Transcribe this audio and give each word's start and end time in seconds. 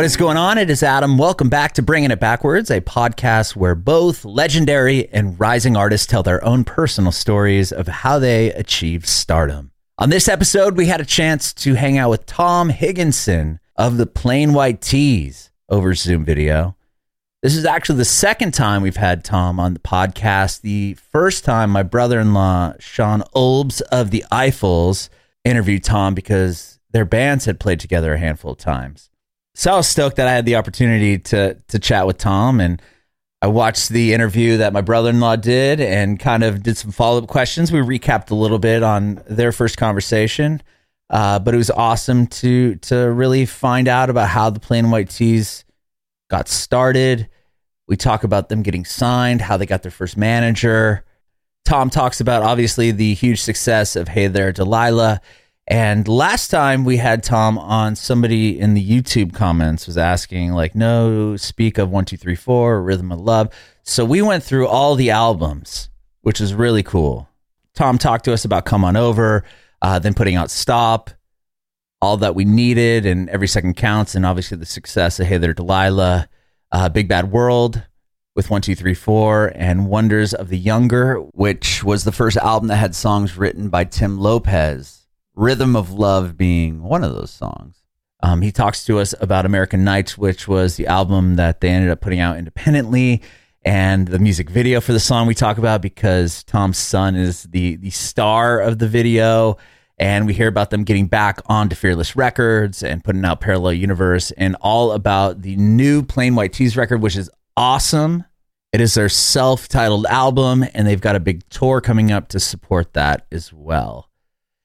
What 0.00 0.06
is 0.06 0.16
going 0.16 0.38
on? 0.38 0.56
It 0.56 0.70
is 0.70 0.82
Adam. 0.82 1.18
Welcome 1.18 1.50
back 1.50 1.74
to 1.74 1.82
Bringing 1.82 2.10
It 2.10 2.18
Backwards, 2.18 2.70
a 2.70 2.80
podcast 2.80 3.54
where 3.54 3.74
both 3.74 4.24
legendary 4.24 5.06
and 5.10 5.38
rising 5.38 5.76
artists 5.76 6.06
tell 6.06 6.22
their 6.22 6.42
own 6.42 6.64
personal 6.64 7.12
stories 7.12 7.70
of 7.70 7.86
how 7.86 8.18
they 8.18 8.50
achieved 8.52 9.06
stardom. 9.06 9.72
On 9.98 10.08
this 10.08 10.26
episode, 10.26 10.74
we 10.74 10.86
had 10.86 11.02
a 11.02 11.04
chance 11.04 11.52
to 11.52 11.74
hang 11.74 11.98
out 11.98 12.08
with 12.08 12.24
Tom 12.24 12.70
Higgenson 12.70 13.58
of 13.76 13.98
the 13.98 14.06
Plain 14.06 14.54
White 14.54 14.80
T's 14.80 15.50
over 15.68 15.92
Zoom 15.92 16.24
video. 16.24 16.76
This 17.42 17.54
is 17.54 17.66
actually 17.66 17.98
the 17.98 18.06
second 18.06 18.54
time 18.54 18.80
we've 18.80 18.96
had 18.96 19.22
Tom 19.22 19.60
on 19.60 19.74
the 19.74 19.80
podcast. 19.80 20.62
The 20.62 20.94
first 21.12 21.44
time, 21.44 21.68
my 21.68 21.82
brother 21.82 22.18
in 22.18 22.32
law, 22.32 22.72
Sean 22.78 23.20
Olbs 23.36 23.82
of 23.92 24.12
the 24.12 24.24
Eiffels, 24.32 25.10
interviewed 25.44 25.84
Tom 25.84 26.14
because 26.14 26.80
their 26.90 27.04
bands 27.04 27.44
had 27.44 27.60
played 27.60 27.80
together 27.80 28.14
a 28.14 28.18
handful 28.18 28.52
of 28.52 28.56
times 28.58 29.10
so 29.54 29.72
I 29.72 29.76
was 29.76 29.88
stoked 29.88 30.16
that 30.16 30.28
I 30.28 30.32
had 30.32 30.46
the 30.46 30.56
opportunity 30.56 31.18
to 31.18 31.54
to 31.68 31.78
chat 31.78 32.06
with 32.06 32.18
Tom 32.18 32.60
and 32.60 32.80
I 33.42 33.46
watched 33.46 33.88
the 33.88 34.12
interview 34.12 34.58
that 34.58 34.74
my 34.74 34.82
brother-in-law 34.82 35.36
did 35.36 35.80
and 35.80 36.20
kind 36.20 36.44
of 36.44 36.62
did 36.62 36.76
some 36.76 36.90
follow-up 36.90 37.26
questions. 37.26 37.72
We 37.72 37.78
recapped 37.78 38.30
a 38.30 38.34
little 38.34 38.58
bit 38.58 38.82
on 38.82 39.22
their 39.26 39.50
first 39.50 39.78
conversation. 39.78 40.62
Uh, 41.08 41.40
but 41.40 41.54
it 41.54 41.56
was 41.56 41.70
awesome 41.70 42.28
to 42.28 42.76
to 42.76 43.10
really 43.10 43.44
find 43.44 43.88
out 43.88 44.10
about 44.10 44.28
how 44.28 44.48
the 44.48 44.60
Plain 44.60 44.90
White 44.90 45.10
T's 45.10 45.64
got 46.28 46.48
started. 46.48 47.28
We 47.88 47.96
talk 47.96 48.22
about 48.22 48.48
them 48.48 48.62
getting 48.62 48.84
signed, 48.84 49.40
how 49.40 49.56
they 49.56 49.66
got 49.66 49.82
their 49.82 49.90
first 49.90 50.16
manager. 50.16 51.04
Tom 51.64 51.90
talks 51.90 52.20
about 52.20 52.44
obviously 52.44 52.92
the 52.92 53.14
huge 53.14 53.40
success 53.40 53.96
of 53.96 54.06
Hey 54.06 54.28
There 54.28 54.52
Delilah 54.52 55.20
and 55.70 56.08
last 56.08 56.48
time 56.48 56.84
we 56.84 56.96
had 56.96 57.22
Tom 57.22 57.56
on, 57.56 57.94
somebody 57.94 58.58
in 58.58 58.74
the 58.74 58.84
YouTube 58.84 59.32
comments 59.32 59.86
was 59.86 59.96
asking, 59.96 60.50
like, 60.50 60.74
no, 60.74 61.36
speak 61.36 61.78
of 61.78 61.88
one, 61.88 62.04
two, 62.04 62.16
three, 62.16 62.34
four, 62.34 62.82
Rhythm 62.82 63.12
of 63.12 63.20
Love. 63.20 63.54
So 63.84 64.04
we 64.04 64.20
went 64.20 64.42
through 64.42 64.66
all 64.66 64.96
the 64.96 65.10
albums, 65.10 65.88
which 66.22 66.40
is 66.40 66.54
really 66.54 66.82
cool. 66.82 67.28
Tom 67.72 67.98
talked 67.98 68.24
to 68.24 68.32
us 68.32 68.44
about 68.44 68.64
Come 68.64 68.84
On 68.84 68.96
Over, 68.96 69.44
uh, 69.80 70.00
then 70.00 70.12
putting 70.12 70.34
out 70.34 70.50
Stop, 70.50 71.10
all 72.02 72.16
that 72.16 72.34
we 72.34 72.44
needed, 72.44 73.06
and 73.06 73.30
Every 73.30 73.46
Second 73.46 73.76
Counts, 73.76 74.16
and 74.16 74.26
obviously 74.26 74.56
the 74.58 74.66
success 74.66 75.20
of 75.20 75.28
Hey 75.28 75.38
There 75.38 75.54
Delilah, 75.54 76.28
uh, 76.72 76.88
Big 76.88 77.06
Bad 77.06 77.30
World 77.30 77.80
with 78.34 78.50
One, 78.50 78.60
Two, 78.60 78.74
Three, 78.74 78.94
Four, 78.94 79.52
and 79.54 79.86
Wonders 79.86 80.34
of 80.34 80.48
the 80.48 80.58
Younger, 80.58 81.18
which 81.18 81.84
was 81.84 82.02
the 82.02 82.10
first 82.10 82.38
album 82.38 82.66
that 82.68 82.76
had 82.78 82.96
songs 82.96 83.36
written 83.38 83.68
by 83.68 83.84
Tim 83.84 84.18
Lopez 84.18 84.99
Rhythm 85.40 85.74
of 85.74 85.90
Love 85.90 86.36
being 86.36 86.82
one 86.82 87.02
of 87.02 87.14
those 87.14 87.30
songs. 87.30 87.82
Um, 88.22 88.42
he 88.42 88.52
talks 88.52 88.84
to 88.84 88.98
us 88.98 89.14
about 89.22 89.46
American 89.46 89.84
Nights, 89.84 90.18
which 90.18 90.46
was 90.46 90.76
the 90.76 90.86
album 90.86 91.36
that 91.36 91.62
they 91.62 91.70
ended 91.70 91.90
up 91.90 92.02
putting 92.02 92.20
out 92.20 92.36
independently, 92.36 93.22
and 93.64 94.06
the 94.06 94.18
music 94.18 94.50
video 94.50 94.82
for 94.82 94.92
the 94.92 95.00
song 95.00 95.26
we 95.26 95.34
talk 95.34 95.56
about 95.56 95.80
because 95.80 96.44
Tom's 96.44 96.76
son 96.76 97.16
is 97.16 97.44
the 97.44 97.76
the 97.76 97.88
star 97.88 98.60
of 98.60 98.80
the 98.80 98.86
video, 98.86 99.56
and 99.98 100.26
we 100.26 100.34
hear 100.34 100.46
about 100.46 100.68
them 100.68 100.84
getting 100.84 101.06
back 101.06 101.40
onto 101.46 101.74
Fearless 101.74 102.16
Records 102.16 102.82
and 102.82 103.02
putting 103.02 103.24
out 103.24 103.40
Parallel 103.40 103.72
Universe, 103.72 104.32
and 104.32 104.56
all 104.60 104.92
about 104.92 105.40
the 105.40 105.56
new 105.56 106.02
Plain 106.02 106.34
White 106.34 106.52
T's 106.52 106.76
record, 106.76 107.00
which 107.00 107.16
is 107.16 107.30
awesome. 107.56 108.24
It 108.74 108.82
is 108.82 108.92
their 108.92 109.08
self-titled 109.08 110.04
album, 110.04 110.66
and 110.74 110.86
they've 110.86 111.00
got 111.00 111.16
a 111.16 111.20
big 111.20 111.48
tour 111.48 111.80
coming 111.80 112.12
up 112.12 112.28
to 112.28 112.38
support 112.38 112.92
that 112.92 113.26
as 113.32 113.54
well. 113.54 114.09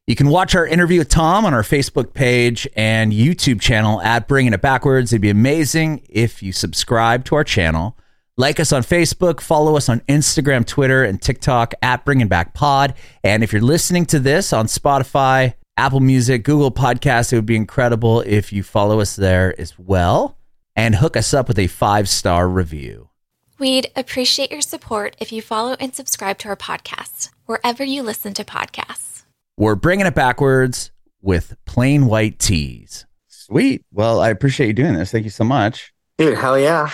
You 0.07 0.15
can 0.15 0.29
watch 0.29 0.53
our 0.53 0.67
interview 0.67 0.99
with 0.99 1.09
Tom 1.09 1.45
on 1.45 1.55
our 1.55 1.63
Facebook 1.63 2.13
page 2.13 2.67
and 2.75 3.11
YouTube 3.11 3.59
channel 3.59 3.99
at 4.01 4.27
Bringing 4.27 4.53
It 4.53 4.61
Backwards. 4.61 5.11
It'd 5.11 5.21
be 5.21 5.31
amazing 5.31 6.05
if 6.07 6.43
you 6.43 6.51
subscribe 6.53 7.25
to 7.25 7.35
our 7.35 7.43
channel, 7.43 7.97
like 8.37 8.59
us 8.59 8.71
on 8.71 8.83
Facebook, 8.83 9.41
follow 9.41 9.75
us 9.75 9.89
on 9.89 10.01
Instagram, 10.01 10.63
Twitter, 10.63 11.03
and 11.03 11.19
TikTok 11.19 11.73
at 11.81 12.05
Bringing 12.05 12.27
Back 12.27 12.53
Pod. 12.53 12.93
And 13.23 13.43
if 13.43 13.51
you're 13.51 13.63
listening 13.63 14.05
to 14.07 14.19
this 14.19 14.53
on 14.53 14.67
Spotify, 14.67 15.55
Apple 15.75 16.01
Music, 16.01 16.43
Google 16.43 16.71
Podcasts, 16.71 17.33
it 17.33 17.37
would 17.37 17.47
be 17.47 17.55
incredible 17.55 18.21
if 18.21 18.53
you 18.53 18.61
follow 18.61 18.99
us 18.99 19.15
there 19.15 19.59
as 19.59 19.79
well 19.79 20.37
and 20.75 20.93
hook 20.93 21.17
us 21.17 21.33
up 21.33 21.47
with 21.47 21.57
a 21.57 21.65
five 21.65 22.07
star 22.07 22.47
review. 22.47 23.09
We'd 23.57 23.89
appreciate 23.95 24.51
your 24.51 24.61
support 24.61 25.15
if 25.19 25.31
you 25.31 25.41
follow 25.41 25.75
and 25.79 25.95
subscribe 25.95 26.37
to 26.39 26.49
our 26.49 26.55
podcast 26.55 27.31
wherever 27.47 27.83
you 27.83 28.03
listen 28.03 28.35
to 28.35 28.43
podcasts. 28.43 29.14
We're 29.57 29.75
bringing 29.75 30.05
it 30.05 30.15
backwards 30.15 30.91
with 31.21 31.55
Plain 31.65 32.07
White 32.07 32.39
T's. 32.39 33.05
Sweet. 33.29 33.85
Well, 33.91 34.19
I 34.19 34.29
appreciate 34.29 34.67
you 34.67 34.73
doing 34.73 34.95
this. 34.95 35.11
Thank 35.11 35.23
you 35.23 35.29
so 35.29 35.45
much. 35.45 35.93
Dude, 36.17 36.37
hell 36.37 36.59
yeah. 36.59 36.89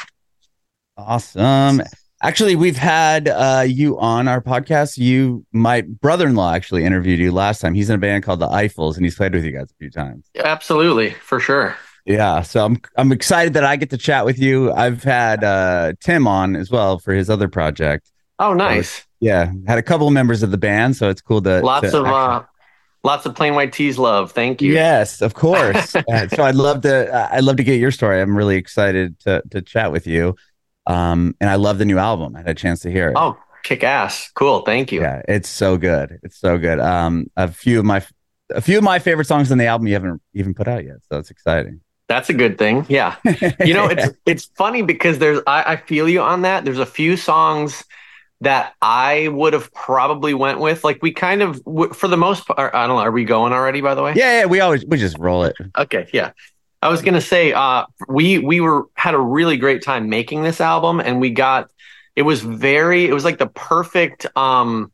Awesome. 0.96 1.82
Actually, 2.22 2.56
we've 2.56 2.78
had 2.78 3.28
uh, 3.30 3.64
you 3.68 3.98
on 4.00 4.28
our 4.28 4.42
podcast. 4.42 5.00
You, 5.00 5.44
my 5.52 5.82
brother 5.82 6.28
in 6.28 6.36
law, 6.36 6.54
actually 6.54 6.84
interviewed 6.86 7.20
you 7.20 7.32
last 7.32 7.62
time. 7.62 7.74
He's 7.74 7.90
in 7.90 7.96
a 7.96 8.00
band 8.00 8.24
called 8.24 8.40
the 8.40 8.48
Eiffels, 8.48 8.96
and 8.96 9.04
he's 9.06 9.16
played 9.16 9.34
with 9.34 9.44
you 9.44 9.52
guys 9.52 9.72
a 9.72 9.76
few 9.80 9.90
times. 9.90 10.30
Yeah, 10.36 10.44
Absolutely, 10.46 11.12
for 11.12 11.40
sure. 11.40 11.76
Yeah, 12.06 12.42
so 12.42 12.66
I'm 12.66 12.82
I'm 12.96 13.12
excited 13.12 13.54
that 13.54 13.64
I 13.64 13.76
get 13.76 13.90
to 13.92 13.98
chat 13.98 14.26
with 14.26 14.38
you. 14.38 14.72
I've 14.72 15.04
had 15.04 15.44
uh, 15.44 15.94
Tim 16.00 16.28
on 16.28 16.56
as 16.56 16.70
well 16.70 17.00
for 17.00 17.14
his 17.14 17.30
other 17.30 17.48
project. 17.48 18.12
Oh, 18.38 18.54
nice. 18.54 19.06
yeah, 19.20 19.52
had 19.68 19.78
a 19.78 19.84
couple 19.84 20.08
of 20.08 20.14
members 20.14 20.44
of 20.44 20.52
the 20.52 20.58
band, 20.58 20.96
so 20.96 21.10
it's 21.10 21.22
cool 21.22 21.42
to 21.44 21.62
lots 21.62 21.92
to 21.92 22.00
of 22.00 22.08
uh, 22.08 22.44
Lots 23.04 23.26
of 23.26 23.36
Plain 23.36 23.56
White 23.56 23.74
T's 23.74 23.98
love. 23.98 24.32
Thank 24.32 24.62
you. 24.62 24.74
Yes, 24.74 25.22
of 25.22 25.34
course. 25.34 25.96
uh, 25.96 26.28
so 26.28 26.44
I'd 26.44 26.56
love 26.56 26.82
to. 26.82 27.12
Uh, 27.12 27.30
I'd 27.32 27.44
love 27.44 27.58
to 27.58 27.64
get 27.64 27.80
your 27.80 27.92
story. 27.92 28.22
I'm 28.22 28.38
really 28.38 28.58
excited 28.58 29.20
to 29.22 29.42
to 29.52 29.62
chat 29.62 29.92
with 29.92 30.06
you. 30.06 30.36
Um, 30.88 31.36
and 31.40 31.50
I 31.50 31.56
love 31.56 31.78
the 31.78 31.86
new 31.86 31.98
album. 31.98 32.36
I 32.36 32.40
had 32.40 32.50
a 32.50 32.54
chance 32.54 32.82
to 32.82 32.92
hear 32.92 33.10
it. 33.10 33.16
Oh, 33.18 33.38
kick 33.64 33.84
ass! 33.84 34.30
Cool. 34.36 34.62
Thank 34.62 34.92
you. 34.92 35.02
Yeah, 35.02 35.22
it's 35.28 35.50
so 35.50 35.78
good. 35.78 36.20
It's 36.22 36.38
so 36.38 36.58
good. 36.58 36.80
Um, 36.80 37.28
a 37.36 37.48
few 37.48 37.80
of 37.80 37.86
my 37.86 38.06
a 38.54 38.62
few 38.62 38.78
of 38.78 38.84
my 38.84 39.00
favorite 39.00 39.26
songs 39.26 39.52
on 39.52 39.58
the 39.58 39.66
album 39.66 39.88
you 39.88 39.94
haven't 39.94 40.22
even 40.34 40.54
put 40.54 40.68
out 40.68 40.84
yet, 40.84 40.98
so 41.10 41.18
it's 41.18 41.32
exciting. 41.32 41.82
That's 42.08 42.30
a 42.30 42.34
good 42.34 42.58
thing. 42.58 42.86
Yeah. 42.90 43.16
You 43.66 43.74
know, 43.74 43.88
it's 43.88 44.10
it's 44.26 44.46
funny 44.58 44.82
because 44.82 45.20
there's 45.20 45.40
I, 45.48 45.74
I 45.74 45.76
feel 45.78 46.10
you 46.10 46.22
on 46.22 46.42
that. 46.42 46.66
There's 46.66 46.80
a 46.80 46.86
few 46.86 47.16
songs 47.16 47.84
that 48.42 48.74
I 48.82 49.28
would 49.30 49.54
have 49.54 49.72
probably 49.74 50.34
went 50.34 50.60
with. 50.60 50.84
Like 50.84 51.00
we 51.02 51.12
kind 51.12 51.42
of, 51.42 51.62
for 51.94 52.08
the 52.08 52.18
most 52.18 52.46
part, 52.46 52.74
I 52.76 52.88
don't 52.88 52.98
know. 52.98 53.04
Are 53.04 53.12
we 53.12 53.24
going 53.24 53.54
already? 53.54 53.82
By 53.82 53.96
the 53.96 54.04
way, 54.04 54.14
yeah, 54.16 54.40
yeah. 54.40 54.46
We 54.46 54.60
always 54.60 54.86
we 54.86 54.98
just 54.98 55.18
roll 55.18 55.44
it. 55.44 55.56
Okay, 55.78 56.08
yeah. 56.12 56.32
I 56.82 56.90
was 56.90 57.02
gonna 57.02 57.22
say, 57.22 57.54
uh, 57.54 57.86
we 58.10 58.40
we 58.40 58.60
were 58.60 58.88
had 58.96 59.14
a 59.14 59.20
really 59.20 59.58
great 59.58 59.84
time 59.84 60.10
making 60.10 60.44
this 60.44 60.60
album, 60.60 61.00
and 61.00 61.22
we 61.22 61.30
got 61.30 61.70
it 62.16 62.24
was 62.24 62.42
very 62.42 63.06
it 63.06 63.14
was 63.14 63.24
like 63.24 63.38
the 63.38 63.48
perfect 63.48 64.26
um 64.36 64.92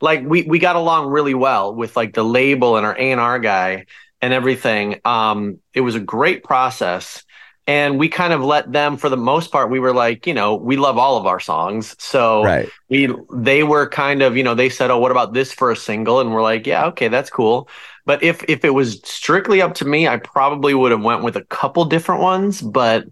like 0.00 0.24
we 0.24 0.42
we 0.42 0.58
got 0.58 0.76
along 0.76 1.08
really 1.08 1.34
well 1.34 1.74
with 1.74 1.96
like 1.96 2.14
the 2.14 2.24
label 2.24 2.76
and 2.76 2.84
our 2.84 2.96
A 2.98 3.12
and 3.12 3.20
R 3.20 3.38
guy 3.38 3.86
and 4.20 4.32
everything. 4.32 5.00
Um, 5.04 5.58
it 5.72 5.80
was 5.80 5.94
a 5.94 6.00
great 6.00 6.42
process 6.42 7.22
and 7.66 7.98
we 7.98 8.08
kind 8.08 8.32
of 8.32 8.42
let 8.42 8.72
them 8.72 8.96
for 8.96 9.08
the 9.08 9.16
most 9.16 9.52
part 9.52 9.70
we 9.70 9.80
were 9.80 9.94
like 9.94 10.26
you 10.26 10.34
know 10.34 10.54
we 10.56 10.76
love 10.76 10.98
all 10.98 11.16
of 11.16 11.26
our 11.26 11.40
songs. 11.40 11.94
So 11.98 12.44
right. 12.44 12.68
we 12.88 13.14
they 13.32 13.62
were 13.62 13.88
kind 13.88 14.22
of 14.22 14.36
you 14.36 14.42
know 14.42 14.54
they 14.54 14.68
said 14.68 14.90
oh 14.90 14.98
what 14.98 15.10
about 15.10 15.32
this 15.32 15.52
for 15.52 15.70
a 15.70 15.76
single? 15.76 16.20
And 16.20 16.32
we're 16.32 16.42
like 16.42 16.66
yeah 16.66 16.86
okay 16.86 17.08
that's 17.08 17.30
cool. 17.30 17.68
But 18.06 18.22
if 18.22 18.42
if 18.48 18.64
it 18.64 18.70
was 18.70 19.00
strictly 19.04 19.62
up 19.62 19.74
to 19.74 19.84
me 19.84 20.08
i 20.08 20.16
probably 20.16 20.74
would 20.74 20.90
have 20.90 21.02
went 21.02 21.22
with 21.22 21.36
a 21.36 21.44
couple 21.44 21.84
different 21.84 22.22
ones 22.22 22.60
but 22.60 23.04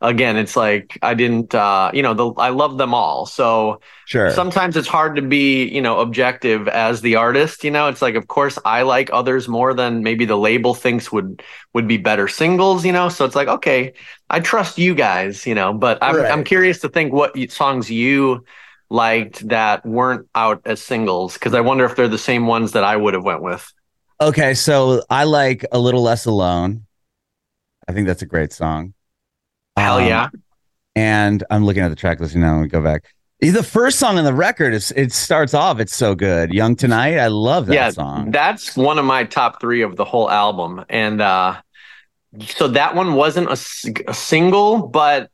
again, 0.00 0.36
it's 0.36 0.56
like 0.56 0.98
I 1.02 1.14
didn't, 1.14 1.54
uh, 1.54 1.90
you 1.92 2.02
know, 2.02 2.14
the, 2.14 2.30
I 2.32 2.50
love 2.50 2.78
them 2.78 2.94
all. 2.94 3.26
So 3.26 3.80
sure. 4.06 4.30
sometimes 4.30 4.76
it's 4.76 4.88
hard 4.88 5.16
to 5.16 5.22
be, 5.22 5.64
you 5.68 5.80
know, 5.80 6.00
objective 6.00 6.68
as 6.68 7.00
the 7.00 7.16
artist. 7.16 7.64
You 7.64 7.70
know, 7.70 7.88
it's 7.88 8.02
like, 8.02 8.14
of 8.14 8.28
course, 8.28 8.58
I 8.64 8.82
like 8.82 9.10
others 9.12 9.48
more 9.48 9.74
than 9.74 10.02
maybe 10.02 10.24
the 10.24 10.38
label 10.38 10.74
thinks 10.74 11.10
would 11.10 11.42
would 11.74 11.88
be 11.88 11.96
better 11.96 12.28
singles. 12.28 12.84
You 12.84 12.92
know, 12.92 13.08
so 13.08 13.24
it's 13.24 13.36
like, 13.36 13.48
okay, 13.48 13.94
I 14.30 14.40
trust 14.40 14.78
you 14.78 14.94
guys. 14.94 15.46
You 15.46 15.54
know, 15.54 15.72
but 15.72 15.98
I'm 16.02 16.16
right. 16.16 16.30
I'm 16.30 16.44
curious 16.44 16.80
to 16.80 16.88
think 16.88 17.12
what 17.12 17.36
songs 17.50 17.90
you 17.90 18.44
liked 18.90 19.46
that 19.48 19.84
weren't 19.84 20.28
out 20.34 20.62
as 20.64 20.80
singles 20.80 21.34
because 21.34 21.54
I 21.54 21.60
wonder 21.60 21.84
if 21.84 21.96
they're 21.96 22.08
the 22.08 22.18
same 22.18 22.46
ones 22.46 22.72
that 22.72 22.84
I 22.84 22.96
would 22.96 23.14
have 23.14 23.24
went 23.24 23.42
with. 23.42 23.70
Okay, 24.20 24.54
so 24.54 25.02
I 25.10 25.24
like 25.24 25.64
a 25.70 25.78
little 25.78 26.02
less 26.02 26.26
alone. 26.26 26.86
I 27.86 27.92
think 27.92 28.06
that's 28.06 28.22
a 28.22 28.26
great 28.26 28.52
song. 28.52 28.94
Hell 29.78 29.98
um, 29.98 30.06
yeah. 30.06 30.28
And 30.96 31.44
I'm 31.50 31.64
looking 31.64 31.82
at 31.82 31.88
the 31.88 31.96
track 31.96 32.20
list 32.20 32.34
now. 32.34 32.54
And 32.54 32.62
we 32.62 32.68
go 32.68 32.82
back. 32.82 33.04
The 33.40 33.62
first 33.62 34.00
song 34.00 34.18
on 34.18 34.24
the 34.24 34.34
record 34.34 34.74
is 34.74 34.92
it 34.96 35.12
starts 35.12 35.54
off. 35.54 35.78
It's 35.78 35.94
so 35.94 36.16
good. 36.16 36.52
Young 36.52 36.74
Tonight. 36.74 37.18
I 37.18 37.28
love 37.28 37.66
that 37.66 37.74
yeah, 37.74 37.90
song. 37.90 38.32
That's 38.32 38.76
one 38.76 38.98
of 38.98 39.04
my 39.04 39.24
top 39.24 39.60
three 39.60 39.82
of 39.82 39.94
the 39.94 40.04
whole 40.04 40.28
album. 40.28 40.84
And 40.88 41.20
uh, 41.20 41.60
so 42.40 42.68
that 42.68 42.96
one 42.96 43.14
wasn't 43.14 43.48
a, 43.48 44.10
a 44.10 44.14
single, 44.14 44.88
but 44.88 45.30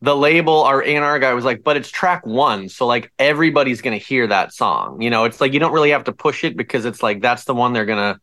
the 0.00 0.16
label, 0.16 0.64
our 0.64 0.82
A&R 0.82 1.18
guy 1.20 1.32
was 1.32 1.44
like, 1.44 1.62
but 1.62 1.76
it's 1.76 1.90
track 1.90 2.26
one. 2.26 2.68
So 2.68 2.86
like 2.86 3.12
everybody's 3.20 3.82
going 3.82 3.98
to 3.98 4.04
hear 4.04 4.26
that 4.26 4.52
song. 4.52 5.00
You 5.00 5.10
know, 5.10 5.24
it's 5.24 5.40
like 5.40 5.52
you 5.52 5.60
don't 5.60 5.72
really 5.72 5.90
have 5.90 6.04
to 6.04 6.12
push 6.12 6.42
it 6.42 6.56
because 6.56 6.84
it's 6.84 7.02
like 7.04 7.22
that's 7.22 7.44
the 7.44 7.54
one 7.54 7.72
they're 7.72 7.86
going 7.86 8.14
to 8.14 8.20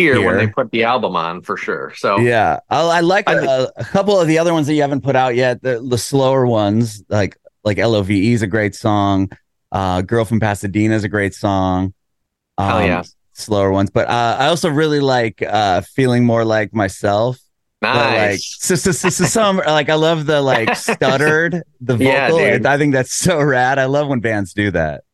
hear, 0.00 0.16
Hear. 0.16 0.26
when 0.26 0.36
they 0.38 0.46
put 0.48 0.70
the 0.70 0.84
album 0.84 1.16
on 1.16 1.42
for 1.42 1.56
sure. 1.56 1.92
So 1.96 2.18
Yeah, 2.18 2.60
I, 2.68 2.80
I 2.80 3.00
like 3.00 3.28
I 3.28 3.34
a, 3.34 3.68
a 3.76 3.84
couple 3.84 4.18
of 4.18 4.28
the 4.28 4.38
other 4.38 4.52
ones 4.52 4.66
that 4.66 4.74
you 4.74 4.82
haven't 4.82 5.02
put 5.02 5.16
out 5.16 5.34
yet. 5.34 5.62
The, 5.62 5.84
the 5.86 5.98
slower 5.98 6.46
ones, 6.46 7.02
like 7.08 7.36
like 7.64 7.78
Love 7.78 8.10
is 8.10 8.42
a 8.42 8.46
great 8.46 8.74
song. 8.74 9.30
Uh, 9.72 10.02
Girl 10.02 10.24
from 10.24 10.40
Pasadena 10.40 10.94
is 10.94 11.04
a 11.04 11.08
great 11.08 11.34
song. 11.34 11.94
Um, 12.58 12.68
Hell 12.68 12.86
yeah. 12.86 13.02
Slower 13.32 13.70
ones, 13.70 13.90
but 13.90 14.08
uh, 14.08 14.36
I 14.38 14.46
also 14.48 14.68
really 14.68 15.00
like 15.00 15.42
uh, 15.42 15.80
feeling 15.80 16.24
more 16.24 16.44
like 16.44 16.74
myself. 16.74 17.38
The, 17.80 17.86
like 17.86 17.96
nice. 17.96 18.56
so, 18.60 18.74
so, 18.74 18.92
so, 18.92 19.08
so 19.08 19.24
some 19.24 19.56
like 19.56 19.88
I 19.88 19.94
love 19.94 20.26
the 20.26 20.42
like 20.42 20.76
stuttered 20.76 21.62
the 21.80 21.96
vocal. 21.96 22.38
dude. 22.38 22.66
I 22.66 22.76
think 22.76 22.92
that's 22.92 23.14
so 23.14 23.40
rad. 23.40 23.78
I 23.78 23.86
love 23.86 24.08
when 24.08 24.20
bands 24.20 24.52
do 24.52 24.70
that. 24.72 25.04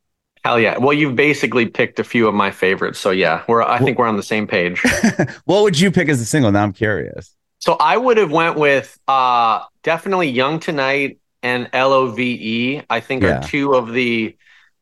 Hell 0.47 0.61
yeah. 0.61 0.77
Well, 0.77 0.93
you've 0.93 1.17
basically 1.17 1.65
picked 1.65 1.99
a 1.99 2.05
few 2.05 2.25
of 2.25 2.33
my 2.33 2.51
favorites. 2.51 2.99
So 2.99 3.11
yeah, 3.11 3.43
we're 3.49 3.61
I 3.63 3.79
think 3.79 3.99
we're 3.99 4.07
on 4.07 4.15
the 4.15 4.23
same 4.23 4.47
page. 4.47 4.81
what 5.43 5.63
would 5.63 5.77
you 5.77 5.91
pick 5.91 6.07
as 6.07 6.21
a 6.21 6.25
single? 6.25 6.49
Now 6.53 6.63
I'm 6.63 6.71
curious. 6.71 7.35
So 7.59 7.73
I 7.73 7.97
would 7.97 8.15
have 8.15 8.31
went 8.31 8.57
with 8.57 8.97
uh 9.09 9.63
definitely 9.83 10.29
Young 10.29 10.61
Tonight 10.61 11.19
and 11.43 11.67
Love. 11.73 12.17
I 12.89 12.99
think 13.01 13.23
Yeah. 13.23 13.39
are 13.39 13.43
two 13.43 13.73
of 13.75 13.91
the 13.91 14.37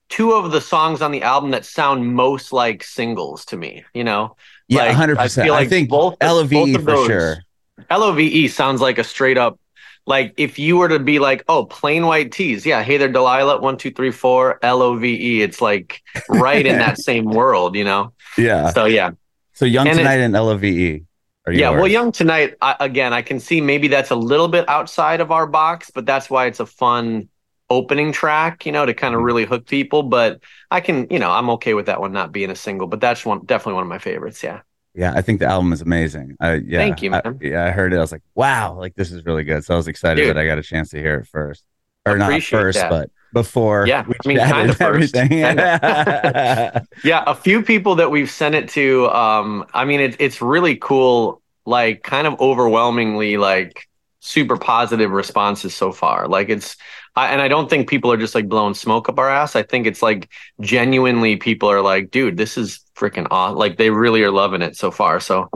two 0.10 0.34
of 0.34 0.52
the 0.52 0.62
songs 0.62 1.02
on 1.02 1.10
the 1.12 1.24
album 1.24 1.50
that 1.50 1.66
sound 1.66 2.14
most 2.14 2.54
like 2.54 2.84
singles 2.84 3.44
to 3.46 3.58
me, 3.58 3.84
you 3.96 4.04
know. 4.04 4.36
Yeah, 4.68 4.84
Like, 4.84 4.96
hundred 4.96 5.18
I 5.18 5.24
percent. 5.24 5.46
feel 5.48 5.56
I 5.56 5.62
like 5.62 5.70
think 5.70 5.90
both- 5.90 6.16
LOVE 6.22 6.50
both 6.52 6.76
of 6.76 6.84
for 6.84 7.06
sure. 7.08 7.38
Love 7.90 8.20
sounds 8.50 8.82
like 8.82 9.00
a 9.00 9.04
straight 9.04 9.40
up 9.40 9.60
like 10.08 10.34
if 10.38 10.60
you 10.60 10.78
were 10.78 10.90
to 10.90 11.00
be 11.00 11.20
like, 11.20 11.44
oh, 11.48 11.66
Plain 11.66 12.06
White 12.06 12.32
T's, 12.32 12.66
yeah, 12.66 12.84
hey 12.84 12.98
there, 12.98 13.08
Delilah, 13.08 13.60
one, 13.62 13.78
two, 13.78 13.92
three, 13.92 14.12
four, 14.12 14.60
L 14.62 14.82
O 14.82 14.96
V 14.98 15.38
E. 15.38 15.42
It's 15.42 15.62
like 15.62 16.02
right 16.30 16.66
in 16.66 16.78
that 16.86 17.00
same 17.00 17.26
world, 17.26 17.76
you 17.76 17.84
know. 17.84 18.14
Yeah. 18.38 18.70
So 18.70 18.86
yeah, 18.86 19.12
So 19.54 19.66
Young 19.66 19.88
And 19.88 19.98
it- 19.98 20.04
Tonight 20.04 20.20
and 20.20 20.34
LOVE. 20.34 21.02
Are 21.48 21.54
yeah. 21.54 21.70
Well. 21.70 21.88
Young 21.88 22.12
Tonight, 22.12 22.56
I, 22.62 22.76
again, 22.80 23.14
I 23.14 23.22
can 23.22 23.40
see 23.40 23.62
maybe 23.62 23.88
that's 23.88 24.10
a 24.12 24.16
little 24.16 24.48
bit 24.48 24.68
outside 24.68 25.22
of 25.22 25.32
our 25.32 25.46
box, 25.46 25.92
but 25.94 26.06
that's 26.06 26.28
why 26.30 26.48
it's 26.48 26.60
a 26.60 26.66
fun 26.66 27.30
opening 27.70 28.12
track, 28.12 28.66
you 28.66 28.72
know, 28.72 28.86
to 28.86 28.94
kind 28.96 29.14
of 29.16 29.22
really 29.22 29.46
hook 29.46 29.68
people. 29.68 30.04
But 30.04 30.42
I 30.72 30.82
can, 30.82 31.08
you 31.12 31.20
know, 31.20 31.32
I'm 31.32 31.50
okay 31.52 31.74
with 31.76 31.86
that 31.86 32.00
one 32.02 32.14
not 32.14 32.32
being 32.32 32.50
a 32.50 32.56
single, 32.56 32.88
but 32.88 33.00
that's 33.00 33.26
one 33.26 33.46
definitely 33.46 33.74
one 33.76 33.84
of 33.84 33.90
my 33.90 34.00
favorites. 34.00 34.42
Yeah. 34.44 34.62
Yeah, 34.96 35.14
I 35.14 35.22
think 35.22 35.40
the 35.40 35.46
album 35.46 35.74
is 35.74 35.82
amazing. 35.82 36.38
I, 36.40 36.54
yeah, 36.56 36.80
Thank 36.80 37.02
you, 37.02 37.12
I- 37.14 37.22
man. 37.24 37.38
yeah, 37.42 37.66
I 37.66 37.72
heard 37.72 37.94
it. 37.94 37.98
I 37.98 38.00
was 38.00 38.12
like, 38.14 38.22
wow, 38.34 38.76
like 38.80 38.96
this 38.96 39.12
is 39.12 39.26
really 39.26 39.44
good. 39.44 39.64
So 39.66 39.74
I 39.74 39.78
was 39.78 39.88
excited 39.88 40.22
Dude. 40.22 40.30
that 40.30 40.38
I 40.38 40.46
got 40.46 40.58
a 40.58 40.64
chance 40.64 40.90
to 40.92 41.00
hear 41.00 41.20
it 41.20 41.28
first, 41.28 41.66
or 42.06 42.18
not 42.18 42.42
first, 42.44 42.80
that. 42.80 42.90
but 42.90 43.12
before. 43.34 43.86
Yeah, 43.88 44.06
we 44.08 44.16
I 44.24 44.28
mean, 44.28 44.38
chatted 44.38 44.78
kinda 44.78 45.08
first. 45.10 45.16
Yeah, 47.04 47.24
a 47.28 47.36
few 47.36 47.62
people 47.62 47.96
that 47.96 48.10
we've 48.10 48.30
sent 48.32 48.56
it 48.56 48.70
to. 48.70 49.10
Um, 49.10 49.66
I 49.74 49.86
mean, 49.86 50.00
it's 50.00 50.16
it's 50.20 50.42
really 50.42 50.76
cool. 50.78 51.42
Like, 51.66 52.04
kind 52.04 52.28
of 52.28 52.40
overwhelmingly, 52.40 53.38
like 53.38 53.88
super 54.20 54.56
positive 54.58 55.12
responses 55.12 55.76
so 55.76 55.92
far. 55.92 56.28
Like, 56.28 56.50
it's, 56.50 56.78
I, 57.16 57.30
and 57.30 57.42
I 57.42 57.48
don't 57.48 57.70
think 57.70 57.90
people 57.90 58.12
are 58.12 58.18
just 58.18 58.36
like 58.36 58.48
blowing 58.48 58.76
smoke 58.76 59.10
up 59.10 59.18
our 59.18 59.30
ass. 59.30 59.56
I 59.56 59.64
think 59.64 59.88
it's 59.88 60.02
like 60.04 60.30
genuinely 60.62 61.38
people 61.38 61.70
are 61.72 61.82
like, 61.82 62.12
dude, 62.12 62.38
this 62.38 62.56
is 62.58 62.85
freaking 62.98 63.28
awesome. 63.32 63.58
Like, 63.58 63.78
they 63.78 63.90
really 63.90 64.24
are 64.24 64.32
loving 64.32 64.62
it 64.62 64.76
so 64.78 64.92
far. 64.92 65.20
So, 65.20 65.50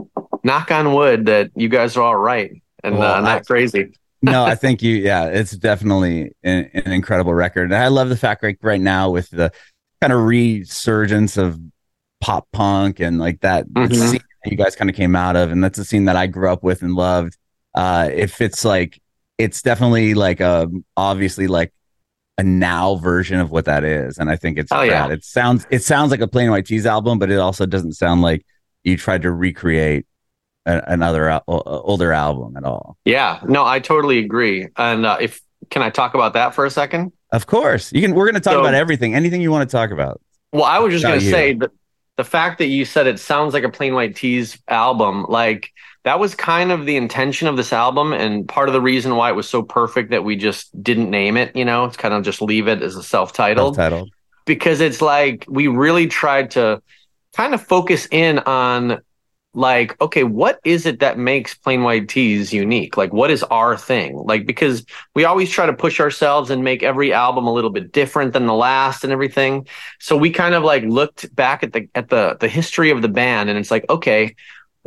knock 0.44 0.72
on 0.72 0.94
wood 0.94 1.26
that 1.28 1.52
you 1.56 1.70
guys 1.70 1.98
are 1.98 2.04
all 2.04 2.16
right 2.16 2.52
and 2.84 2.98
Well, 2.98 3.16
uh, 3.16 3.22
not 3.22 3.38
I- 3.38 3.42
crazy. 3.42 3.94
no, 4.22 4.44
I 4.44 4.56
think 4.56 4.82
you. 4.82 4.96
Yeah, 4.96 5.26
it's 5.28 5.52
definitely 5.52 6.32
an, 6.44 6.70
an 6.74 6.92
incredible 6.92 7.34
record. 7.34 7.72
And 7.72 7.76
I 7.76 7.88
love 7.88 8.10
the 8.10 8.18
fact 8.18 8.44
like 8.44 8.60
right 8.62 8.82
now 8.82 9.10
with 9.10 9.30
the 9.30 9.52
kind 10.02 10.12
of 10.14 10.20
resurgence 10.26 11.38
of 11.38 11.60
pop 12.22 12.48
punk 12.52 13.00
and 13.00 13.18
like 13.20 13.40
that 13.42 13.66
Mhm. 13.70 13.94
scene 13.96 14.22
that 14.44 14.52
you 14.52 14.58
guys 14.58 14.76
kind 14.76 14.90
of 14.90 14.96
came 14.96 15.16
out 15.16 15.36
of, 15.38 15.52
and 15.52 15.64
that's 15.64 15.78
a 15.80 15.86
scene 15.86 16.06
that 16.06 16.16
I 16.18 16.28
grew 16.28 16.52
up 16.52 16.64
with 16.64 16.82
and 16.82 16.96
loved. 16.96 17.38
Uh, 17.74 18.10
it 18.14 18.30
fits 18.30 18.66
like 18.66 19.00
it's 19.38 19.62
definitely 19.62 20.14
like 20.16 20.42
a 20.42 20.70
obviously 20.98 21.48
like 21.48 21.72
a 22.40 22.44
now 22.44 22.96
version 22.96 23.38
of 23.42 23.52
what 23.52 23.66
that 23.66 23.84
is, 23.84 24.18
and 24.18 24.30
I 24.32 24.38
think 24.38 24.58
it's 24.58 24.72
Oh, 24.72 24.82
yeah. 24.82 25.10
It 25.10 25.26
sounds 25.26 25.68
it 25.70 25.84
sounds 25.84 26.10
like 26.10 26.22
a 26.22 26.28
Plain 26.28 26.50
White 26.50 26.66
T's 26.66 26.86
album, 26.86 27.20
but 27.20 27.30
it 27.30 27.38
also 27.38 27.66
doesn't 27.66 27.94
sound 27.94 28.22
like 28.22 28.46
you 28.86 28.96
tried 28.96 29.24
to 29.24 29.32
recreate 29.32 30.06
a, 30.66 30.82
another 30.88 31.30
o- 31.30 31.44
older 31.48 32.14
album 32.14 32.56
at 32.56 32.64
all. 32.64 32.98
Yeah, 33.04 33.42
no, 33.46 33.66
I 33.66 33.80
totally 33.80 34.20
agree. 34.20 34.70
And 34.78 35.06
uh, 35.06 35.18
if 35.20 35.42
can 35.70 35.82
I 35.82 35.90
talk 35.90 36.14
about 36.14 36.34
that 36.34 36.56
for 36.56 36.66
a 36.66 36.70
second? 36.70 37.12
Of 37.34 37.46
course, 37.46 37.92
you 37.92 38.02
can. 38.02 38.16
We're 38.16 38.26
going 38.26 38.36
to 38.36 38.40
talk 38.40 38.54
So- 38.54 38.62
about 38.62 38.74
everything, 38.74 39.16
anything 39.16 39.42
you 39.42 39.52
want 39.52 39.70
to 39.70 39.72
talk 39.78 39.92
about. 39.92 40.22
Well, 40.54 40.64
I 40.64 40.80
was 40.80 40.94
just 40.94 41.04
going 41.04 41.20
to 41.20 41.30
say 41.30 41.54
that 41.56 41.72
the 42.18 42.24
fact 42.24 42.58
that 42.60 42.68
you 42.68 42.86
said 42.86 43.06
it 43.06 43.20
sounds 43.20 43.54
like 43.54 43.64
a 43.64 43.70
Plain 43.70 43.94
White 43.94 44.16
T's 44.16 44.58
album, 44.68 45.26
like 45.30 45.72
that 46.10 46.20
was 46.20 46.34
kind 46.34 46.72
of 46.72 46.88
the 46.88 46.96
intention 46.96 47.48
of 47.48 47.56
this 47.56 47.72
album, 47.72 48.14
and 48.14 48.48
part 48.48 48.68
of 48.68 48.74
the 48.74 48.82
reason 48.82 49.16
why 49.16 49.30
it 49.30 49.36
was 49.36 49.48
so 49.48 49.62
perfect 49.62 50.10
that 50.10 50.24
we 50.24 50.36
just 50.36 50.72
didn't 50.82 51.12
name 51.12 51.38
it. 51.38 51.56
You 51.56 51.66
know, 51.66 51.86
it's 51.86 51.98
kind 51.98 52.16
of 52.16 52.24
just 52.24 52.42
leave 52.42 52.68
it 52.68 52.82
as 52.82 52.96
a 52.96 53.04
self-titled 53.04 53.76
Self-titled. 53.76 54.10
because 54.48 54.82
it's 54.82 55.04
like 55.04 55.46
we 55.48 55.68
really 55.68 56.08
tried 56.08 56.50
to 56.52 56.82
kind 57.38 57.54
of 57.54 57.62
focus 57.62 58.08
in 58.10 58.40
on 58.40 59.02
like 59.54 60.00
okay 60.02 60.24
what 60.24 60.60
is 60.64 60.88
it 60.88 61.00
that 61.00 61.20
makes 61.20 61.54
Plain 61.54 61.84
White 61.84 62.08
T's 62.10 62.52
unique 62.54 62.98
like 62.98 63.14
what 63.14 63.30
is 63.30 63.44
our 63.44 63.78
thing 63.78 64.16
like 64.16 64.48
because 64.48 64.86
we 65.14 65.26
always 65.26 65.50
try 65.50 65.66
to 65.68 65.74
push 65.74 66.00
ourselves 66.00 66.50
and 66.50 66.64
make 66.64 66.82
every 66.82 67.14
album 67.14 67.46
a 67.48 67.54
little 67.54 67.72
bit 67.72 67.92
different 67.92 68.34
than 68.34 68.46
the 68.48 68.54
last 68.54 69.04
and 69.04 69.12
everything 69.12 69.68
so 70.00 70.16
we 70.18 70.30
kind 70.32 70.54
of 70.56 70.64
like 70.64 70.84
looked 70.84 71.36
back 71.36 71.64
at 71.64 71.74
the 71.74 71.88
at 71.96 72.10
the 72.10 72.38
the 72.40 72.48
history 72.48 72.92
of 72.92 73.02
the 73.02 73.08
band 73.08 73.50
and 73.50 73.58
it's 73.58 73.72
like 73.72 73.86
okay 73.90 74.36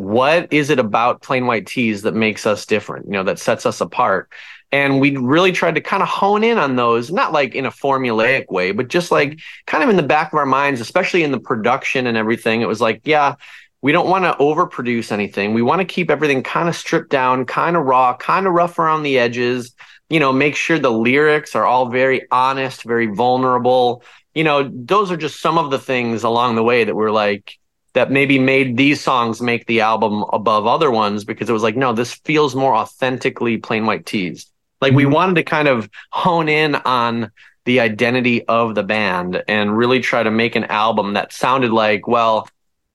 what 0.02 0.52
is 0.52 0.68
it 0.68 0.80
about 0.80 1.22
Plain 1.22 1.46
White 1.46 1.66
T's 1.66 2.02
that 2.02 2.14
makes 2.14 2.44
us 2.44 2.66
different 2.66 3.06
you 3.06 3.12
know 3.12 3.22
that 3.22 3.38
sets 3.38 3.64
us 3.64 3.80
apart? 3.80 4.30
And 4.72 5.00
we 5.00 5.16
really 5.16 5.52
tried 5.52 5.74
to 5.74 5.82
kind 5.82 6.02
of 6.02 6.08
hone 6.08 6.42
in 6.42 6.58
on 6.58 6.76
those 6.76 7.12
not 7.12 7.32
like 7.32 7.54
in 7.54 7.66
a 7.66 7.70
formulaic 7.70 8.50
way 8.50 8.72
but 8.72 8.88
just 8.88 9.12
like 9.12 9.30
mm-hmm. 9.30 9.64
kind 9.66 9.84
of 9.84 9.90
in 9.90 9.96
the 9.96 10.02
back 10.02 10.32
of 10.32 10.38
our 10.38 10.46
minds 10.46 10.80
especially 10.80 11.22
in 11.22 11.30
the 11.30 11.40
production 11.40 12.06
and 12.06 12.16
everything. 12.16 12.62
It 12.62 12.68
was 12.68 12.80
like 12.80 13.02
yeah 13.04 13.36
we 13.80 13.92
don't 13.92 14.08
want 14.08 14.24
to 14.24 14.32
overproduce 14.42 15.10
anything. 15.10 15.54
We 15.54 15.62
want 15.62 15.80
to 15.80 15.84
keep 15.84 16.08
everything 16.08 16.44
kind 16.44 16.68
of 16.68 16.76
stripped 16.76 17.10
down 17.10 17.44
kind 17.46 17.76
of 17.76 17.84
raw 17.84 18.16
kind 18.16 18.46
of 18.46 18.52
rough 18.54 18.78
around 18.78 19.04
the 19.04 19.18
edges 19.18 19.74
you 20.10 20.20
know 20.20 20.32
make 20.32 20.56
sure 20.56 20.78
the 20.78 20.90
lyrics 20.90 21.54
are 21.54 21.64
all 21.64 21.88
very 21.88 22.26
honest 22.32 22.82
very 22.82 23.06
vulnerable. 23.06 24.02
You 24.34 24.42
know 24.42 24.68
those 24.74 25.12
are 25.12 25.16
just 25.16 25.40
some 25.40 25.58
of 25.58 25.70
the 25.70 25.78
things 25.78 26.24
along 26.24 26.56
the 26.56 26.64
way 26.64 26.82
that 26.82 26.96
we're 26.96 27.12
like 27.12 27.58
that 27.94 28.10
maybe 28.10 28.38
made 28.38 28.76
these 28.76 29.00
songs 29.00 29.40
make 29.42 29.66
the 29.66 29.80
album 29.82 30.24
above 30.32 30.66
other 30.66 30.90
ones 30.90 31.24
because 31.24 31.48
it 31.48 31.52
was 31.52 31.62
like 31.62 31.76
no 31.76 31.92
this 31.92 32.14
feels 32.24 32.54
more 32.54 32.74
authentically 32.74 33.56
Plain 33.58 33.86
White 33.86 34.06
T's 34.06 34.50
like 34.80 34.92
we 34.92 35.04
Mhm. 35.04 35.12
wanted 35.12 35.34
to 35.36 35.42
kind 35.44 35.68
of 35.68 35.88
hone 36.10 36.48
in 36.48 36.74
on 36.74 37.30
the 37.64 37.80
identity 37.80 38.44
of 38.48 38.74
the 38.74 38.82
band 38.82 39.42
and 39.46 39.76
really 39.76 40.00
try 40.00 40.22
to 40.22 40.30
make 40.30 40.56
an 40.56 40.64
album 40.64 41.14
that 41.14 41.32
sounded 41.32 41.70
like 41.70 42.08
well 42.08 42.48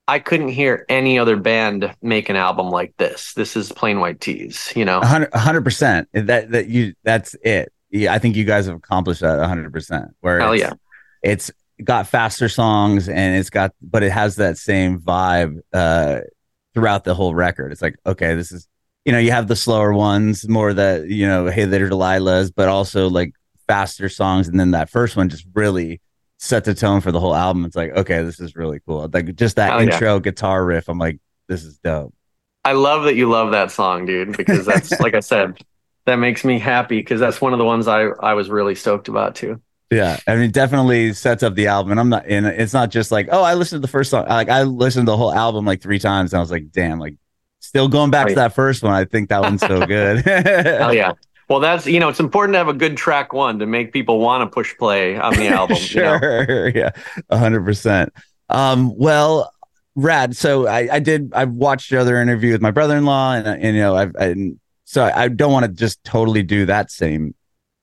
i 0.10 0.20
couldn't 0.20 0.50
hear 0.50 0.86
any 0.90 1.18
other 1.20 1.38
band 1.38 1.94
make 2.02 2.28
an 2.30 2.36
album 2.36 2.70
like 2.70 2.94
this 2.98 3.34
this 3.34 3.56
is 3.56 3.72
Plain 3.72 4.00
White 4.00 4.20
T's 4.20 4.74
you 4.76 4.84
know 4.84 5.00
A 5.00 5.06
hundred 5.06 5.34
hundred 5.34 5.64
percent. 5.64 6.10
That 6.14 6.52
that 6.52 6.68
you 6.68 6.94
that's 7.04 7.34
it. 7.44 7.72
Yeah, 7.90 8.14
I 8.14 8.20
think 8.20 8.36
you 8.36 8.44
guys 8.44 8.66
have 8.66 8.76
accomplished 8.76 9.22
that 9.22 9.40
a 9.40 9.48
hundred 9.48 9.72
percent. 9.72 10.12
Where 10.20 10.40
Hell 10.42 10.52
it's, 10.54 10.62
yeah. 10.64 10.74
it's 11.24 11.52
got 11.84 12.08
faster 12.08 12.50
songs 12.50 13.08
and 13.08 13.36
it's 13.36 13.50
got, 13.50 13.74
but 13.82 14.04
it 14.04 14.12
has 14.12 14.38
that 14.38 14.58
same 14.58 15.00
vibe 15.00 15.60
uh, 15.74 16.22
throughout 16.74 17.04
the 17.04 17.14
whole 17.14 17.36
record. 17.36 17.72
It's 17.72 17.82
like 17.82 17.96
okay, 18.06 18.36
this 18.36 18.52
is 18.52 18.68
you 19.06 19.12
know 19.12 19.20
you 19.20 19.32
have 19.32 19.48
the 19.48 19.56
slower 19.56 19.94
ones, 19.94 20.48
more 20.48 20.74
that 20.74 21.08
you 21.08 21.28
know, 21.28 21.48
hey 21.48 21.66
there 21.66 21.90
Delilah's, 21.90 22.52
but 22.52 22.68
also 22.68 23.10
like 23.10 23.34
faster 23.68 24.10
songs, 24.10 24.48
and 24.48 24.60
then 24.60 24.72
that 24.72 24.90
first 24.90 25.16
one 25.16 25.30
just 25.30 25.46
really 25.54 26.02
set 26.40 26.64
the 26.66 26.74
tone 26.74 27.02
for 27.02 27.12
the 27.12 27.20
whole 27.20 27.36
album. 27.36 27.66
It's 27.66 27.76
like 27.76 27.92
okay, 27.92 28.24
this 28.24 28.40
is 28.40 28.56
really 28.56 28.80
cool. 28.86 29.10
Like 29.12 29.36
just 29.36 29.56
that 29.58 29.80
yeah. 29.80 29.94
intro 29.94 30.20
guitar 30.20 30.66
riff. 30.66 30.90
I'm 30.90 31.00
like, 31.00 31.20
this 31.48 31.64
is 31.64 31.78
dope. 31.80 32.14
I 32.66 32.74
love 32.74 33.06
that 33.06 33.16
you 33.16 33.30
love 33.30 33.52
that 33.52 33.72
song, 33.72 34.06
dude, 34.06 34.36
because 34.36 34.66
that's 34.66 34.92
like 35.00 35.14
I 35.14 35.22
said, 35.22 35.58
that 36.06 36.18
makes 36.18 36.44
me 36.44 36.60
happy 36.60 37.00
because 37.00 37.20
that's 37.20 37.40
one 37.40 37.54
of 37.54 37.60
the 37.60 37.66
ones 37.66 37.88
I 37.88 38.08
I 38.22 38.34
was 38.34 38.50
really 38.50 38.76
stoked 38.76 39.08
about 39.08 39.36
too. 39.36 39.62
Yeah, 39.90 40.20
I 40.28 40.36
mean, 40.36 40.46
it 40.46 40.54
definitely 40.54 41.14
sets 41.14 41.44
up 41.44 41.56
the 41.56 41.68
album, 41.68 41.92
and 41.92 42.00
I'm 42.00 42.10
not 42.10 42.26
in. 42.26 42.46
It's 42.46 42.74
not 42.74 42.92
just 42.92 43.10
like, 43.10 43.30
oh, 43.32 43.42
I 43.42 43.54
listened 43.54 43.82
to 43.82 43.88
the 43.88 43.92
first 43.92 44.12
song. 44.12 44.28
Like 44.28 44.50
I 44.50 44.64
listened 44.64 45.08
to 45.08 45.12
the 45.12 45.18
whole 45.18 45.34
album 45.34 45.66
like 45.66 45.82
three 45.82 46.00
times, 46.00 46.34
and 46.34 46.40
I 46.40 46.42
was 46.42 46.52
like, 46.52 46.72
damn, 46.72 47.00
like 47.00 47.16
still 47.60 47.88
going 47.88 48.12
back 48.12 48.28
to 48.28 48.36
that 48.36 48.54
first 48.54 48.84
one. 48.84 48.94
I 48.94 49.06
think 49.06 49.30
that 49.30 49.42
one's 49.42 49.62
so 49.62 49.86
good. 49.86 50.26
Hell 50.26 50.94
yeah. 50.94 51.14
Well, 51.50 51.62
that's 51.62 51.86
you 51.86 52.02
know, 52.02 52.10
it's 52.10 52.20
important 52.20 52.56
to 52.56 52.58
have 52.58 52.68
a 52.68 52.74
good 52.74 52.98
track 52.98 53.32
one 53.32 53.60
to 53.60 53.66
make 53.66 53.94
people 53.94 54.20
want 54.20 54.42
to 54.42 54.54
push 54.54 54.76
play 54.78 55.16
on 55.16 55.34
the 55.36 55.48
album. 55.48 55.78
you 55.80 56.02
know? 56.02 56.20
sure, 56.20 56.70
yeah, 56.70 56.92
hundred 57.32 57.64
percent. 57.64 58.12
Um, 58.50 58.94
well, 58.98 59.54
rad. 59.96 60.36
So 60.36 60.68
I, 60.68 60.96
I 60.96 61.00
did. 61.00 61.32
I 61.34 61.46
watched 61.46 61.92
your 61.92 62.02
other 62.02 62.22
interview 62.22 62.52
with 62.52 62.62
my 62.62 62.72
brother-in-law, 62.72 63.36
and, 63.36 63.48
and 63.48 63.76
you 63.76 63.82
know, 63.82 63.96
I've, 63.96 64.14
and 64.16 64.60
so 64.84 65.10
I 65.14 65.30
don't 65.30 65.54
want 65.54 65.66
to 65.66 65.72
just 65.72 66.04
totally 66.04 66.44
do 66.44 66.66
that 66.66 66.92
same 66.92 67.34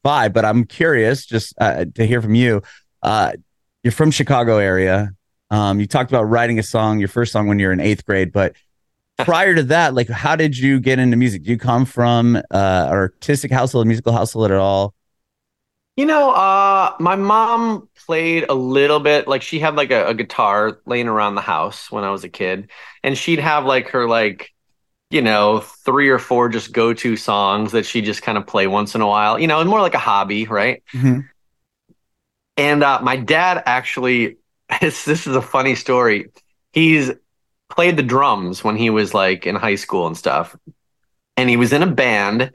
vibe, 0.04 0.32
but 0.32 0.44
I'm 0.44 0.64
curious 0.64 1.26
just 1.26 1.54
uh, 1.60 1.86
to 1.94 2.06
hear 2.06 2.20
from 2.20 2.34
you. 2.34 2.62
Uh, 3.02 3.32
you're 3.82 3.92
from 3.92 4.10
Chicago 4.10 4.58
area. 4.58 5.12
Um, 5.50 5.80
you 5.80 5.86
talked 5.86 6.10
about 6.10 6.24
writing 6.24 6.58
a 6.58 6.62
song, 6.62 6.98
your 6.98 7.08
first 7.08 7.32
song 7.32 7.48
when 7.48 7.58
you're 7.58 7.72
in 7.72 7.80
eighth 7.80 8.04
grade, 8.04 8.32
but 8.32 8.56
prior 9.18 9.54
to 9.54 9.62
that, 9.64 9.94
like, 9.94 10.08
how 10.08 10.36
did 10.36 10.56
you 10.56 10.80
get 10.80 10.98
into 10.98 11.16
music? 11.16 11.44
Do 11.44 11.50
you 11.50 11.58
come 11.58 11.84
from 11.84 12.36
uh, 12.50 12.88
artistic 12.90 13.50
household, 13.50 13.86
a 13.86 13.88
musical 13.88 14.12
household 14.12 14.50
at 14.50 14.58
all? 14.58 14.94
You 15.96 16.06
know, 16.06 16.30
uh, 16.30 16.96
my 16.98 17.14
mom 17.14 17.88
played 18.06 18.46
a 18.48 18.54
little 18.54 18.98
bit. 18.98 19.28
Like 19.28 19.42
she 19.42 19.60
had 19.60 19.76
like 19.76 19.92
a, 19.92 20.08
a 20.08 20.14
guitar 20.14 20.80
laying 20.86 21.06
around 21.06 21.36
the 21.36 21.40
house 21.40 21.90
when 21.90 22.02
I 22.02 22.10
was 22.10 22.24
a 22.24 22.28
kid, 22.28 22.70
and 23.04 23.16
she'd 23.16 23.38
have 23.38 23.64
like 23.64 23.90
her 23.90 24.08
like 24.08 24.53
you 25.14 25.22
know, 25.22 25.60
three 25.60 26.08
or 26.08 26.18
four 26.18 26.48
just 26.48 26.72
go 26.72 26.92
to 26.92 27.16
songs 27.16 27.70
that 27.70 27.86
she 27.86 28.02
just 28.02 28.22
kind 28.22 28.36
of 28.36 28.48
play 28.48 28.66
once 28.66 28.96
in 28.96 29.00
a 29.00 29.06
while, 29.06 29.38
you 29.38 29.46
know, 29.46 29.60
and 29.60 29.70
more 29.70 29.80
like 29.80 29.94
a 29.94 29.98
hobby, 29.98 30.44
right? 30.46 30.82
Mm-hmm. 30.92 31.20
And 32.56 32.82
uh, 32.82 33.00
my 33.00 33.16
dad 33.16 33.62
actually, 33.64 34.38
this 34.80 35.06
is 35.06 35.26
a 35.26 35.40
funny 35.40 35.76
story. 35.76 36.30
He's 36.72 37.12
played 37.70 37.96
the 37.96 38.02
drums 38.02 38.64
when 38.64 38.76
he 38.76 38.90
was 38.90 39.14
like 39.14 39.46
in 39.46 39.54
high 39.54 39.76
school 39.76 40.08
and 40.08 40.16
stuff. 40.16 40.56
And 41.36 41.48
he 41.48 41.56
was 41.56 41.72
in 41.72 41.84
a 41.84 41.90
band, 41.90 42.50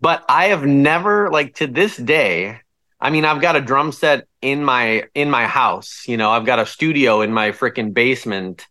but 0.00 0.24
I 0.26 0.46
have 0.46 0.64
never, 0.64 1.30
like 1.30 1.56
to 1.56 1.66
this 1.66 1.96
day, 1.98 2.60
I 2.98 3.10
mean, 3.10 3.26
I've 3.26 3.42
got 3.42 3.56
a 3.56 3.60
drum 3.60 3.92
set 3.92 4.26
in 4.40 4.64
my 4.64 5.04
in 5.14 5.30
my 5.30 5.46
house. 5.46 6.04
You 6.06 6.16
know, 6.18 6.30
I've 6.30 6.44
got 6.44 6.58
a 6.58 6.66
studio 6.66 7.22
in 7.22 7.32
my 7.32 7.50
freaking 7.50 7.94
basement 7.94 8.66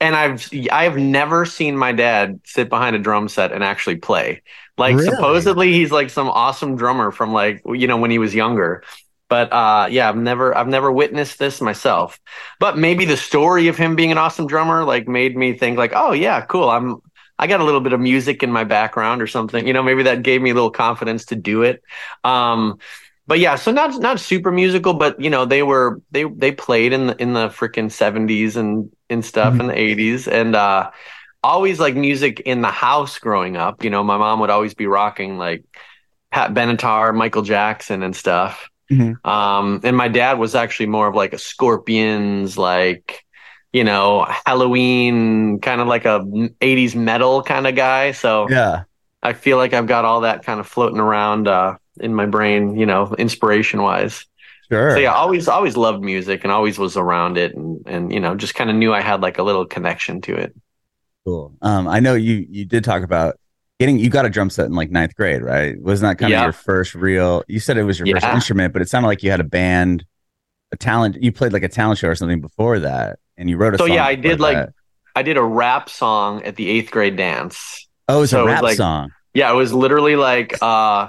and 0.00 0.16
I've 0.16 0.48
I've 0.72 0.96
never 0.96 1.44
seen 1.44 1.76
my 1.76 1.92
dad 1.92 2.40
sit 2.44 2.68
behind 2.68 2.96
a 2.96 2.98
drum 2.98 3.28
set 3.28 3.52
and 3.52 3.62
actually 3.62 3.96
play. 3.96 4.42
Like 4.78 4.96
really? 4.96 5.10
supposedly 5.10 5.72
he's 5.72 5.92
like 5.92 6.10
some 6.10 6.28
awesome 6.28 6.76
drummer 6.76 7.10
from 7.10 7.32
like 7.32 7.62
you 7.66 7.86
know 7.86 7.98
when 7.98 8.10
he 8.10 8.18
was 8.18 8.34
younger. 8.34 8.82
But 9.28 9.52
uh, 9.52 9.86
yeah, 9.90 10.08
I've 10.08 10.16
never 10.16 10.56
I've 10.56 10.66
never 10.66 10.90
witnessed 10.90 11.38
this 11.38 11.60
myself. 11.60 12.18
But 12.58 12.78
maybe 12.78 13.04
the 13.04 13.16
story 13.16 13.68
of 13.68 13.76
him 13.76 13.94
being 13.94 14.10
an 14.10 14.18
awesome 14.18 14.46
drummer 14.46 14.84
like 14.84 15.06
made 15.06 15.36
me 15.36 15.56
think 15.56 15.78
like, 15.78 15.92
oh 15.94 16.12
yeah, 16.12 16.40
cool. 16.40 16.68
I'm 16.68 17.00
I 17.38 17.46
got 17.46 17.60
a 17.60 17.64
little 17.64 17.80
bit 17.80 17.92
of 17.92 18.00
music 18.00 18.42
in 18.42 18.50
my 18.50 18.64
background 18.64 19.22
or 19.22 19.26
something. 19.26 19.66
You 19.66 19.72
know, 19.72 19.82
maybe 19.82 20.02
that 20.04 20.22
gave 20.22 20.42
me 20.42 20.50
a 20.50 20.54
little 20.54 20.70
confidence 20.70 21.26
to 21.26 21.36
do 21.36 21.62
it. 21.62 21.82
Um, 22.24 22.78
but 23.30 23.38
yeah, 23.38 23.54
so 23.54 23.70
not 23.70 23.96
not 24.00 24.18
super 24.18 24.50
musical, 24.50 24.92
but 24.92 25.20
you 25.20 25.30
know 25.30 25.44
they 25.44 25.62
were 25.62 26.02
they 26.10 26.24
they 26.24 26.50
played 26.50 26.92
in 26.92 27.06
the 27.06 27.22
in 27.22 27.32
the 27.32 27.46
freaking 27.46 27.88
seventies 27.88 28.56
and 28.56 28.90
and 29.08 29.24
stuff 29.24 29.52
mm-hmm. 29.52 29.60
in 29.60 29.66
the 29.68 29.78
eighties, 29.78 30.26
and 30.26 30.56
uh, 30.56 30.90
always 31.40 31.78
like 31.78 31.94
music 31.94 32.40
in 32.40 32.60
the 32.60 32.72
house 32.72 33.20
growing 33.20 33.56
up. 33.56 33.84
You 33.84 33.90
know, 33.90 34.02
my 34.02 34.16
mom 34.16 34.40
would 34.40 34.50
always 34.50 34.74
be 34.74 34.88
rocking 34.88 35.38
like 35.38 35.62
Pat 36.32 36.54
Benatar, 36.54 37.14
Michael 37.14 37.42
Jackson, 37.42 38.02
and 38.02 38.16
stuff. 38.16 38.68
Mm-hmm. 38.90 39.24
Um, 39.24 39.80
and 39.84 39.96
my 39.96 40.08
dad 40.08 40.40
was 40.40 40.56
actually 40.56 40.86
more 40.86 41.06
of 41.06 41.14
like 41.14 41.32
a 41.32 41.38
Scorpions, 41.38 42.58
like 42.58 43.24
you 43.72 43.84
know 43.84 44.26
Helloween, 44.44 45.62
kind 45.62 45.80
of 45.80 45.86
like 45.86 46.04
a 46.04 46.18
'80s 46.18 46.96
metal 46.96 47.44
kind 47.44 47.68
of 47.68 47.76
guy. 47.76 48.10
So 48.10 48.50
yeah, 48.50 48.82
I 49.22 49.34
feel 49.34 49.56
like 49.56 49.72
I've 49.72 49.86
got 49.86 50.04
all 50.04 50.22
that 50.22 50.44
kind 50.44 50.58
of 50.58 50.66
floating 50.66 50.98
around. 50.98 51.46
Uh, 51.46 51.76
in 52.00 52.14
my 52.14 52.26
brain, 52.26 52.76
you 52.76 52.86
know, 52.86 53.14
inspiration 53.18 53.82
wise. 53.82 54.26
Sure. 54.70 54.92
So 54.92 54.98
yeah, 54.98 55.12
always 55.12 55.48
always 55.48 55.76
loved 55.76 56.02
music 56.02 56.44
and 56.44 56.52
always 56.52 56.78
was 56.78 56.96
around 56.96 57.38
it 57.38 57.54
and 57.54 57.82
and 57.86 58.12
you 58.12 58.20
know, 58.20 58.36
just 58.36 58.54
kind 58.54 58.70
of 58.70 58.76
knew 58.76 58.92
I 58.92 59.00
had 59.00 59.20
like 59.20 59.38
a 59.38 59.42
little 59.42 59.66
connection 59.66 60.20
to 60.22 60.36
it. 60.36 60.54
Cool. 61.24 61.54
Um 61.60 61.88
I 61.88 62.00
know 62.00 62.14
you 62.14 62.46
you 62.48 62.64
did 62.64 62.84
talk 62.84 63.02
about 63.02 63.38
getting 63.80 63.98
you 63.98 64.10
got 64.10 64.26
a 64.26 64.30
drum 64.30 64.48
set 64.48 64.66
in 64.66 64.72
like 64.72 64.90
ninth 64.90 65.16
grade, 65.16 65.42
right? 65.42 65.80
Wasn't 65.80 66.08
that 66.08 66.22
kind 66.22 66.32
of 66.32 66.40
your 66.40 66.52
first 66.52 66.94
real 66.94 67.42
you 67.48 67.58
said 67.58 67.78
it 67.78 67.82
was 67.82 67.98
your 67.98 68.06
yeah. 68.06 68.20
first 68.20 68.26
instrument, 68.26 68.72
but 68.72 68.80
it 68.80 68.88
sounded 68.88 69.08
like 69.08 69.24
you 69.24 69.30
had 69.32 69.40
a 69.40 69.44
band, 69.44 70.04
a 70.70 70.76
talent 70.76 71.20
you 71.20 71.32
played 71.32 71.52
like 71.52 71.64
a 71.64 71.68
talent 71.68 71.98
show 71.98 72.08
or 72.08 72.14
something 72.14 72.40
before 72.40 72.78
that 72.78 73.18
and 73.36 73.50
you 73.50 73.56
wrote 73.56 73.74
a 73.74 73.78
song. 73.78 73.88
so 73.88 73.92
yeah, 73.92 74.04
I 74.04 74.14
did 74.14 74.38
that. 74.38 74.40
like 74.40 74.68
I 75.16 75.22
did 75.22 75.36
a 75.36 75.42
rap 75.42 75.90
song 75.90 76.44
at 76.44 76.54
the 76.54 76.68
eighth 76.68 76.92
grade 76.92 77.16
dance. 77.16 77.88
Oh, 78.08 78.22
it's 78.22 78.30
so 78.30 78.44
a 78.44 78.46
rap 78.46 78.60
it 78.60 78.64
like, 78.64 78.76
song. 78.76 79.10
Yeah, 79.34 79.50
it 79.50 79.54
was 79.56 79.72
literally 79.72 80.14
like 80.14 80.62
uh 80.62 81.08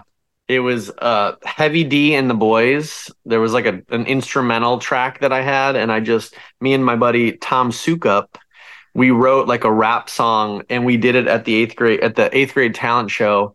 it 0.51 0.60
was 0.60 0.89
uh 0.89 1.36
Heavy 1.43 1.84
D 1.84 2.15
and 2.15 2.29
the 2.29 2.36
Boyz. 2.36 3.12
There 3.25 3.39
was 3.39 3.53
like 3.53 3.65
a, 3.65 3.81
an 3.89 4.05
instrumental 4.05 4.79
track 4.79 5.22
that 5.22 5.31
i 5.31 5.41
had 5.41 5.75
and 5.75 5.91
i 5.91 6.00
just 6.00 6.36
me 6.60 6.74
and 6.74 6.84
my 6.84 6.96
buddy 6.96 7.34
tom 7.38 7.72
sukup 7.72 8.27
we 8.93 9.12
wrote 9.12 9.48
like 9.48 9.63
a 9.63 9.72
rap 9.72 10.10
song 10.10 10.63
and 10.70 10.86
we 10.86 10.98
did 10.98 11.15
it 11.15 11.27
at 11.27 11.46
the 11.46 11.55
eighth 11.55 11.75
grade 11.75 12.01
at 12.01 12.15
the 12.15 12.36
eighth 12.36 12.53
grade 12.53 12.75
talent 12.75 13.12
show. 13.12 13.53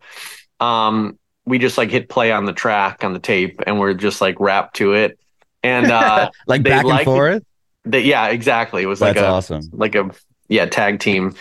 Um 0.59 1.19
we 1.45 1.59
just 1.59 1.77
like 1.77 1.91
hit 1.91 2.09
play 2.09 2.31
on 2.31 2.45
the 2.45 2.53
track 2.53 3.03
on 3.03 3.13
the 3.13 3.19
tape 3.19 3.61
and 3.65 3.79
we're 3.79 3.93
just 3.93 4.19
like 4.19 4.39
rap 4.39 4.73
to 4.73 4.93
it. 4.93 5.19
And 5.63 5.91
uh 5.91 6.31
like 6.47 6.63
back 6.63 6.85
and 6.85 7.01
forth? 7.01 7.43
They, 7.85 8.01
yeah 8.01 8.27
exactly. 8.27 8.83
It 8.83 8.87
was 8.87 8.99
That's 8.99 9.17
like 9.17 9.23
a 9.23 9.27
awesome. 9.27 9.61
like 9.71 9.95
a 9.95 10.09
yeah 10.47 10.65
tag 10.65 10.99
team. 10.99 11.35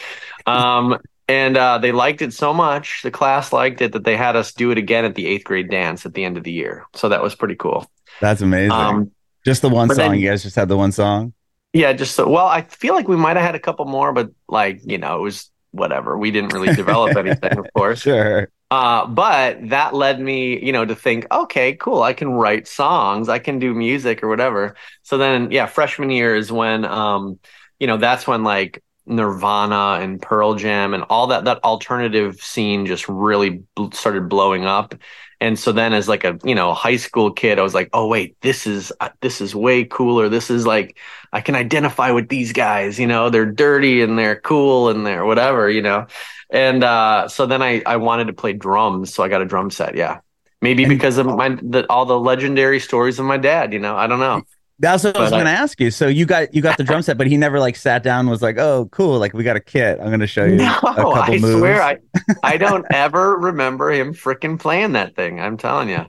Um 0.45 0.99
and 1.29 1.57
uh, 1.57 1.79
they 1.79 1.93
liked 1.93 2.23
it 2.23 2.33
so 2.33 2.55
much 2.55 3.01
the 3.03 3.11
class 3.11 3.53
liked 3.53 3.81
it 3.81 3.93
that 3.93 4.05
they 4.05 4.17
had 4.17 4.37
us 4.37 4.53
do 4.53 4.71
it 4.71 4.79
again 4.79 5.05
at 5.05 5.15
the 5.15 5.27
eighth 5.27 5.45
grade 5.45 5.71
dance 5.71 6.07
at 6.07 6.15
the 6.15 6.25
end 6.25 6.37
of 6.37 6.45
the 6.45 6.53
year. 6.53 6.87
So 6.95 7.09
that 7.09 7.23
was 7.23 7.35
pretty 7.35 7.57
cool. 7.57 7.91
That's 8.21 8.41
amazing. 8.41 8.73
Um, 8.73 9.11
just 9.45 9.63
the 9.63 9.69
one 9.69 9.89
song 9.89 9.97
then, 9.97 10.15
you 10.19 10.29
guys 10.29 10.43
just 10.43 10.57
had 10.57 10.69
the 10.69 10.77
one 10.77 10.93
song? 10.93 11.33
Yeah 11.73 11.93
just 11.93 12.15
so 12.15 12.27
well 12.27 12.47
i 12.47 12.63
feel 12.63 12.95
like 12.95 13.07
we 13.07 13.17
might 13.17 13.37
have 13.37 13.45
had 13.45 13.55
a 13.55 13.59
couple 13.59 13.85
more 13.85 14.11
but 14.11 14.31
like 14.49 14.81
you 14.85 14.97
know 14.97 15.19
it 15.19 15.21
was 15.21 15.51
whatever. 15.77 16.19
We 16.19 16.31
didn't 16.31 16.53
really 16.53 16.75
develop 16.75 17.17
anything 17.17 17.59
of 17.59 17.67
course. 17.75 18.01
Sure. 18.01 18.51
Uh, 18.71 19.07
but 19.07 19.69
that 19.69 19.95
led 19.95 20.21
me, 20.21 20.65
you 20.65 20.73
know, 20.73 20.85
to 20.85 20.95
think, 20.97 21.27
okay, 21.31 21.75
cool, 21.75 22.03
I 22.03 22.13
can 22.15 22.31
write 22.31 22.67
songs, 22.67 23.29
I 23.29 23.39
can 23.39 23.61
do 23.61 23.73
music 23.73 24.25
or 24.25 24.29
whatever. 24.29 24.75
So 25.05 25.19
then, 25.19 25.53
yeah, 25.53 25.67
freshman 25.67 26.11
year 26.11 26.35
is 26.35 26.51
when, 26.51 26.85
um, 26.85 27.39
you 27.79 27.87
know, 27.87 27.97
that's 27.97 28.27
when 28.27 28.43
like 28.43 28.83
Nirvana 29.07 29.99
and 30.03 30.21
Pearl 30.21 30.55
Jam 30.55 30.95
and 30.95 31.05
all 31.11 31.29
that 31.29 31.45
that 31.45 31.63
alternative 31.65 32.41
scene 32.41 32.87
just 32.87 33.09
really 33.09 33.63
bl- 33.75 33.91
started 33.93 34.29
blowing 34.29 34.65
up. 34.67 34.95
And 35.41 35.59
so 35.59 35.71
then 35.73 35.93
as 35.93 36.09
like 36.09 36.25
a, 36.25 36.39
you 36.45 36.55
know, 36.55 36.73
high 36.73 36.97
school 36.97 37.31
kid, 37.31 37.59
I 37.59 37.63
was 37.63 37.75
like, 37.75 37.91
"Oh 37.93 38.07
wait, 38.09 38.37
this 38.41 38.67
is 38.67 38.93
uh, 39.01 39.11
this 39.21 39.41
is 39.41 39.55
way 39.55 39.85
cooler. 39.85 40.29
This 40.29 40.51
is 40.51 40.67
like 40.67 40.99
I 41.33 41.41
can 41.43 41.55
identify 41.55 42.11
with 42.11 42.29
these 42.29 42.53
guys, 42.53 42.99
you 42.99 43.07
know, 43.07 43.29
they're 43.31 43.45
dirty 43.51 44.01
and 44.03 44.19
they're 44.19 44.41
cool 44.41 44.89
and 44.89 45.05
they're 45.07 45.25
whatever, 45.27 45.69
you 45.71 45.83
know." 45.83 46.07
And 46.51 46.83
uh 46.85 47.29
so 47.29 47.47
then 47.47 47.63
I 47.63 47.83
I 47.87 47.97
wanted 47.97 48.27
to 48.29 48.33
play 48.33 48.53
drums, 48.55 49.13
so 49.15 49.23
I 49.23 49.29
got 49.29 49.43
a 49.43 49.47
drum 49.47 49.71
set, 49.71 49.95
yeah. 49.97 50.21
Maybe 50.63 50.87
because 50.87 51.19
of 51.19 51.27
my 51.27 51.51
the, 51.63 51.87
all 51.91 52.07
the 52.07 52.19
legendary 52.19 52.81
stories 52.81 53.19
of 53.19 53.27
my 53.27 53.37
dad, 53.37 53.73
you 53.73 53.79
know. 53.79 53.97
I 53.97 54.07
don't 54.07 54.21
know. 54.21 54.43
That's 54.79 55.05
what 55.05 55.15
but 55.15 55.21
I 55.21 55.25
was 55.25 55.31
going 55.31 55.47
to 55.47 55.51
ask 55.51 55.81
you. 55.81 55.91
So 55.91 56.07
you 56.07 56.27
got 56.27 56.53
you 56.55 56.61
got 56.61 56.77
the 56.77 56.85
drum 56.85 57.01
set, 57.01 57.17
but 57.17 57.27
he 57.27 57.37
never 57.37 57.59
like 57.59 57.77
sat 57.77 58.03
down 58.03 58.21
and 58.21 58.29
was 58.29 58.43
like, 58.43 58.59
"Oh, 58.59 58.89
cool! 58.93 59.19
Like 59.19 59.33
we 59.33 59.43
got 59.43 59.57
a 59.57 59.61
kit. 59.61 59.99
I'm 60.01 60.09
going 60.09 60.21
to 60.21 60.27
show 60.27 60.45
you." 60.45 60.57
No, 60.57 60.79
I 60.85 61.39
moves. 61.39 61.59
swear, 61.59 61.83
I 61.83 61.99
I 62.43 62.57
don't 62.59 62.85
ever 62.91 63.37
remember 63.37 63.91
him 63.91 64.13
freaking 64.13 64.59
playing 64.61 64.93
that 64.93 65.17
thing. 65.17 65.41
I'm 65.41 65.57
telling 65.57 65.89
you. 65.89 66.05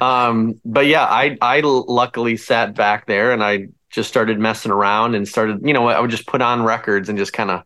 Um, 0.00 0.60
but 0.64 0.86
yeah, 0.86 1.04
I 1.04 1.36
I 1.40 1.60
luckily 1.64 2.36
sat 2.36 2.76
back 2.76 3.06
there 3.06 3.32
and 3.32 3.42
I 3.42 3.68
just 3.90 4.08
started 4.08 4.38
messing 4.38 4.70
around 4.70 5.14
and 5.16 5.26
started. 5.26 5.66
You 5.66 5.72
know, 5.72 5.88
I 5.88 5.98
would 6.00 6.10
just 6.10 6.26
put 6.26 6.42
on 6.42 6.62
records 6.62 7.08
and 7.08 7.18
just 7.18 7.32
kind 7.32 7.50
of 7.50 7.62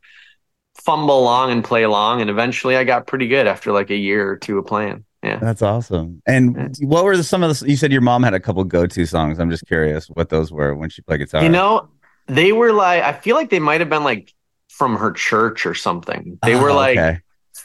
fumble 0.82 1.20
along 1.20 1.50
and 1.50 1.62
play 1.62 1.82
along, 1.82 2.22
and 2.22 2.30
eventually 2.30 2.76
I 2.76 2.84
got 2.84 3.06
pretty 3.06 3.28
good 3.28 3.46
after 3.46 3.72
like 3.72 3.90
a 3.90 3.96
year 3.96 4.26
or 4.26 4.36
two 4.36 4.58
of 4.58 4.66
playing. 4.66 5.04
Yeah. 5.22 5.36
That's 5.36 5.60
awesome. 5.60 6.22
And 6.26 6.74
what 6.80 7.04
were 7.04 7.16
the, 7.16 7.24
some 7.24 7.42
of 7.42 7.58
the, 7.58 7.68
you 7.68 7.76
said 7.76 7.92
your 7.92 8.00
mom 8.00 8.22
had 8.22 8.32
a 8.32 8.40
couple 8.40 8.64
go 8.64 8.86
to 8.86 9.06
songs. 9.06 9.38
I'm 9.38 9.50
just 9.50 9.66
curious 9.66 10.06
what 10.08 10.30
those 10.30 10.50
were 10.50 10.74
when 10.74 10.88
she 10.88 11.02
played 11.02 11.18
guitar. 11.18 11.42
You 11.42 11.50
know, 11.50 11.88
they 12.26 12.52
were 12.52 12.72
like, 12.72 13.02
I 13.02 13.12
feel 13.12 13.36
like 13.36 13.50
they 13.50 13.58
might 13.58 13.80
have 13.80 13.90
been 13.90 14.04
like 14.04 14.32
from 14.68 14.96
her 14.96 15.12
church 15.12 15.66
or 15.66 15.74
something. 15.74 16.38
They 16.42 16.54
oh, 16.54 16.62
were 16.62 16.72
like 16.72 16.96
okay. 16.96 17.20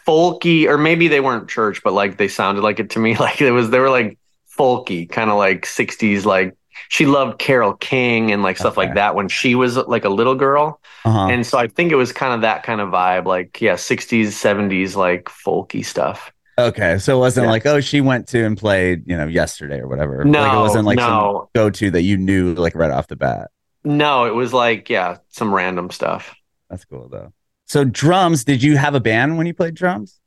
folky, 0.06 0.68
or 0.68 0.78
maybe 0.78 1.08
they 1.08 1.22
weren't 1.22 1.50
church, 1.50 1.82
but 1.82 1.94
like 1.94 2.18
they 2.18 2.28
sounded 2.28 2.62
like 2.62 2.80
it 2.80 2.90
to 2.92 3.00
me. 3.00 3.16
Like 3.20 3.42
it 3.42 3.52
was, 3.52 3.70
they 3.70 3.80
were 3.80 3.90
like 3.90 4.18
folky, 4.58 5.10
kind 5.10 5.30
of 5.30 5.38
like 5.38 5.66
60s, 5.66 6.26
like 6.26 6.58
she 6.90 7.06
loved 7.06 7.40
Carole 7.40 7.74
King 7.74 8.32
and 8.32 8.44
like 8.44 8.58
stuff 8.58 8.78
okay. 8.78 8.88
like 8.88 8.96
that 8.96 9.16
when 9.16 9.30
she 9.30 9.56
was 9.56 9.78
like 9.78 10.04
a 10.06 10.10
little 10.10 10.36
girl. 10.36 10.82
Uh-huh. 11.06 11.28
And 11.28 11.46
so 11.46 11.58
I 11.58 11.68
think 11.68 11.92
it 11.92 11.96
was 11.96 12.12
kind 12.12 12.34
of 12.34 12.42
that 12.42 12.64
kind 12.64 12.82
of 12.82 12.90
vibe, 12.90 13.26
like, 13.26 13.62
yeah, 13.62 13.76
60s, 13.76 14.28
70s, 14.28 14.96
like 14.96 15.26
folky 15.26 15.86
stuff. 15.86 16.34
Okay, 16.58 17.00
so 17.00 17.18
it 17.18 17.20
wasn't 17.20 17.46
yeah. 17.46 17.52
like 17.52 17.66
oh 17.66 17.82
she 17.82 18.00
went 18.00 18.28
to 18.30 18.46
and 18.46 18.58
played 18.58 19.04
you 19.08 19.18
know 19.18 19.28
yesterday 19.28 19.80
or 19.80 19.88
whatever. 19.88 20.24
No, 20.24 20.42
like 20.42 20.54
it 20.54 20.60
wasn't 20.60 20.86
like 20.86 20.98
no. 20.98 21.50
go 21.54 21.70
to 21.70 21.92
that 21.92 22.04
you 22.04 22.18
knew 22.18 22.54
like 22.54 22.76
right 22.76 22.92
off 22.92 23.08
the 23.08 23.18
bat. 23.18 23.52
No, 23.84 24.26
it 24.26 24.34
was 24.34 24.54
like 24.54 24.90
yeah, 24.90 25.18
some 25.30 25.54
random 25.54 25.90
stuff. 25.92 26.34
That's 26.70 26.86
cool 26.86 27.10
though. 27.10 27.34
So 27.66 27.84
drums, 27.84 28.46
did 28.46 28.64
you 28.64 28.78
have 28.78 28.96
a 28.96 29.00
band 29.00 29.38
when 29.38 29.48
you 29.48 29.54
played 29.54 29.76
drums? 29.76 30.20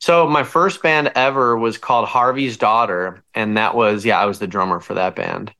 So 0.00 0.26
my 0.26 0.44
first 0.44 0.82
band 0.82 1.12
ever 1.14 1.56
was 1.56 1.78
called 1.78 2.08
Harvey's 2.08 2.56
Daughter, 2.56 3.22
and 3.34 3.56
that 3.56 3.76
was 3.76 4.04
yeah, 4.04 4.18
I 4.18 4.24
was 4.24 4.38
the 4.38 4.46
drummer 4.48 4.80
for 4.80 4.94
that 4.94 5.14
band. 5.14 5.52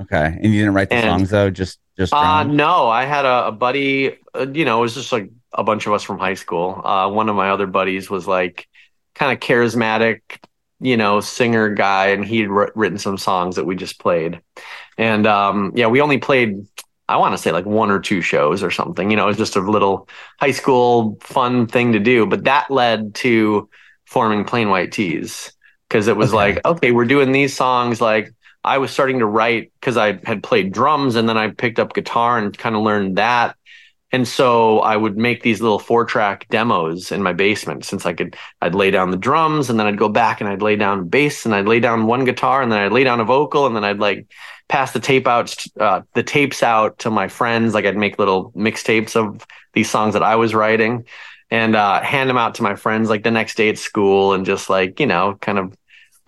Okay, 0.00 0.38
and 0.42 0.46
you 0.46 0.60
didn't 0.60 0.74
write 0.74 0.88
the 0.88 0.96
and, 0.96 1.04
songs 1.04 1.30
though, 1.30 1.50
just 1.50 1.78
just 1.96 2.12
uh 2.12 2.42
no, 2.42 2.88
I 2.88 3.04
had 3.04 3.26
a, 3.26 3.48
a 3.48 3.52
buddy. 3.52 4.16
Uh, 4.34 4.46
you 4.52 4.64
know, 4.64 4.78
it 4.78 4.82
was 4.82 4.94
just 4.94 5.12
like 5.12 5.30
a 5.52 5.62
bunch 5.62 5.86
of 5.86 5.92
us 5.92 6.02
from 6.02 6.18
high 6.18 6.34
school. 6.34 6.80
Uh, 6.84 7.08
one 7.10 7.28
of 7.28 7.36
my 7.36 7.50
other 7.50 7.66
buddies 7.66 8.10
was 8.10 8.26
like 8.26 8.66
kind 9.14 9.32
of 9.32 9.40
charismatic, 9.40 10.20
you 10.80 10.96
know, 10.96 11.20
singer 11.20 11.74
guy, 11.74 12.08
and 12.08 12.24
he 12.24 12.40
had 12.40 12.50
written 12.50 12.98
some 12.98 13.18
songs 13.18 13.56
that 13.56 13.64
we 13.66 13.76
just 13.76 14.00
played. 14.00 14.40
And 14.98 15.26
um, 15.26 15.72
yeah, 15.74 15.86
we 15.88 16.00
only 16.00 16.18
played, 16.18 16.66
I 17.08 17.16
want 17.16 17.34
to 17.34 17.38
say 17.42 17.52
like 17.52 17.66
one 17.66 17.90
or 17.90 18.00
two 18.00 18.20
shows 18.20 18.62
or 18.62 18.70
something. 18.70 19.10
You 19.10 19.16
know, 19.16 19.24
it 19.24 19.28
was 19.28 19.36
just 19.36 19.56
a 19.56 19.60
little 19.60 20.08
high 20.40 20.52
school 20.52 21.18
fun 21.22 21.66
thing 21.66 21.92
to 21.92 21.98
do. 22.00 22.26
But 22.26 22.44
that 22.44 22.70
led 22.70 23.14
to 23.16 23.68
forming 24.06 24.44
Plain 24.44 24.70
White 24.70 24.92
T's 24.92 25.52
because 25.88 26.08
it 26.08 26.16
was 26.16 26.32
Okay. 26.32 26.32
like, 26.32 26.64
okay, 26.64 26.92
we're 26.92 27.04
doing 27.04 27.32
these 27.32 27.54
songs. 27.56 28.00
Like 28.00 28.32
I 28.64 28.78
was 28.78 28.90
starting 28.90 29.18
to 29.20 29.26
write 29.26 29.72
because 29.80 29.96
I 29.96 30.18
had 30.24 30.42
played 30.42 30.72
drums 30.72 31.16
and 31.16 31.28
then 31.28 31.36
I 31.36 31.48
picked 31.50 31.78
up 31.78 31.94
guitar 31.94 32.38
and 32.38 32.56
kind 32.56 32.76
of 32.76 32.82
learned 32.82 33.16
that. 33.18 33.56
And 34.14 34.28
so 34.28 34.80
I 34.80 34.96
would 34.96 35.16
make 35.16 35.42
these 35.42 35.62
little 35.62 35.78
four 35.78 36.04
track 36.04 36.46
demos 36.50 37.10
in 37.10 37.22
my 37.22 37.32
basement 37.32 37.84
since 37.86 38.04
I 38.04 38.12
could, 38.12 38.36
I'd 38.60 38.74
lay 38.74 38.90
down 38.90 39.10
the 39.10 39.16
drums 39.16 39.70
and 39.70 39.80
then 39.80 39.86
I'd 39.86 39.96
go 39.96 40.10
back 40.10 40.40
and 40.40 40.50
I'd 40.50 40.60
lay 40.60 40.76
down 40.76 41.08
bass 41.08 41.46
and 41.46 41.54
I'd 41.54 41.66
lay 41.66 41.80
down 41.80 42.06
one 42.06 42.24
guitar 42.26 42.60
and 42.60 42.70
then 42.70 42.78
I'd 42.80 42.92
lay 42.92 43.04
down 43.04 43.20
a 43.20 43.24
vocal 43.24 43.66
and 43.66 43.74
then 43.74 43.84
I'd 43.84 44.00
like 44.00 44.26
pass 44.68 44.92
the 44.92 45.00
tape 45.00 45.26
out, 45.26 45.54
uh, 45.80 46.02
the 46.12 46.22
tapes 46.22 46.62
out 46.62 46.98
to 47.00 47.10
my 47.10 47.26
friends. 47.28 47.72
Like 47.72 47.86
I'd 47.86 47.96
make 47.96 48.18
little 48.18 48.52
mixtapes 48.52 49.16
of 49.16 49.46
these 49.72 49.88
songs 49.90 50.12
that 50.12 50.22
I 50.22 50.36
was 50.36 50.54
writing 50.54 51.06
and 51.50 51.74
uh, 51.74 52.02
hand 52.02 52.28
them 52.28 52.36
out 52.38 52.54
to 52.56 52.62
my 52.62 52.74
friends 52.74 53.08
like 53.08 53.24
the 53.24 53.30
next 53.30 53.56
day 53.56 53.70
at 53.70 53.78
school 53.78 54.34
and 54.34 54.44
just 54.44 54.68
like, 54.68 55.00
you 55.00 55.06
know, 55.06 55.36
kind 55.40 55.58
of 55.58 55.74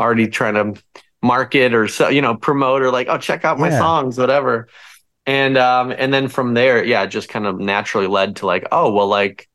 already 0.00 0.26
trying 0.26 0.54
to 0.54 0.82
market 1.22 1.74
or 1.74 1.88
so, 1.88 2.08
you 2.08 2.22
know, 2.22 2.34
promote 2.34 2.82
or 2.82 2.90
like, 2.90 3.08
oh, 3.10 3.18
check 3.18 3.44
out 3.44 3.58
my 3.58 3.68
Yeah. 3.68 3.78
songs, 3.78 4.18
whatever. 4.18 4.68
And 5.26 5.56
um, 5.56 5.90
and 5.96 6.12
then 6.12 6.28
from 6.28 6.54
there, 6.54 6.84
yeah, 6.84 7.02
it 7.04 7.08
just 7.08 7.28
kind 7.28 7.46
of 7.46 7.58
naturally 7.58 8.06
led 8.06 8.36
to 8.36 8.46
like, 8.46 8.66
oh, 8.72 8.92
well, 8.92 9.06
like 9.06 9.48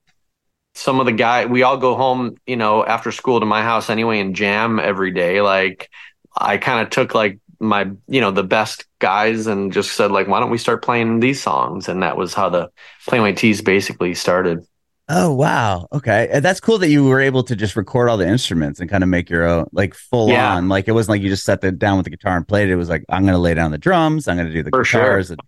some 0.76 1.00
of 1.00 1.06
the 1.06 1.12
guy 1.12 1.46
we 1.46 1.64
all 1.64 1.78
go 1.78 1.96
home, 1.96 2.36
you 2.48 2.56
know, 2.56 2.86
after 2.86 3.12
school 3.12 3.40
to 3.40 3.46
my 3.46 3.62
house 3.62 3.90
anyway 3.90 4.20
and 4.20 4.36
jam 4.36 4.80
every 4.80 5.12
day. 5.12 5.42
Like 5.42 5.90
I 6.38 6.58
kind 6.58 6.82
of 6.82 6.90
took 6.90 7.14
like 7.14 7.40
my, 7.60 7.92
you 8.08 8.22
know, 8.22 8.32
the 8.32 8.44
best 8.44 8.86
guys 9.00 9.46
and 9.46 9.72
just 9.74 9.92
said 9.96 10.12
like, 10.12 10.28
why 10.28 10.40
don't 10.40 10.50
we 10.50 10.58
start 10.58 10.84
playing 10.84 11.20
these 11.20 11.42
songs? 11.42 11.88
And 11.90 12.02
that 12.02 12.18
was 12.18 12.34
how 12.34 12.50
the 12.50 12.72
White 13.08 13.38
Tees 13.38 13.62
basically 13.62 14.16
started. 14.16 14.66
Oh 15.12 15.34
wow. 15.34 15.88
Okay. 15.92 16.30
And 16.32 16.46
that's 16.46 16.60
cool 16.60 16.78
that 16.80 16.90
you 16.90 17.04
were 17.06 17.20
able 17.20 17.44
to 17.44 17.56
just 17.56 17.76
record 17.76 18.10
all 18.10 18.18
the 18.18 18.28
instruments 18.28 18.80
and 18.80 18.90
kind 18.90 19.04
of 19.04 19.10
make 19.10 19.30
your 19.30 19.44
own 19.48 19.68
like 19.72 19.94
full 19.96 20.30
Yeah. 20.30 20.56
on. 20.56 20.70
Like 20.70 20.88
it 20.88 20.92
wasn't 20.94 21.16
like 21.16 21.22
you 21.24 21.30
just 21.30 21.44
sat 21.46 21.64
it 21.64 21.78
down 21.80 21.98
with 21.98 22.06
the 22.06 22.12
guitar 22.12 22.38
and 22.38 22.48
played 22.48 22.70
it. 22.70 22.74
It 22.74 22.76
was 22.76 22.90
like 22.90 23.06
I'm 23.10 23.26
gonna 23.26 23.38
lay 23.40 23.54
down 23.56 23.72
the 23.72 23.78
drums, 23.80 24.28
I'm 24.28 24.38
gonna 24.38 24.54
do 24.54 24.64
the 24.64 24.70
For 24.72 24.84
guitars. 24.84 25.32
and- 25.32 25.40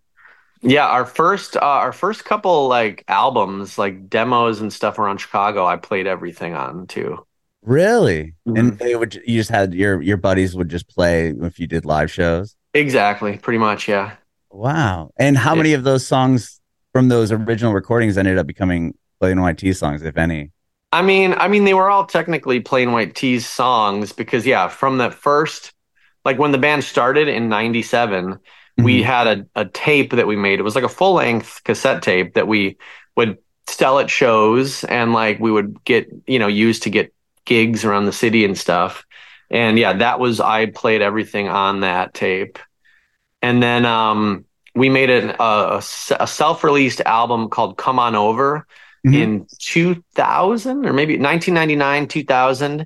Yeah, 0.61 0.85
our 0.87 1.05
first 1.05 1.57
uh, 1.57 1.61
our 1.61 1.91
first 1.91 2.23
couple 2.23 2.67
like 2.67 3.03
albums, 3.07 3.77
like 3.77 4.09
demos 4.09 4.61
and 4.61 4.71
stuff 4.71 4.99
around 4.99 5.17
Chicago, 5.17 5.65
I 5.65 5.77
played 5.77 6.05
everything 6.07 6.53
on 6.53 6.85
too. 6.87 7.25
Really? 7.63 8.35
Mhm. 8.47 8.59
And 8.59 8.79
they 8.79 8.95
would 8.95 9.15
you 9.25 9.39
just 9.39 9.49
had 9.49 9.73
your 9.73 10.01
your 10.01 10.17
buddies 10.17 10.55
would 10.55 10.69
just 10.69 10.87
play 10.87 11.29
if 11.29 11.59
you 11.59 11.67
did 11.67 11.85
live 11.85 12.11
shows. 12.11 12.55
Exactly, 12.73 13.37
pretty 13.37 13.57
much, 13.59 13.87
yeah. 13.87 14.13
Wow. 14.51 15.11
And 15.17 15.37
how 15.37 15.51
Yeah. 15.51 15.57
many 15.57 15.73
of 15.73 15.83
those 15.83 16.05
songs 16.05 16.59
from 16.93 17.07
those 17.09 17.31
original 17.31 17.73
recordings 17.73 18.17
ended 18.17 18.37
up 18.37 18.47
becoming 18.47 18.95
Plain 19.19 19.41
White 19.41 19.57
T 19.57 19.73
songs, 19.73 20.03
if 20.03 20.17
any? 20.17 20.51
I 20.91 21.01
mean, 21.01 21.33
I 21.33 21.47
mean, 21.47 21.63
they 21.63 21.73
were 21.73 21.89
all 21.89 22.05
technically 22.05 22.59
Plain 22.59 22.91
White 22.91 23.15
T's 23.15 23.47
songs 23.47 24.11
because, 24.11 24.45
yeah, 24.45 24.67
from 24.67 24.97
the 24.97 25.09
first, 25.09 25.71
like 26.25 26.37
when 26.37 26.51
the 26.51 26.57
band 26.57 26.83
started 26.83 27.27
in 27.27 27.47
'97, 27.49 28.39
we 28.83 29.01
Mhm. 29.01 29.05
had 29.05 29.27
a, 29.27 29.45
a 29.55 29.65
tape 29.65 30.11
that 30.11 30.27
we 30.27 30.35
made. 30.35 30.59
It 30.59 30.63
was 30.63 30.75
like 30.75 30.83
a 30.83 30.89
full 30.89 31.13
length 31.13 31.61
cassette 31.63 32.01
tape 32.01 32.33
that 32.33 32.47
we 32.47 32.77
would 33.15 33.37
sell 33.67 33.99
at 33.99 34.09
shows 34.09 34.83
and 34.85 35.13
like 35.13 35.39
we 35.39 35.51
would 35.51 35.83
get, 35.83 36.07
you 36.27 36.39
know, 36.39 36.47
used 36.47 36.83
to 36.83 36.89
get 36.89 37.13
gigs 37.45 37.85
around 37.85 38.05
the 38.05 38.11
city 38.13 38.45
and 38.45 38.57
stuff. 38.57 39.05
And 39.49 39.77
yeah, 39.77 39.93
that 39.93 40.19
was, 40.19 40.39
I 40.39 40.67
played 40.67 41.01
everything 41.01 41.47
on 41.49 41.81
that 41.81 42.13
tape. 42.13 42.59
And 43.41 43.61
then 43.61 43.85
um, 43.85 44.45
we 44.75 44.89
made 44.89 45.09
an, 45.09 45.35
a, 45.39 45.81
a 46.19 46.27
self 46.27 46.63
released 46.63 47.01
album 47.01 47.49
called 47.49 47.77
Come 47.77 47.99
On 47.99 48.15
Over 48.15 48.65
Mhm. 49.05 49.13
in 49.15 49.47
2000 49.59 50.85
or 50.85 50.93
maybe 50.93 51.17
1999 51.17 52.07
2000 52.07 52.85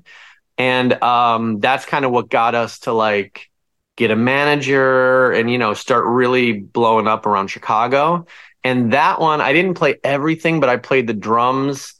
and 0.57 0.93
um 1.03 1.59
that's 1.59 1.83
kind 1.85 2.05
of 2.05 2.11
what 2.11 2.29
got 2.29 2.55
us 2.55 2.79
to 2.79 2.93
like 2.93 3.49
get 3.95 4.11
a 4.11 4.15
manager 4.15 5.31
and 5.31 5.49
you 5.49 5.57
know 5.57 5.73
start 5.73 6.05
really 6.05 6.53
blowing 6.53 7.07
up 7.07 7.25
around 7.25 7.47
chicago 7.47 8.25
and 8.63 8.93
that 8.93 9.19
one 9.19 9.41
i 9.41 9.53
didn't 9.53 9.75
play 9.75 9.95
everything 10.03 10.59
but 10.59 10.69
i 10.69 10.77
played 10.77 11.07
the 11.07 11.13
drums 11.13 11.93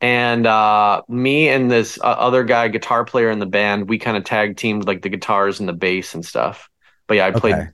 and 0.00 0.46
uh 0.46 1.02
me 1.08 1.48
and 1.48 1.70
this 1.70 1.98
uh, 2.00 2.04
other 2.06 2.44
guy 2.44 2.68
guitar 2.68 3.04
player 3.04 3.30
in 3.30 3.38
the 3.38 3.46
band 3.46 3.88
we 3.88 3.98
kind 3.98 4.16
of 4.16 4.24
tag 4.24 4.56
teamed 4.56 4.86
like 4.86 5.02
the 5.02 5.08
guitars 5.08 5.60
and 5.60 5.68
the 5.68 5.72
bass 5.72 6.14
and 6.14 6.24
stuff 6.24 6.68
but 7.06 7.14
yeah 7.14 7.26
i 7.26 7.30
played 7.30 7.54
Okay. 7.54 7.68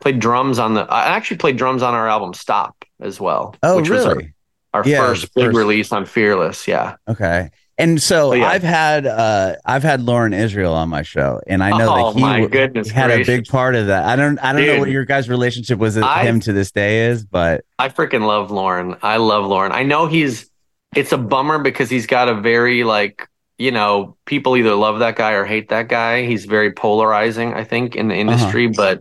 played 0.00 0.20
drums 0.20 0.58
on 0.58 0.74
the 0.74 0.82
i 0.82 1.06
actually 1.16 1.38
played 1.38 1.56
drums 1.56 1.82
on 1.82 1.94
our 1.94 2.08
album 2.08 2.34
stop 2.34 2.84
as 3.00 3.18
well 3.20 3.54
Oh, 3.62 3.76
which 3.76 3.88
was 3.90 4.04
our 4.04 4.14
really? 4.16 4.34
our 4.74 4.86
Yeah, 4.86 4.98
first 4.98 5.34
big 5.34 5.46
first- 5.46 5.56
release 5.56 5.92
on 5.92 6.04
Fearless. 6.04 6.66
Yeah. 6.66 6.96
Okay. 7.08 7.50
And 7.76 8.00
so 8.00 8.30
So, 8.30 8.34
yeah. 8.34 8.46
I've 8.46 8.62
had 8.62 9.06
uh 9.06 9.56
I've 9.64 9.82
had 9.82 10.00
Loren 10.00 10.32
Israel 10.32 10.74
on 10.74 10.88
my 10.88 11.02
show, 11.02 11.40
and 11.46 11.62
I 11.62 11.76
know 11.76 11.92
Oh, 11.92 12.12
that 12.12 12.18
he 12.18 12.22
my 12.22 12.46
goodness 12.46 12.90
had 12.90 13.10
a 13.10 13.24
big 13.24 13.46
part 13.48 13.74
of 13.74 13.88
that. 13.88 14.04
I 14.04 14.16
don't 14.16 14.38
I 14.38 14.52
don't 14.52 14.66
know 14.66 14.78
what 14.78 14.90
your 14.90 15.04
guys' 15.04 15.28
relationship 15.28 15.78
was 15.78 15.96
with 15.96 16.04
I- 16.04 16.24
him 16.24 16.40
to 16.40 16.52
this 16.52 16.70
day 16.70 17.06
is, 17.08 17.24
but 17.24 17.64
I 17.78 17.88
freaking 17.88 18.26
love 18.26 18.50
Loren. 18.50 18.96
I 19.02 19.16
love 19.16 19.44
Loren. 19.46 19.72
I 19.72 19.82
know 19.82 20.06
he's 20.06 20.48
it's 20.94 21.12
a 21.12 21.18
bummer 21.18 21.58
because 21.58 21.90
he's 21.90 22.06
got 22.06 22.28
a 22.28 22.34
very 22.34 22.84
like, 22.84 23.28
you 23.58 23.72
know, 23.72 24.16
people 24.26 24.56
either 24.56 24.74
love 24.76 25.00
that 25.00 25.16
guy 25.16 25.32
or 25.32 25.44
hate 25.44 25.70
that 25.70 25.88
guy. 25.88 26.24
He's 26.24 26.44
very 26.44 26.70
polarizing, 26.72 27.54
I 27.54 27.64
think, 27.64 27.96
in 27.96 28.06
the 28.06 28.14
industry, 28.14 28.68
but 28.68 28.98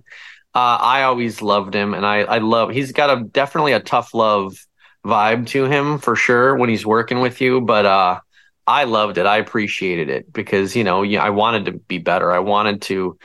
uh, 0.56 0.78
I 0.82 1.04
always 1.04 1.42
loved 1.44 1.76
him 1.76 1.94
and 1.94 2.06
I 2.06 2.22
I 2.22 2.38
love 2.40 2.72
he's 2.72 2.92
got 2.92 3.16
a 3.16 3.24
definitely 3.24 3.74
a 3.74 3.80
tough 3.80 4.16
love 4.16 4.56
vibe 5.06 5.46
to 5.48 5.66
him 5.66 6.00
for 6.00 6.16
sure 6.16 6.56
when 6.56 6.70
he's 6.70 6.86
working 6.86 7.20
with 7.20 7.40
you, 7.42 7.62
but 7.62 7.86
uh 7.86 8.20
I 8.68 8.86
loved 8.86 9.18
it. 9.18 9.26
I 9.26 9.38
appreciated 9.38 10.10
it 10.10 10.32
because, 10.32 10.76
you 10.76 10.84
know, 10.84 11.04
I 11.04 11.30
wanted 11.30 11.66
to 11.66 11.74
be 11.74 11.98
better. 11.98 12.32
I 12.32 12.40
wanted 12.40 12.82
to, 12.84 13.18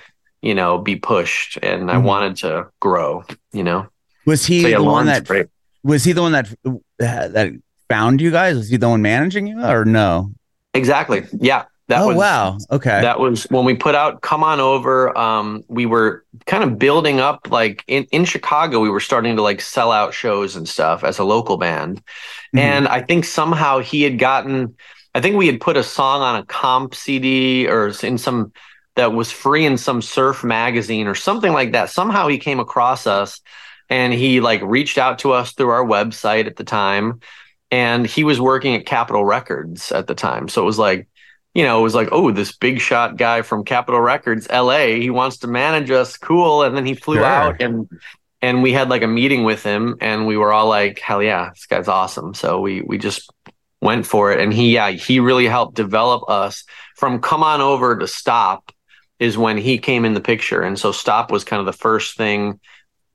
you 0.42 0.54
know, 0.54 0.78
be 0.78 0.96
pushed 0.96 1.58
and 1.62 1.90
I 1.90 1.94
Mhm. 1.96 2.02
wanted 2.02 2.36
to 2.38 2.66
grow, 2.80 3.24
you 3.52 3.62
know. 3.64 3.86
was 4.26 4.44
he 4.44 4.62
So 4.62 4.68
yeah, 4.68 4.78
the 4.78 4.84
one 4.84 5.06
that 5.06 5.26
great. 5.26 5.46
was 5.84 6.04
he 6.04 6.12
the 6.12 6.22
one 6.22 6.32
that 6.32 6.48
that 6.98 7.52
found 7.88 8.20
you 8.20 8.30
guys? 8.30 8.56
Was 8.56 8.68
he 8.68 8.76
the 8.76 8.88
one 8.88 9.00
managing 9.00 9.46
you 9.46 9.64
or 9.64 9.84
no? 9.84 10.32
Exactly. 10.74 11.24
Yeah. 11.40 11.64
That 11.86 12.02
oh 12.02 12.08
was 12.08 12.16
wow. 12.18 12.58
Okay. 12.70 13.00
that 13.00 13.18
was 13.18 13.44
when 13.44 13.64
we 13.64 13.74
put 13.74 13.94
out 13.94 14.20
Come 14.20 14.44
On 14.44 14.60
Over, 14.60 15.16
um, 15.16 15.64
we 15.68 15.86
were 15.86 16.22
kind 16.44 16.62
of 16.62 16.78
building 16.78 17.18
up 17.20 17.48
like 17.50 17.82
in, 17.86 18.04
in 18.12 18.26
Chicago, 18.26 18.80
we 18.80 18.90
were 18.90 19.00
starting 19.00 19.36
to 19.36 19.42
like 19.42 19.62
sell 19.62 19.90
out 19.90 20.12
shows 20.12 20.54
and 20.54 20.68
stuff 20.68 21.02
as 21.02 21.18
a 21.18 21.24
local 21.24 21.56
band. 21.56 22.02
Mhm. 22.54 22.60
And 22.60 22.88
I 22.88 23.00
think 23.00 23.24
somehow 23.24 23.78
he 23.78 24.02
had 24.02 24.18
gotten 24.18 24.74
I 25.18 25.20
think 25.20 25.34
we 25.34 25.48
had 25.48 25.60
put 25.60 25.76
a 25.76 25.82
song 25.82 26.22
on 26.22 26.36
a 26.36 26.44
comp 26.44 26.94
CD 26.94 27.66
or 27.66 27.88
in 28.04 28.18
some 28.18 28.52
that 28.94 29.12
was 29.12 29.32
free 29.32 29.66
in 29.66 29.76
some 29.76 30.00
surf 30.00 30.44
magazine 30.44 31.08
or 31.08 31.16
something 31.16 31.52
like 31.52 31.72
that. 31.72 31.90
Somehow 31.90 32.28
he 32.28 32.38
came 32.38 32.60
across 32.60 33.04
us 33.04 33.40
and 33.90 34.14
he 34.14 34.40
like 34.40 34.62
reached 34.62 34.96
out 34.96 35.18
to 35.20 35.32
us 35.32 35.54
through 35.54 35.70
our 35.70 35.84
website 35.84 36.46
at 36.46 36.54
the 36.54 36.62
time. 36.62 37.18
And 37.72 38.06
he 38.06 38.22
was 38.22 38.40
working 38.40 38.76
at 38.76 38.86
Capitol 38.86 39.24
Records 39.24 39.90
at 39.90 40.06
the 40.06 40.14
time. 40.14 40.46
So 40.46 40.62
it 40.62 40.66
was 40.66 40.78
like, 40.78 41.08
you 41.52 41.64
know, 41.64 41.80
it 41.80 41.82
was 41.82 41.96
like, 41.96 42.10
oh, 42.12 42.30
this 42.30 42.56
big 42.56 42.78
shot 42.80 43.16
guy 43.16 43.42
from 43.42 43.64
Capitol 43.64 44.00
Records, 44.00 44.48
LA, 44.48 44.86
he 45.00 45.10
wants 45.10 45.38
to 45.38 45.48
manage 45.48 45.90
us. 45.90 46.16
Cool. 46.16 46.62
And 46.62 46.76
then 46.76 46.86
he 46.86 46.94
flew 46.94 47.24
out 47.24 47.60
and 47.60 47.88
and 48.40 48.62
we 48.62 48.72
had 48.72 48.88
like 48.88 49.02
a 49.02 49.08
meeting 49.08 49.42
with 49.42 49.64
him 49.64 49.96
and 50.00 50.28
we 50.28 50.36
were 50.36 50.52
all 50.52 50.68
like, 50.68 51.00
hell 51.00 51.20
yeah, 51.20 51.50
this 51.50 51.66
guy's 51.66 51.88
awesome. 51.88 52.34
So 52.34 52.60
we 52.60 52.82
we 52.82 52.98
just 52.98 53.32
went 53.80 54.06
for 54.06 54.32
it. 54.32 54.40
And 54.40 54.52
he 54.52 54.74
yeah, 54.74 54.90
he 54.90 55.20
really 55.20 55.46
helped 55.46 55.76
develop 55.76 56.28
us 56.28 56.64
from 56.96 57.20
come 57.20 57.42
on 57.42 57.60
over 57.60 57.96
to 57.96 58.06
stop 58.06 58.72
is 59.18 59.36
when 59.36 59.56
he 59.56 59.78
came 59.78 60.04
in 60.04 60.14
the 60.14 60.20
picture. 60.20 60.62
And 60.62 60.78
so 60.78 60.92
stop 60.92 61.30
was 61.30 61.44
kind 61.44 61.60
of 61.60 61.66
the 61.66 61.72
first 61.72 62.16
thing 62.16 62.60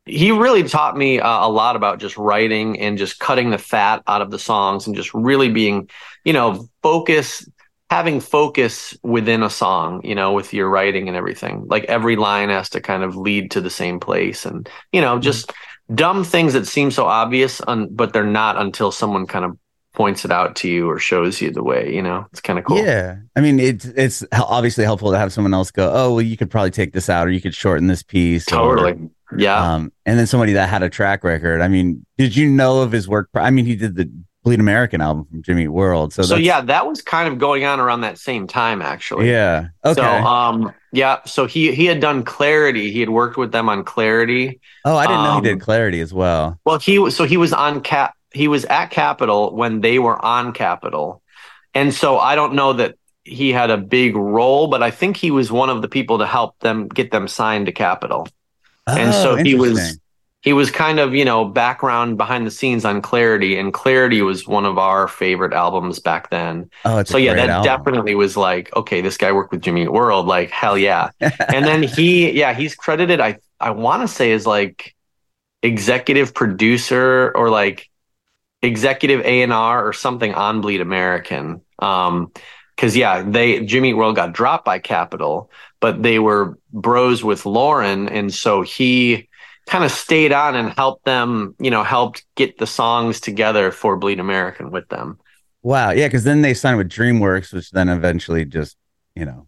he 0.06 0.32
really 0.32 0.64
taught 0.64 0.98
me 0.98 1.20
uh, 1.20 1.48
a 1.48 1.50
lot 1.50 1.76
about 1.76 2.00
just 2.00 2.18
writing 2.18 2.80
and 2.80 2.98
just 2.98 3.20
cutting 3.20 3.50
the 3.52 3.58
fat 3.58 4.04
out 4.08 4.22
of 4.22 4.32
the 4.32 4.40
songs 4.40 4.86
and 4.86 4.96
just 4.96 5.14
really 5.14 5.50
being, 5.50 5.90
you 6.26 6.34
know, 6.34 6.68
focus, 6.82 7.48
having 7.90 8.20
focus 8.20 8.98
within 9.02 9.44
a 9.44 9.50
song, 9.50 10.02
you 10.06 10.16
know, 10.16 10.34
with 10.34 10.54
your 10.54 10.70
writing 10.70 11.08
and 11.08 11.16
everything. 11.16 11.66
Like 11.68 11.86
every 11.86 12.18
line 12.18 12.50
has 12.50 12.70
to 12.72 12.82
kind 12.82 13.04
of 13.04 13.16
lead 13.16 13.52
to 13.52 13.62
the 13.62 13.70
same 13.70 14.00
place 14.00 14.46
and, 14.46 14.68
you 14.92 15.00
know, 15.00 15.20
just 15.20 15.54
dumb 15.94 16.24
things 16.26 16.54
that 16.54 16.68
seem 16.68 16.92
so 16.92 17.06
obvious, 17.06 17.62
un- 17.68 17.90
but 17.92 18.12
they're 18.12 18.26
not 18.26 18.58
until 18.58 18.92
someone 18.92 19.26
kind 19.26 19.46
of 19.46 19.58
points 19.94 20.26
it 20.26 20.32
out 20.32 20.56
to 20.58 20.68
you 20.68 20.90
or 20.90 21.00
shows 21.00 21.40
you 21.42 21.52
the 21.52 21.64
way, 21.64 21.94
you 21.94 22.02
know, 22.02 22.26
it's 22.32 22.42
kind 22.42 22.58
of 22.60 22.66
cool. 22.66 22.78
Yeah, 22.84 23.18
I 23.36 23.42
mean 23.42 23.60
it's 23.60 23.86
it's 23.86 24.24
obviously 24.34 24.84
helpful 24.84 25.12
to 25.12 25.18
have 25.18 25.32
someone 25.32 25.54
else 25.54 25.72
go. 25.72 25.92
Oh, 25.94 26.14
well, 26.14 26.22
you 26.22 26.36
could 26.38 26.50
probably 26.50 26.72
take 26.72 26.94
this 26.94 27.10
out, 27.10 27.28
or 27.28 27.32
you 27.32 27.42
could 27.42 27.54
shorten 27.56 27.88
this 27.88 28.04
piece. 28.04 28.48
or- 28.52 28.76
Totally. 28.76 29.10
Yeah. 29.36 29.74
Um, 29.74 29.92
and 30.06 30.20
then 30.20 30.28
somebody 30.28 30.54
that 30.54 30.70
had 30.70 30.84
a 30.84 30.90
track 30.90 31.24
record. 31.24 31.60
I 31.62 31.68
mean, 31.68 32.06
did 32.20 32.36
you 32.36 32.50
know 32.52 32.82
of 32.84 32.92
his 32.92 33.08
work? 33.08 33.30
I 33.34 33.50
mean, 33.50 33.66
he 33.66 33.76
did 33.76 33.96
the 33.96 34.08
Bleed 34.44 34.60
American 34.60 35.02
album 35.02 35.26
from 35.26 35.42
Jimmy 35.42 35.68
World. 35.68 36.14
So, 36.14 36.22
so 36.22 36.36
yeah, 36.36 36.62
that 36.62 36.86
was 36.86 37.02
kind 37.02 37.28
of 37.32 37.40
going 37.40 37.64
on 37.64 37.80
around 37.80 38.02
that 38.02 38.18
same 38.20 38.46
time, 38.46 38.82
actually. 38.82 39.30
yeah, 39.32 39.68
okay, 39.86 40.02
So 40.02 40.04
um 40.06 40.72
Yeah, 40.92 41.20
so 41.26 41.46
he 41.48 41.74
he 41.74 41.86
had 41.86 42.00
done 42.00 42.24
Clarity. 42.24 42.92
He 42.92 43.00
had 43.00 43.10
worked 43.10 43.38
with 43.38 43.52
them 43.52 43.70
on 43.70 43.84
Clarity. 43.84 44.60
Oh, 44.86 44.96
I 44.98 45.08
didn't 45.08 45.24
know 45.24 45.36
he 45.36 45.42
did 45.42 45.54
Um, 45.54 45.60
Clarity 45.62 46.02
as 46.02 46.14
well. 46.14 46.60
Well, 46.66 46.78
he 46.78 47.00
was 47.00 47.16
so 47.16 47.24
he 47.24 47.38
was 47.38 47.54
on 47.54 47.82
cap. 47.82 48.14
He 48.34 48.48
was 48.48 48.66
at 48.66 48.88
Capitol 48.88 49.56
when 49.56 49.82
they 49.82 50.00
were 50.00 50.24
on 50.24 50.54
Capitol, 50.54 51.22
and 51.74 51.94
so 51.94 52.18
I 52.18 52.36
don't 52.36 52.56
know 52.56 52.74
that 52.74 52.96
he 53.24 53.52
had 53.52 53.70
a 53.70 53.78
big 53.78 54.16
role, 54.16 54.68
but 54.68 54.84
I 54.84 54.92
think 54.92 55.18
he 55.18 55.32
was 55.32 55.52
one 55.52 55.70
of 55.70 55.82
the 55.82 55.88
people 55.88 56.20
to 56.20 56.26
help 56.26 56.60
them 56.60 56.88
get 56.88 57.12
them 57.12 57.28
signed 57.28 57.68
to 57.68 57.72
Capitol. 57.72 58.28
and 58.86 59.10
Oh, 59.10 59.24
so 59.24 59.36
he 59.36 59.56
was 59.56 60.00
he 60.42 60.52
was 60.52 60.70
kind 60.70 61.00
of 61.00 61.16
you 61.16 61.24
know 61.24 61.46
background 61.46 62.18
behind 62.18 62.46
the 62.46 62.52
scenes 62.52 62.84
on 62.84 63.02
Clarity, 63.02 63.58
and 63.58 63.74
Clarity 63.74 64.22
was 64.22 64.46
one 64.46 64.66
of 64.66 64.78
our 64.78 65.08
favorite 65.08 65.54
albums 65.54 66.00
back 66.00 66.30
then. 66.30 66.70
Oh, 66.84 67.04
so 67.04 67.18
yeah, 67.18 67.34
that 67.34 67.50
album. 67.50 67.66
definitely 67.66 68.14
was 68.16 68.36
like 68.36 68.76
okay, 68.76 69.02
this 69.02 69.18
guy 69.18 69.32
worked 69.32 69.52
with 69.52 69.62
Jimmy 69.62 69.88
World, 69.88 70.28
like 70.28 70.50
hell 70.50 70.78
yeah. 70.78 71.10
and 71.22 71.66
then 71.66 71.82
he 71.82 72.32
yeah 72.40 72.54
he's 72.54 72.76
credited 72.76 73.22
I 73.22 73.38
I 73.60 73.72
want 73.72 74.02
to 74.02 74.08
say 74.08 74.34
as 74.34 74.46
like 74.46 74.94
executive 75.62 76.34
producer 76.34 77.32
or 77.36 77.50
like 77.50 77.90
executive 78.64 79.22
A&R 79.26 79.88
or 79.88 79.94
something 79.94 80.34
on 80.34 80.62
Bleed 80.62 80.82
American. 80.82 81.62
Um 81.80 82.32
cuz 82.78 82.96
yeah, 82.98 83.24
they 83.24 83.66
Jimmy 83.66 83.90
Eat 83.92 83.94
World 83.96 84.16
got 84.16 84.34
dropped 84.34 84.66
by 84.66 84.80
Capitol, 84.80 85.52
but 85.82 86.02
they 86.04 86.20
were 86.20 86.58
bros 86.72 87.24
with 87.24 87.46
Loren 87.46 88.10
and 88.10 88.34
so 88.34 88.62
he 88.62 89.30
kind 89.68 89.84
of 89.84 89.92
stayed 89.92 90.34
on 90.34 90.56
and 90.56 90.72
helped 90.74 91.06
them, 91.06 91.56
you 91.60 91.72
know, 91.72 91.84
helped 91.84 92.26
get 92.36 92.58
the 92.58 92.68
songs 92.68 93.20
together 93.22 93.72
for 93.72 93.96
Bleed 93.98 94.20
American 94.20 94.72
with 94.72 94.88
them. 94.90 95.20
Wow. 95.62 95.92
Yeah, 95.92 96.08
because 96.08 96.24
then 96.26 96.42
they 96.42 96.54
signed 96.54 96.78
with 96.78 96.90
DreamWorks, 96.90 97.54
which 97.54 97.72
then 97.72 97.88
eventually 97.90 98.44
just, 98.46 98.76
you 99.16 99.26
know, 99.26 99.48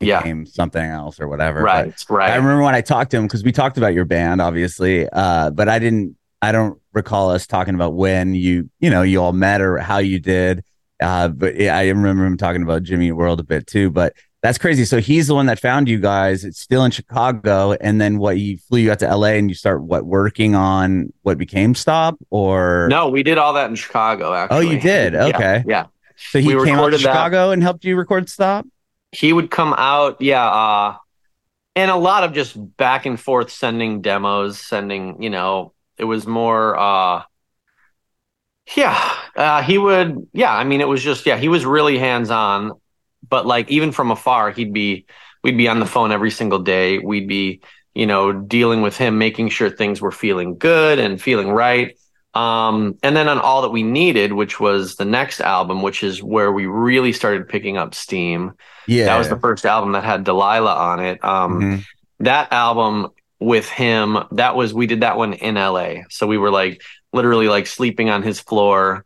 Yeah. 0.00 0.20
became 0.20 0.46
something 0.46 0.82
else 0.82 1.20
or 1.20 1.28
whatever. 1.28 1.62
Right, 1.62 1.92
But 2.06 2.14
right. 2.14 2.32
I 2.32 2.36
remember 2.36 2.62
when 2.62 2.74
I 2.74 2.80
talked 2.80 3.10
to 3.10 3.18
him 3.18 3.24
because 3.24 3.44
we 3.44 3.52
talked 3.52 3.76
about 3.76 3.92
your 3.92 4.06
band, 4.06 4.40
obviously, 4.40 5.06
uh, 5.10 5.50
but 5.50 5.68
I 5.68 5.78
didn't. 5.78 6.16
I 6.42 6.52
don't 6.52 6.80
recall 6.92 7.30
us 7.30 7.46
talking 7.46 7.74
about 7.74 7.94
when 7.94 8.34
you, 8.34 8.70
you 8.80 8.90
know, 8.90 9.02
you 9.02 9.22
all 9.22 9.32
met 9.32 9.60
or 9.60 9.78
how 9.78 9.98
you 9.98 10.18
did. 10.18 10.64
Uh, 11.00 11.28
but 11.28 11.56
yeah, 11.56 11.76
I 11.76 11.88
remember 11.88 12.24
him 12.24 12.36
talking 12.36 12.62
about 12.62 12.82
Jimmy 12.82 13.12
World 13.12 13.40
a 13.40 13.44
bit 13.44 13.66
too. 13.66 13.90
But 13.90 14.14
that's 14.42 14.58
crazy. 14.58 14.84
So 14.84 15.00
he's 15.00 15.26
the 15.26 15.34
one 15.34 15.46
that 15.46 15.58
found 15.58 15.88
you 15.88 15.98
guys. 15.98 16.44
It's 16.44 16.58
still 16.58 16.84
in 16.84 16.90
Chicago, 16.90 17.72
and 17.72 18.00
then 18.00 18.18
what? 18.18 18.36
He 18.36 18.56
flew 18.56 18.78
you 18.78 18.90
out 18.90 18.98
to 19.00 19.14
LA, 19.14 19.28
and 19.28 19.50
you 19.50 19.54
start 19.54 19.82
what 19.82 20.06
working 20.06 20.54
on 20.54 21.12
what 21.22 21.36
became 21.36 21.74
Stop, 21.74 22.16
or 22.30 22.88
no, 22.90 23.08
we 23.08 23.22
did 23.22 23.36
all 23.36 23.52
that 23.54 23.68
in 23.68 23.76
Chicago 23.76 24.32
actually. 24.32 24.56
Oh, 24.56 24.60
you 24.60 24.80
did? 24.80 25.14
Okay. 25.14 25.62
yeah. 25.66 25.86
so 26.16 26.38
he 26.38 26.48
we 26.48 26.52
came 26.52 26.60
out 26.60 26.64
to 26.64 26.70
recorded 26.72 27.00
that. 27.00 27.12
Chicago 27.12 27.50
and 27.50 27.62
helped 27.62 27.84
you 27.84 27.96
record 27.96 28.28
Stop. 28.30 28.66
he 29.12 29.32
would 29.32 29.50
come 29.50 29.74
out 29.76 30.20
yeah 30.20 30.46
uh 30.46 30.96
and 31.76 31.90
a 31.90 31.96
lot 31.96 32.24
of 32.24 32.32
just 32.32 32.54
back 32.76 33.06
and 33.06 33.18
forth 33.18 33.50
sending 33.50 34.00
demos 34.02 34.58
sending 34.58 35.22
you 35.22 35.30
know 35.30 35.72
it 36.00 36.04
was 36.04 36.26
more 36.26 36.76
uh 36.78 37.22
yeah 38.76 39.12
uh 39.36 39.62
he 39.62 39.78
would 39.78 40.28
yeah 40.32 40.54
i 40.54 40.64
mean 40.64 40.80
it 40.80 40.88
was 40.88 41.02
just 41.02 41.26
yeah 41.26 41.36
he 41.36 41.48
was 41.48 41.64
really 41.66 41.98
hands 41.98 42.30
on 42.30 42.72
but 43.28 43.46
like 43.46 43.70
even 43.70 43.92
from 43.92 44.10
afar 44.10 44.50
he'd 44.50 44.72
be 44.72 45.06
we'd 45.42 45.56
be 45.56 45.68
on 45.68 45.80
the 45.80 45.86
phone 45.86 46.12
every 46.12 46.30
single 46.30 46.60
day 46.60 46.98
we'd 46.98 47.26
be 47.28 47.60
you 47.94 48.06
know 48.06 48.32
dealing 48.32 48.82
with 48.82 48.96
him 48.96 49.18
making 49.18 49.48
sure 49.48 49.70
things 49.70 50.00
were 50.00 50.12
feeling 50.12 50.56
good 50.56 50.98
and 50.98 51.20
feeling 51.20 51.50
right 51.50 51.96
um 52.34 52.96
and 53.02 53.16
then 53.16 53.28
on 53.28 53.40
all 53.40 53.62
that 53.62 53.70
we 53.70 53.82
needed 53.82 54.32
which 54.32 54.60
was 54.60 54.94
the 54.96 55.04
next 55.04 55.40
album 55.40 55.82
which 55.82 56.04
is 56.04 56.22
where 56.22 56.52
we 56.52 56.66
really 56.66 57.12
started 57.12 57.48
picking 57.48 57.76
up 57.76 57.92
steam 57.94 58.52
Yeah, 58.86 59.06
that 59.06 59.18
was 59.18 59.28
the 59.28 59.40
first 59.40 59.66
album 59.66 59.92
that 59.92 60.04
had 60.04 60.22
Delilah 60.24 60.74
on 60.74 61.00
it. 61.00 61.24
Um, 61.24 61.60
Mhm. 61.60 61.84
That 62.20 62.52
album 62.52 63.08
with 63.40 63.68
him, 63.68 64.18
that 64.32 64.54
was 64.54 64.72
we 64.74 64.86
did 64.86 65.00
that 65.00 65.16
one 65.16 65.32
in 65.32 65.54
LA. 65.56 66.02
So 66.10 66.26
we 66.26 66.38
were 66.38 66.50
like 66.50 66.82
literally 67.12 67.48
like 67.48 67.66
sleeping 67.66 68.10
on 68.10 68.22
his 68.22 68.38
floor, 68.40 69.04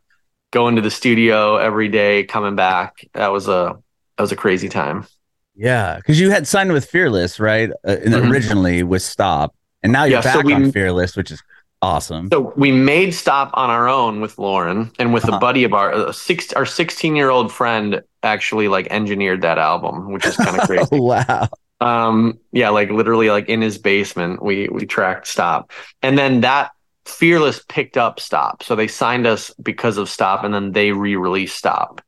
going 0.51 0.75
to 0.75 0.81
the 0.81 0.91
studio 0.91 1.55
every 1.55 1.87
day, 1.89 2.23
coming 2.25 2.55
back. 2.55 3.05
That 3.13 3.31
was 3.31 3.47
a 3.47 3.77
that 4.17 4.21
was 4.21 4.31
a 4.31 4.35
crazy 4.35 4.69
time. 4.69 5.07
Yeah, 5.55 5.95
because 5.97 6.19
you 6.19 6.29
had 6.31 6.47
signed 6.47 6.73
with 6.73 6.85
Fearless, 6.85 7.39
right? 7.39 7.69
Uh, 7.87 7.91
and 8.03 8.13
Mhm. 8.13 8.29
originally 8.29 8.83
with 8.83 9.01
Stop, 9.01 9.55
and 9.83 9.93
now 9.93 10.03
you're 10.03 10.17
Yeah, 10.17 10.21
so 10.21 10.33
back 10.33 10.45
we- 10.45 10.53
on 10.53 10.71
Fearless, 10.71 11.15
which 11.15 11.31
is 11.31 11.41
awesome. 11.81 12.29
So 12.31 12.51
we 12.57 12.71
made 12.73 13.13
Stop 13.13 13.51
on 13.53 13.69
our 13.69 13.87
own 13.87 14.19
with 14.19 14.37
Loren 14.37 14.91
and 14.99 15.13
with 15.13 15.23
Uh-huh. 15.25 15.37
a 15.37 15.39
buddy 15.39 15.63
of 15.63 15.73
our 15.73 15.91
a 16.09 16.13
six 16.13 16.51
our 16.53 16.65
16 16.65 17.15
year 17.15 17.29
old 17.29 17.53
friend 17.53 18.01
actually 18.21 18.67
like 18.67 18.87
engineered 18.91 19.41
that 19.43 19.57
album, 19.57 20.11
which 20.11 20.25
is 20.25 20.35
kind 20.35 20.57
of 20.61 20.67
crazy. 20.67 20.89
Oh, 20.91 21.01
wow. 21.01 21.47
Um 21.81 22.39
yeah 22.51 22.69
like 22.69 22.89
literally 22.89 23.29
like 23.29 23.49
in 23.49 23.61
his 23.61 23.77
basement 23.77 24.41
we 24.41 24.67
we 24.69 24.85
tracked 24.85 25.27
stop. 25.27 25.71
And 26.01 26.17
then 26.17 26.41
that 26.41 26.71
fearless 27.05 27.61
picked 27.67 27.97
up 27.97 28.19
stop. 28.19 28.63
So 28.63 28.75
they 28.75 28.87
signed 28.87 29.27
us 29.27 29.51
because 29.61 29.97
of 29.97 30.09
stop 30.09 30.43
and 30.43 30.53
then 30.53 30.71
they 30.71 30.91
re-released 30.91 31.57
stop. 31.57 32.01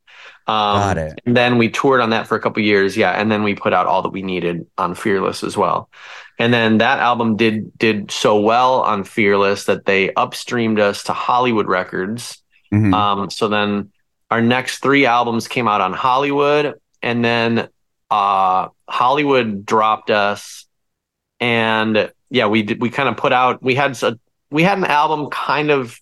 Um 0.48 0.80
Got 0.80 0.98
it. 0.98 1.22
and 1.26 1.36
then 1.36 1.58
we 1.58 1.70
toured 1.70 2.00
on 2.02 2.12
that 2.12 2.28
for 2.28 2.36
a 2.36 2.42
couple 2.42 2.64
years. 2.64 2.96
Yeah 2.96 3.12
and 3.12 3.32
then 3.32 3.44
we 3.44 3.56
put 3.56 3.74
out 3.74 3.86
all 3.88 4.02
that 4.04 4.10
we 4.14 4.22
needed 4.22 4.66
on 4.78 4.96
fearless 4.96 5.44
as 5.44 5.58
well. 5.58 5.90
And 6.40 6.54
then 6.54 6.78
that 6.78 7.00
album 7.00 7.36
did 7.36 7.78
did 7.78 8.12
so 8.12 8.40
well 8.40 8.82
on 8.82 9.04
fearless 9.04 9.66
that 9.66 9.86
they 9.86 10.10
upstreamed 10.10 10.80
us 10.80 11.04
to 11.04 11.14
hollywood 11.14 11.68
records. 11.68 12.42
Mhm. 12.74 12.94
um, 12.94 13.30
so 13.30 13.48
then 13.48 13.92
our 14.30 14.42
next 14.42 14.80
three 14.80 15.06
albums 15.06 15.48
came 15.48 15.70
out 15.70 15.80
on 15.80 15.94
Hollywood, 15.94 16.76
and 17.02 17.24
then 17.24 17.70
uh, 18.12 18.68
Hollywood 18.90 19.66
dropped 19.66 20.10
us, 20.10 20.66
and 21.40 22.12
yeah, 22.30 22.48
we 22.48 22.64
did. 22.64 22.82
We 22.82 22.90
kind 22.90 23.10
of 23.10 23.18
put 23.18 23.34
out. 23.34 23.62
We 23.62 23.76
had 23.76 24.02
a 24.04 24.20
we 24.50 24.64
had 24.64 24.78
an 24.78 24.86
album 24.86 25.30
kind 25.30 25.72
of 25.72 26.00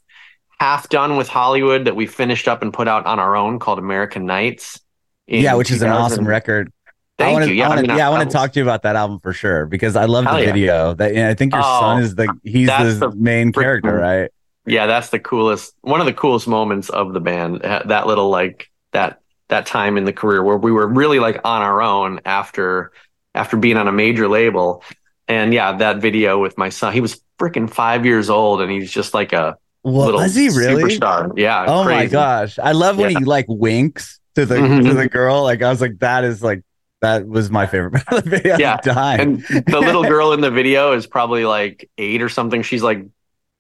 half 0.59 0.87
done 0.89 1.17
with 1.17 1.27
Hollywood 1.27 1.85
that 1.85 1.95
we 1.95 2.07
finished 2.07 2.47
up 2.47 2.61
and 2.61 2.73
put 2.73 2.87
out 2.87 3.05
on 3.05 3.19
our 3.19 3.35
own 3.35 3.59
called 3.59 3.79
American 3.79 4.25
Nights. 4.25 4.79
yeah, 5.27 5.55
which 5.55 5.71
is 5.71 5.81
an 5.81 5.89
awesome 5.89 6.27
record. 6.27 6.71
Thank 7.17 7.29
I 7.29 7.33
wanna, 7.33 7.45
you. 7.47 7.53
Yeah, 7.53 7.65
I 7.65 7.69
wanna, 7.69 7.81
I 7.81 7.87
mean, 7.87 7.97
yeah, 7.97 8.07
I 8.07 8.09
want 8.09 8.29
to 8.29 8.33
talk 8.33 8.51
to 8.53 8.59
you 8.59 8.63
about 8.65 8.83
that 8.83 8.95
album 8.97 9.19
for 9.19 9.31
sure 9.33 9.65
because 9.65 9.95
I 9.95 10.05
love 10.05 10.25
the 10.25 10.39
yeah. 10.39 10.45
video. 10.45 10.93
That 10.93 11.11
and 11.13 11.27
I 11.27 11.33
think 11.33 11.53
your 11.53 11.61
Oh, 11.63 11.79
son 11.79 12.03
is 12.03 12.15
the 12.15 12.27
he's 12.43 12.67
the, 12.67 12.97
the 12.99 13.15
main 13.15 13.51
character, 13.51 13.95
right? 13.95 14.29
yeah 14.67 14.87
that's 14.87 15.09
the 15.09 15.19
coolest 15.19 15.75
one 15.81 15.99
of 15.99 16.07
the 16.07 16.13
coolest 16.13 16.47
moments 16.47 16.89
of 16.89 17.13
the 17.13 17.19
band 17.19 17.61
that 17.61 18.07
little 18.07 18.29
like 18.29 18.69
that 18.93 19.21
that 19.49 19.65
time 19.65 19.97
in 19.97 20.05
the 20.05 20.13
career 20.13 20.43
where 20.43 20.57
we 20.57 20.71
were 20.71 20.87
really 20.87 21.19
like 21.19 21.39
on 21.43 21.61
our 21.61 21.81
own 21.81 22.19
after 22.25 22.91
after 23.33 23.57
being 23.57 23.77
on 23.77 23.87
a 23.87 23.91
major 23.91 24.27
label 24.27 24.83
and 25.27 25.53
yeah 25.53 25.73
that 25.77 25.97
video 26.01 26.39
with 26.39 26.57
my 26.57 26.69
son 26.69 26.93
he 26.93 27.01
was 27.01 27.21
freaking 27.39 27.69
five 27.69 28.05
years 28.05 28.29
old 28.29 28.61
and 28.61 28.71
he's 28.71 28.89
just 28.91 29.13
like 29.13 29.33
a 29.33 29.57
Well, 29.83 30.05
little 30.05 30.21
was 30.21 30.35
he 30.35 30.49
really? 30.49 30.97
superstar 30.97 31.31
yeah 31.37 31.65
Oh 31.67 31.83
my 31.83 32.05
gosh, 32.07 32.57
I 32.59 32.71
love 32.71 32.97
when 32.97 33.11
Yeah. 33.11 33.19
he 33.19 33.25
like 33.25 33.45
winks 33.47 34.19
to 34.35 34.45
the 34.45 34.55
Mhm. 34.55 34.83
to 34.87 34.93
the 34.93 35.07
girl. 35.09 35.43
Like 35.43 35.61
I 35.61 35.69
was 35.69 35.81
like, 35.81 35.99
that 35.99 36.23
is 36.23 36.41
like 36.43 36.63
that 37.01 37.27
was 37.27 37.51
my 37.51 37.67
favorite 37.67 37.91
part 38.05 38.19
of 38.19 38.23
the 38.23 38.29
video. 38.31 38.57
Yeah, 38.57 38.77
and 39.19 39.43
the 39.43 39.79
little 39.79 40.03
girl 40.15 40.31
in 40.33 40.41
the 40.41 40.49
video 40.51 40.93
is 40.93 41.05
probably 41.07 41.45
like 41.45 41.89
eight 41.97 42.21
or 42.21 42.29
something 42.29 42.61
she's 42.63 42.81
like 42.83 43.05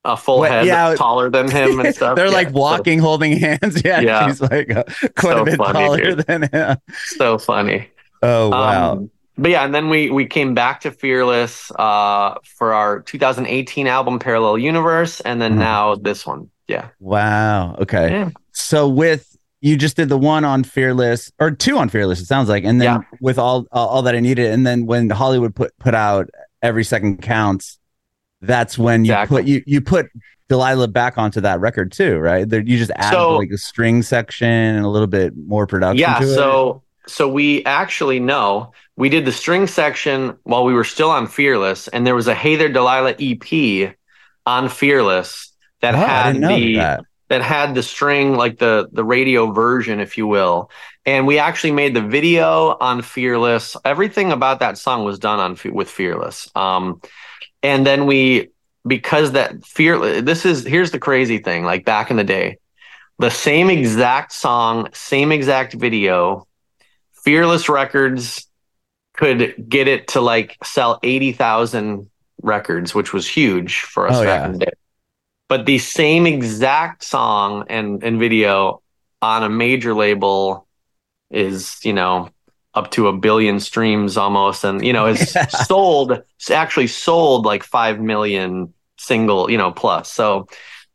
a 0.05 0.15
full 0.15 0.39
What- 0.39 0.51
head 0.51 0.65
yeah. 0.65 0.95
taller 0.95 1.29
than 1.29 1.49
him 1.49 1.79
and 1.79 1.93
stuff 1.99 2.15
They're 2.15 2.27
Yeah, 2.27 2.31
like 2.31 2.49
so- 2.49 2.53
walking, 2.53 2.99
holding 2.99 3.37
hands. 3.37 3.81
Yeah, 3.85 3.99
Yeah. 4.01 4.27
she's 4.27 4.39
like 4.41 4.69
uh, 4.71 4.83
quite 5.17 5.33
So 5.33 5.41
a 5.41 5.45
bit 5.45 5.57
funny, 5.57 5.73
taller 5.73 5.97
dude. 5.97 6.19
than 6.27 6.43
him. 6.51 6.77
so 7.17 7.37
funny 7.37 7.89
Oh 8.23 8.49
wow! 8.49 8.91
Um, 8.93 9.11
but 9.37 9.51
yeah, 9.51 9.65
and 9.65 9.75
then 9.75 9.89
we 9.89 10.09
we 10.09 10.25
came 10.25 10.53
back 10.55 10.79
to 10.81 10.91
Fearless 10.91 11.69
uh, 11.77 12.35
for 12.57 12.73
our 12.73 13.01
2018 13.01 13.85
album 13.87 14.17
Parallel 14.19 14.57
Universe, 14.57 15.19
and 15.21 15.41
then 15.41 15.55
Mhm. 15.55 15.57
now 15.59 15.95
this 15.95 16.25
one. 16.25 16.49
Yeah, 16.67 16.87
wow. 16.99 17.75
Okay. 17.75 18.09
Yeah. 18.09 18.29
So 18.53 18.87
with 18.87 19.37
you 19.61 19.75
just 19.77 19.95
did 19.97 20.09
the 20.09 20.17
one 20.17 20.43
on 20.45 20.63
Fearless 20.63 21.31
or 21.39 21.51
two 21.51 21.77
on 21.77 21.89
Fearless, 21.89 22.19
it 22.21 22.25
sounds 22.25 22.49
like, 22.49 22.63
and 22.63 22.79
then 22.81 22.85
Yeah. 22.85 23.17
with 23.19 23.37
all 23.37 23.65
all 23.71 23.87
all 23.89 24.01
that 24.03 24.15
I 24.15 24.19
needed, 24.21 24.51
and 24.51 24.65
then 24.65 24.85
when 24.87 25.09
Hollywood 25.09 25.53
put 25.53 25.77
put 25.77 25.93
out 25.93 26.29
Every 26.63 26.83
Second 26.85 27.21
Counts, 27.21 27.77
that's 28.47 28.77
when 28.77 29.05
you 29.05 29.11
Exactly. 29.13 29.37
put 29.41 29.45
you 29.47 29.63
you 29.65 29.81
put 29.81 30.07
Delilah 30.47 30.87
back 30.87 31.17
onto 31.17 31.41
that 31.41 31.59
record 31.59 31.91
too, 31.91 32.17
right? 32.19 32.47
There, 32.47 32.61
you 32.61 32.77
just 32.77 32.91
added 32.95 33.15
So- 33.17 33.37
like 33.37 33.49
a 33.51 33.57
string 33.57 34.03
section 34.03 34.47
and 34.47 34.85
a 34.85 34.89
little 34.89 35.07
bit 35.07 35.33
more 35.35 35.65
production. 35.67 35.99
yeah. 35.99 36.19
to 36.19 36.25
it. 36.25 36.35
So 36.35 36.81
so 37.07 37.27
we 37.29 37.63
actually 37.65 38.19
know 38.19 38.71
we 38.95 39.09
did 39.09 39.25
the 39.25 39.31
string 39.31 39.67
section 39.67 40.35
while 40.43 40.63
we 40.65 40.73
were 40.73 40.83
still 40.83 41.09
on 41.11 41.27
Fearless, 41.27 41.87
and 41.89 42.05
there 42.05 42.15
was 42.15 42.27
a 42.27 42.33
Hey 42.35 42.55
There 42.55 42.69
Delilah 42.69 43.15
EP 43.19 43.95
on 44.45 44.69
Fearless 44.69 45.51
that 45.81 45.93
Oh, 45.95 45.97
had 45.97 46.35
the 46.41 46.75
that. 46.77 47.05
that 47.29 47.41
had 47.41 47.75
the 47.75 47.83
string 47.83 48.35
like 48.35 48.57
the 48.59 48.87
the 48.91 49.03
radio 49.03 49.51
version 49.51 49.99
if 49.99 50.17
you 50.17 50.25
will 50.27 50.69
and 51.05 51.27
we 51.27 51.37
actually 51.39 51.71
made 51.71 51.93
the 51.95 52.01
video 52.01 52.77
on 52.79 53.01
fearless 53.01 53.75
everything 53.83 54.31
about 54.31 54.59
that 54.61 54.77
song 54.77 55.03
was 55.03 55.19
done 55.19 55.39
on 55.39 55.57
with 55.73 55.89
fearless 55.89 56.49
um 56.55 57.01
and 57.65 57.85
then 57.85 58.05
we 58.05 58.49
because 58.87 59.31
that 59.33 59.65
fear 59.65 60.21
this 60.21 60.45
is 60.45 60.63
here's 60.65 60.91
the 60.91 60.99
crazy 60.99 61.39
thing 61.39 61.65
like 61.65 61.83
back 61.85 62.11
in 62.11 62.17
the 62.17 62.23
day 62.23 62.57
the 63.19 63.31
same 63.31 63.69
exact 63.69 64.31
song 64.31 64.87
same 64.93 65.31
exact 65.31 65.73
video 65.73 66.47
fearless 67.23 67.67
records 67.69 68.47
could 69.17 69.69
get 69.69 69.87
it 69.87 70.09
to 70.09 70.21
like 70.21 70.57
sell 70.63 70.99
80,000 71.01 72.09
records, 72.41 72.93
which 72.93 73.13
was 73.13 73.25
huge 73.27 73.79
for 73.79 74.07
us 74.07 74.17
Oh, 74.17 74.23
back 74.25 74.41
yeah. 74.41 74.45
in 74.45 74.51
the 74.53 74.65
day. 74.65 74.71
But 75.47 75.65
the 75.65 75.77
same 75.77 76.27
exact 76.27 77.03
song 77.03 77.65
and, 77.69 78.03
and 78.03 78.19
video 78.19 78.81
on 79.21 79.43
a 79.43 79.49
major 79.49 79.93
label 79.93 80.67
is, 81.31 81.79
you 81.83 81.93
know, 81.93 82.29
up 82.75 82.91
to 82.91 83.07
a 83.07 83.13
billion 83.13 83.59
streams 83.59 84.17
almost. 84.17 84.63
And, 84.63 84.85
you 84.85 84.93
know, 84.93 85.07
Yeah. 85.07 85.15
sold, 85.47 86.11
it's 86.11 86.51
actually 86.51 86.87
sold 86.87 87.45
like 87.45 87.63
5 87.63 87.99
million 87.99 88.73
single, 88.97 89.49
you 89.49 89.57
know, 89.57 89.71
plus. 89.71 90.11
So 90.11 90.47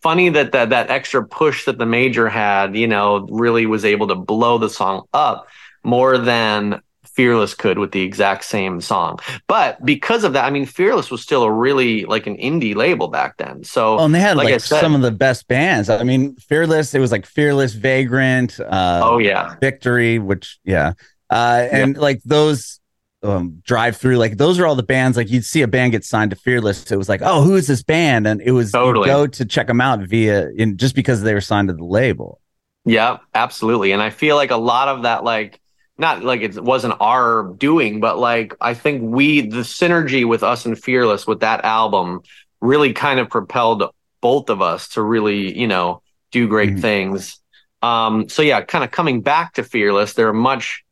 funny 0.02 0.28
that, 0.30 0.52
that 0.52 0.70
that 0.70 0.90
extra 0.90 1.26
push 1.26 1.64
that 1.64 1.78
the 1.78 1.86
major 1.86 2.28
had, 2.28 2.76
you 2.76 2.86
know, 2.86 3.26
really 3.30 3.66
was 3.66 3.84
able 3.84 4.08
to 4.08 4.14
blow 4.14 4.58
the 4.58 4.70
song 4.70 5.06
up 5.12 5.48
more 5.82 6.16
than 6.18 6.80
Fearless 7.14 7.54
could 7.54 7.78
with 7.78 7.90
the 7.92 8.02
exact 8.02 8.44
same 8.44 8.80
song. 8.80 9.18
But 9.46 9.84
because 9.84 10.22
of 10.24 10.32
that, 10.34 10.44
I 10.44 10.50
mean, 10.50 10.64
Fearless 10.64 11.10
was 11.10 11.20
still 11.20 11.42
a 11.42 11.52
really 11.52 12.04
like 12.04 12.26
an 12.26 12.36
indie 12.36 12.74
label 12.74 13.08
back 13.08 13.36
then. 13.36 13.64
So 13.64 13.98
Oh, 13.98 14.04
and 14.04 14.14
they 14.14 14.20
had 14.20 14.36
like 14.36 14.50
like, 14.52 14.60
said- 14.60 14.80
some 14.80 14.94
of 14.94 15.02
the 15.02 15.10
best 15.10 15.48
bands. 15.48 15.90
I 15.90 16.02
mean, 16.04 16.36
Fearless. 16.36 16.94
It 16.94 17.00
was 17.00 17.10
like 17.12 17.26
Fearless, 17.26 17.74
Vagrant, 17.74 18.60
uh, 18.60 19.00
oh 19.04 19.18
yeah, 19.18 19.56
Victory, 19.60 20.18
which 20.18 20.58
yeah, 20.64 20.92
uh, 21.30 21.68
and 21.70 21.96
like 21.96 22.20
those 22.24 22.80
um, 23.22 23.62
Drive-Thru, 23.64 24.16
like 24.16 24.36
those 24.36 24.58
are 24.58 24.66
all 24.66 24.74
the 24.74 24.82
bands. 24.82 25.16
Like 25.16 25.30
you'd 25.30 25.44
see 25.44 25.62
a 25.62 25.68
band 25.68 25.92
get 25.92 26.04
signed 26.04 26.30
to 26.30 26.36
Fearless, 26.36 26.90
it 26.90 26.96
was 26.96 27.08
like, 27.08 27.20
oh, 27.22 27.42
who 27.42 27.54
is 27.56 27.66
this 27.66 27.82
band? 27.82 28.26
And 28.26 28.40
it 28.40 28.52
was 28.52 28.72
Totally. 28.72 29.06
go 29.06 29.26
to 29.26 29.44
check 29.44 29.66
them 29.66 29.80
out 29.80 30.00
via 30.00 30.48
in 30.50 30.76
just 30.76 30.94
because 30.94 31.22
they 31.22 31.34
were 31.34 31.40
signed 31.40 31.68
to 31.68 31.74
the 31.74 31.84
label. 31.84 32.40
yeah, 32.84 33.18
absolutely. 33.34 33.92
And 33.92 34.00
I 34.02 34.10
feel 34.10 34.36
like 34.36 34.50
a 34.50 34.56
lot 34.56 34.88
of 34.88 35.02
that, 35.02 35.22
like 35.24 35.60
not 35.98 36.24
like 36.24 36.40
it 36.40 36.58
wasn't 36.62 36.94
our 36.98 37.52
doing, 37.58 38.00
but 38.00 38.18
like 38.18 38.54
I 38.60 38.72
think 38.72 39.02
we 39.02 39.42
the 39.42 39.58
synergy 39.58 40.26
with 40.26 40.42
us 40.42 40.64
and 40.64 40.78
Fearless 40.78 41.26
with 41.26 41.40
that 41.40 41.62
album 41.64 42.22
really 42.62 42.94
kind 42.94 43.20
of 43.20 43.28
propelled 43.28 43.84
both 44.22 44.48
of 44.50 44.62
us 44.62 44.88
to 44.90 45.02
really, 45.02 45.56
you 45.58 45.66
know, 45.68 46.02
do 46.30 46.48
great 46.48 46.76
Mhm. 46.76 46.80
things. 46.80 47.38
Um, 47.82 48.28
so 48.30 48.40
yeah, 48.42 48.62
kind 48.62 48.82
of 48.84 48.90
coming 48.90 49.20
back 49.20 49.54
to 49.54 49.62
Fearless, 49.62 50.14
they're 50.14 50.30
a 50.30 50.34
much 50.34 50.84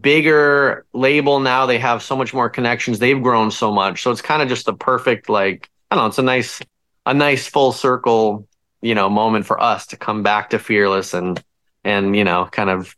bigger 0.00 0.86
label 0.92 1.40
now. 1.40 1.66
They 1.66 1.78
have 1.78 2.02
so 2.02 2.16
much 2.16 2.32
more 2.32 2.48
connections. 2.48 2.98
They've 2.98 3.22
grown 3.22 3.50
so 3.50 3.72
much. 3.72 4.02
So 4.02 4.10
it's 4.10 4.22
kind 4.22 4.42
of 4.42 4.48
just 4.48 4.66
the 4.66 4.74
perfect, 4.74 5.28
like, 5.28 5.70
I 5.90 5.96
don't 5.96 6.04
know, 6.04 6.08
it's 6.08 6.18
a 6.18 6.22
nice, 6.22 6.60
a 7.06 7.12
nice 7.12 7.46
full 7.46 7.72
circle, 7.72 8.48
you 8.80 8.94
know, 8.94 9.10
moment 9.10 9.46
for 9.46 9.60
us 9.60 9.86
to 9.88 9.96
come 9.96 10.22
back 10.22 10.50
to 10.50 10.58
Fearless 10.58 11.14
and, 11.14 11.42
and, 11.84 12.16
you 12.16 12.24
know, 12.24 12.48
kind 12.50 12.70
of 12.70 12.96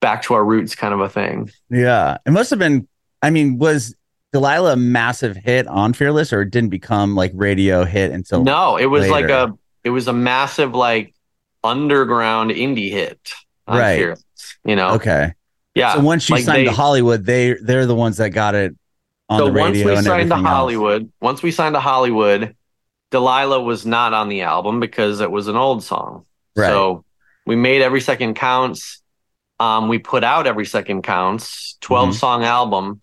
back 0.00 0.22
to 0.22 0.34
our 0.34 0.44
roots 0.44 0.74
kind 0.74 0.94
of 0.94 1.00
a 1.00 1.08
thing. 1.08 1.50
Yeah, 1.70 2.18
it 2.26 2.30
must 2.30 2.50
have 2.50 2.58
been. 2.58 2.86
I 3.22 3.30
mean, 3.30 3.58
was 3.58 3.94
Delilah 4.32 4.74
a 4.74 4.76
massive 4.76 5.36
hit 5.36 5.66
on 5.66 5.92
Fearless, 5.92 6.32
or 6.32 6.42
it 6.42 6.50
didn't 6.50 6.70
become 6.70 7.14
like 7.14 7.32
radio 7.34 7.84
hit 7.84 8.10
until? 8.10 8.42
no, 8.42 8.76
it 8.76 8.86
was 8.86 9.08
like 9.08 9.28
a, 9.30 9.52
it 9.84 9.90
was 9.90 10.06
a 10.08 10.12
massive, 10.12 10.74
like, 10.74 11.14
underground 11.64 12.50
indie 12.50 12.90
hit. 12.90 13.32
on 13.66 13.78
Right. 13.78 13.96
Fearless, 13.96 14.24
you 14.64 14.76
know? 14.76 14.90
Okay. 14.94 15.32
Yeah. 15.74 15.94
So 15.94 16.00
once 16.00 16.28
you 16.28 16.36
like 16.36 16.44
signed 16.44 16.60
they- 16.60 16.64
to 16.64 16.72
Hollywood, 16.72 17.24
they 17.24 17.54
they're 17.54 17.86
the 17.86 17.94
ones 17.94 18.16
that 18.18 18.30
got 18.30 18.54
it 18.54 18.74
on 19.28 19.38
so 19.38 19.46
the 19.46 19.52
once 19.52 19.76
we 19.76 19.82
signed 19.84 20.04
to 20.06 20.12
everything 20.12 20.32
else. 20.32 20.46
Hollywood, 20.46 21.12
once 21.20 21.42
we 21.42 21.50
signed 21.52 21.74
to 21.74 21.80
Hollywood, 21.80 22.56
Delilah 23.10 23.60
was 23.62 23.86
not 23.86 24.12
on 24.12 24.28
the 24.28 24.42
album 24.42 24.80
because 24.80 25.20
it 25.20 25.30
was 25.30 25.46
an 25.48 25.56
old 25.56 25.82
song. 25.82 26.26
Right. 26.56 26.68
So 26.68 27.04
we 27.46 27.56
made 27.56 27.82
every 27.82 28.00
second 28.00 28.34
counts. 28.34 29.00
Um, 29.60 29.88
we 29.88 29.98
put 29.98 30.24
out 30.24 30.46
every 30.46 30.64
second 30.66 31.02
counts, 31.02 31.76
12 31.80 32.10
Mhm. 32.10 32.14
song 32.14 32.44
album, 32.44 33.00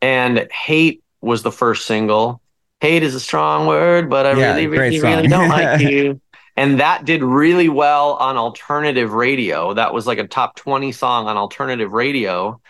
and 0.00 0.48
hate 0.52 1.02
was 1.20 1.42
the 1.42 1.52
first 1.52 1.86
single. 1.86 2.40
Hate 2.80 3.02
is 3.04 3.14
a 3.14 3.20
strong 3.20 3.66
word, 3.66 4.10
but 4.10 4.26
I 4.26 4.32
Yeah, 4.32 4.50
really, 4.54 4.66
really, 4.66 5.00
really 5.00 5.28
don't 5.28 5.48
like 5.48 5.80
you. 5.90 6.20
And 6.56 6.80
that 6.80 7.04
did 7.04 7.22
really 7.22 7.68
well 7.68 8.14
on 8.14 8.36
alternative 8.36 9.12
radio. 9.12 9.74
That 9.74 9.94
was 9.94 10.06
like 10.06 10.18
a 10.18 10.26
top 10.26 10.56
20 10.56 10.92
song 10.92 11.26
on 11.26 11.36
alternative 11.36 11.92
radio. 11.92 12.60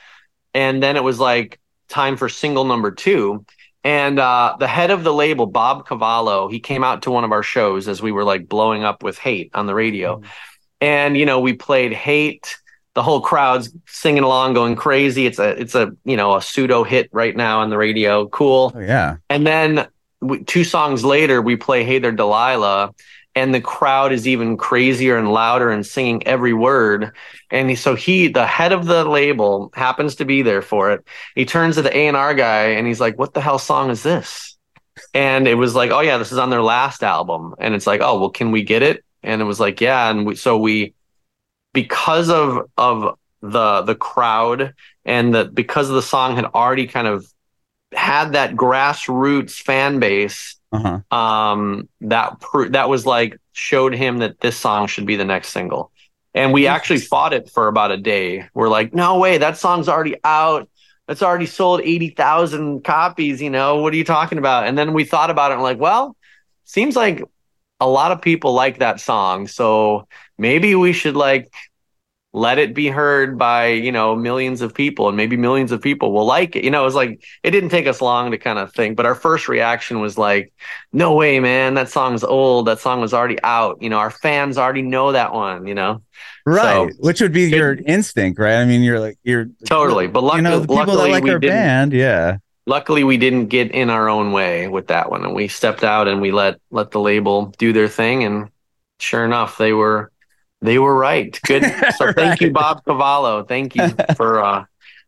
And 0.54 0.82
then 0.82 0.96
it 0.96 1.02
was 1.02 1.18
like 1.18 1.58
time 1.88 2.16
for 2.16 2.28
single 2.28 2.64
number 2.64 2.90
two. 2.92 3.44
And 3.84 4.20
uh, 4.20 4.56
the 4.60 4.68
head 4.68 4.92
of 4.92 5.02
the 5.02 5.12
label, 5.12 5.46
Bob 5.46 5.86
Cavallo, 5.88 6.48
he 6.48 6.60
came 6.60 6.84
out 6.84 7.02
to 7.02 7.10
one 7.10 7.24
of 7.24 7.32
our 7.32 7.42
shows 7.42 7.88
as 7.88 8.00
we 8.00 8.12
were 8.12 8.24
like 8.24 8.48
blowing 8.48 8.84
up 8.84 9.02
with 9.02 9.18
hate 9.18 9.50
on 9.54 9.66
the 9.66 9.74
radio. 9.74 10.16
Mm-hmm. 10.16 10.28
And, 10.80 11.16
you 11.16 11.26
know, 11.26 11.40
we 11.40 11.52
played 11.52 11.92
hate. 11.92 12.56
The 12.94 13.02
whole 13.02 13.20
crowd's 13.20 13.72
singing 13.86 14.22
along, 14.22 14.54
going 14.54 14.76
crazy. 14.76 15.26
It's 15.26 15.38
a, 15.38 15.48
it's 15.48 15.74
a, 15.74 15.92
you 16.04 16.16
know, 16.16 16.36
a 16.36 16.42
pseudo 16.42 16.84
hit 16.84 17.08
right 17.10 17.34
now 17.34 17.60
on 17.60 17.70
the 17.70 17.78
radio. 17.78 18.28
Cool. 18.28 18.72
Oh 18.74 18.80
yeah. 18.80 19.16
And 19.30 19.46
then 19.46 19.88
we, 20.20 20.44
two 20.44 20.62
songs 20.62 21.04
later, 21.04 21.40
we 21.40 21.56
play 21.56 21.84
Hey 21.84 21.98
There 21.98 22.12
Delilah, 22.12 22.94
and 23.34 23.54
the 23.54 23.60
crowd 23.60 24.12
is 24.12 24.28
even 24.28 24.56
crazier 24.56 25.16
and 25.16 25.32
louder 25.32 25.70
and 25.70 25.86
singing 25.86 26.26
every 26.26 26.52
word. 26.52 27.12
And 27.50 27.78
so 27.78 27.94
he, 27.94 28.28
the 28.28 28.46
head 28.46 28.72
of 28.72 28.86
the 28.86 29.04
label, 29.04 29.70
happens 29.74 30.16
to 30.16 30.24
be 30.24 30.42
there 30.42 30.62
for 30.62 30.90
it. 30.92 31.06
He 31.34 31.44
turns 31.44 31.76
to 31.76 31.82
the 31.82 31.96
A 31.96 32.08
and 32.08 32.16
R 32.16 32.34
guy 32.34 32.64
and 32.72 32.86
he's 32.86 33.00
like, 33.00 33.18
"What 33.18 33.34
the 33.34 33.40
hell 33.40 33.58
song 33.58 33.90
is 33.90 34.02
this?" 34.02 34.56
And 35.14 35.48
it 35.48 35.54
was 35.54 35.74
like, 35.74 35.90
"Oh 35.90 36.00
yeah, 36.00 36.18
this 36.18 36.32
is 36.32 36.38
on 36.38 36.50
their 36.50 36.62
last 36.62 37.02
album." 37.02 37.54
And 37.58 37.74
it's 37.74 37.86
like, 37.86 38.00
"Oh 38.02 38.18
well, 38.20 38.30
can 38.30 38.50
we 38.50 38.62
get 38.62 38.82
it?" 38.82 39.04
And 39.22 39.40
it 39.40 39.44
was 39.44 39.60
like, 39.60 39.80
"Yeah." 39.80 40.10
And 40.10 40.26
we, 40.26 40.36
so 40.36 40.58
we, 40.58 40.94
because 41.72 42.28
of 42.30 42.70
of 42.76 43.18
the 43.40 43.82
the 43.82 43.94
crowd 43.94 44.74
and 45.04 45.34
that 45.34 45.54
because 45.54 45.88
the 45.88 46.02
song 46.02 46.36
had 46.36 46.44
already 46.46 46.86
kind 46.86 47.06
of 47.06 47.26
had 47.92 48.32
that 48.32 48.54
grassroots 48.54 49.54
fan 49.54 49.98
base 49.98 50.56
Uh 50.72 51.00
huh. 51.10 51.16
um 51.16 51.88
that 52.00 52.40
pr- 52.40 52.68
that 52.68 52.88
was 52.88 53.04
like 53.06 53.38
showed 53.52 53.94
him 53.94 54.18
that 54.18 54.40
this 54.40 54.56
song 54.56 54.86
should 54.86 55.06
be 55.06 55.16
the 55.16 55.24
next 55.24 55.48
single. 55.48 55.92
And 56.34 56.52
we 56.52 56.66
actually 56.66 57.00
fought 57.00 57.34
it 57.34 57.50
for 57.50 57.68
about 57.68 57.92
a 57.92 57.98
day. 57.98 58.48
We're 58.54 58.68
like 58.70 58.94
no 58.94 59.18
way 59.18 59.38
that 59.38 59.58
song's 59.58 59.88
already 59.88 60.16
out. 60.24 60.68
That's 61.08 61.22
already 61.22 61.46
sold 61.46 61.82
80,000 61.82 62.84
copies 62.84 63.42
you 63.42 63.50
know? 63.50 63.76
What 63.78 63.92
are 63.92 63.96
you 63.96 64.04
talking 64.04 64.38
about? 64.38 64.66
And 64.66 64.78
then 64.78 64.94
we 64.94 65.04
thought 65.04 65.30
about 65.30 65.50
it 65.50 65.54
and 65.54 65.62
like 65.62 65.78
well 65.78 66.16
seems 66.64 66.96
like 66.96 67.22
a 67.80 67.86
lot 67.88 68.12
of 68.12 68.22
people 68.22 68.52
like 68.54 68.78
that 68.78 69.00
song 69.00 69.46
so 69.48 70.06
maybe 70.38 70.74
we 70.74 70.92
should 70.92 71.16
like 71.16 71.52
let 72.34 72.58
it 72.58 72.74
be 72.74 72.88
heard 72.88 73.36
by 73.36 73.66
you 73.68 73.92
know 73.92 74.16
millions 74.16 74.62
of 74.62 74.72
people 74.74 75.08
and 75.08 75.16
maybe 75.16 75.36
millions 75.36 75.70
of 75.70 75.82
people 75.82 76.12
will 76.12 76.24
like 76.24 76.56
it 76.56 76.64
you 76.64 76.70
know 76.70 76.80
it 76.80 76.84
was 76.84 76.94
like 76.94 77.22
it 77.42 77.50
didn't 77.50 77.68
take 77.68 77.86
us 77.86 78.00
long 78.00 78.30
to 78.30 78.38
kind 78.38 78.58
of 78.58 78.72
think 78.72 78.96
but 78.96 79.04
our 79.04 79.14
first 79.14 79.48
reaction 79.48 80.00
was 80.00 80.16
like 80.16 80.52
no 80.94 81.14
way 81.14 81.40
man 81.40 81.74
that 81.74 81.90
song's 81.90 82.24
old 82.24 82.66
that 82.66 82.78
song 82.80 83.00
was 83.02 83.12
already 83.12 83.36
out 83.42 83.76
you 83.82 83.90
know 83.90 83.98
our 83.98 84.10
fans 84.10 84.56
already 84.56 84.80
know 84.82 85.12
that 85.12 85.32
one 85.34 85.66
you 85.66 85.74
know 85.74 86.02
Right. 86.44 86.90
So- 86.90 86.96
Which 86.98 87.20
would 87.20 87.32
be 87.32 87.42
your 87.50 87.74
instinct, 87.86 88.38
right? 88.38 88.56
I 88.56 88.64
mean, 88.64 88.82
you're 88.82 88.98
like 89.00 89.16
you're 89.22 89.48
totally 89.66 90.06
but 90.08 90.22
luck- 90.24 90.36
you 90.36 90.42
know 90.42 90.60
people 90.60 90.74
luckily 90.76 90.96
that 90.96 91.08
like 91.10 91.24
we 91.24 91.30
our 91.30 91.38
didn't 91.38 91.54
band. 91.56 91.92
Yeah. 91.92 92.36
luckily 92.66 93.04
we 93.04 93.16
didn't 93.16 93.46
get 93.46 93.70
in 93.72 93.90
our 93.90 94.08
own 94.08 94.32
way 94.32 94.68
with 94.68 94.88
that 94.88 95.10
one 95.10 95.24
and 95.24 95.34
we 95.34 95.48
stepped 95.48 95.84
out 95.84 96.08
and 96.08 96.20
we 96.20 96.32
let 96.32 96.60
let 96.70 96.90
the 96.92 97.00
label 97.00 97.46
do 97.58 97.72
their 97.72 97.88
thing 97.88 98.24
and 98.24 98.48
sure 99.00 99.24
enough 99.24 99.58
they 99.58 99.72
were 99.72 100.11
they 100.62 100.78
were 100.78 100.96
right. 100.96 101.38
Good. 101.46 101.64
So 101.96 102.12
thank 102.12 102.40
you 102.40 102.50
bob 102.50 102.84
cavallo. 102.84 103.44
Thank 103.44 103.76
you 103.76 103.88
for 104.16 104.42
uh 104.42 104.64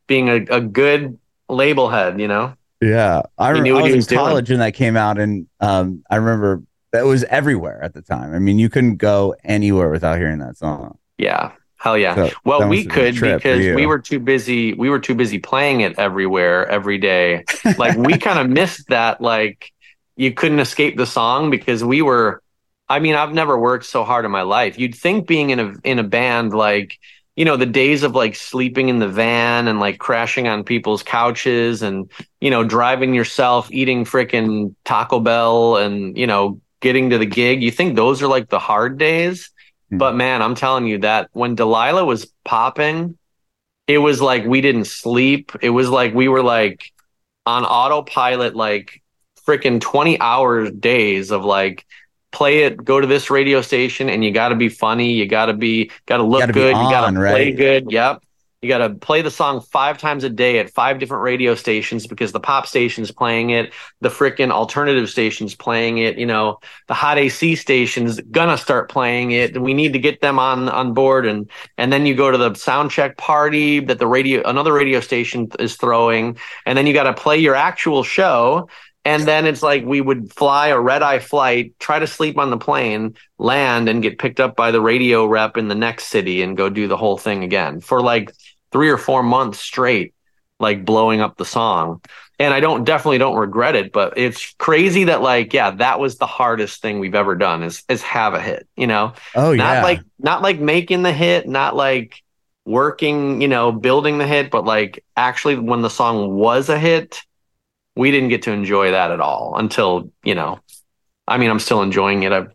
being 0.06 0.28
a, 0.28 0.36
a 0.50 0.60
good 0.60 1.18
label 1.48 1.88
head 1.88 2.20
you 2.20 2.28
know? 2.28 2.54
Yeah, 2.80 3.22
I, 3.38 3.52
He 3.52 3.60
remember 3.60 3.62
knew 3.62 3.78
I 3.78 3.82
what 3.82 3.84
was 3.84 3.92
in 3.92 3.98
was 3.98 4.06
doing. 4.06 4.18
college 4.20 4.50
when 4.50 4.58
that 4.58 4.74
came 4.74 4.96
out, 4.96 5.18
and 5.18 5.46
um, 5.60 6.04
I 6.10 6.16
remember 6.16 6.62
that 6.92 7.06
was 7.06 7.24
everywhere 7.24 7.82
at 7.82 7.94
the 7.94 8.02
time. 8.02 8.34
I 8.34 8.38
mean, 8.38 8.58
you 8.58 8.68
couldn't 8.68 8.96
go 8.96 9.34
anywhere 9.44 9.90
without 9.90 10.18
hearing 10.18 10.38
that 10.40 10.56
song. 10.58 10.98
yeah. 11.18 11.52
Hell 11.78 11.98
yeah. 11.98 12.14
So 12.14 12.30
well 12.46 12.66
we 12.66 12.84
have 12.84 12.88
been 12.88 12.92
a 12.92 12.94
could 12.94 13.14
trip 13.14 13.42
because 13.42 13.60
we 13.76 13.84
were 13.84 13.98
too 13.98 14.18
busy 14.18 14.72
we 14.72 14.88
were 14.88 14.98
too 15.00 15.14
busy 15.14 15.38
playing 15.38 15.82
it 15.82 15.98
everywhere 15.98 16.66
every 16.68 16.96
day. 16.98 17.44
Like 17.78 17.96
we 17.96 18.16
kind 18.16 18.38
of 18.38 18.48
missed 18.48 18.88
that 18.88 19.20
like 19.20 19.70
you 20.16 20.32
couldn't 20.32 20.60
escape 20.60 20.96
the 20.96 21.04
song 21.04 21.50
because 21.50 21.84
we 21.84 22.00
were 22.00 22.42
i 22.88 22.98
mean 22.98 23.14
i've 23.14 23.32
never 23.32 23.58
worked 23.58 23.84
so 23.84 24.04
hard 24.04 24.24
in 24.24 24.30
my 24.30 24.42
life. 24.42 24.78
You'd 24.78 24.94
think 24.94 25.26
being 25.26 25.50
in 25.50 25.60
a 25.60 25.74
in 25.84 25.98
a 25.98 26.04
band 26.04 26.54
like 26.54 26.98
you 27.36 27.44
know 27.44 27.56
the 27.56 27.66
days 27.66 28.02
of 28.02 28.14
like 28.14 28.36
sleeping 28.36 28.88
in 28.88 28.98
the 28.98 29.08
van 29.08 29.68
and 29.68 29.80
like 29.80 29.98
crashing 29.98 30.48
on 30.48 30.64
people's 30.64 31.02
couches 31.02 31.82
and 31.82 32.10
you 32.40 32.50
know 32.50 32.64
driving 32.64 33.14
yourself 33.14 33.70
eating 33.72 34.04
frickin' 34.04 34.74
taco 34.84 35.20
bell 35.20 35.76
and 35.76 36.16
you 36.16 36.26
know 36.26 36.60
getting 36.80 37.10
to 37.10 37.18
the 37.18 37.26
gig 37.26 37.62
you 37.62 37.70
think 37.70 37.96
those 37.96 38.22
are 38.22 38.28
like 38.28 38.48
the 38.48 38.58
hard 38.58 38.98
days? 38.98 39.50
Hmm. 39.90 39.98
but 39.98 40.14
man 40.14 40.42
i'm 40.42 40.54
telling 40.54 40.86
you 40.86 40.98
that 40.98 41.28
when 41.32 41.54
delilah 41.54 42.04
was 42.04 42.32
popping 42.44 43.18
it 43.86 43.98
was 43.98 44.20
like 44.20 44.44
we 44.44 44.60
didn't 44.60 44.86
sleep. 44.86 45.52
It 45.60 45.70
was 45.70 45.88
like 45.88 46.14
we 46.14 46.28
were 46.28 46.42
like 46.42 46.92
on 47.46 47.64
autopilot 47.64 48.56
like 48.56 49.02
freaking 49.46 49.80
20 49.80 50.20
hours 50.20 50.70
days 50.70 51.30
of 51.30 51.44
like 51.44 51.84
play 52.34 52.64
it 52.64 52.84
go 52.84 53.00
to 53.00 53.06
this 53.06 53.30
radio 53.30 53.62
station 53.62 54.10
and 54.10 54.24
you 54.24 54.32
got 54.32 54.50
to 54.50 54.56
be 54.56 54.68
funny 54.68 55.12
you 55.12 55.26
got 55.26 55.46
to 55.46 55.54
be 55.54 55.90
got 56.06 56.18
to 56.18 56.24
look 56.24 56.52
good 56.52 56.76
you 56.76 56.90
got 56.90 57.04
on, 57.04 57.14
to 57.14 57.20
play 57.20 57.46
right? 57.46 57.56
good 57.56 57.90
yep 57.90 58.22
You 58.64 58.68
got 58.68 58.78
to 58.78 58.94
play 58.94 59.20
the 59.20 59.30
song 59.30 59.60
five 59.60 59.98
times 59.98 60.24
a 60.24 60.30
day 60.30 60.58
at 60.58 60.70
five 60.70 60.98
different 60.98 61.22
radio 61.22 61.54
stations 61.54 62.06
because 62.06 62.32
the 62.32 62.40
pop 62.40 62.66
station's 62.66 63.10
playing 63.12 63.50
it, 63.50 63.74
the 64.00 64.08
freaking 64.08 64.50
alternative 64.50 65.10
station's 65.10 65.54
playing 65.54 65.98
it. 65.98 66.16
You 66.16 66.24
know, 66.24 66.60
the 66.88 66.94
hot 66.94 67.18
AC 67.18 67.56
station's 67.56 68.20
gonna 68.20 68.56
start 68.56 68.88
playing 68.88 69.32
it, 69.32 69.60
we 69.60 69.74
need 69.74 69.92
to 69.92 69.98
get 69.98 70.22
them 70.22 70.38
on 70.38 70.70
on 70.70 70.94
board. 70.94 71.26
And 71.26 71.50
and 71.76 71.92
then 71.92 72.06
you 72.06 72.14
go 72.14 72.30
to 72.30 72.38
the 72.38 72.54
sound 72.54 72.90
check 72.90 73.18
party 73.18 73.80
that 73.80 73.98
the 73.98 74.06
radio 74.06 74.40
another 74.48 74.72
radio 74.72 75.00
station 75.00 75.48
is 75.58 75.76
throwing, 75.76 76.38
and 76.64 76.78
then 76.78 76.86
you 76.86 76.94
got 76.94 77.04
to 77.04 77.14
play 77.14 77.38
your 77.38 77.54
actual 77.54 78.02
show. 78.02 78.68
And 79.04 79.24
then 79.24 79.46
it's 79.46 79.62
like 79.62 79.84
we 79.84 80.00
would 80.00 80.32
fly 80.32 80.68
a 80.68 80.80
red 80.80 81.02
eye 81.02 81.18
flight, 81.18 81.74
try 81.78 81.98
to 81.98 82.06
sleep 82.06 82.38
on 82.38 82.50
the 82.50 82.56
plane, 82.56 83.16
land, 83.38 83.88
and 83.88 84.02
get 84.02 84.18
picked 84.18 84.40
up 84.40 84.56
by 84.56 84.70
the 84.70 84.80
radio 84.80 85.26
rep 85.26 85.56
in 85.56 85.68
the 85.68 85.74
next 85.74 86.06
city 86.06 86.42
and 86.42 86.56
go 86.56 86.70
do 86.70 86.88
the 86.88 86.96
whole 86.96 87.18
thing 87.18 87.44
again 87.44 87.80
for 87.80 88.00
like 88.00 88.32
three 88.72 88.88
or 88.88 88.96
four 88.96 89.22
months 89.22 89.60
straight, 89.60 90.14
like 90.58 90.84
blowing 90.84 91.20
up 91.20 91.36
the 91.36 91.44
song. 91.44 92.00
And 92.38 92.52
I 92.52 92.60
don't 92.60 92.84
definitely 92.84 93.18
don't 93.18 93.36
regret 93.36 93.76
it, 93.76 93.92
but 93.92 94.14
it's 94.16 94.54
crazy 94.58 95.04
that 95.04 95.22
like, 95.22 95.52
yeah, 95.52 95.70
that 95.72 96.00
was 96.00 96.16
the 96.16 96.26
hardest 96.26 96.82
thing 96.82 96.98
we've 96.98 97.14
ever 97.14 97.36
done 97.36 97.62
is 97.62 97.84
is 97.88 98.02
have 98.02 98.34
a 98.34 98.40
hit, 98.40 98.66
you 98.74 98.86
know? 98.86 99.12
Oh 99.34 99.52
yeah. 99.52 99.74
not 99.74 99.82
like 99.82 100.00
not 100.18 100.42
like 100.42 100.58
making 100.58 101.02
the 101.02 101.12
hit, 101.12 101.46
not 101.46 101.76
like 101.76 102.22
working, 102.64 103.40
you 103.42 103.48
know, 103.48 103.70
building 103.70 104.18
the 104.18 104.26
hit, 104.26 104.50
but 104.50 104.64
like 104.64 105.04
actually 105.16 105.58
when 105.58 105.82
the 105.82 105.90
song 105.90 106.34
was 106.34 106.68
a 106.68 106.78
hit, 106.78 107.22
we 107.96 108.10
didn't 108.10 108.28
get 108.30 108.42
to 108.42 108.52
enjoy 108.52 108.90
that 108.92 109.10
at 109.10 109.20
all 109.20 109.54
until, 109.56 110.10
you 110.22 110.34
know, 110.34 110.58
I 111.26 111.38
mean, 111.38 111.50
I'm 111.50 111.58
still 111.60 111.82
enjoying 111.82 112.22
it. 112.24 112.32
I've, 112.32 112.52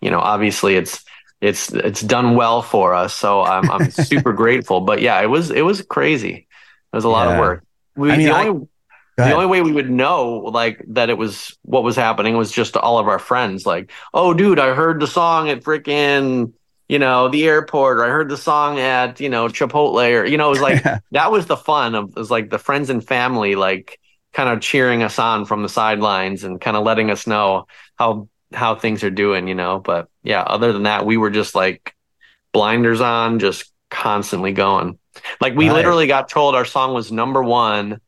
you 0.00 0.10
know, 0.10 0.20
obviously 0.20 0.74
it's 0.76 1.04
it's 1.40 1.72
it's 1.72 2.00
done 2.02 2.34
well 2.34 2.62
for 2.62 2.94
us. 2.94 3.14
So 3.14 3.42
I'm 3.42 3.70
I'm 3.70 3.90
super 3.90 4.32
grateful. 4.32 4.80
But 4.80 5.00
yeah, 5.00 5.20
it 5.20 5.26
was 5.26 5.50
it 5.50 5.62
was 5.62 5.82
crazy. 5.82 6.46
It 6.92 6.96
was 6.96 7.04
a 7.04 7.08
lot 7.08 7.26
Yeah. 7.28 7.34
of 7.34 7.40
work. 7.40 7.64
We, 7.96 8.10
I 8.10 8.16
mean, 8.16 8.26
the 8.26 8.32
I- 8.34 8.46
only 8.48 8.68
the 9.18 9.32
only 9.34 9.46
way 9.46 9.60
we 9.60 9.72
would 9.72 9.90
know 9.90 10.38
like 10.38 10.82
that 10.88 11.10
it 11.10 11.18
was 11.18 11.56
what 11.62 11.82
was 11.84 11.96
happening 11.96 12.36
was 12.36 12.50
just 12.50 12.76
all 12.76 12.98
of 12.98 13.08
our 13.08 13.18
friends 13.18 13.66
like, 13.66 13.90
oh 14.14 14.32
dude, 14.34 14.58
I 14.58 14.74
heard 14.74 15.00
the 15.00 15.06
song 15.06 15.50
at 15.50 15.62
freaking 15.62 16.52
you 16.88 16.98
know 16.98 17.28
the 17.28 17.44
airport 17.46 17.98
or 17.98 18.04
I 18.04 18.08
heard 18.08 18.28
the 18.30 18.36
song 18.38 18.78
at 18.78 19.20
you 19.20 19.28
know 19.28 19.46
Chipotle 19.48 20.20
or 20.20 20.24
you 20.24 20.38
know 20.38 20.46
it 20.48 20.50
was 20.50 20.60
like 20.60 20.82
that 21.12 21.30
was 21.30 21.46
the 21.46 21.56
fun 21.56 21.94
of 21.94 22.08
it 22.10 22.16
was 22.16 22.30
like 22.30 22.50
the 22.50 22.58
friends 22.58 22.90
and 22.90 23.06
family 23.06 23.54
like 23.54 23.98
kind 24.32 24.48
of 24.48 24.60
cheering 24.60 25.02
us 25.02 25.18
on 25.18 25.44
from 25.44 25.62
the 25.62 25.68
sidelines 25.68 26.44
and 26.44 26.60
kind 26.60 26.76
of 26.76 26.84
letting 26.84 27.10
us 27.10 27.26
know 27.26 27.66
how 27.96 28.28
how 28.52 28.74
things 28.74 29.02
are 29.04 29.10
doing, 29.10 29.48
you 29.48 29.54
know. 29.54 29.78
But 29.78 30.08
yeah, 30.22 30.42
other 30.42 30.72
than 30.72 30.84
that, 30.84 31.06
we 31.06 31.16
were 31.16 31.30
just 31.30 31.54
like 31.54 31.94
blinders 32.52 33.00
on, 33.00 33.38
just 33.38 33.70
constantly 33.90 34.52
going. 34.52 34.98
Like 35.40 35.54
we 35.54 35.68
Right. 35.68 35.76
literally 35.76 36.06
got 36.06 36.28
told 36.28 36.54
our 36.54 36.64
song 36.64 36.94
was 36.94 37.12
number 37.12 37.42
one 37.42 38.00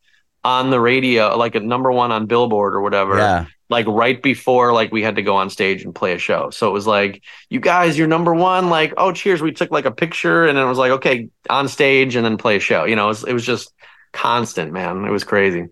on 0.43 0.71
the 0.71 0.81
radio, 0.81 1.37
like 1.37 1.55
a 1.55 1.61
number 1.61 1.91
one 1.91 2.13
on 2.13 2.27
Billboard 2.27 2.75
or 2.75 2.81
whatever. 2.83 3.17
yeah. 3.19 3.47
Like 3.71 3.87
right 3.87 4.23
before 4.23 4.75
like 4.75 4.93
we 4.93 5.03
had 5.03 5.17
to 5.17 5.23
go 5.23 5.37
on 5.37 5.49
stage 5.49 5.85
and 5.85 5.95
play 5.95 6.13
a 6.13 6.19
show. 6.19 6.51
So 6.51 6.69
it 6.69 6.73
was 6.73 6.87
like, 6.87 7.23
you 7.49 7.61
guys, 7.61 7.97
you're 7.97 8.07
number 8.07 8.35
one. 8.35 8.69
Like, 8.69 8.93
oh, 8.99 9.11
cheers. 9.13 9.41
We 9.41 9.53
took 9.53 9.71
like 9.71 9.87
a 9.87 9.91
picture 9.91 10.45
and 10.45 10.59
it 10.59 10.65
was 10.65 10.77
like, 10.77 10.93
okay, 10.93 11.29
on 11.49 11.69
stage 11.69 12.15
and 12.15 12.25
then 12.25 12.37
play 12.37 12.57
a 12.57 12.61
show. 12.61 12.85
You 12.85 12.95
know, 12.95 13.07
it 13.07 13.09
was, 13.09 13.25
it 13.25 13.33
was 13.33 13.45
just 13.47 13.73
constant, 14.13 14.73
man. 14.73 15.05
It 15.07 15.11
was 15.11 15.25
crazy 15.25 15.69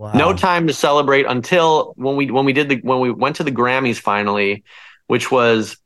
Wow. 0.00 0.12
no 0.12 0.32
time 0.32 0.66
to 0.66 0.72
celebrate 0.72 1.26
until 1.26 1.92
when 1.96 2.16
we 2.16 2.30
when 2.30 2.46
we 2.46 2.54
did 2.54 2.70
the 2.70 2.76
when 2.76 3.00
we 3.00 3.10
went 3.10 3.36
to 3.36 3.44
the 3.44 3.52
Grammys 3.52 3.98
finally, 3.98 4.64
which 5.08 5.30
was 5.30 5.76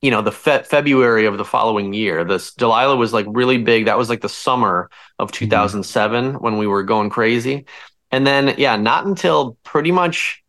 you 0.00 0.10
know 0.10 0.22
the 0.22 0.32
fe- 0.32 0.62
February 0.62 1.26
of 1.26 1.36
the 1.36 1.44
following 1.44 1.92
year. 1.92 2.24
This 2.24 2.54
Delilah 2.54 2.96
was 2.96 3.12
like 3.12 3.26
really 3.28 3.58
big. 3.58 3.84
That 3.84 3.98
was 3.98 4.08
like 4.08 4.22
the 4.22 4.30
summer 4.30 4.88
of 5.18 5.32
mm-hmm. 5.32 5.50
2007 5.50 6.36
when 6.36 6.56
we 6.56 6.66
were 6.66 6.82
going 6.82 7.10
crazy. 7.10 7.66
And 8.10 8.26
then 8.26 8.54
yeah, 8.56 8.76
not 8.76 9.04
until 9.04 9.58
pretty 9.64 9.92
much 9.92 10.42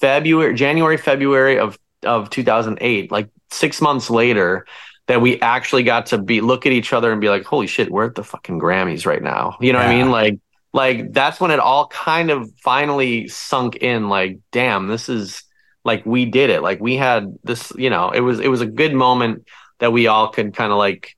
February 0.00 0.54
January 0.54 0.96
February 0.96 1.58
of 1.58 1.78
of 2.06 2.30
2008, 2.30 3.12
like 3.12 3.28
6 3.50 3.82
months 3.82 4.08
later 4.08 4.64
that 5.08 5.20
we 5.20 5.38
actually 5.42 5.82
got 5.82 6.06
to 6.06 6.16
be 6.16 6.40
look 6.40 6.64
at 6.64 6.72
each 6.72 6.94
other 6.94 7.12
and 7.12 7.20
be 7.20 7.28
like, 7.28 7.44
"Holy 7.44 7.66
shit, 7.66 7.90
we're 7.90 8.06
at 8.06 8.14
the 8.14 8.24
fucking 8.24 8.58
Grammys 8.58 9.04
right 9.04 9.22
now." 9.22 9.58
You 9.60 9.74
know 9.74 9.78
what 9.78 9.88
I 9.88 9.94
mean? 9.94 10.10
Like 10.10 10.38
like 10.72 11.12
that's 11.12 11.40
when 11.40 11.50
it 11.50 11.58
all 11.60 11.86
kind 11.88 12.30
of 12.30 12.50
finally 12.62 13.26
sunk 13.28 13.76
in 13.76 14.08
like 14.08 14.38
damn 14.52 14.86
this 14.88 15.08
is 15.08 15.42
like 15.84 16.04
we 16.06 16.24
did 16.26 16.50
it 16.50 16.62
like 16.62 16.80
we 16.80 16.96
had 16.96 17.36
this 17.42 17.72
you 17.76 17.90
know 17.90 18.10
it 18.10 18.20
was 18.20 18.38
it 18.40 18.48
was 18.48 18.60
a 18.60 18.66
good 18.66 18.94
moment 18.94 19.46
that 19.78 19.92
we 19.92 20.06
all 20.06 20.28
could 20.28 20.54
kind 20.54 20.70
of 20.72 20.78
like 20.78 21.16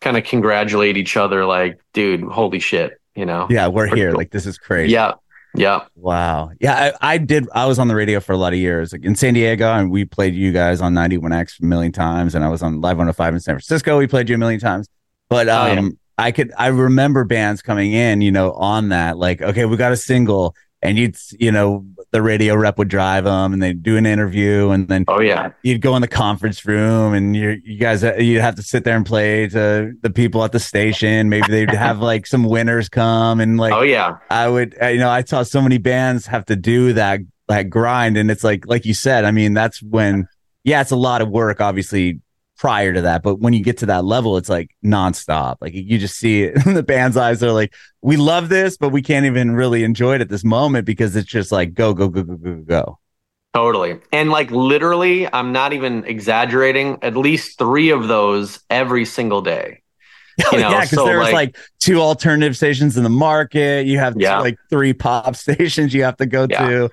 kind 0.00 0.16
of 0.16 0.24
congratulate 0.24 0.96
each 0.96 1.16
other 1.16 1.44
like 1.44 1.78
dude 1.92 2.22
holy 2.22 2.58
shit 2.58 2.92
you 3.14 3.26
know 3.26 3.46
Yeah, 3.50 3.68
we're 3.68 3.86
Pretty 3.88 4.00
here. 4.00 4.10
cool. 4.10 4.18
Like 4.18 4.30
this 4.30 4.46
is 4.46 4.56
crazy. 4.58 4.92
yeah 4.92 5.14
yeah 5.54 5.84
Wow. 5.96 6.50
Yeah, 6.60 6.92
I, 7.02 7.14
I 7.14 7.18
did. 7.18 7.48
I 7.52 7.66
was 7.66 7.78
on 7.80 7.88
the 7.88 7.94
radio 7.96 8.20
for 8.20 8.32
a 8.32 8.36
lot 8.36 8.52
of 8.52 8.58
years, 8.60 8.92
like 8.92 9.04
in 9.04 9.16
San 9.16 9.34
Diego, 9.34 9.66
and 9.72 9.90
we 9.90 10.04
played 10.04 10.34
you 10.34 10.52
guys 10.52 10.80
on 10.80 10.94
91X 10.94 11.60
a 11.60 11.64
million 11.66 11.90
times, 11.92 12.34
and 12.36 12.44
I 12.44 12.48
was 12.48 12.62
on 12.62 12.80
Live 12.80 12.96
105 12.98 13.34
in 13.34 13.40
San 13.40 13.54
Francisco. 13.56 13.98
We 13.98 14.06
played 14.06 14.28
you 14.28 14.36
a 14.36 14.38
million 14.38 14.60
times. 14.60 14.88
But 15.28 15.48
Oh, 15.48 15.72
um, 15.72 15.84
yeah. 15.86 15.90
I 16.20 16.32
could, 16.32 16.52
I 16.56 16.68
remember 16.68 17.24
bands 17.24 17.62
coming 17.62 17.92
in, 17.92 18.20
you 18.20 18.30
know, 18.30 18.52
on 18.52 18.90
that, 18.90 19.18
like, 19.18 19.42
okay, 19.42 19.64
we 19.64 19.76
got 19.76 19.92
a 19.92 19.96
single, 19.96 20.54
and 20.82 20.98
you'd, 20.98 21.16
you 21.38 21.50
know, 21.50 21.86
the 22.10 22.22
radio 22.22 22.56
rep 22.56 22.78
would 22.78 22.88
drive 22.88 23.24
them, 23.24 23.52
and 23.52 23.62
they'd 23.62 23.82
do 23.82 23.96
an 23.96 24.06
interview, 24.06 24.70
and 24.70 24.88
then 24.88 25.04
oh 25.08 25.20
yeah. 25.20 25.52
you'd 25.62 25.80
go 25.80 25.94
in 25.96 26.02
the 26.02 26.08
conference 26.08 26.66
room 26.66 27.14
and 27.14 27.36
you 27.36 27.60
you 27.64 27.78
guys 27.78 28.02
uh, 28.02 28.14
you'd 28.14 28.40
have 28.40 28.56
to 28.56 28.62
sit 28.62 28.82
there 28.82 28.96
and 28.96 29.06
play 29.06 29.46
to 29.48 29.92
the 30.00 30.10
people 30.10 30.42
at 30.42 30.50
the 30.50 30.58
station. 30.58 31.28
Maybe 31.28 31.46
they'd 31.48 31.70
have 31.70 32.00
like 32.00 32.26
some 32.26 32.44
winners 32.44 32.88
come 32.88 33.40
and 33.40 33.58
like 33.58 33.72
oh 33.72 33.82
yeah. 33.82 34.18
I 34.28 34.48
would, 34.48 34.76
you 34.82 34.98
know, 34.98 35.10
I 35.10 35.22
saw 35.22 35.44
so 35.44 35.62
many 35.62 35.78
bands 35.78 36.26
have 36.26 36.46
to 36.46 36.56
do 36.56 36.94
that 36.94 37.20
that 37.50 37.68
grind, 37.68 38.16
and 38.16 38.30
it's 38.30 38.44
like, 38.44 38.66
like 38.66 38.86
you 38.86 38.94
said, 38.94 39.24
I 39.24 39.30
mean, 39.32 39.54
that's 39.54 39.82
when, 39.82 40.28
yeah, 40.64 40.80
it's 40.80 40.92
a 40.92 40.96
lot 40.96 41.20
of 41.20 41.28
work, 41.28 41.60
obviously, 41.60 42.20
prior 42.60 42.92
to 42.92 43.00
that, 43.00 43.22
but 43.22 43.36
when 43.40 43.54
you 43.54 43.62
get 43.64 43.78
to 43.78 43.86
that 43.86 44.04
level, 44.04 44.36
it's 44.36 44.50
like 44.50 44.70
nonstop. 44.84 45.56
Like 45.62 45.72
you 45.74 45.98
just 45.98 46.16
see 46.18 46.42
it 46.44 46.66
in 46.66 46.74
the 46.74 46.82
band's 46.82 47.16
eyes. 47.16 47.40
They're 47.40 47.52
like, 47.52 47.74
we 48.02 48.16
love 48.18 48.50
this, 48.50 48.76
but 48.76 48.90
we 48.90 49.00
can't 49.02 49.24
even 49.26 49.52
really 49.52 49.82
enjoy 49.82 50.16
it 50.16 50.20
at 50.20 50.28
this 50.28 50.44
moment 50.44 50.84
because 50.84 51.16
it's 51.16 51.26
just 51.28 51.50
like 51.50 51.72
go, 51.74 51.94
go, 51.94 52.08
go, 52.08 52.22
go, 52.22 52.36
go, 52.36 52.54
go, 52.56 52.62
go. 52.62 52.98
totally 53.54 53.98
and 54.12 54.30
like 54.30 54.48
literally 54.52 55.26
i'm 55.34 55.50
not 55.52 55.72
even 55.72 56.04
exaggerating 56.04 56.96
at 57.02 57.16
least 57.16 57.58
three 57.58 57.90
of 57.90 58.06
those 58.06 58.60
every 58.70 59.04
single 59.04 59.40
day 59.42 59.82
oh, 60.44 60.48
You 60.52 60.60
know, 60.62 60.70
yeah, 60.70 60.80
because 60.82 60.90
so, 60.98 61.04
there's 61.04 61.24
like- 61.24 61.34
like, 61.34 61.56
two 61.80 62.00
alternative 62.00 62.56
stations 62.56 62.96
in 62.96 63.02
the 63.02 63.10
market. 63.10 63.86
You 63.86 63.98
have 63.98 64.14
Yeah. 64.16 64.38
like 64.38 64.56
three 64.70 64.92
pop 64.94 65.34
stations 65.44 65.92
you 65.92 66.04
have 66.04 66.16
to 66.18 66.26
go 66.26 66.46
Yeah. 66.48 66.68
to. 66.68 66.90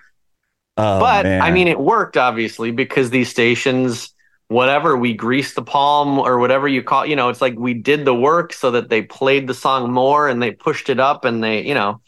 Oh, 0.76 1.00
but 1.00 1.26
I 1.26 1.52
mean, 1.52 1.68
it 1.68 1.80
worked 1.80 2.18
obviously 2.18 2.72
because 2.72 3.10
these 3.12 3.30
stations, 3.30 4.14
whatever 4.50 4.96
we 4.96 5.14
greased 5.14 5.56
the 5.56 5.62
palm 5.62 6.20
or 6.20 6.40
whatever 6.40 6.68
you 6.68 6.82
call, 6.82 7.06
you 7.06 7.16
know, 7.16 7.30
it's 7.30 7.42
like 7.42 7.56
we 7.58 7.74
did 7.74 8.06
the 8.06 8.16
work 8.16 8.54
so 8.54 8.72
that 8.72 8.90
they 8.90 9.02
played 9.02 9.48
the 9.48 9.54
song 9.54 9.92
more 9.92 10.28
and 10.28 10.42
they 10.42 10.52
pushed 10.52 10.90
it 10.90 11.00
up 11.00 11.26
and 11.26 11.44
they, 11.44 11.66
you 11.66 11.74
know, 11.74 12.02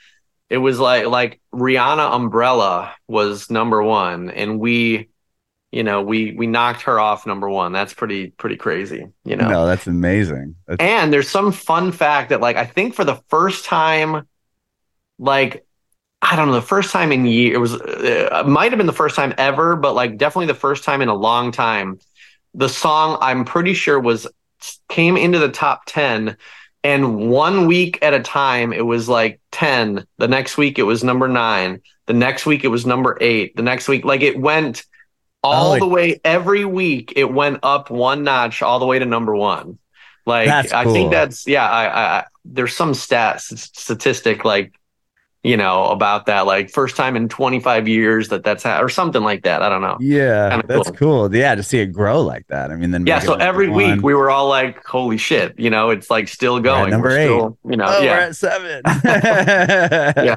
it 0.50 0.58
was 0.58 0.80
like 0.80 1.06
like 1.06 1.42
Rihanna 1.54 2.16
Umbrella 2.16 2.96
was 3.08 3.50
number 3.50 3.84
one 3.84 4.30
and 4.30 4.60
we, 4.60 5.10
you 5.72 5.84
know, 5.84 6.02
we 6.02 6.32
we 6.32 6.48
knocked 6.48 6.84
her 6.84 7.00
off 7.00 7.28
number 7.28 7.50
one. 7.50 7.72
That's 7.74 7.94
pretty 7.94 8.32
pretty 8.32 8.56
crazy, 8.56 9.06
you 9.26 9.36
know. 9.36 9.50
no, 9.50 9.68
that's 9.68 9.86
amazing. 9.86 10.56
That's, 10.66 10.82
And 10.82 11.14
there's 11.14 11.30
some 11.30 11.52
fun 11.52 11.92
fact 11.92 12.30
that, 12.30 12.42
like, 12.42 12.56
I 12.56 12.66
think 12.66 12.96
for 12.96 13.04
the 13.04 13.22
first 13.28 13.66
time, 13.66 14.28
like, 15.20 15.66
I 16.22 16.36
don't 16.36 16.48
know, 16.48 16.54
the 16.54 16.62
first 16.62 16.92
time 16.92 17.12
in 17.12 17.26
year, 17.26 17.54
it 17.54 17.58
was, 17.60 17.76
uh, 17.76 18.44
might 18.48 18.72
have 18.72 18.78
been 18.78 18.88
the 18.88 18.94
first 18.94 19.16
time 19.16 19.34
ever, 19.38 19.76
but 19.76 19.94
like, 19.94 20.18
definitely 20.18 20.48
the 20.48 20.54
first 20.56 20.84
time 20.84 21.02
in 21.02 21.10
a 21.10 21.16
long 21.16 21.52
time. 21.52 22.00
The 22.54 22.70
song, 22.70 23.18
I'm 23.22 23.46
pretty 23.46 23.74
sure, 23.74 24.00
was 24.00 24.28
came 24.90 25.18
into 25.18 25.40
the 25.40 25.50
top 25.50 25.84
10. 25.86 26.38
And 26.84 27.30
one 27.30 27.68
week 27.68 28.00
at 28.02 28.14
a 28.14 28.22
time, 28.22 28.72
it 28.74 28.86
was 28.86 29.10
like 29.10 29.42
10. 29.52 30.06
The 30.18 30.28
next 30.28 30.58
week, 30.58 30.80
it 30.80 30.84
was 30.84 31.04
number 31.04 31.28
nine. 31.28 31.82
The 32.06 32.14
next 32.14 32.46
week, 32.46 32.64
it 32.64 32.70
was 32.70 32.86
number 32.86 33.18
eight. 33.22 33.56
The 33.56 33.64
next 33.64 33.88
week, 33.88 34.06
like, 34.06 34.22
it 34.22 34.40
went 34.40 34.86
all 35.44 35.74
Oh, 35.74 35.80
the 35.80 35.88
way 35.88 36.20
every 36.24 36.66
week, 36.66 37.14
it 37.16 37.32
went 37.32 37.60
up 37.64 37.90
one 37.90 38.24
notch 38.24 38.62
all 38.62 38.80
the 38.80 38.86
way 38.86 39.00
to 39.00 39.06
number 39.06 39.36
one. 39.36 39.78
Like 40.26 40.48
That's 40.48 40.74
I 40.74 40.86
think 40.86 41.12
that's 41.12 41.48
yeah. 41.48 41.68
I, 41.68 41.86
I 41.86 42.18
I- 42.20 42.26
there's 42.46 42.76
some 42.76 42.92
stats 42.94 43.58
statistic 43.76 44.44
like 44.46 44.74
you 45.44 45.56
know 45.56 45.86
about 45.86 46.26
that 46.26 46.46
like 46.46 46.70
first 46.70 46.96
time 46.98 47.16
in 47.16 47.30
25 47.30 47.88
years 47.88 48.28
that 48.30 48.44
that's 48.44 48.64
ha- 48.64 48.82
or 48.82 48.90
something 48.90 49.24
like 49.24 49.44
that. 49.44 49.62
I 49.62 49.70
don't 49.70 49.82
know. 49.82 49.98
Yeah, 50.02 50.50
Kinda 50.50 50.68
that's 50.68 50.90
cool. 50.92 51.28
cool. 51.30 51.36
Yeah, 51.36 51.56
to 51.56 51.64
see 51.64 51.80
it 51.80 51.88
grow 51.94 52.22
like 52.22 52.46
that. 52.48 52.72
I 52.72 52.76
mean, 52.76 52.92
then 52.92 53.06
Yeah. 53.08 53.20
So 53.20 53.30
number 53.32 53.44
every 53.46 53.70
one. 53.70 53.78
week 53.96 54.04
we 54.04 54.14
were 54.14 54.30
all 54.30 54.48
like, 54.50 54.86
"Holy 54.86 55.18
shit!" 55.18 55.58
You 55.58 55.70
know, 55.70 55.90
it's 55.92 56.10
like 56.10 56.28
still 56.28 56.60
going. 56.60 56.90
number 56.92 57.08
We're 57.10 57.18
eight. 57.18 57.26
still, 57.26 57.58
you 57.70 57.78
know, 57.78 57.86
oh, 57.88 58.00
we're 58.02 58.06
yeah, 58.06 58.20
at 58.20 58.36
seven. 58.36 58.82
yeah. 60.26 60.36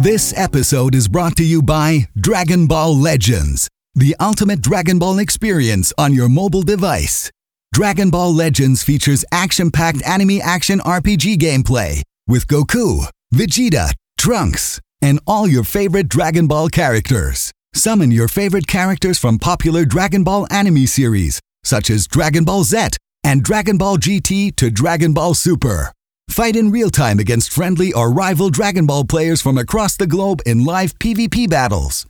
This 0.00 0.32
episode 0.36 0.94
is 0.94 1.08
brought 1.08 1.34
to 1.36 1.44
you 1.44 1.60
by 1.60 2.08
Dragon 2.16 2.66
Ball 2.68 2.96
Legends, 2.96 3.68
the 3.94 4.14
ultimate 4.20 4.62
Dragon 4.62 4.98
Ball 4.98 5.18
experience 5.18 5.92
on 5.98 6.14
your 6.14 6.28
mobile 6.28 6.62
device. 6.62 7.30
Dragon 7.72 8.10
Ball 8.10 8.34
Legends 8.34 8.82
features 8.82 9.24
action 9.30 9.70
packed 9.70 10.02
anime 10.02 10.40
action 10.42 10.80
RPG 10.80 11.36
gameplay 11.36 12.02
with 12.26 12.48
Goku, 12.48 13.06
Vegeta, 13.32 13.92
Trunks, 14.18 14.80
and 15.00 15.20
all 15.28 15.46
your 15.46 15.62
favorite 15.62 16.08
Dragon 16.08 16.48
Ball 16.48 16.68
characters. 16.70 17.52
Summon 17.74 18.10
your 18.10 18.26
favorite 18.26 18.66
characters 18.66 19.16
from 19.18 19.38
popular 19.38 19.84
Dragon 19.84 20.24
Ball 20.24 20.46
anime 20.50 20.88
series, 20.88 21.40
such 21.62 21.88
as 21.88 22.08
Dragon 22.08 22.44
Ball 22.44 22.64
Z 22.64 22.88
and 23.22 23.44
Dragon 23.44 23.78
Ball 23.78 23.96
GT 23.96 24.56
to 24.56 24.70
Dragon 24.70 25.12
Ball 25.12 25.34
Super. 25.34 25.92
Fight 26.28 26.56
in 26.56 26.72
real 26.72 26.90
time 26.90 27.20
against 27.20 27.52
friendly 27.52 27.92
or 27.92 28.10
rival 28.12 28.50
Dragon 28.50 28.86
Ball 28.86 29.04
players 29.04 29.40
from 29.40 29.56
across 29.56 29.96
the 29.96 30.06
globe 30.08 30.40
in 30.44 30.64
live 30.64 30.98
PvP 30.98 31.48
battles. 31.48 32.06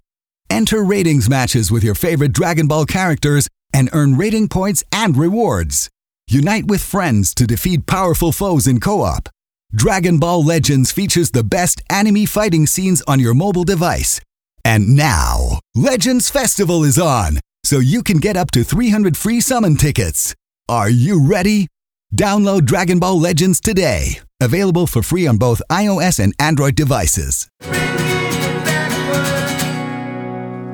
Enter 0.48 0.82
ratings 0.82 1.28
matches 1.28 1.70
with 1.70 1.84
your 1.84 1.94
favorite 1.94 2.32
Dragon 2.32 2.66
Ball 2.68 2.86
characters 2.86 3.48
and 3.78 3.88
earn 3.92 4.16
rating 4.16 4.48
points 4.48 4.82
and 4.90 5.16
rewards. 5.16 5.88
Unite 6.26 6.66
with 6.66 6.82
friends 6.82 7.32
to 7.32 7.46
defeat 7.46 7.86
powerful 7.86 8.32
foes 8.32 8.66
in 8.66 8.80
co 8.80 9.02
op. 9.02 9.28
Dragon 9.72 10.18
Ball 10.18 10.44
Legends 10.44 10.90
features 10.90 11.30
the 11.30 11.44
best 11.44 11.80
anime 11.88 12.26
fighting 12.26 12.66
scenes 12.66 13.02
on 13.02 13.20
your 13.20 13.34
mobile 13.34 13.62
device. 13.62 14.20
And 14.64 14.96
now, 14.96 15.60
Legends 15.76 16.28
Festival 16.28 16.82
is 16.82 16.98
on, 16.98 17.38
so 17.64 17.78
you 17.78 18.02
can 18.02 18.16
get 18.16 18.36
up 18.36 18.50
to 18.50 18.64
300 18.64 19.16
free 19.16 19.40
summon 19.40 19.76
tickets. 19.76 20.34
Are 20.68 20.90
you 20.90 21.24
ready? 21.24 21.68
Download 22.16 22.64
Dragon 22.64 22.98
Ball 22.98 23.20
Legends 23.20 23.60
today. 23.60 24.18
Available 24.40 24.88
for 24.88 25.02
free 25.02 25.28
on 25.28 25.36
both 25.36 25.62
iOS 25.70 26.18
and 26.18 26.34
Android 26.40 26.74
devices. 26.74 27.48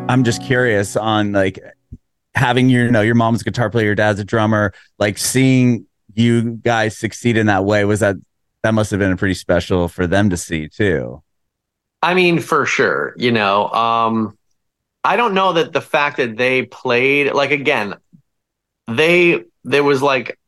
I'm 0.08 0.22
just 0.22 0.42
curious 0.42 0.96
on 0.96 1.32
like 1.32 1.58
having 2.34 2.68
your 2.68 2.86
you 2.86 2.90
know 2.90 3.00
your 3.00 3.14
mom's 3.14 3.42
a 3.42 3.44
guitar 3.44 3.70
player, 3.70 3.86
your 3.86 3.94
dad's 3.94 4.20
a 4.20 4.24
drummer, 4.24 4.72
like 4.98 5.18
seeing 5.18 5.86
you 6.14 6.52
guys 6.62 6.96
succeed 6.96 7.36
in 7.36 7.46
that 7.46 7.64
way 7.64 7.84
was 7.84 8.00
that 8.00 8.16
that 8.62 8.74
must 8.74 8.90
have 8.90 9.00
been 9.00 9.16
pretty 9.16 9.34
special 9.34 9.88
for 9.88 10.06
them 10.06 10.30
to 10.30 10.36
see 10.36 10.68
too. 10.68 11.22
I 12.02 12.14
mean, 12.14 12.40
for 12.40 12.66
sure. 12.66 13.14
You 13.16 13.32
know, 13.32 13.68
um, 13.68 14.36
I 15.02 15.16
don't 15.16 15.34
know 15.34 15.54
that 15.54 15.72
the 15.72 15.80
fact 15.80 16.18
that 16.18 16.36
they 16.36 16.62
played 16.62 17.32
like 17.32 17.50
again, 17.50 17.94
they 18.88 19.44
there 19.64 19.84
was 19.84 20.02
like 20.02 20.38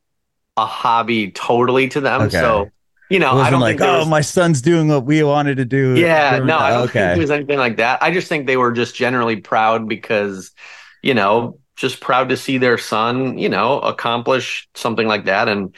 a 0.56 0.66
hobby 0.66 1.30
totally 1.30 1.88
to 1.88 2.00
them. 2.00 2.22
Okay. 2.22 2.38
So 2.38 2.70
you 3.08 3.20
know, 3.20 3.32
I 3.38 3.50
don't 3.50 3.60
like, 3.60 3.78
think 3.78 3.88
oh, 3.88 4.00
was- 4.00 4.08
my 4.08 4.20
son's 4.20 4.60
doing 4.60 4.88
what 4.88 5.04
we 5.04 5.22
wanted 5.22 5.58
to 5.58 5.64
do. 5.64 5.96
Yeah, 5.96 6.38
no, 6.38 6.58
I 6.58 6.70
don't 6.70 6.88
think 6.88 6.96
okay. 6.96 7.12
it 7.12 7.18
was 7.18 7.30
anything 7.30 7.58
like 7.58 7.76
that. 7.76 8.02
I 8.02 8.10
just 8.10 8.28
think 8.28 8.46
they 8.46 8.56
were 8.56 8.72
just 8.72 8.96
generally 8.96 9.36
proud 9.36 9.88
because, 9.88 10.50
you 11.02 11.14
know, 11.14 11.60
just 11.76 12.00
proud 12.00 12.30
to 12.30 12.36
see 12.36 12.58
their 12.58 12.78
son, 12.78 13.38
you 13.38 13.48
know, 13.48 13.80
accomplish 13.80 14.68
something 14.74 15.06
like 15.06 15.26
that 15.26 15.48
and 15.48 15.74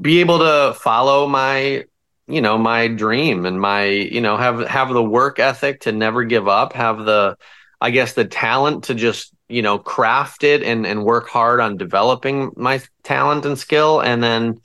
be 0.00 0.20
able 0.20 0.38
to 0.38 0.74
follow 0.80 1.26
my, 1.26 1.84
you 2.26 2.40
know, 2.40 2.58
my 2.58 2.88
dream 2.88 3.46
and 3.46 3.60
my, 3.60 3.84
you 3.84 4.20
know, 4.20 4.36
have 4.36 4.66
have 4.66 4.88
the 4.90 5.02
work 5.02 5.38
ethic 5.38 5.82
to 5.82 5.92
never 5.92 6.24
give 6.24 6.48
up, 6.48 6.72
have 6.72 7.04
the 7.04 7.36
I 7.80 7.90
guess 7.90 8.14
the 8.14 8.24
talent 8.24 8.84
to 8.84 8.94
just, 8.94 9.32
you 9.48 9.62
know, 9.62 9.78
craft 9.78 10.44
it 10.44 10.62
and 10.62 10.86
and 10.86 11.04
work 11.04 11.28
hard 11.28 11.60
on 11.60 11.76
developing 11.76 12.50
my 12.56 12.80
talent 13.02 13.44
and 13.44 13.58
skill 13.58 14.00
and 14.00 14.22
then 14.22 14.60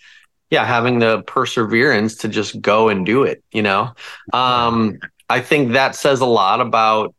yeah, 0.50 0.66
having 0.66 0.98
the 1.00 1.22
perseverance 1.24 2.16
to 2.18 2.28
just 2.28 2.60
go 2.60 2.90
and 2.90 3.06
do 3.06 3.24
it, 3.24 3.44
you 3.52 3.62
know. 3.62 3.94
Um 4.34 4.98
I 5.30 5.42
think 5.42 5.74
that 5.74 5.96
says 5.96 6.22
a 6.22 6.26
lot 6.26 6.60
about 6.60 7.14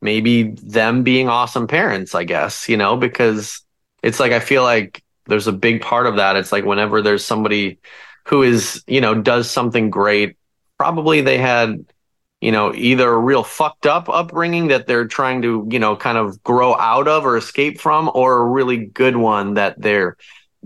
maybe 0.00 0.44
them 0.44 1.02
being 1.02 1.28
awesome 1.28 1.66
parents, 1.66 2.14
I 2.14 2.24
guess, 2.24 2.68
you 2.68 2.76
know, 2.76 2.96
because 2.96 3.62
it's 4.02 4.20
like 4.20 4.32
I 4.32 4.40
feel 4.40 4.62
like 4.62 5.02
there's 5.26 5.46
a 5.46 5.52
big 5.52 5.80
part 5.80 6.06
of 6.06 6.16
that. 6.16 6.36
It's 6.36 6.52
like 6.52 6.64
whenever 6.64 7.02
there's 7.02 7.24
somebody 7.24 7.78
who 8.26 8.42
is, 8.42 8.82
you 8.86 9.00
know, 9.00 9.14
does 9.14 9.50
something 9.50 9.90
great, 9.90 10.36
probably 10.78 11.20
they 11.20 11.38
had, 11.38 11.84
you 12.40 12.52
know, 12.52 12.74
either 12.74 13.08
a 13.08 13.18
real 13.18 13.42
fucked 13.42 13.86
up 13.86 14.08
upbringing 14.08 14.68
that 14.68 14.86
they're 14.86 15.06
trying 15.06 15.42
to, 15.42 15.66
you 15.70 15.78
know, 15.78 15.96
kind 15.96 16.18
of 16.18 16.42
grow 16.42 16.74
out 16.74 17.08
of 17.08 17.24
or 17.24 17.36
escape 17.36 17.80
from, 17.80 18.10
or 18.14 18.38
a 18.38 18.46
really 18.46 18.76
good 18.76 19.16
one 19.16 19.54
that 19.54 19.80
they're, 19.80 20.16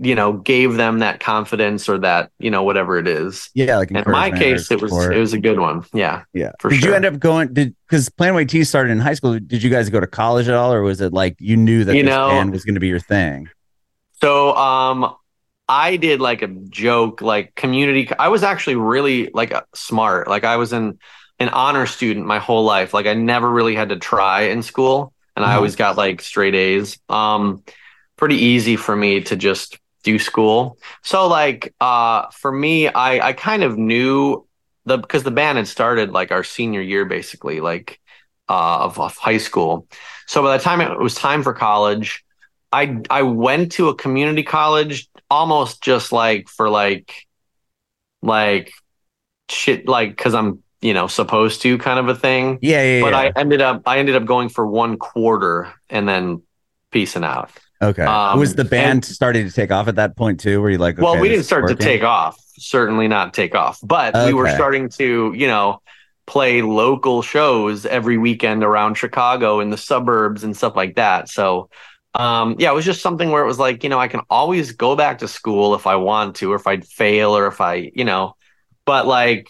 you 0.03 0.15
know, 0.15 0.33
gave 0.33 0.73
them 0.75 0.99
that 0.99 1.19
confidence 1.19 1.87
or 1.87 1.99
that, 1.99 2.31
you 2.39 2.49
know, 2.49 2.63
whatever 2.63 2.97
it 2.97 3.07
is. 3.07 3.49
Yeah, 3.53 3.77
like 3.77 3.91
In 3.91 4.03
my 4.07 4.31
case, 4.31 4.71
it 4.71 4.81
was 4.81 4.91
it 5.07 5.17
was 5.17 5.33
a 5.33 5.39
good 5.39 5.59
one. 5.59 5.85
Yeah. 5.93 6.23
yeah. 6.33 6.51
for 6.59 6.69
did 6.69 6.83
you 6.83 6.93
end 6.93 7.05
up 7.05 7.19
going? 7.19 7.53
Did 7.53 7.75
because 7.87 8.09
Plain 8.09 8.33
White 8.33 8.49
T 8.49 8.63
started 8.63 8.91
in 8.91 8.99
high 8.99 9.13
school? 9.13 9.37
Did 9.39 9.61
you 9.61 9.69
guys 9.69 9.89
go 9.89 9.99
to 9.99 10.07
college 10.07 10.47
at 10.47 10.55
all, 10.55 10.73
or 10.73 10.81
was 10.81 11.01
it 11.01 11.13
like 11.13 11.35
you 11.39 11.55
knew 11.55 11.83
that 11.83 11.95
You 11.95 12.03
this 12.03 12.09
know- 12.09 12.29
band 12.29 12.51
was 12.51 12.65
going 12.65 12.73
to 12.75 12.79
be 12.81 12.87
your 12.87 12.99
thing? 12.99 13.49
So 14.21 14.55
um 14.55 15.15
I 15.69 15.95
did 15.95 16.19
like 16.19 16.41
a 16.41 16.47
joke 16.47 17.21
like 17.21 17.55
community 17.55 18.09
I 18.19 18.27
was 18.29 18.43
actually 18.43 18.75
really 18.75 19.29
like 19.33 19.53
uh, 19.53 19.61
smart. 19.73 20.27
Like 20.27 20.43
I 20.43 20.57
was 20.57 20.73
in 20.73 20.99
an 21.39 21.49
honor 21.49 21.85
student 21.85 22.25
my 22.25 22.39
whole 22.39 22.63
life. 22.65 22.93
Like 22.93 23.05
I 23.05 23.13
never 23.13 23.49
really 23.49 23.75
had 23.75 23.89
to 23.89 23.95
try 23.97 24.41
in 24.43 24.63
school 24.63 25.13
and 25.35 25.45
I 25.45 25.53
Mhm. 25.53 25.55
always 25.57 25.75
got 25.75 25.95
like 25.97 26.21
straight 26.21 26.55
A's. 26.55 26.99
Um 27.09 27.63
pretty 28.17 28.35
easy 28.35 28.75
for 28.75 28.95
me 28.95 29.21
to 29.21 29.35
just 29.35 29.79
do 30.03 30.19
school. 30.19 30.77
So 31.03 31.27
like 31.27 31.73
uh 31.79 32.29
for 32.31 32.51
me 32.51 32.87
I 32.87 33.29
I 33.29 33.33
kind 33.33 33.63
of 33.63 33.77
knew 33.77 34.47
the 34.85 34.97
because 34.97 35.23
the 35.23 35.31
band 35.31 35.57
had 35.57 35.67
started 35.67 36.11
like 36.11 36.31
our 36.31 36.43
senior 36.43 36.81
year 36.81 37.05
basically 37.05 37.61
like 37.61 37.99
uh 38.49 38.79
of, 38.85 38.99
of 38.99 39.15
high 39.17 39.37
school. 39.37 39.87
So 40.27 40.41
by 40.43 40.57
the 40.57 40.63
time 40.63 40.81
it 40.81 40.99
was 40.99 41.15
time 41.15 41.43
for 41.43 41.53
college, 41.53 42.23
I 42.71 42.99
I 43.09 43.23
went 43.23 43.73
to 43.73 43.89
a 43.89 43.95
community 43.95 44.43
college 44.43 45.07
almost 45.29 45.81
just 45.83 46.11
like 46.11 46.49
for 46.49 46.69
like 46.69 47.13
like 48.21 48.71
shit 49.49 49.87
like 49.87 50.17
cuz 50.17 50.33
I'm, 50.33 50.63
you 50.81 50.93
know, 50.93 51.07
supposed 51.07 51.61
to 51.63 51.77
kind 51.77 51.99
of 51.99 52.09
a 52.09 52.15
thing. 52.15 52.61
Yeah, 52.61 52.83
yeah, 52.83 52.99
But 52.99 53.13
yeah. 53.13 53.15
I 53.15 53.29
ended 53.35 53.61
up 53.61 53.83
I 53.85 53.99
ended 53.99 54.15
up 54.15 54.25
going 54.25 54.49
for 54.49 54.65
one 54.67 54.97
quarter 54.97 55.73
and 55.89 56.07
then 56.07 56.43
peacing 56.91 57.23
out. 57.23 57.51
okay. 57.81 58.03
um, 58.03 58.39
was 58.39 58.55
the 58.55 58.65
band 58.65 58.97
and- 58.97 59.05
starting 59.05 59.47
to 59.47 59.53
take 59.53 59.71
off 59.71 59.87
at 59.87 59.95
that 59.95 60.15
point 60.15 60.39
too? 60.39 60.61
Were 60.61 60.69
you 60.69 60.77
like, 60.77 60.97
well, 60.97 61.17
we 61.19 61.29
didn't 61.29 61.45
start 61.45 61.67
to 61.67 61.75
take 61.75 62.03
off. 62.03 62.37
Certainly 62.57 63.07
not 63.07 63.33
take 63.33 63.55
off. 63.55 63.79
But 63.81 64.13
we 64.25 64.33
were 64.33 64.49
starting 64.49 64.89
to, 64.89 65.33
you 65.35 65.47
know, 65.47 65.81
play 66.27 66.61
local 66.61 67.21
shows 67.21 67.85
every 67.85 68.17
weekend 68.17 68.63
around 68.63 68.93
Chicago 68.95 69.59
in 69.59 69.69
the 69.69 69.77
suburbs 69.77 70.43
and 70.43 70.55
stuff 70.55 70.75
like 70.75 70.95
that. 70.95 71.27
So 71.27 71.69
um 72.13 72.55
yeah, 72.59 72.71
it 72.71 72.75
was 72.75 72.85
just 72.85 73.01
something 73.01 73.31
where 73.31 73.43
it 73.43 73.47
was 73.47 73.57
like, 73.59 73.83
you 73.83 73.89
know, 73.89 73.99
I 73.99 74.07
can 74.07 74.21
always 74.29 74.73
go 74.73 74.95
back 74.95 75.19
to 75.19 75.27
school 75.27 75.75
if 75.75 75.87
I 75.87 75.95
want 75.95 76.35
to 76.37 76.51
or 76.51 76.55
if 76.55 76.67
I 76.67 76.79
fail 76.81 77.35
or 77.35 77.47
if 77.47 77.59
I, 77.59 77.91
you 77.95 78.05
know, 78.05 78.35
but 78.85 79.07
like 79.07 79.49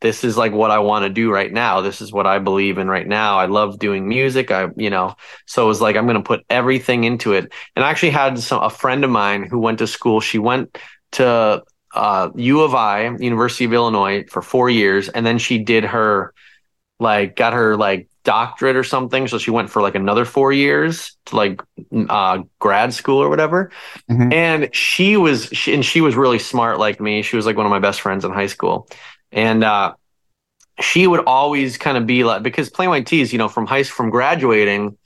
this 0.00 0.24
is 0.24 0.36
like 0.36 0.52
what 0.52 0.70
I 0.70 0.78
want 0.78 1.04
to 1.04 1.08
do 1.08 1.30
right 1.30 1.52
now. 1.52 1.80
This 1.80 2.00
is 2.00 2.12
what 2.12 2.26
I 2.26 2.38
believe 2.38 2.78
in 2.78 2.88
right 2.88 3.06
now. 3.06 3.38
I 3.38 3.46
love 3.46 3.78
doing 3.78 4.08
music. 4.08 4.50
I, 4.50 4.68
you 4.76 4.90
know, 4.90 5.16
so 5.46 5.64
it 5.64 5.68
was 5.68 5.80
like 5.80 5.96
I'm 5.96 6.06
going 6.06 6.16
to 6.16 6.22
put 6.22 6.44
everything 6.48 7.04
into 7.04 7.32
it. 7.32 7.52
And 7.74 7.84
I 7.84 7.90
actually 7.90 8.10
had 8.10 8.38
some 8.38 8.62
a 8.62 8.70
friend 8.70 9.04
of 9.04 9.10
mine 9.10 9.44
who 9.44 9.58
went 9.58 9.78
to 9.78 9.86
school. 9.86 10.20
She 10.20 10.38
went 10.38 10.78
to 11.12 11.62
uh, 11.94 12.30
U 12.36 12.60
of 12.60 12.74
I, 12.74 13.08
University 13.18 13.64
of 13.64 13.72
Illinois, 13.72 14.24
for 14.28 14.42
four 14.42 14.70
years, 14.70 15.08
and 15.08 15.26
then 15.26 15.38
she 15.38 15.58
did 15.58 15.84
her 15.84 16.32
like 17.00 17.36
got 17.36 17.52
her 17.52 17.76
like 17.76 18.08
doctorate 18.24 18.76
or 18.76 18.84
something. 18.84 19.26
So 19.28 19.38
she 19.38 19.50
went 19.50 19.70
for 19.70 19.80
like 19.80 19.94
another 19.94 20.24
four 20.24 20.52
years 20.52 21.16
to 21.26 21.36
like 21.36 21.62
uh, 22.08 22.42
grad 22.58 22.92
school 22.92 23.22
or 23.22 23.28
whatever. 23.28 23.70
Mhm. 24.10 24.32
And 24.32 24.74
she 24.74 25.16
was, 25.16 25.46
she, 25.46 25.72
and 25.74 25.84
she 25.84 26.00
was 26.00 26.14
really 26.16 26.38
smart 26.38 26.78
like 26.78 27.00
me. 27.00 27.22
She 27.22 27.36
was 27.36 27.46
like 27.46 27.56
one 27.56 27.66
of 27.66 27.70
my 27.70 27.78
best 27.78 28.00
friends 28.00 28.24
in 28.24 28.32
high 28.32 28.48
school, 28.48 28.88
and 29.32 29.64
uh, 29.64 29.94
she 30.80 31.06
would 31.06 31.24
always 31.26 31.76
kind 31.76 31.96
of 31.96 32.06
be 32.06 32.24
like 32.24 32.42
because 32.42 32.70
Plain 32.70 32.90
White 32.90 33.06
T's, 33.06 33.32
you 33.32 33.38
know, 33.38 33.48
from 33.48 33.66
high 33.66 33.82
from 33.82 34.10
graduating, 34.10 34.96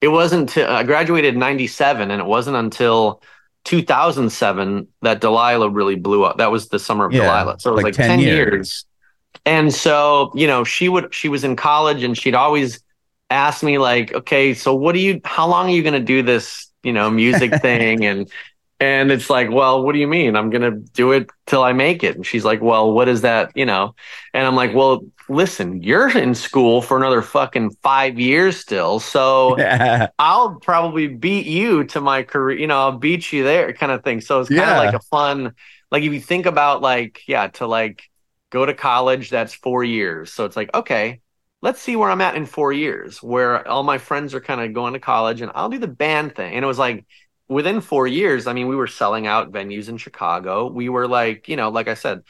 it 0.00 0.08
wasn't. 0.08 0.56
I 0.58 0.82
graduated 0.82 1.34
in 1.34 1.40
'97, 1.40 2.10
and 2.10 2.20
it 2.20 2.26
wasn't 2.26 2.56
until 2.56 3.22
2007 3.64 4.88
that 5.02 5.20
Delilah 5.20 5.70
really 5.70 5.96
blew 5.96 6.24
up. 6.24 6.38
That 6.38 6.50
was 6.52 6.68
the 6.68 6.78
summer 6.78 7.06
of 7.06 7.12
Yeah, 7.12 7.20
Delilah. 7.20 7.56
So 7.60 7.70
it 7.70 7.74
was 7.74 7.82
like 7.82 7.84
like, 7.84 7.94
10 7.94 8.18
10, 8.18 8.20
years. 8.20 8.52
years. 8.52 8.84
And 9.46 9.72
so, 9.72 10.32
you 10.34 10.46
know, 10.46 10.64
she 10.64 10.88
would 10.88 11.14
she 11.14 11.28
was 11.28 11.44
in 11.44 11.56
college 11.56 12.02
and 12.02 12.16
she'd 12.16 12.34
always 12.34 12.80
ask 13.30 13.62
me 13.62 13.78
like, 13.78 14.12
"Okay, 14.14 14.54
so 14.54 14.74
what 14.74 14.92
do 14.94 15.00
you 15.00 15.20
how 15.24 15.46
long 15.46 15.66
are 15.68 15.72
you 15.72 15.82
going 15.82 15.94
to 15.94 16.00
do 16.00 16.22
this, 16.22 16.70
you 16.82 16.92
know, 16.92 17.10
music 17.10 17.54
thing?" 17.62 18.04
and 18.04 18.30
and 18.80 19.10
it's 19.12 19.30
like, 19.30 19.50
"Well, 19.50 19.82
what 19.84 19.92
do 19.92 19.98
you 19.98 20.08
mean? 20.08 20.36
I'm 20.36 20.50
going 20.50 20.62
to 20.62 20.72
do 20.92 21.12
it 21.12 21.30
till 21.46 21.62
I 21.62 21.72
make 21.72 22.02
it." 22.04 22.16
And 22.16 22.26
she's 22.26 22.44
like, 22.44 22.60
"Well, 22.62 22.92
what 22.92 23.08
is 23.08 23.22
that, 23.22 23.52
you 23.56 23.66
know?" 23.66 23.94
And 24.34 24.46
I'm 24.46 24.56
like, 24.56 24.74
"Well, 24.74 25.02
listen, 25.28 25.82
you're 25.82 26.16
in 26.16 26.34
school 26.34 26.82
for 26.82 26.96
another 26.96 27.22
fucking 27.22 27.70
5 27.82 28.18
years 28.18 28.58
still. 28.58 29.00
So 29.00 29.56
Yeah. 29.56 30.08
I'll 30.18 30.56
probably 30.60 31.08
beat 31.08 31.46
you 31.46 31.84
to 31.86 32.00
my 32.00 32.22
career, 32.22 32.58
you 32.58 32.66
know, 32.68 32.78
I'll 32.78 32.98
beat 32.98 33.32
you 33.32 33.42
there 33.44 33.72
kind 33.72 33.90
of 33.92 34.04
thing. 34.04 34.20
So 34.20 34.40
it's 34.40 34.50
kind 34.50 34.70
of 34.70 34.76
Yeah. 34.76 34.78
like 34.78 34.94
a 34.94 35.00
fun, 35.00 35.54
like 35.90 36.04
if 36.04 36.12
you 36.12 36.20
think 36.20 36.46
about 36.46 36.82
like, 36.82 37.22
yeah, 37.26 37.48
to 37.48 37.66
like 37.66 38.02
go 38.50 38.64
to 38.64 38.74
college, 38.74 39.30
that's 39.30 39.54
four 39.54 39.82
years. 39.82 40.32
So 40.32 40.44
it's 40.44 40.56
like, 40.56 40.72
okay, 40.72 41.20
let's 41.62 41.80
see 41.80 41.96
where 41.96 42.10
I'm 42.10 42.20
at 42.20 42.36
in 42.36 42.46
four 42.46 42.72
years, 42.72 43.22
where 43.22 43.66
all 43.66 43.82
my 43.82 43.98
friends 43.98 44.34
are 44.34 44.40
kind 44.40 44.60
of 44.60 44.72
going 44.72 44.92
to 44.92 45.00
college 45.00 45.40
and 45.40 45.50
I'll 45.54 45.68
do 45.68 45.78
the 45.78 45.88
band 45.88 46.36
thing. 46.36 46.54
And 46.54 46.64
it 46.64 46.68
was 46.68 46.78
like 46.78 47.04
within 47.48 47.80
four 47.80 48.06
years, 48.06 48.46
I 48.46 48.52
mean, 48.52 48.68
we 48.68 48.76
were 48.76 48.86
selling 48.86 49.26
out 49.26 49.52
venues 49.52 49.88
in 49.88 49.98
Chicago. 49.98 50.66
We 50.66 50.88
were 50.88 51.06
like, 51.06 51.48
you 51.48 51.56
know, 51.56 51.68
like 51.68 51.88
I 51.88 51.94
said, 51.94 52.22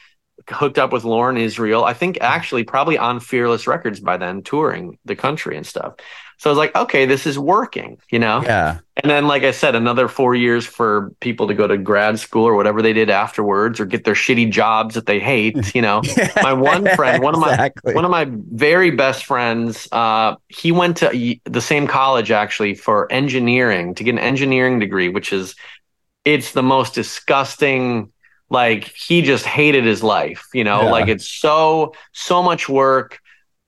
hooked 0.48 0.78
up 0.78 0.92
with 0.92 1.04
Loren 1.04 1.36
Israel. 1.36 1.84
I 1.84 1.94
think 1.94 2.18
actually 2.20 2.64
probably 2.64 2.98
on 2.98 3.20
Fearless 3.20 3.66
Records 3.66 4.00
by 4.00 4.16
then, 4.16 4.42
touring 4.42 4.98
the 5.04 5.16
country 5.16 5.56
and 5.56 5.66
stuff. 5.66 5.94
So 6.38 6.50
I 6.50 6.52
was 6.52 6.58
like, 6.58 6.74
okay, 6.74 7.06
this 7.06 7.26
is 7.26 7.38
working, 7.38 7.98
you 8.10 8.18
know? 8.18 8.42
Yeah. 8.42 8.78
And 9.02 9.10
then, 9.10 9.26
like 9.26 9.42
I 9.42 9.50
said, 9.50 9.74
another 9.74 10.08
four 10.08 10.34
years 10.34 10.64
for 10.66 11.10
people 11.20 11.48
to 11.48 11.54
go 11.54 11.66
to 11.66 11.76
grad 11.76 12.18
school 12.18 12.44
or 12.44 12.54
whatever 12.54 12.80
they 12.82 12.92
did 12.92 13.10
afterwards 13.10 13.80
or 13.80 13.86
get 13.86 14.04
their 14.04 14.14
shitty 14.14 14.50
jobs 14.50 14.94
that 14.94 15.06
they 15.06 15.18
hate, 15.18 15.74
you 15.74 15.82
know? 15.82 16.02
my 16.36 16.52
one 16.52 16.88
friend, 16.88 17.22
one 17.22 17.34
of 17.34 17.40
my, 17.40 17.70
one 17.82 18.04
of 18.04 18.10
my 18.10 18.26
very 18.30 18.90
best 18.90 19.24
friends, 19.24 19.88
uh, 19.90 20.36
he 20.48 20.70
went 20.70 20.98
to 20.98 21.36
the 21.44 21.60
same 21.60 21.86
college 21.86 22.30
actually 22.30 22.74
for 22.74 23.10
engineering 23.10 23.94
to 23.96 24.04
get 24.04 24.10
an 24.12 24.18
engineering 24.18 24.78
degree, 24.78 25.08
which 25.08 25.32
is, 25.32 25.54
it's 26.24 26.52
the 26.52 26.62
most 26.62 26.94
disgusting, 26.94 28.12
like 28.48 28.84
he 28.84 29.22
just 29.22 29.44
hated 29.44 29.84
his 29.84 30.02
life, 30.02 30.46
you 30.54 30.64
know, 30.64 30.84
Yeah. 30.84 30.90
like 30.90 31.08
it's 31.08 31.28
so, 31.28 31.94
so 32.12 32.42
much 32.42 32.68
work. 32.68 33.18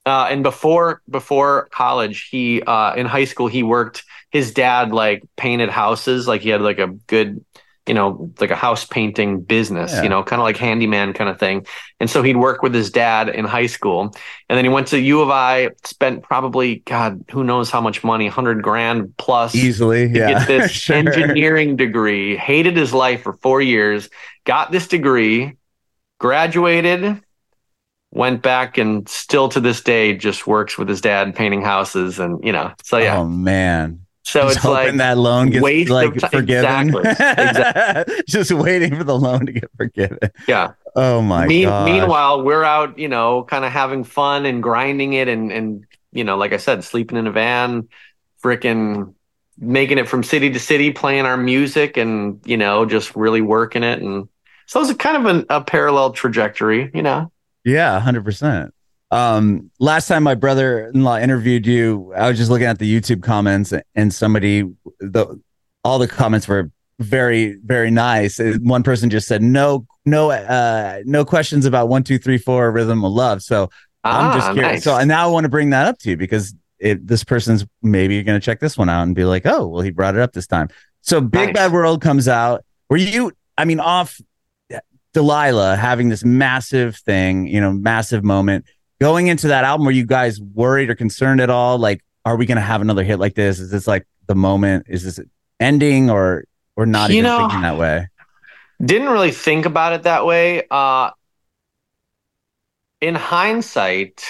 Uh, 0.06 0.28
and 0.30 0.42
before 0.44 1.02
before 1.10 1.68
college, 1.72 2.28
he 2.30 2.62
uh, 2.62 2.94
in 2.94 3.06
high 3.06 3.24
school 3.26 3.48
he 3.48 3.62
worked. 3.62 4.04
His 4.30 4.52
dad 4.52 4.92
like 4.92 5.22
painted 5.36 5.68
houses, 5.68 6.28
like 6.28 6.42
he 6.42 6.50
had 6.50 6.60
like 6.60 6.78
a 6.78 6.88
good, 7.08 7.44
you 7.88 7.94
know, 7.94 8.30
like 8.40 8.50
a 8.50 8.56
house 8.56 8.84
painting 8.84 9.40
business, 9.40 9.92
Yeah. 9.92 10.02
you 10.02 10.08
know, 10.08 10.22
kind 10.22 10.40
of 10.40 10.44
like 10.44 10.56
handyman 10.58 11.12
kind 11.12 11.30
of 11.30 11.38
thing. 11.40 11.64
And 12.00 12.10
so 12.10 12.22
he'd 12.22 12.36
work 12.36 12.62
with 12.62 12.74
his 12.74 12.90
dad 12.90 13.28
in 13.28 13.44
high 13.46 13.66
school, 13.66 14.02
and 14.48 14.56
then 14.56 14.64
he 14.64 14.68
went 14.68 14.88
to 14.88 14.98
U 15.00 15.22
of 15.22 15.30
I, 15.30 15.70
spent 15.84 16.22
probably 16.22 16.76
God, 16.84 17.24
who 17.30 17.44
knows 17.44 17.70
how 17.70 17.80
much 17.80 18.04
money, 18.04 18.26
hundred 18.28 18.62
grand 18.62 19.16
plus 19.16 19.54
Easily. 19.54 20.08
to 20.12 20.18
Yeah. 20.18 20.28
get 20.32 20.46
this 20.52 20.70
Sure. 20.72 20.96
engineering 20.96 21.76
degree. 21.76 22.36
Hated 22.36 22.76
his 22.76 22.92
life 22.92 23.22
for 23.22 23.32
four 23.34 23.62
years. 23.62 24.08
Got 24.44 24.70
this 24.70 24.86
degree, 24.88 25.56
graduated, 26.18 27.22
went 28.16 28.42
back, 28.42 28.78
and 28.78 29.08
still 29.08 29.48
to 29.50 29.60
this 29.60 29.80
day 29.82 30.16
just 30.16 30.46
works 30.46 30.76
with 30.78 30.88
his 30.88 31.00
dad 31.00 31.34
painting 31.36 31.62
houses. 31.62 32.18
And 32.18 32.42
you 32.44 32.52
know, 32.52 32.72
so 32.82 32.98
yeah. 32.98 33.18
Oh 33.18 33.26
man. 33.26 34.00
so 34.22 34.42
Just 34.44 34.56
it's 34.56 34.64
like 34.64 34.94
that 34.96 35.18
loan 35.18 35.50
gets 35.50 35.62
waste 35.62 35.90
like 35.90 36.16
of 36.16 36.30
forgiven. 36.30 36.88
Exactly. 36.88 38.14
Just 38.28 38.50
waiting 38.52 38.96
for 38.96 39.04
the 39.04 39.16
loan 39.18 39.46
to 39.46 39.52
get 39.52 39.70
forgiven. 39.76 40.18
yeah. 40.48 40.72
Oh 40.96 41.20
my 41.20 41.46
Me- 41.46 41.64
god. 41.64 41.84
meanwhile, 41.84 42.42
we're 42.42 42.64
out, 42.64 42.98
you 42.98 43.08
know, 43.08 43.44
kind 43.44 43.64
of 43.66 43.70
having 43.72 44.02
fun 44.02 44.46
and 44.46 44.62
grinding 44.62 45.12
it, 45.12 45.28
and 45.28 45.52
and 45.52 45.84
you 46.12 46.24
know, 46.24 46.36
like 46.38 46.54
I 46.54 46.56
said, 46.56 46.82
sleeping 46.84 47.18
in 47.18 47.26
a 47.26 47.30
van, 47.32 47.88
freaking 48.42 49.12
making 49.58 49.98
it 49.98 50.08
from 50.08 50.22
city 50.22 50.50
to 50.50 50.58
city, 50.58 50.92
playing 50.92 51.26
our 51.26 51.36
music, 51.36 51.96
and 51.98 52.40
you 52.46 52.56
know, 52.56 52.86
just 52.86 53.14
really 53.14 53.42
working 53.42 53.82
it, 53.82 54.00
and 54.00 54.28
so 54.66 54.80
it's 54.80 54.90
a 54.90 54.94
kind 54.94 55.16
of 55.18 55.26
an, 55.26 55.46
a 55.50 55.60
parallel 55.62 56.12
trajectory, 56.12 56.90
you 56.94 57.02
know. 57.02 57.30
Yeah, 57.66 57.98
hundred 58.00 58.24
percent. 58.24 58.72
Um, 59.10 59.70
last 59.78 60.06
time 60.08 60.22
my 60.22 60.34
brother-in-law 60.34 61.18
interviewed 61.18 61.66
you, 61.66 62.12
I 62.16 62.28
was 62.28 62.38
just 62.38 62.50
looking 62.50 62.66
at 62.66 62.78
the 62.78 62.88
YouTube 63.00 63.22
comments, 63.22 63.74
and 63.94 64.14
somebody, 64.14 64.62
the 65.00 65.40
all 65.84 65.98
the 65.98 66.08
comments 66.08 66.48
were 66.48 66.70
very, 67.00 67.58
very 67.64 67.90
nice. 67.90 68.38
And 68.38 68.68
One 68.68 68.82
person 68.82 69.10
just 69.10 69.26
said, 69.28 69.42
"No, 69.42 69.84
no, 70.04 70.30
uh, 70.30 71.00
no 71.04 71.24
questions 71.24 71.66
about 71.66 71.88
one, 71.88 72.04
two, 72.04 72.18
three, 72.18 72.38
four, 72.38 72.70
rhythm 72.70 73.04
of 73.04 73.12
love." 73.12 73.42
So 73.42 73.68
I'm 74.04 74.32
just 74.38 74.48
Ah, 74.48 74.52
curious. 74.54 74.72
nice. 74.72 74.84
So 74.84 74.96
and 74.96 75.08
now 75.08 75.28
I 75.28 75.30
want 75.30 75.44
to 75.44 75.50
bring 75.50 75.70
that 75.70 75.86
up 75.88 75.98
to 76.00 76.10
you 76.10 76.16
because 76.16 76.54
it, 76.78 77.04
this 77.06 77.24
person's 77.24 77.66
maybe 77.82 78.22
going 78.22 78.38
to 78.40 78.44
check 78.44 78.60
this 78.60 78.78
one 78.78 78.88
out 78.88 79.02
and 79.02 79.14
be 79.14 79.24
like, 79.24 79.44
"Oh, 79.44 79.66
well, 79.66 79.82
he 79.82 79.90
brought 79.90 80.14
it 80.14 80.20
up 80.20 80.32
this 80.32 80.46
time." 80.46 80.68
So 81.02 81.20
Big 81.20 81.48
Nice. 81.48 81.54
Bad 81.54 81.72
World 81.72 82.00
comes 82.00 82.28
out. 82.28 82.64
Were 82.90 82.96
you? 82.96 83.32
I 83.58 83.64
mean, 83.64 83.80
off 83.80 84.20
Delilah 85.16 85.76
having 85.76 86.10
this 86.10 86.22
massive 86.26 86.94
thing, 86.96 87.46
you 87.46 87.58
know, 87.58 87.72
massive 87.72 88.22
moment. 88.22 88.66
Going 89.00 89.28
into 89.28 89.48
that 89.48 89.64
album, 89.64 89.86
were 89.86 89.92
you 89.92 90.04
guys 90.04 90.38
worried 90.38 90.90
or 90.90 90.94
concerned 90.94 91.40
at 91.40 91.48
all? 91.48 91.78
Like, 91.78 92.04
are 92.26 92.36
we 92.36 92.44
going 92.44 92.56
to 92.56 92.62
have 92.62 92.82
another 92.82 93.02
hit 93.02 93.18
like 93.18 93.34
this? 93.34 93.58
Is 93.58 93.70
this 93.70 93.86
like 93.86 94.06
the 94.26 94.34
moment? 94.34 94.84
Is 94.90 95.04
this 95.04 95.18
ending 95.58 96.10
or 96.10 96.44
or 96.76 96.84
not 96.84 97.08
You 97.08 97.20
even 97.20 97.30
know- 97.30 97.38
thinking 97.38 97.62
that 97.62 97.78
way? 97.78 98.08
Didn't 98.84 99.08
really 99.08 99.30
think 99.32 99.64
about 99.64 99.94
it 99.94 100.02
that 100.02 100.26
way. 100.26 100.64
Uh, 100.70 101.08
in 103.00 103.14
hindsight, 103.14 104.22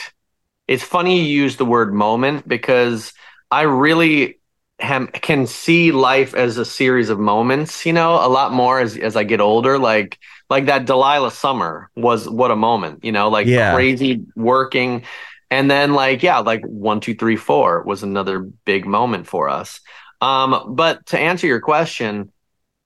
it's 0.68 0.84
funny 0.84 1.20
you 1.20 1.42
use 1.42 1.56
the 1.56 1.64
word 1.64 1.92
moment 1.92 2.46
because 2.46 3.12
I 3.50 3.62
really 3.62 4.38
ham- 4.78 5.08
can 5.08 5.48
see 5.48 5.90
life 5.90 6.32
as 6.34 6.58
a 6.58 6.64
series 6.64 7.08
of 7.08 7.18
moments, 7.18 7.84
you 7.84 7.92
know, 7.92 8.14
a 8.24 8.28
lot 8.28 8.52
more 8.52 8.78
as, 8.78 8.96
as 8.96 9.16
I 9.16 9.24
get 9.24 9.40
older. 9.40 9.78
Like, 9.80 10.18
like 10.48 10.66
that 10.66 10.86
Delilah 10.86 11.30
summer 11.30 11.90
was 11.96 12.28
what 12.28 12.50
a 12.50 12.56
moment, 12.56 13.04
you 13.04 13.12
know, 13.12 13.28
like 13.28 13.46
Yeah. 13.46 13.72
crazy 13.72 14.22
working. 14.36 15.02
And 15.50 15.70
then 15.70 15.94
like, 15.94 16.22
yeah, 16.22 16.38
like 16.38 16.64
one, 16.64 17.00
two, 17.00 17.14
three, 17.14 17.36
four 17.36 17.82
was 17.82 18.02
another 18.02 18.40
big 18.40 18.86
moment 18.86 19.26
for 19.26 19.48
us. 19.48 19.80
Um, 20.20 20.74
but 20.74 21.06
to 21.06 21.18
answer 21.18 21.46
your 21.46 21.60
question, 21.60 22.32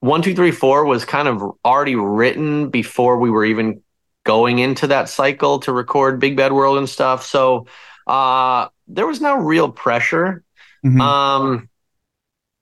one, 0.01 0.23
two, 0.23 0.35
three, 0.35 0.51
four 0.51 0.85
was 0.85 1.05
kind 1.05 1.29
of 1.29 1.43
already 1.65 1.95
written 1.97 2.71
before 2.71 3.19
we 3.19 3.31
were 3.31 3.45
even 3.45 3.83
going 4.25 4.59
into 4.59 4.87
that 4.89 5.09
cycle 5.09 5.61
to 5.61 5.73
record 5.73 6.21
Big 6.21 6.37
Bad 6.37 6.53
World 6.53 6.79
and 6.79 6.89
stuff. 6.89 7.25
So 7.25 7.67
uh, 8.07 8.69
there 8.89 9.07
was 9.07 9.21
no 9.21 9.37
real 9.37 9.71
pressure. 9.71 10.43
Mhm. 10.85 11.01
Um, 11.01 11.69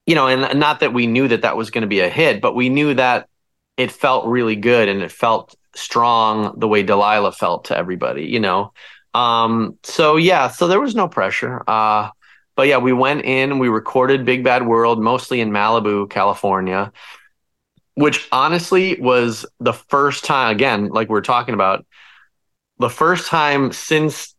you 0.07 0.15
know, 0.15 0.27
and 0.27 0.59
not 0.59 0.81
that 0.81 0.93
we 0.93 1.07
knew 1.07 1.29
that 1.29 1.43
that 1.43 1.57
was 1.57 1.71
going 1.71 1.83
to 1.83 1.89
be 1.89 2.01
a 2.01 2.09
hit, 2.09 2.41
but 2.41 2.55
we 2.55 2.69
knew 2.69 2.95
that 2.95 3.29
it 3.79 3.93
felt 3.93 4.27
really 4.27 4.57
good 4.57 4.89
and 4.89 5.03
it 5.03 5.13
felt 5.13 5.55
strong 5.75 6.59
the 6.59 6.69
way 6.69 6.83
Delilah 6.83 7.33
felt 7.33 7.67
to 7.67 7.77
everybody, 7.77 8.25
you 8.25 8.41
know. 8.41 8.73
Um, 9.15 9.79
so 9.85 10.17
yeah, 10.17 10.49
so 10.49 10.67
there 10.67 10.81
was 10.81 10.95
no 10.95 11.09
pressure. 11.09 11.63
Uh, 11.67 12.11
but 12.57 12.67
yeah, 12.67 12.79
we 12.79 12.93
went 12.93 13.25
in, 13.25 13.61
we 13.61 13.69
recorded 13.69 14.25
Big 14.25 14.43
Bad 14.43 14.67
World 14.67 15.01
mostly 15.01 15.41
in 15.41 15.51
Malibu, 15.51 16.11
California, 16.11 16.93
which 17.95 18.27
honestly 18.33 19.01
was 19.01 19.47
the 19.61 19.73
first 19.73 20.25
time, 20.25 20.55
again, 20.55 20.89
like 20.89 21.09
we 21.09 21.13
we're 21.13 21.21
talking 21.21 21.55
about, 21.55 21.87
the 22.79 22.91
first 22.91 23.29
time 23.29 23.71
since, 23.73 24.35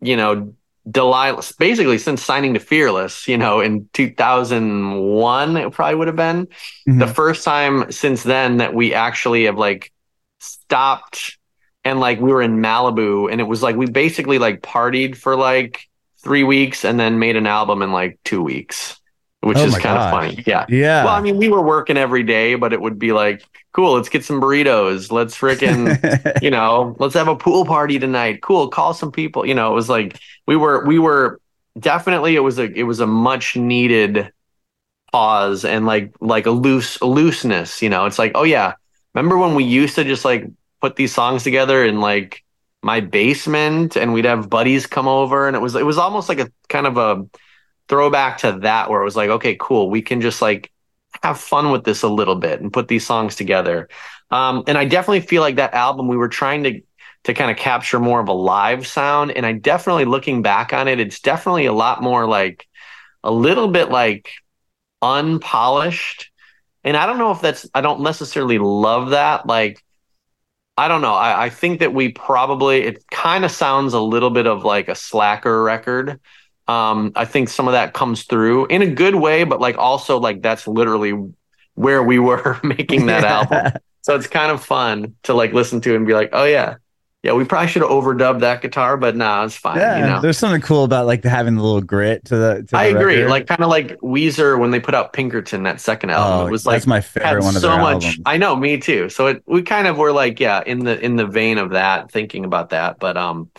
you 0.00 0.16
know, 0.16 0.54
Delilah, 0.90 1.42
basically 1.58 1.98
since 1.98 2.22
signing 2.22 2.54
to 2.54 2.60
Fearless, 2.60 3.26
you 3.26 3.38
know, 3.38 3.60
in 3.60 3.88
2001, 3.94 5.56
it 5.56 5.72
probably 5.72 5.94
would 5.94 6.08
have 6.08 6.16
been 6.16 6.48
Mhm. 6.86 6.98
the 6.98 7.06
first 7.06 7.44
time 7.44 7.90
since 7.90 8.22
then 8.22 8.58
that 8.58 8.74
we 8.74 8.92
actually 8.94 9.44
have 9.44 9.56
like 9.56 9.92
stopped 10.40 11.38
and 11.84 12.00
like 12.00 12.20
we 12.20 12.30
were 12.30 12.42
in 12.42 12.60
Malibu 12.60 13.30
and 13.30 13.40
it 13.40 13.44
was 13.44 13.62
like 13.62 13.76
we 13.76 13.86
basically 13.86 14.38
like 14.38 14.60
partied 14.62 15.16
for 15.16 15.36
like 15.36 15.88
three 16.22 16.42
weeks 16.44 16.84
and 16.84 16.98
then 17.00 17.18
made 17.18 17.36
an 17.36 17.46
album 17.46 17.82
in 17.82 17.92
like 17.92 18.18
two 18.24 18.42
weeks, 18.42 19.00
which 19.44 19.58
Oh 19.58 19.64
is 19.64 19.78
kind 19.78 19.98
of 19.98 20.10
funny. 20.10 20.42
Yeah. 20.46 20.64
yeah. 20.68 21.04
Well, 21.04 21.14
I 21.14 21.20
mean, 21.20 21.36
we 21.36 21.48
were 21.48 21.62
working 21.62 21.96
every 21.96 22.22
day, 22.22 22.54
but 22.54 22.72
it 22.72 22.80
would 22.80 22.98
be 22.98 23.12
like, 23.12 23.44
cool, 23.72 23.94
let's 23.94 24.08
get 24.08 24.24
some 24.24 24.40
burritos. 24.40 25.12
Let's 25.12 25.36
frickin', 25.36 26.40
you 26.42 26.50
know, 26.50 26.96
let's 26.98 27.14
have 27.14 27.28
a 27.28 27.36
pool 27.36 27.64
party 27.64 27.98
tonight. 27.98 28.42
Cool, 28.42 28.68
call 28.68 28.94
some 28.94 29.12
people. 29.12 29.46
You 29.46 29.54
know, 29.54 29.70
it 29.70 29.74
was 29.74 29.88
like 29.88 30.18
we 30.46 30.56
were 30.56 30.84
we 30.86 30.98
were 30.98 31.40
definitely 31.78 32.36
it 32.36 32.40
was 32.40 32.58
a 32.58 32.64
it 32.64 32.84
was 32.84 33.00
a 33.00 33.06
much 33.06 33.56
needed 33.56 34.32
pause 35.12 35.64
and 35.64 35.86
like 35.86 36.14
like 36.20 36.46
a 36.46 36.50
loose 36.50 36.98
a 37.00 37.06
looseness, 37.06 37.82
you 37.82 37.90
know. 37.90 38.06
It's 38.06 38.18
like, 38.18 38.32
oh 38.34 38.44
yeah, 38.44 38.74
remember 39.14 39.36
when 39.36 39.54
we 39.54 39.64
used 39.64 39.96
to 39.96 40.04
just 40.04 40.24
like 40.24 40.46
put 40.80 40.96
these 40.96 41.14
songs 41.14 41.42
together 41.42 41.84
in 41.84 42.00
like 42.00 42.42
my 42.82 43.00
basement 43.00 43.96
and 43.96 44.12
we'd 44.12 44.26
have 44.26 44.50
buddies 44.50 44.86
come 44.86 45.08
over 45.08 45.46
and 45.46 45.56
it 45.56 45.60
was 45.60 45.74
it 45.74 45.86
was 45.86 45.98
almost 45.98 46.28
like 46.28 46.38
a 46.40 46.50
kind 46.68 46.86
of 46.86 46.96
a 46.98 47.24
throwback 47.88 48.38
to 48.38 48.52
that 48.62 48.90
where 48.90 49.00
it 49.00 49.04
was 49.04 49.16
like, 49.16 49.30
okay, 49.30 49.56
cool, 49.58 49.90
we 49.90 50.02
can 50.02 50.20
just 50.20 50.40
like 50.42 50.70
have 51.22 51.38
fun 51.38 51.70
with 51.70 51.84
this 51.84 52.02
a 52.02 52.08
little 52.08 52.34
bit 52.34 52.60
and 52.60 52.72
put 52.72 52.88
these 52.88 53.06
songs 53.06 53.36
together. 53.36 53.88
Um, 54.30 54.64
and 54.66 54.76
I 54.76 54.84
definitely 54.84 55.20
feel 55.20 55.42
like 55.42 55.56
that 55.56 55.74
album 55.74 56.08
we 56.08 56.16
were 56.16 56.28
trying 56.28 56.64
to 56.64 56.80
to 57.24 57.34
kind 57.34 57.50
of 57.50 57.56
capture 57.56 57.98
more 57.98 58.20
of 58.20 58.28
a 58.28 58.32
live 58.32 58.86
sound. 58.86 59.30
And 59.30 59.46
I 59.46 59.52
definitely 59.52 60.04
looking 60.04 60.42
back 60.42 60.72
on 60.74 60.88
it, 60.88 61.00
it's 61.00 61.20
definitely 61.20 61.66
a 61.66 61.72
lot 61.72 62.02
more 62.02 62.28
like 62.28 62.66
a 63.22 63.30
little 63.30 63.68
bit 63.68 63.90
like 63.90 64.30
unpolished. 65.02 66.30
And 66.82 66.96
I 66.96 67.06
don't 67.06 67.18
know 67.18 67.30
if 67.30 67.40
that's 67.40 67.68
I 67.74 67.80
don't 67.80 68.02
necessarily 68.02 68.58
love 68.58 69.10
that. 69.10 69.46
Like 69.46 69.82
I 70.76 70.88
don't 70.88 71.02
know. 71.02 71.14
I, 71.14 71.44
I 71.44 71.50
think 71.50 71.80
that 71.80 71.94
we 71.94 72.10
probably 72.12 72.82
it 72.82 73.04
kind 73.10 73.44
of 73.44 73.50
sounds 73.50 73.94
a 73.94 74.00
little 74.00 74.30
bit 74.30 74.46
of 74.46 74.64
like 74.64 74.88
a 74.88 74.94
slacker 74.94 75.62
record. 75.62 76.20
Um, 76.66 77.12
I 77.14 77.24
think 77.26 77.48
some 77.50 77.68
of 77.68 77.72
that 77.72 77.92
comes 77.94 78.24
through 78.24 78.66
in 78.66 78.82
a 78.82 78.86
good 78.86 79.14
way, 79.16 79.44
but 79.44 79.60
like 79.60 79.76
also 79.78 80.18
like 80.18 80.42
that's 80.42 80.66
literally 80.66 81.12
where 81.74 82.02
we 82.02 82.18
were 82.18 82.58
making 82.64 83.06
that 83.06 83.24
album. 83.24 83.72
So 84.02 84.14
it's 84.16 84.26
kind 84.26 84.50
of 84.52 84.64
fun 84.64 85.16
to 85.24 85.34
like 85.34 85.52
listen 85.52 85.80
to 85.82 85.94
and 85.96 86.06
be 86.06 86.14
like, 86.14 86.30
oh 86.32 86.44
yeah, 86.44 86.76
Yeah, 87.22 87.32
we 87.32 87.44
probably 87.46 87.68
should 87.68 87.80
have 87.82 87.90
overdubbed 87.90 88.40
that 88.40 88.60
guitar, 88.60 88.98
but 88.98 89.16
nah, 89.16 89.44
it's 89.46 89.56
fine. 89.56 89.78
Yeah, 89.78 89.96
you 89.96 90.04
know? 90.04 90.20
there's 90.20 90.36
something 90.36 90.60
cool 90.60 90.84
about 90.84 91.06
like 91.06 91.24
having 91.24 91.54
the 91.56 91.62
little 91.62 91.80
grit 91.80 92.24
to 92.26 92.36
the. 92.36 92.66
To 92.68 92.76
I 92.76 92.90
the 92.90 92.90
agree. 92.90 93.22
record. 93.22 93.28
Like 93.28 93.46
kind 93.46 93.62
of 93.62 93.70
like 93.70 93.98
Weezer 94.00 94.58
when 94.58 94.70
they 94.72 94.80
put 94.80 94.94
out 94.94 95.14
Pinkerton, 95.14 95.62
that 95.62 95.80
second 95.80 96.10
album. 96.10 96.40
oh, 96.40 96.46
it 96.46 96.50
was 96.50 96.66
like 96.66 96.76
that's 96.76 96.86
my 96.86 97.00
favorite 97.00 97.42
one 97.42 97.56
of 97.56 97.62
so 97.62 97.68
their 97.68 97.78
much. 97.78 98.04
albums. 98.04 98.20
I 98.26 98.36
know, 98.36 98.54
me 98.54 98.78
too. 98.78 99.08
So 99.08 99.28
it, 99.28 99.42
we 99.46 99.62
kind 99.62 99.86
of 99.86 99.96
were 99.96 100.12
like, 100.12 100.38
yeah, 100.38 100.62
in 100.66 100.84
the 100.84 101.00
in 101.02 101.16
the 101.16 101.26
vein 101.26 101.56
of 101.56 101.70
that, 101.70 102.10
thinking 102.10 102.44
about 102.44 102.70
that. 102.70 102.98
But 102.98 103.16
um, 103.16 103.50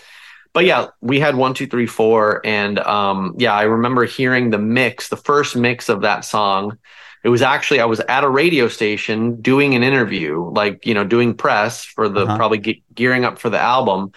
but 0.55 0.65
yeah, 0.65 0.87
we 1.01 1.19
had 1.21 1.35
one, 1.35 1.53
two, 1.53 1.67
three, 1.67 1.87
four, 1.87 2.41
and 2.45 2.79
um, 2.79 3.35
yeah, 3.37 3.53
I 3.53 3.63
remember 3.63 4.05
hearing 4.05 4.51
the 4.51 4.59
mix, 4.59 5.09
the 5.09 5.17
first 5.17 5.57
mix 5.57 5.89
of 5.89 6.01
that 6.03 6.25
song. 6.25 6.79
It 7.25 7.29
was 7.29 7.43
actually 7.43 7.81
I 7.81 7.85
was 7.85 8.01
at 8.01 8.23
a 8.23 8.29
radio 8.29 8.69
station 8.69 9.41
doing 9.41 9.75
an 9.75 9.83
interview, 9.83 10.49
like 10.51 10.85
you 10.87 10.95
know, 10.95 11.05
doing 11.05 11.35
press 11.35 11.85
for 11.85 12.09
the 12.09 12.23
Uh-huh. 12.23 12.35
probably 12.37 12.59
ge- 12.59 12.83
gearing 12.95 13.25
up 13.25 13.39
for 13.39 13.51
the 13.51 13.59
album, 13.59 14.13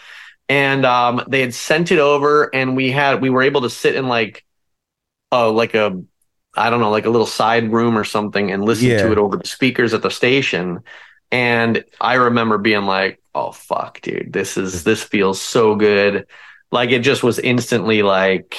and 0.48 0.86
um, 0.86 1.24
they 1.28 1.40
had 1.42 1.54
sent 1.54 1.92
it 1.92 2.00
over, 2.00 2.54
and 2.54 2.76
we 2.76 2.92
had 2.92 3.22
we 3.22 3.30
were 3.30 3.42
able 3.42 3.62
to 3.62 3.70
sit 3.70 3.96
in 3.96 4.08
like, 4.08 4.44
oh, 5.32 5.52
like 5.52 5.74
a 5.74 6.00
I 6.56 6.70
don't 6.70 6.80
know, 6.80 6.90
like 6.90 7.06
a 7.06 7.10
little 7.10 7.26
side 7.26 7.72
room 7.72 7.96
or 7.98 8.04
something 8.04 8.50
and 8.52 8.64
listen 8.64 8.90
Yeah. 8.90 8.98
to 8.98 9.12
it 9.12 9.18
over 9.18 9.36
the 9.36 9.46
speakers 9.46 9.94
at 9.94 10.02
the 10.02 10.10
station. 10.10 10.80
And 11.30 11.84
I 12.00 12.14
remember 12.14 12.58
being 12.58 12.84
like, 12.84 13.20
oh 13.34 13.52
fuck, 13.52 14.00
dude, 14.00 14.32
this 14.32 14.56
is 14.56 14.84
this 14.84 15.02
feels 15.02 15.40
so 15.40 15.74
good. 15.76 16.26
Like 16.70 16.90
it 16.90 17.00
just 17.00 17.22
was 17.22 17.38
instantly 17.38 18.02
like, 18.02 18.56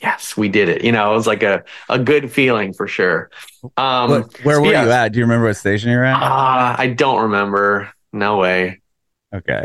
yes, 0.00 0.36
we 0.36 0.48
did 0.48 0.68
it. 0.68 0.84
You 0.84 0.92
know, 0.92 1.12
it 1.12 1.16
was 1.16 1.26
like 1.26 1.42
a, 1.42 1.64
a 1.88 1.98
good 1.98 2.30
feeling 2.32 2.72
for 2.72 2.86
sure. 2.88 3.30
Um 3.76 4.10
What- 4.10 4.38
where 4.44 4.60
were 4.60 4.72
yeah. 4.72 4.84
you 4.84 4.90
at? 4.90 5.12
Do 5.12 5.18
you 5.18 5.24
remember 5.24 5.46
what 5.46 5.56
station 5.56 5.90
you 5.90 5.98
were 5.98 6.04
at? 6.04 6.16
ah, 6.20 6.74
I 6.78 6.88
don't 6.88 7.22
remember. 7.22 7.90
No 8.12 8.38
way. 8.38 8.80
okay. 9.34 9.64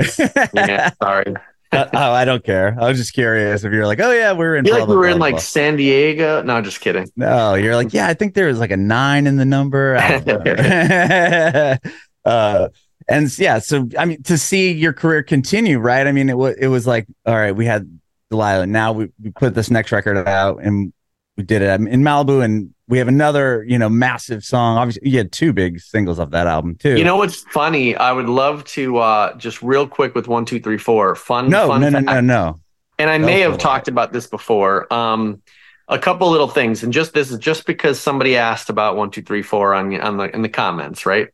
Yeah, 0.53 0.89
sorry. 1.01 1.33
oh, 1.71 1.89
I 1.93 2.25
don't 2.25 2.43
care. 2.43 2.77
I 2.79 2.87
was 2.89 2.97
just 2.99 3.13
curious 3.13 3.63
if 3.63 3.71
you're 3.73 3.87
like, 3.87 3.99
oh 4.01 4.11
yeah, 4.11 4.33
we're 4.33 4.57
in. 4.57 4.65
like 4.65 4.87
we 4.87 4.95
were 4.95 5.07
in 5.07 5.17
like. 5.17 5.39
San 5.39 5.75
Diego. 5.77 6.43
No, 6.43 6.61
just 6.61 6.81
kidding. 6.81 7.09
No, 7.15 7.55
you're 7.55 7.75
like, 7.75 7.93
yeah, 7.93 8.07
I 8.07 8.13
think 8.13 8.33
there 8.35 8.47
was 8.47 8.59
like 8.59 8.69
a 8.71 8.77
nine 8.77 9.25
in 9.27 9.37
the 9.37 9.45
number. 9.45 9.95
I 12.26 12.30
don't 12.30 12.53
know. 12.53 12.65
uh, 12.65 12.69
and 13.07 13.39
yeah, 13.39 13.59
so 13.59 13.88
I 13.97 14.05
mean, 14.05 14.24
to 14.24 14.38
see 14.38 14.71
your 14.71 14.93
career 14.93 15.24
continue, 15.24 15.80
right? 15.80 16.07
I 16.07 16.11
mean, 16.11 16.30
it 16.30 16.38
was 16.38 16.55
it 16.57 16.67
was 16.67 16.88
like, 16.88 17.07
all 17.26 17.36
right, 17.36 17.51
we 17.51 17.65
had 17.65 17.99
Delilah. 18.30 18.67
Now 18.67 18.93
we, 18.93 19.09
we 19.21 19.32
put 19.32 19.53
this 19.55 19.69
next 19.69 19.91
record 19.91 20.28
out, 20.28 20.63
and 20.63 20.93
we 21.38 21.43
did 21.43 21.61
it 21.61 21.69
in 21.69 22.01
Malibu, 22.01 22.43
and 22.43 22.74
we 22.88 22.97
have 22.99 23.07
another, 23.07 23.63
you 23.67 23.78
know, 23.78 23.89
massive 23.89 24.43
song. 24.43 24.78
Obviously, 24.78 25.09
you 25.09 25.17
had 25.17 25.32
two 25.32 25.53
big 25.53 25.80
singles 25.80 26.19
off 26.19 26.30
that 26.32 26.47
album 26.47 26.76
too. 26.76 26.97
You 26.97 27.03
know 27.03 27.17
what's 27.17 27.41
funny? 27.41 27.95
I 27.95 28.11
would 28.11 28.30
love 28.30 28.63
to 28.65 28.97
uh 28.97 29.36
just 29.38 29.61
real 29.61 29.88
quick 29.88 30.15
with 30.15 30.28
one, 30.28 30.45
two, 30.45 30.59
three, 30.59 30.78
four. 30.78 31.15
Fun, 31.15 31.49
no, 31.49 31.67
fun 31.67 31.82
no, 31.82 31.89
no, 31.89 31.99
no, 31.99 32.21
no. 32.21 32.59
and 32.99 33.09
I 33.09 33.17
may 33.17 33.41
have 33.41 33.57
talked 33.57 33.88
about 33.88 34.13
this 34.13 34.28
before. 34.28 34.91
Um, 34.93 35.41
a 35.89 35.99
couple 35.99 36.30
little 36.30 36.47
things, 36.47 36.84
and 36.84 36.93
just 36.93 37.13
this 37.13 37.32
is 37.32 37.38
just 37.39 37.65
because 37.65 37.99
somebody 37.99 38.38
asked 38.38 38.69
about 38.69 38.95
one, 38.95 39.11
two, 39.11 39.21
three, 39.21 39.41
four 39.41 39.74
on 39.74 39.99
on 39.99 40.17
the 40.17 40.34
in 40.34 40.41
the 40.41 40.49
comments, 40.49 41.05
right? 41.05 41.28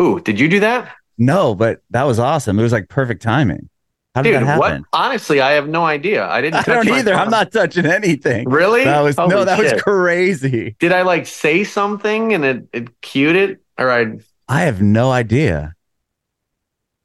Ooh, 0.00 0.20
did 0.20 0.38
you 0.38 0.48
do 0.48 0.60
that, 0.60 0.94
No, 1.18 1.54
but 1.54 1.80
that 1.90 2.04
was 2.04 2.18
awesome. 2.18 2.58
It 2.58 2.62
was 2.62 2.72
like 2.72 2.88
perfect 2.88 3.22
timing. 3.22 3.68
How 4.14 4.22
did 4.22 4.32
dude? 4.38 4.46
that 4.48 4.58
What? 4.58 4.70
happen? 4.72 4.84
Honestly, 4.92 5.40
I 5.40 5.52
have 5.52 5.68
no 5.68 5.84
idea. 5.84 6.26
I 6.26 6.40
didn't. 6.40 6.54
I 6.60 6.62
touch 6.62 6.86
don't 6.86 6.98
either. 6.98 7.14
I'm 7.14 7.30
not 7.30 7.52
touching 7.52 7.86
anything. 7.86 8.48
Really? 8.48 8.84
That 8.84 9.00
was 9.00 9.16
no, 9.16 9.44
that 9.44 9.58
was 9.58 9.80
crazy. 9.82 10.76
Did 10.78 10.92
I 10.92 11.02
like 11.02 11.26
say 11.26 11.64
something 11.64 12.32
and 12.34 12.44
it 12.44 12.68
it 12.72 13.00
cued 13.00 13.36
it, 13.36 13.60
or 13.78 13.90
I? 13.90 14.18
I 14.48 14.62
have 14.62 14.80
no 14.82 15.10
idea. 15.12 15.74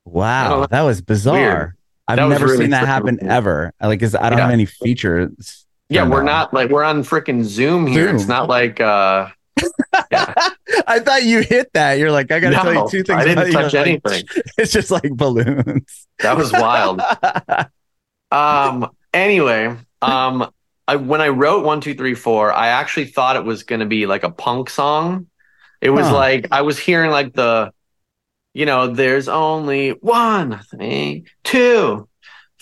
Wow, 0.06 0.66
that 0.70 0.82
was 0.82 1.02
bizarre. 1.02 1.36
Weird. 1.38 1.74
I've 2.08 2.18
That 2.18 2.28
never 2.30 2.46
really 2.46 2.58
seen 2.66 2.70
that 2.72 2.86
happen 2.86 3.18
weird. 3.22 3.32
ever. 3.32 3.74
Like, 3.82 4.02
is 4.02 4.14
I 4.16 4.30
don't 4.30 4.38
Yeah. 4.38 4.46
have 4.46 4.52
any 4.54 4.66
features. 4.66 5.66
Yeah, 5.90 6.08
we're 6.08 6.20
on. 6.20 6.26
not 6.26 6.54
like 6.54 6.70
we're 6.70 6.84
on 6.84 7.04
freaking 7.04 7.44
Zoom 7.44 7.88
here. 7.88 8.14
It's 8.14 8.28
not 8.28 8.50
like 8.50 8.80
uh. 8.82 9.28
Yeah. 10.12 10.34
I 10.88 11.00
thought 11.00 11.24
you 11.24 11.42
hit 11.42 11.72
that. 11.74 12.00
You're 12.00 12.12
like, 12.12 12.32
I 12.32 12.40
got 12.40 12.50
to 12.50 12.56
tell 12.56 12.74
you 12.74 12.90
two 12.90 13.04
things. 13.04 13.22
I 13.22 13.26
didn't 13.26 13.52
touch 13.52 13.74
Like, 13.74 13.88
anything. 13.88 14.26
It's 14.58 14.72
just 14.72 14.92
like 14.92 15.12
balloons. 15.14 16.08
That 16.20 16.38
was 16.38 16.52
wild. 16.52 17.02
Um. 18.32 18.90
Anyway, 19.14 19.78
um, 20.02 20.52
I 20.88 20.96
when 20.96 21.22
I 21.22 21.28
wrote 21.28 21.64
one, 21.64 21.82
two, 21.82 21.94
three, 21.94 22.16
four, 22.16 22.52
I 22.52 22.70
actually 22.70 23.06
thought 23.06 23.36
it 23.36 23.46
was 23.46 23.62
going 23.64 23.82
to 23.82 23.86
be 23.86 24.08
like 24.08 24.24
a 24.24 24.32
punk 24.32 24.72
song. 24.72 25.28
It 25.82 25.92
was 25.92 26.08
Huh. 26.08 26.16
like 26.16 26.48
I 26.52 26.62
was 26.64 26.80
hearing 26.80 27.12
like 27.12 27.34
the, 27.34 27.72
you 28.56 28.66
know, 28.66 28.88
there's 28.88 29.28
only 29.28 29.92
one 29.92 30.60
thing, 30.72 31.28
two, 31.44 32.10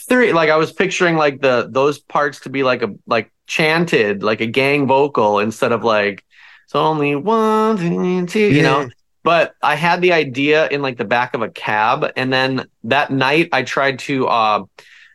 three. 0.09 0.33
Like 0.33 0.49
I 0.49 0.57
was 0.57 0.73
picturing 0.73 1.15
like 1.15 1.41
the 1.41 1.69
those 1.71 1.99
parts 1.99 2.41
to 2.41 2.49
be 2.49 2.63
like 2.63 2.81
a 2.81 2.95
like 3.07 3.31
chanted 3.47 4.23
like 4.23 4.41
a 4.41 4.47
gang 4.47 4.87
vocal 4.87 5.39
instead 5.39 5.71
of 5.71 5.83
like 5.85 6.25
it's 6.71 6.75
only 6.75 7.15
one 7.15 7.77
thing, 7.77 8.27
two. 8.27 8.39
You 8.39 8.63
know, 8.63 8.89
but 9.23 9.55
I 9.61 9.75
had 9.75 10.01
the 10.01 10.13
idea 10.13 10.69
in 10.69 10.81
like 10.81 10.97
the 10.97 11.03
back 11.05 11.33
of 11.33 11.41
a 11.41 11.49
cab, 11.49 12.09
and 12.15 12.31
then 12.31 12.65
that 12.85 13.11
night 13.11 13.49
I 13.51 13.63
tried 13.63 13.99
to. 13.99 14.27
uh 14.27 14.63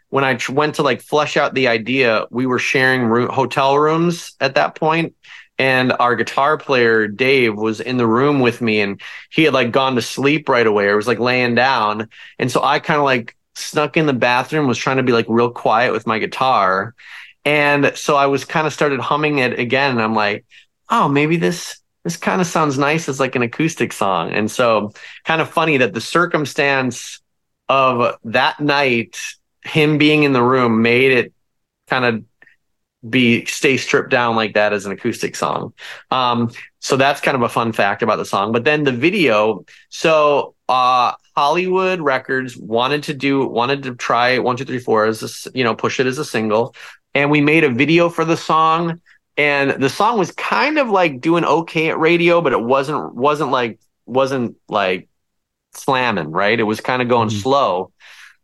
when 0.09 0.25
I 0.25 0.37
tr- 0.37 0.53
went 0.53 0.77
to 0.77 0.83
like 0.83 1.03
flesh 1.03 1.37
out 1.37 1.55
the 1.55 1.69
idea, 1.69 2.27
we 2.31 2.47
were 2.47 2.61
sharing 2.61 3.11
hotel 3.29 3.77
rooms 3.79 4.35
at 4.41 4.55
that 4.55 4.75
point, 4.77 5.15
and 5.59 5.93
our 5.99 6.15
guitar 6.15 6.59
player 6.59 7.09
Dave 7.09 7.57
was 7.57 7.81
in 7.81 7.97
the 7.97 8.07
room 8.07 8.41
with 8.41 8.61
me, 8.61 8.81
and 8.81 9.01
he 9.31 9.45
had 9.45 9.55
like 9.55 9.73
gone 9.73 9.97
to 9.97 10.03
sleep 10.03 10.49
right 10.49 10.67
away, 10.67 10.87
or 10.87 10.97
was 10.97 11.09
like 11.09 11.19
laying 11.19 11.55
down, 11.55 12.09
and 12.39 12.51
so 12.53 12.63
I 12.63 12.79
kind 12.79 12.99
of 12.99 13.05
like 13.05 13.37
snuck 13.55 13.97
in 13.97 14.07
the 14.07 14.13
bathroom, 14.13 14.69
was 14.69 14.79
trying 14.79 14.99
to 14.99 15.03
be 15.03 15.13
like 15.13 15.27
real 15.29 15.51
quiet 15.51 15.93
with 15.93 16.07
my 16.07 16.19
guitar, 16.19 16.95
and 17.45 17.93
so 17.97 18.17
I 18.17 18.27
was 18.27 18.45
kind 18.45 18.67
of 18.67 18.73
started 18.73 19.01
humming 19.01 19.39
it 19.39 19.59
again, 19.59 19.93
and 19.93 20.03
I'm 20.03 20.15
like, 20.15 20.45
oh, 20.89 21.09
maybe 21.09 21.37
this 21.37 21.81
this 22.05 22.17
kind 22.17 22.41
of 22.41 22.47
sounds 22.47 22.79
nice 22.79 23.09
as 23.09 23.19
like 23.19 23.35
an 23.35 23.43
acoustic 23.43 23.93
song, 23.93 24.33
and 24.33 24.51
so 24.51 24.93
kind 25.25 25.41
of 25.41 25.51
funny 25.51 25.79
that 25.79 25.95
the 25.95 26.01
circumstance 26.01 27.21
of 27.69 28.17
that 28.25 28.61
night 28.61 29.19
him 29.67 29.99
being 29.99 30.23
in 30.23 30.33
the 30.33 30.43
room 30.43 30.83
made 30.83 31.13
it 31.13 31.33
kind 31.89 32.05
of 32.05 32.25
be 33.09 33.45
stay 33.45 33.77
stripped 33.77 34.11
down 34.11 34.37
like 34.37 34.55
that 34.55 34.73
as 34.73 34.87
an 34.87 34.93
acoustic 34.93 35.37
song. 35.37 35.73
Um, 36.11 36.51
so 36.81 36.97
that's 36.97 37.21
kind 37.21 37.37
of 37.37 37.43
a 37.43 37.49
fun 37.49 37.73
fact 37.73 38.03
about 38.03 38.17
the 38.17 38.25
song. 38.25 38.53
But 38.53 38.65
then 38.65 38.85
the 38.85 38.93
video, 38.93 39.65
so 39.89 40.55
uh, 40.69 41.13
Hollywood 41.37 42.01
Records 42.01 42.57
wanted 42.57 43.05
to 43.05 43.15
do 43.15 43.47
wanted 43.47 43.83
to 43.85 43.95
try 43.95 44.39
one 44.39 44.57
two 44.57 44.65
three 44.65 44.79
four 44.79 45.07
as 45.07 45.47
a, 45.47 45.51
you 45.57 45.65
know 45.65 45.75
push 45.75 46.01
it 46.01 46.07
as 46.07 46.19
a 46.19 46.25
single, 46.25 46.75
and 47.15 47.31
we 47.31 47.41
made 47.41 47.65
a 47.65 47.71
video 47.71 48.09
for 48.09 48.25
the 48.25 48.37
song. 48.37 49.01
And 49.37 49.83
the 49.83 49.91
song 49.91 50.19
was 50.19 50.33
kind 50.33 50.79
of 50.79 50.89
like 50.89 51.21
doing 51.21 51.45
okay 51.45 51.91
at 51.91 51.99
radio, 51.99 52.41
but 52.41 52.53
it 52.53 52.61
wasn't 52.63 53.15
wasn't 53.15 53.51
like 53.51 53.79
wasn't 54.07 54.57
like 54.69 55.09
slamming 55.75 56.31
right. 56.31 56.59
It 56.59 56.65
was 56.65 56.81
kind 56.81 57.03
of 57.03 57.09
going 57.09 57.29
Mhm. 57.29 57.43
slow 57.43 57.93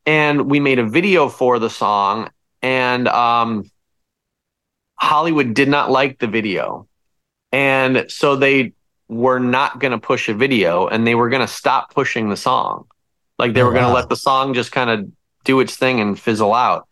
and 0.07 0.51
we 0.51 0.61
made 0.61 0.79
a 0.79 0.89
video 0.89 1.29
for 1.29 1.59
the 1.59 1.71
song 1.71 2.31
and 2.63 3.09
um 3.09 3.71
Hollywood 4.97 5.55
did 5.55 5.69
not 5.69 5.91
like 5.91 6.19
the 6.19 6.27
video. 6.27 6.87
And 7.53 8.07
so 8.09 8.37
they 8.37 8.73
were 9.09 9.41
not 9.41 9.81
going 9.81 9.93
to 9.93 9.99
push 9.99 10.29
a 10.29 10.35
video 10.35 10.89
and 10.89 11.07
they 11.07 11.15
were 11.15 11.29
going 11.29 11.43
to 11.47 11.53
stop 11.53 11.95
pushing 11.95 12.29
the 12.31 12.37
song. 12.37 12.87
Like 13.39 13.55
they 13.55 13.63
Oh, 13.63 13.65
were 13.65 13.73
going 13.73 13.85
to 13.85 13.91
wow. 13.91 13.93
let 13.93 14.09
the 14.09 14.17
song 14.17 14.55
just 14.55 14.73
kind 14.73 14.91
of 14.91 15.11
do 15.45 15.61
its 15.61 15.77
thing 15.77 16.01
and 16.01 16.19
fizzle 16.19 16.55
out. 16.55 16.89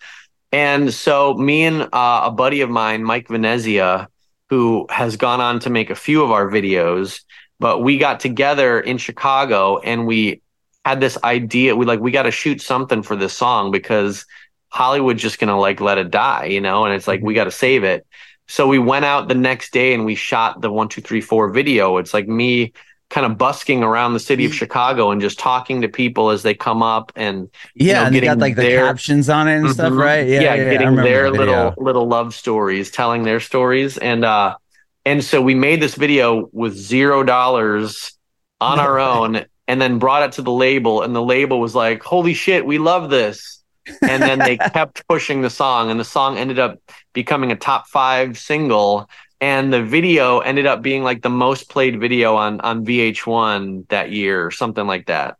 And 0.52 0.92
so 0.92 1.34
me 1.34 1.64
and 1.64 1.82
uh, 1.92 2.22
a 2.24 2.30
buddy 2.30 2.60
of 2.60 2.70
mine, 2.70 3.04
Mike 3.04 3.28
Venezia, 3.28 4.08
who 4.48 4.86
has 4.90 5.16
gone 5.16 5.40
on 5.40 5.60
to 5.60 5.70
make 5.70 5.90
a 5.90 5.94
few 5.94 6.22
of 6.22 6.32
our 6.32 6.48
videos, 6.48 7.20
but 7.60 7.82
we 7.82 7.98
got 7.98 8.18
together 8.20 8.80
in 8.80 8.98
Chicago 8.98 9.78
and 9.78 10.06
we 10.06 10.42
had 10.84 11.00
this 11.00 11.16
idea. 11.22 11.76
We 11.76 11.86
like 11.86 12.00
we 12.00 12.10
got 12.10 12.24
to 12.24 12.30
shoot 12.30 12.60
something 12.60 13.02
for 13.02 13.14
this 13.14 13.32
song 13.32 13.70
because 13.70 14.26
Hollywood's 14.70 15.22
just 15.22 15.38
gonna 15.38 15.58
like 15.58 15.80
let 15.80 15.98
it 15.98 16.10
die, 16.10 16.46
you 16.46 16.60
know. 16.60 16.84
And 16.84 16.94
it's 16.94 17.06
like 17.06 17.20
we 17.22 17.34
got 17.34 17.44
to 17.44 17.50
save 17.50 17.84
it. 17.84 18.06
So 18.48 18.66
we 18.66 18.80
went 18.80 19.04
out 19.04 19.28
the 19.28 19.34
next 19.34 19.72
day 19.72 19.94
and 19.94 20.04
we 20.04 20.16
shot 20.16 20.60
the 20.60 20.72
one 20.72 20.88
two 20.88 21.00
three 21.00 21.20
four 21.20 21.50
video. 21.50 21.98
It's 21.98 22.12
like 22.12 22.26
me 22.26 22.72
kind 23.10 23.26
of 23.26 23.36
busking 23.36 23.82
around 23.82 24.14
the 24.14 24.20
city 24.20 24.46
of 24.46 24.54
Chicago 24.54 25.10
and 25.10 25.20
just 25.20 25.38
talking 25.38 25.82
to 25.82 25.88
people 25.88 26.30
as 26.30 26.42
they 26.42 26.54
come 26.54 26.82
up 26.82 27.12
and 27.16 27.50
Yeah, 27.74 28.04
know, 28.04 28.10
they 28.10 28.20
got 28.20 28.38
getting 28.38 28.38
like 28.40 28.54
the 28.56 28.62
their- 28.62 28.86
captions 28.86 29.28
on 29.28 29.48
it 29.48 29.56
and 29.56 29.70
stuff, 29.70 29.92
Mhm. 29.92 29.98
right? 29.98 30.26
Yeah, 30.26 30.40
yeah, 30.42 30.52
I 30.52 30.56
getting 30.58 30.94
their 30.94 31.24
the 31.30 31.36
little 31.36 31.74
little 31.76 32.06
love 32.08 32.34
stories, 32.34 32.90
telling 32.90 33.24
their 33.24 33.40
stories, 33.40 33.98
and 33.98 34.24
uh, 34.24 34.56
and 35.04 35.24
so 35.24 35.42
we 35.42 35.54
made 35.54 35.82
this 35.82 35.96
video 35.96 36.48
with 36.52 36.74
zero 36.76 37.22
dollars 37.24 38.12
on 38.60 38.78
our 38.78 38.98
own, 39.12 39.44
and 39.66 39.80
then 39.82 39.98
brought 39.98 40.22
it 40.22 40.32
to 40.32 40.42
the 40.42 40.52
label, 40.52 41.02
and 41.02 41.14
the 41.14 41.22
label 41.22 41.58
was 41.60 41.74
like, 41.74 42.02
"Holy 42.04 42.32
shit, 42.34 42.64
we 42.64 42.78
love 42.78 43.10
this!" 43.10 43.62
And 44.02 44.22
then 44.22 44.38
they 44.38 44.56
kept 44.76 45.02
pushing 45.08 45.42
the 45.42 45.50
song, 45.50 45.90
and 45.90 45.98
the 45.98 46.04
song 46.04 46.38
ended 46.38 46.60
up 46.60 46.78
becoming 47.12 47.50
a 47.50 47.56
top 47.56 47.88
five 47.88 48.38
single. 48.38 49.08
And 49.40 49.72
the 49.72 49.82
video 49.82 50.40
ended 50.40 50.66
up 50.66 50.82
being 50.82 51.02
like 51.02 51.22
the 51.22 51.30
most 51.30 51.70
played 51.70 51.98
video 51.98 52.36
on 52.36 52.60
on 52.60 52.84
VH1 52.84 53.88
that 53.88 54.10
year, 54.10 54.46
or 54.46 54.50
something 54.50 54.86
like 54.86 55.06
that. 55.06 55.36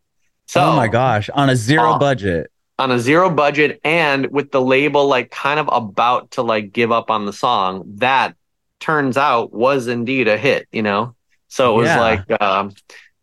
So 0.47 0.61
oh 0.61 0.75
my 0.75 0.87
gosh, 0.87 1.29
on 1.29 1.49
a 1.49 1.55
zero 1.55 1.91
Uh, 1.93 1.99
budget. 1.99 2.51
on 2.79 2.91
a 2.91 2.99
zero 2.99 3.29
budget 3.29 3.79
and 3.83 4.27
with 4.31 4.51
the 4.51 4.61
label 4.61 5.07
like 5.07 5.29
kind 5.29 5.59
of 5.59 5.69
about 5.71 6.31
to 6.31 6.41
like 6.41 6.71
give 6.73 6.91
up 6.91 7.11
on 7.11 7.25
the 7.25 7.33
song 7.33 7.83
that 7.97 8.35
turns 8.79 9.17
out 9.17 9.53
was 9.53 9.87
indeed 9.87 10.27
a 10.27 10.35
hit 10.37 10.67
you 10.71 10.81
know 10.81 11.15
so 11.47 11.75
it 11.75 11.77
was 11.81 11.87
Yeah. 11.89 11.99
like 11.99 12.41
um 12.41 12.73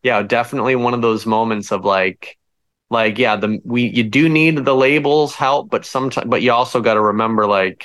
yeah 0.04 0.22
definitely 0.22 0.76
one 0.76 0.94
of 0.94 1.02
those 1.02 1.26
moments 1.26 1.72
of 1.72 1.84
like 1.84 2.38
like 2.88 3.18
yeah 3.18 3.34
the 3.36 3.60
we 3.64 3.82
you 3.88 4.04
do 4.04 4.28
need 4.28 4.64
the 4.64 4.74
labels 4.76 5.34
help 5.34 5.70
but 5.70 5.84
sometimes 5.84 6.28
but 6.30 6.40
you 6.42 6.52
also 6.52 6.80
got 6.80 6.94
to 6.94 7.00
remember 7.00 7.46
like 7.46 7.84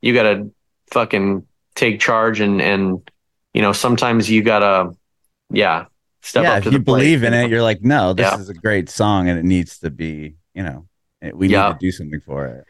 you 0.00 0.12
got 0.14 0.24
to 0.24 0.50
fucking 0.90 1.46
take 1.74 2.00
charge 2.00 2.40
and 2.40 2.60
and 2.60 3.08
you 3.54 3.62
know 3.62 3.72
sometimes 3.72 4.28
you 4.30 4.42
got 4.42 4.60
to 4.60 4.96
yeah 5.50 5.86
step 6.22 6.44
yeah, 6.44 6.52
up 6.52 6.58
if 6.58 6.64
to 6.64 6.70
you 6.72 6.78
the 6.78 6.84
plate, 6.84 6.98
believe 7.00 7.22
in 7.24 7.32
you 7.32 7.38
know? 7.40 7.44
it, 7.46 7.50
you're 7.50 7.62
like, 7.62 7.82
no, 7.82 8.12
this 8.12 8.30
Yeah. 8.30 8.38
is 8.38 8.48
a 8.48 8.54
great 8.54 8.88
song 8.88 9.28
and 9.28 9.38
it 9.38 9.44
needs 9.44 9.78
to 9.80 9.90
be, 9.90 10.34
you 10.54 10.62
know, 10.62 10.86
we 11.34 11.48
Yeah. 11.48 11.68
need 11.68 11.72
to 11.74 11.78
do 11.80 11.90
something 11.92 12.20
for 12.20 12.46
it. 12.46 12.64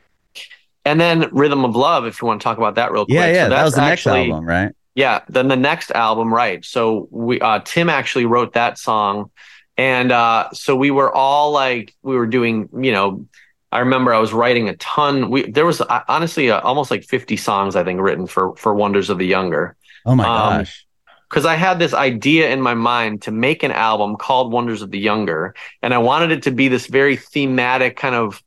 and 0.85 1.01
then 1.01 1.29
rhythm 1.33 1.65
of 1.65 1.77
love 1.77 2.07
if 2.07 2.21
you 2.21 2.27
want 2.27 2.41
to 2.41 2.45
talk 2.45 2.59
about 2.59 2.75
that 2.77 2.91
real 2.93 3.05
quick 3.05 3.15
Yeah, 3.15 3.27
yeah, 3.29 3.45
So 3.45 3.51
that 3.51 3.65
was 3.65 3.75
the 3.75 3.81
next 3.83 4.07
actually- 4.07 4.31
album, 4.31 4.47
right? 4.47 4.73
Yeah, 4.95 5.21
then 5.29 5.49
the 5.49 5.57
next 5.57 5.91
album, 5.93 6.33
right? 6.35 6.65
So 6.65 7.09
we 7.11 7.41
uh 7.41 7.61
Tim 7.65 7.89
actually 7.89 8.27
wrote 8.27 8.55
that 8.55 8.79
song 8.79 9.31
and 9.77 10.11
uh 10.13 10.49
so 10.53 10.75
we 10.77 10.91
were 10.91 11.11
all 11.15 11.53
like 11.53 11.95
we 12.03 12.15
were 12.17 12.27
doing, 12.27 12.69
you 12.81 12.93
know, 12.93 13.27
I 13.73 13.81
remember 13.81 14.15
I 14.15 14.19
was 14.21 14.33
writing 14.33 14.69
a 14.69 14.77
ton. 14.77 15.31
We 15.31 15.51
there 15.51 15.67
was 15.67 15.81
uh, 15.81 16.03
honestly 16.09 16.51
uh, 16.51 16.61
almost 16.61 16.91
like 16.91 17.05
50 17.05 17.37
songs 17.37 17.77
I 17.77 17.85
think 17.85 18.01
written 18.01 18.27
for 18.27 18.55
for 18.57 18.75
Wonders 18.75 19.11
of 19.11 19.19
the 19.19 19.27
Younger 19.27 19.77
Oh 20.05 20.15
my 20.15 20.25
Um, 20.25 20.31
gosh. 20.31 20.87
because 21.31 21.47
I 21.47 21.57
had 21.57 21.79
this 21.79 21.95
idea 21.95 22.51
in 22.51 22.61
my 22.61 22.75
mind 22.75 23.23
to 23.23 23.31
make 23.33 23.63
an 23.63 23.73
album 23.73 24.17
called 24.17 24.53
Wonders 24.53 24.83
of 24.83 24.91
the 24.91 24.99
Younger, 25.01 25.55
and 25.83 25.95
I 25.95 25.99
wanted 25.99 26.33
it 26.33 26.43
to 26.45 26.51
be 26.53 26.69
this 26.69 26.87
very 26.87 27.17
thematic, 27.17 27.97
kind 27.97 28.15
of 28.15 28.43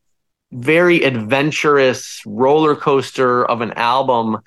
very 0.52 1.04
adventurous 1.04 2.22
roller 2.26 2.76
coaster 2.76 3.46
of 3.46 3.62
an 3.62 3.74
album 3.74 4.38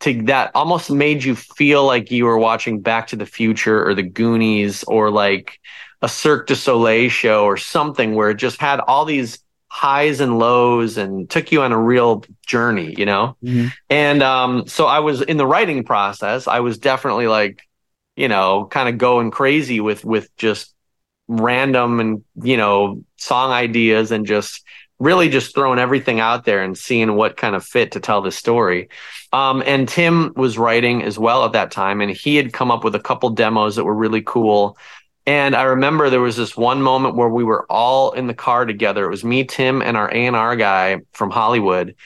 to 0.00 0.22
that 0.24 0.50
almost 0.54 0.90
made 0.90 1.24
you 1.24 1.34
feel 1.34 1.84
like 1.86 2.10
you 2.10 2.26
were 2.26 2.38
watching 2.38 2.80
Back 2.80 3.08
to 3.08 3.16
the 3.16 3.26
Future 3.26 3.86
or 3.88 3.94
The 3.94 4.02
Goonies 4.02 4.84
or 4.84 5.10
like 5.10 5.58
a 6.02 6.08
Cirque 6.08 6.46
du 6.46 6.54
Soleil 6.54 7.08
show 7.08 7.44
or 7.44 7.56
something 7.56 8.14
where 8.14 8.30
it 8.30 8.36
just 8.36 8.60
had 8.60 8.80
all 8.80 9.06
these 9.06 9.38
highs 9.68 10.20
and 10.20 10.38
lows 10.38 10.96
and 10.96 11.28
took 11.28 11.52
you 11.52 11.62
on 11.62 11.72
a 11.72 11.80
real 11.80 12.24
journey, 12.46 12.94
you 12.96 13.04
know? 13.04 13.36
Mhm. 13.44 13.72
And 13.90 14.22
um, 14.22 14.66
so 14.66 14.86
I 14.86 15.00
was 15.00 15.22
in 15.22 15.36
the 15.36 15.46
writing 15.46 15.84
process, 15.84 16.48
I 16.48 16.60
was 16.60 16.78
definitely 16.78 17.26
like, 17.26 17.62
you 18.16 18.28
know, 18.28 18.66
kind 18.70 18.88
of 18.88 18.98
going 18.98 19.30
crazy 19.30 19.80
with 19.80 20.04
with 20.04 20.34
just 20.36 20.72
random 21.28 21.98
and 21.98 22.24
you 22.40 22.56
know 22.56 23.02
song 23.16 23.50
ideas 23.50 24.12
and 24.12 24.26
just 24.26 24.62
really 24.98 25.28
just 25.28 25.54
throwing 25.54 25.78
everything 25.78 26.20
out 26.20 26.44
there 26.44 26.62
and 26.62 26.78
seeing 26.78 27.14
what 27.16 27.36
kind 27.36 27.54
of 27.54 27.64
fit 27.64 27.92
to 27.92 28.00
tell 28.00 28.22
the 28.22 28.32
story. 28.32 28.88
Um, 29.32 29.62
and 29.66 29.86
Tim 29.88 30.32
was 30.36 30.56
writing 30.56 31.02
as 31.02 31.18
well 31.18 31.44
at 31.44 31.52
that 31.52 31.70
time, 31.70 32.00
and 32.00 32.10
he 32.10 32.36
had 32.36 32.52
come 32.52 32.70
up 32.70 32.82
with 32.82 32.94
a 32.94 33.00
couple 33.00 33.28
demos 33.30 33.76
that 33.76 33.84
were 33.84 33.94
really 33.94 34.22
cool. 34.22 34.78
And 35.26 35.56
I 35.56 35.64
remember 35.64 36.08
there 36.08 36.20
was 36.20 36.36
this 36.36 36.56
one 36.56 36.82
moment 36.82 37.16
where 37.16 37.28
we 37.28 37.42
were 37.42 37.66
all 37.70 38.12
in 38.12 38.28
the 38.28 38.34
car 38.34 38.64
together. 38.64 39.04
It 39.04 39.10
was 39.10 39.24
me, 39.24 39.42
Tim, 39.44 39.82
and 39.82 39.96
our 39.96 40.08
A&R 40.12 40.54
guy 40.56 41.00
from 41.12 41.30
Hollywood. 41.30 41.96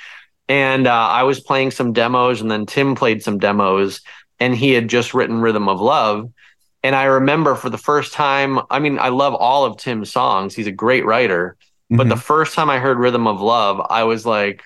And 0.49 0.87
uh, 0.87 0.93
I 0.93 1.25
was 1.25 1.39
playing 1.39 1.71
some 1.71 1.93
demos, 1.93 2.41
and 2.41 2.51
then 2.51 2.65
Tim 2.65 2.95
played 2.95 3.23
some 3.23 3.39
demos, 3.39 4.01
and 4.41 4.55
he 4.57 4.73
had 4.73 4.89
just 4.89 5.13
written 5.13 5.43
Rhythm 5.43 5.69
of 5.69 5.81
Love. 5.81 6.33
And 6.83 6.97
I 6.97 7.05
remember 7.05 7.55
for 7.57 7.69
the 7.69 7.79
first 7.79 8.15
time, 8.15 8.59
I 8.71 8.79
mean, 8.79 8.99
I 8.99 9.11
love 9.11 9.35
all 9.35 9.67
of 9.67 9.77
Tim's 9.77 10.11
songs. 10.11 10.55
He's 10.55 10.67
a 10.67 10.73
great 10.73 11.05
writer. 11.05 11.57
But 11.91 12.07
Mhm. 12.07 12.11
the 12.11 12.17
first 12.17 12.55
time 12.55 12.71
I 12.71 12.79
heard 12.79 12.99
Rhythm 12.99 13.27
of 13.27 13.41
Love, 13.43 13.85
I 13.91 14.05
was 14.05 14.25
like, 14.25 14.63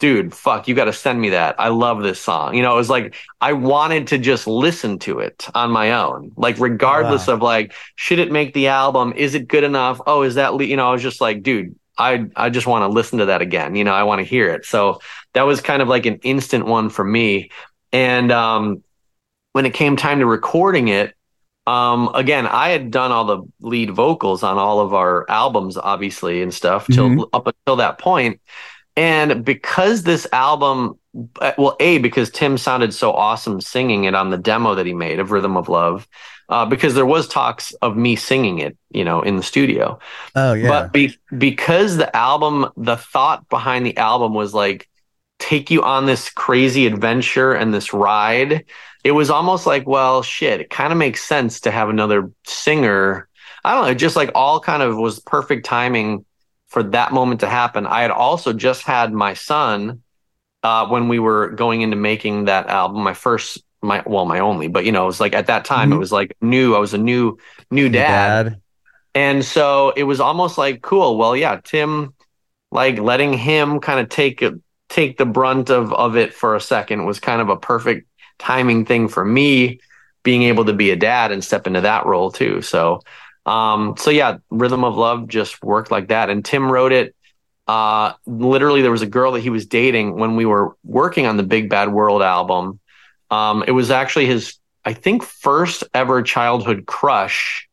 dude, 0.00 0.34
fuck, 0.34 0.66
you 0.66 0.74
got 0.74 0.86
to 0.86 0.92
send 0.92 1.20
me 1.20 1.30
that. 1.30 1.54
I 1.60 1.68
love 1.68 2.02
this 2.02 2.20
song. 2.20 2.54
You 2.54 2.62
know, 2.62 2.72
it 2.72 2.76
was 2.76 2.90
like 2.90 3.14
I 3.40 3.52
wanted 3.52 4.08
to 4.08 4.18
just 4.18 4.46
listen 4.48 4.98
to 5.00 5.20
it 5.20 5.46
on 5.54 5.70
my 5.70 5.92
own, 5.92 6.32
like 6.36 6.58
regardless 6.58 7.28
Wow. 7.28 7.34
of 7.34 7.42
like, 7.42 7.74
should 7.94 8.18
it 8.18 8.32
make 8.32 8.52
the 8.54 8.68
album? 8.68 9.12
Is 9.14 9.34
it 9.34 9.46
good 9.46 9.62
enough? 9.62 10.00
Oh, 10.06 10.22
is 10.22 10.34
that, 10.34 10.58
you 10.60 10.76
know, 10.76 10.88
I 10.88 10.92
was 10.92 11.02
just 11.02 11.20
like, 11.20 11.42
dude, 11.42 11.76
I, 11.96 12.26
I 12.34 12.50
just 12.50 12.66
want 12.66 12.82
to 12.82 12.88
listen 12.88 13.18
to 13.18 13.26
that 13.26 13.42
again. 13.42 13.76
You 13.76 13.84
know, 13.84 13.92
I 13.92 14.02
want 14.04 14.18
to 14.20 14.24
hear 14.24 14.48
it. 14.50 14.64
So 14.64 15.00
that 15.34 15.42
was 15.42 15.60
kind 15.60 15.82
of 15.82 15.88
like 15.88 16.06
an 16.06 16.16
instant 16.22 16.66
one 16.66 16.88
for 16.88 17.04
me. 17.04 17.50
And 17.92 18.32
um, 18.32 18.82
when 19.52 19.66
it 19.66 19.74
came 19.74 19.96
time 19.96 20.20
to 20.20 20.26
recording 20.26 20.88
it, 20.88 21.14
um, 21.66 22.10
again, 22.14 22.46
I 22.46 22.70
had 22.70 22.90
done 22.90 23.12
all 23.12 23.26
the 23.26 23.42
lead 23.60 23.90
vocals 23.90 24.42
on 24.42 24.56
all 24.56 24.80
of 24.80 24.94
our 24.94 25.28
albums, 25.30 25.76
obviously, 25.76 26.40
and 26.42 26.52
stuff 26.54 26.86
till 26.88 27.08
Mhm. 27.10 27.28
up 27.34 27.46
until 27.46 27.76
that 27.76 27.98
point. 27.98 28.40
And 29.00 29.46
because 29.46 30.02
this 30.02 30.26
album, 30.30 30.98
uh, 31.40 31.52
well, 31.56 31.74
A, 31.80 31.96
because 31.96 32.28
Tim 32.28 32.58
sounded 32.58 32.92
so 32.92 33.14
awesome 33.14 33.62
singing 33.62 34.04
it 34.04 34.14
on 34.14 34.28
the 34.28 34.36
demo 34.36 34.74
that 34.74 34.84
he 34.84 34.92
made 34.92 35.18
of 35.18 35.30
Rhythm 35.30 35.56
of 35.56 35.70
Love, 35.70 36.06
uh, 36.50 36.66
because 36.66 36.94
there 36.94 37.06
was 37.06 37.26
talks 37.26 37.72
of 37.80 37.96
me 37.96 38.14
singing 38.14 38.58
it, 38.58 38.76
you 38.90 39.02
know, 39.02 39.22
in 39.22 39.36
the 39.36 39.42
studio. 39.42 39.98
oh 40.36 40.52
yeah. 40.52 40.68
But 40.68 40.92
be- 40.92 41.16
because 41.38 41.96
the 41.96 42.14
album, 42.14 42.68
the 42.76 42.98
thought 42.98 43.48
behind 43.48 43.86
the 43.86 43.96
album 43.96 44.34
was 44.34 44.52
like 44.52 44.86
take 45.38 45.70
you 45.70 45.82
on 45.82 46.04
this 46.04 46.28
crazy 46.28 46.86
adventure 46.86 47.54
and 47.54 47.72
this 47.72 47.94
ride. 47.94 48.66
It 49.02 49.12
was 49.12 49.30
almost 49.30 49.66
like, 49.66 49.86
well, 49.86 50.22
shit, 50.22 50.60
it 50.60 50.68
kind 50.68 50.92
of 50.92 50.98
makes 50.98 51.24
sense 51.24 51.60
to 51.60 51.70
have 51.70 51.88
another 51.88 52.30
singer. 52.44 53.30
I 53.64 53.72
don't 53.72 53.84
know, 53.84 53.90
it 53.92 53.94
just 53.94 54.16
like 54.16 54.30
all 54.34 54.60
kind 54.60 54.82
of 54.82 54.98
was 54.98 55.20
perfect 55.20 55.64
timing 55.64 56.26
for 56.70 56.82
that 56.84 57.12
moment 57.12 57.40
to 57.40 57.48
happen. 57.48 57.86
I 57.86 58.02
had 58.02 58.10
also 58.10 58.52
just 58.52 58.82
had 58.84 59.12
my 59.12 59.34
son 59.34 60.02
uh, 60.62 60.86
when 60.88 61.08
we 61.08 61.18
were 61.18 61.50
going 61.50 61.82
into 61.82 61.96
making 61.96 62.46
that 62.46 62.68
album, 62.68 63.02
my 63.02 63.14
first, 63.14 63.62
my 63.82 64.02
well, 64.06 64.26
my 64.26 64.40
only, 64.40 64.68
but 64.68 64.84
you 64.84 64.92
know, 64.92 65.04
it 65.04 65.06
was 65.06 65.20
like 65.20 65.34
at 65.34 65.46
that 65.46 65.64
time, 65.64 65.90
Mhm. 65.90 65.96
it 65.96 65.98
was 65.98 66.12
like 66.12 66.36
new. 66.40 66.74
I 66.74 66.78
was 66.78 66.94
a 66.94 66.98
new, 66.98 67.38
new 67.70 67.82
Your 67.84 67.90
dad. 67.90 68.60
And 69.14 69.44
so 69.44 69.92
it 69.96 70.04
was 70.04 70.20
almost 70.20 70.58
like 70.58 70.82
cool. 70.82 71.18
Well, 71.18 71.36
yeah, 71.36 71.60
Tim, 71.62 72.14
like 72.70 72.98
letting 72.98 73.32
him 73.32 73.80
kind 73.80 74.00
of 74.00 74.08
take 74.08 74.42
it, 74.42 74.54
take 74.88 75.18
the 75.18 75.26
brunt 75.26 75.70
of 75.70 75.92
of 75.92 76.16
it 76.16 76.34
for 76.34 76.54
a 76.54 76.60
second 76.60 77.06
was 77.06 77.20
kind 77.20 77.40
of 77.40 77.48
a 77.48 77.56
perfect 77.56 78.06
timing 78.38 78.84
thing 78.86 79.08
for 79.08 79.24
me 79.24 79.80
being 80.22 80.42
able 80.44 80.66
to 80.66 80.72
be 80.72 80.90
a 80.90 80.96
dad 80.96 81.32
and 81.32 81.42
step 81.42 81.66
into 81.66 81.80
that 81.80 82.06
role 82.06 82.30
too. 82.30 82.62
So, 82.62 83.00
um, 83.50 83.96
so 83.96 84.10
yeah, 84.10 84.38
Rhythm 84.48 84.84
of 84.84 84.96
Love 84.96 85.26
just 85.26 85.60
worked 85.60 85.90
like 85.90 86.08
that. 86.08 86.30
And 86.30 86.44
Tim 86.44 86.70
wrote 86.70 86.92
it. 86.92 87.16
Uh, 87.66 88.12
literally, 88.24 88.80
there 88.80 88.92
was 88.92 89.02
a 89.02 89.06
girl 89.06 89.32
that 89.32 89.40
he 89.40 89.50
was 89.50 89.66
dating 89.66 90.16
when 90.16 90.36
we 90.36 90.46
were 90.46 90.76
working 90.84 91.26
on 91.26 91.36
the 91.36 91.42
Big 91.42 91.68
Bad 91.68 91.92
World 91.92 92.22
album. 92.22 92.78
Um, 93.28 93.64
it 93.66 93.72
was 93.72 93.90
actually 93.90 94.26
his, 94.26 94.56
I 94.84 94.92
think, 94.92 95.24
first 95.24 95.82
ever 95.92 96.22
childhood 96.22 96.86
crush 96.86 97.68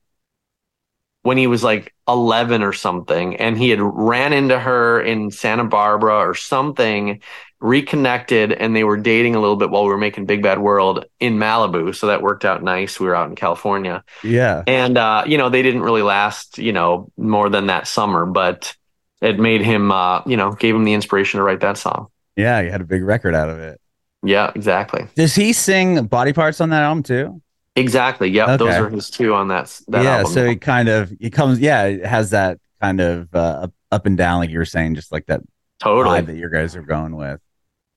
when 1.21 1.38
he 1.38 1.45
was 1.45 1.63
like 1.63 1.93
11 2.07 2.63
or 2.63 2.73
something 2.73 3.36
and 3.36 3.57
he 3.57 3.69
had 3.69 3.82
ran 3.82 4.34
into 4.34 4.57
her 4.57 5.01
in 5.01 5.30
Santa 5.30 5.65
Barbara 5.65 6.15
or 6.15 6.34
something 6.34 7.21
reconnected 7.60 8.51
and 8.51 8.76
they 8.76 8.84
were 8.84 8.97
dating 8.97 9.36
a 9.36 9.39
little 9.39 9.55
bit 9.55 9.70
while 9.70 9.84
we 9.84 9.89
were 9.89 9.97
making 9.97 10.26
Big 10.26 10.41
Bad 10.41 10.60
World 10.60 11.05
in 11.20 11.38
Malibu 11.38 11.93
so 11.95 12.08
that 12.08 12.22
worked 12.22 12.45
out 12.45 12.64
nice 12.64 12.99
we 12.99 13.08
were 13.08 13.16
out 13.16 13.30
in 13.30 13.36
California 13.36 14.03
Yeah. 14.24 14.64
and 14.68 14.97
uh 14.97 15.24
you 15.28 15.38
know 15.38 15.49
they 15.49 15.62
didn't 15.62 15.82
really 15.82 16.01
last 16.01 16.58
you 16.58 16.72
know 16.74 17.12
more 17.18 17.49
than 17.49 17.68
that 17.68 17.88
summer 17.88 18.26
but 18.26 18.76
it 19.22 19.39
made 19.39 19.62
him 19.62 19.91
uh 19.91 20.22
you 20.26 20.38
know 20.38 20.53
gave 20.53 20.76
him 20.76 20.84
the 20.86 20.93
inspiration 20.93 21.39
to 21.39 21.43
write 21.43 21.60
that 21.62 21.78
song 21.78 22.08
Yeah. 22.36 22.62
He 22.64 22.70
had 22.70 22.82
a 22.82 22.86
big 22.86 23.03
record 23.03 23.34
out 23.36 23.49
of 23.49 23.60
it. 23.60 23.80
yeah 24.24 24.51
exactly 24.55 25.05
Does 25.16 25.36
he 25.36 25.53
sing 25.53 26.05
body 26.05 26.34
parts 26.34 26.62
on 26.62 26.70
that 26.70 26.84
album 26.84 27.03
too? 27.03 27.41
exactly 27.76 28.30
yep 28.30 28.58
those 28.60 28.74
are 28.76 28.89
his 28.89 29.10
two 29.10 29.34
on 29.34 29.49
that 29.49 29.80
that 29.88 30.03
yeah. 30.03 30.18
album 30.18 30.32
So 30.34 30.45
he 30.47 30.55
kind 30.55 30.89
of 30.89 31.12
he 31.20 31.30
comes. 31.30 31.60
Yeah, 31.60 31.84
it 31.86 32.05
has 32.05 32.32
that 32.32 32.60
kind 32.82 32.99
of 33.01 33.34
uh, 33.36 33.38
up- 33.66 33.74
up 33.91 34.05
and 34.05 34.18
down, 34.18 34.39
like 34.41 34.49
you 34.49 34.58
were 34.58 34.66
saying, 34.66 34.95
just 34.95 35.12
like 35.12 35.26
that 35.28 35.41
totally 35.80 36.22
that 36.22 36.36
you 36.36 36.49
guys 36.49 36.76
are 36.76 36.82
going 36.82 37.16
with. 37.16 37.39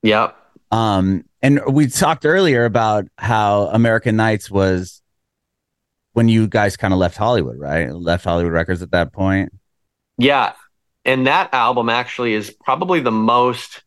Yep 0.03 0.35
Um, 0.71 1.25
and 1.41 1.61
we 1.67 1.87
talked 1.87 2.25
earlier 2.25 2.65
about 2.65 3.07
how 3.17 3.67
American 3.67 4.15
Nights 4.15 4.49
was 4.49 5.01
when 6.13 6.29
you 6.29 6.47
guys 6.47 6.77
kind 6.77 6.93
of 6.93 6.99
left 6.99 7.17
Hollywood, 7.17 7.57
right? 7.57 7.91
Left 7.93 8.23
Hollywood 8.25 8.53
Records 8.53 8.81
at 8.81 8.91
that 8.91 9.13
point. 9.13 9.51
Yeah. 10.17 10.53
And 11.05 11.25
that 11.27 11.53
album 11.53 11.89
actually 11.89 12.33
is 12.33 12.51
probably 12.51 12.99
the 12.99 13.11
most 13.11 13.83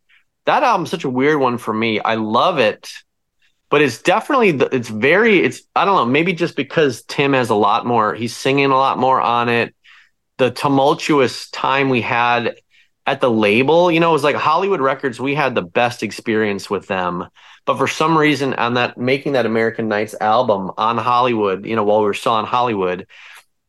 that 0.46 0.62
album's 0.62 0.90
such 0.90 1.04
a 1.04 1.10
weird 1.10 1.40
one 1.40 1.56
for 1.58 1.72
me. 1.72 2.00
I 2.00 2.16
love 2.16 2.58
it, 2.58 2.90
but 3.70 3.80
it's 3.80 4.02
definitely 4.02 4.52
the, 4.52 4.66
it's 4.74 4.88
very 4.88 5.38
it's 5.40 5.62
I 5.76 5.84
don't 5.84 5.96
know, 5.96 6.06
maybe 6.06 6.32
just 6.32 6.56
because 6.56 7.02
Tim 7.04 7.32
has 7.32 7.50
a 7.50 7.54
lot 7.54 7.86
more, 7.86 8.14
he's 8.14 8.36
singing 8.36 8.66
a 8.66 8.76
lot 8.76 8.98
more 8.98 9.20
on 9.20 9.48
it. 9.48 9.74
The 10.38 10.50
tumultuous 10.50 11.48
time 11.50 11.88
we 11.88 12.00
had 12.02 12.56
at 13.06 13.20
the 13.20 13.30
label, 13.30 13.90
you 13.90 14.00
know, 14.00 14.10
it 14.10 14.14
was 14.14 14.24
like 14.24 14.36
Hollywood 14.36 14.80
Records, 14.80 15.20
we 15.20 15.34
had 15.34 15.54
the 15.54 15.62
best 15.62 16.02
experience 16.02 16.70
with 16.70 16.86
them. 16.86 17.26
But 17.66 17.78
for 17.78 17.86
some 17.86 18.16
reason 18.16 18.54
on 18.54 18.74
that 18.74 18.96
making 18.96 19.32
that 19.32 19.46
American 19.46 19.88
Nights 19.88 20.14
album 20.20 20.70
on 20.76 20.96
Hollywood, 20.96 21.66
you 21.66 21.76
know, 21.76 21.84
while 21.84 22.00
we 22.00 22.06
were 22.06 22.14
still 22.14 22.32
on 22.32 22.46
Hollywood, 22.46 23.06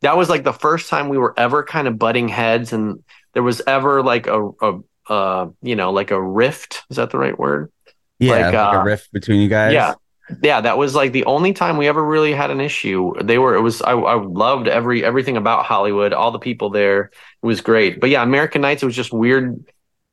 that 0.02 0.18
was 0.18 0.30
like 0.30 0.44
the 0.44 0.54
first 0.54 0.90
time 0.90 1.10
we 1.10 1.18
were 1.18 1.34
ever 1.38 1.64
kind 1.64 1.88
of 1.88 1.98
butting 1.98 2.28
heads 2.28 2.72
and 2.74 3.04
there 3.34 3.44
was 3.44 3.62
ever 3.68 4.02
like 4.02 4.28
a, 4.28 4.50
a 4.62 4.80
uh, 5.08 5.50
you 5.62 5.76
know, 5.76 5.92
like 5.92 6.12
a 6.12 6.22
rift. 6.22 6.84
Is 6.90 6.98
that 6.98 7.12
the 7.12 7.18
right 7.18 7.38
word? 7.38 7.72
Yeah, 8.20 8.32
Like, 8.32 8.46
like, 8.46 8.54
a 8.54 8.80
uh, 8.80 8.84
rift 8.84 9.12
between 9.12 9.42
you 9.42 9.50
guys. 9.50 9.74
Yeah. 9.74 9.96
Yeah, 10.42 10.62
that 10.62 10.78
was 10.78 10.96
like 10.96 11.12
the 11.12 11.26
only 11.26 11.54
time 11.54 11.78
we 11.78 11.88
ever 11.88 12.04
really 12.04 12.34
had 12.34 12.50
an 12.50 12.60
issue. 12.60 13.14
They 13.24 13.38
were 13.38 13.56
it 13.56 13.62
was 13.62 13.82
I, 13.82 13.92
I 13.94 14.16
loved 14.16 14.68
every 14.68 15.04
everything 15.06 15.38
about 15.38 15.66
Hollywood, 15.66 16.14
all 16.14 16.32
the 16.32 16.40
people 16.40 16.70
there. 16.72 17.12
It 17.44 17.46
was 17.46 17.62
great. 17.62 18.00
But 18.00 18.10
yeah, 18.10 18.24
American 18.24 18.62
Nights 18.62 18.82
it 18.82 18.88
was 18.88 18.96
just 18.96 19.14
weird 19.14 19.64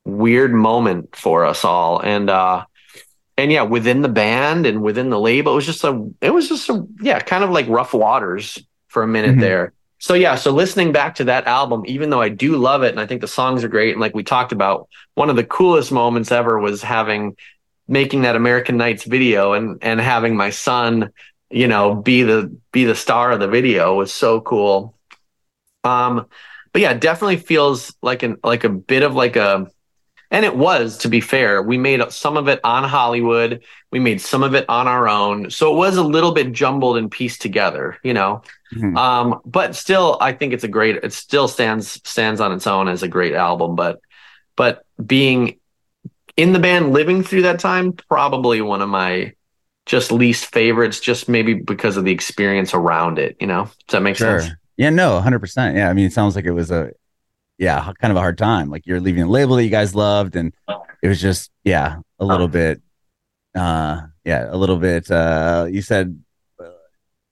weird 0.05 0.53
moment 0.53 1.17
for 1.17 1.45
us 1.47 1.65
all. 1.65 2.01
And 2.01 2.29
uh 2.29 2.65
and 3.39 3.51
yeah, 3.51 3.63
within 3.63 4.03
the 4.03 4.09
band 4.09 4.67
and 4.67 4.83
within 4.83 5.11
the 5.11 5.19
label, 5.19 5.53
it 5.53 5.57
was 5.57 5.67
just 5.67 5.85
a 5.85 6.11
it 6.21 6.31
was 6.35 6.49
just 6.49 6.69
a 6.69 6.87
yeah, 7.01 7.21
kind 7.21 7.45
of 7.45 7.51
like 7.51 7.69
rough 7.69 7.95
waters 7.95 8.59
for 8.89 9.03
a 9.03 9.09
minute 9.09 9.37
Mhm. 9.37 9.41
there. 9.41 9.73
So 9.99 10.15
yeah, 10.15 10.35
so 10.35 10.51
listening 10.51 10.93
back 10.93 11.15
to 11.17 11.25
that 11.25 11.47
album, 11.47 11.85
even 11.87 12.11
though 12.11 12.21
I 12.21 12.29
do 12.29 12.57
love 12.57 12.83
it 12.83 12.91
and 12.91 13.01
I 13.01 13.07
think 13.07 13.21
the 13.21 13.29
songs 13.29 13.65
are 13.65 13.69
great, 13.69 13.93
and 13.93 14.01
like 14.01 14.15
we 14.15 14.25
talked 14.25 14.53
about, 14.53 14.89
one 15.15 15.31
of 15.31 15.37
the 15.37 15.45
coolest 15.45 15.93
moments 15.93 16.33
ever 16.33 16.59
was 16.59 16.83
having 16.83 17.37
making 17.93 18.23
that 18.23 18.37
American 18.37 18.79
Nights 18.79 19.05
video 19.05 19.53
and 19.53 19.79
and 19.83 20.01
having 20.01 20.35
my 20.35 20.49
son, 20.49 21.11
you 21.51 21.69
know, 21.69 21.95
be 21.95 22.23
the 22.23 22.57
be 22.73 22.85
the 22.85 22.95
star 22.95 23.31
of 23.31 23.39
the 23.39 23.49
video 23.49 23.95
was 23.95 24.13
so 24.13 24.41
cool. 24.41 24.97
Um, 25.85 26.27
but 26.73 26.81
yeah, 26.81 26.93
it 26.93 27.03
definitely 27.03 27.37
feels 27.37 27.95
like 28.01 28.23
an 28.23 28.39
like 28.43 28.65
a 28.65 28.71
bit 28.71 29.03
of 29.03 29.15
like 29.15 29.37
a 29.37 29.67
and 30.31 30.47
it 30.47 30.57
was 30.57 30.97
to 30.99 31.09
be 31.11 31.21
fair. 31.21 31.61
We 31.61 31.77
made 31.77 32.01
some 32.11 32.39
of 32.39 32.49
it 32.49 32.61
on 32.65 32.85
hollywood. 32.85 33.63
We 33.91 34.01
made 34.01 34.23
some 34.23 34.43
of 34.43 34.55
it 34.55 34.65
on 34.71 34.89
our 34.89 35.07
own. 35.07 35.51
So 35.51 35.75
it 35.75 35.77
was 35.77 35.99
a 35.99 36.03
little 36.03 36.33
bit 36.33 36.53
jumbled 36.53 36.97
and 36.97 37.11
pieced 37.11 37.43
together 37.43 37.99
you 38.03 38.15
know? 38.15 38.43
Mhm. 38.75 38.97
um 38.97 39.41
but 39.45 39.77
still 39.77 40.17
i 40.23 40.33
think 40.33 40.55
it's 40.55 40.65
a 40.65 40.69
great 40.69 40.97
it 40.97 41.13
still 41.13 41.47
stands 41.47 42.01
stands 42.09 42.41
on 42.41 42.53
its 42.53 42.67
own 42.67 42.89
as 42.89 43.03
a 43.03 43.09
great 43.09 43.35
album. 43.35 43.77
But 43.77 44.01
but 44.57 44.87
being 45.05 45.59
in 46.37 46.53
the 46.53 46.59
band 46.59 46.93
living 46.93 47.23
through 47.23 47.43
that 47.43 47.59
time 47.61 47.93
probably 47.93 48.61
one 48.61 48.83
of 48.83 48.89
my 48.89 49.33
just 49.87 50.13
least 50.13 50.47
favorites 50.47 51.01
just 51.01 51.29
maybe 51.29 51.55
because 51.55 51.97
of 51.97 52.05
the 52.05 52.13
experience 52.13 52.73
around 52.75 53.19
it 53.19 53.37
you 53.41 53.47
know 53.47 53.65
does 53.65 53.93
that 53.93 54.01
make 54.03 54.17
Sure. 54.17 54.41
sense 54.41 54.55
Yeah, 54.77 54.91
no, 54.91 55.21
100%. 55.21 55.75
Yeah, 55.77 55.91
I 55.91 55.93
mean, 55.93 56.07
it 56.07 56.13
sounds 56.13 56.35
like 56.35 56.47
it 56.47 56.53
was 56.53 56.71
a, 56.71 56.93
yeah, 57.59 57.93
kind 58.01 58.11
of 58.11 58.17
a 58.17 58.21
hard 58.21 58.39
time. 58.39 58.71
Like 58.71 58.87
you're 58.87 59.01
leaving 59.01 59.23
a 59.25 59.29
label 59.29 59.57
that 59.57 59.65
you 59.65 59.71
guys 59.71 59.95
loved, 59.95 60.35
and 60.35 60.55
it 61.03 61.09
was 61.09 61.21
just, 61.21 61.51
yeah, 61.63 61.97
a 62.19 62.25
little 62.25 62.49
bit, 62.49 62.81
uh, 63.55 64.01
yeah, 64.25 64.49
a 64.49 64.57
little 64.57 64.79
bit. 64.79 65.11
Uh, 65.11 65.67
you 65.71 65.83
said, 65.83 66.19
uh, 66.59 66.71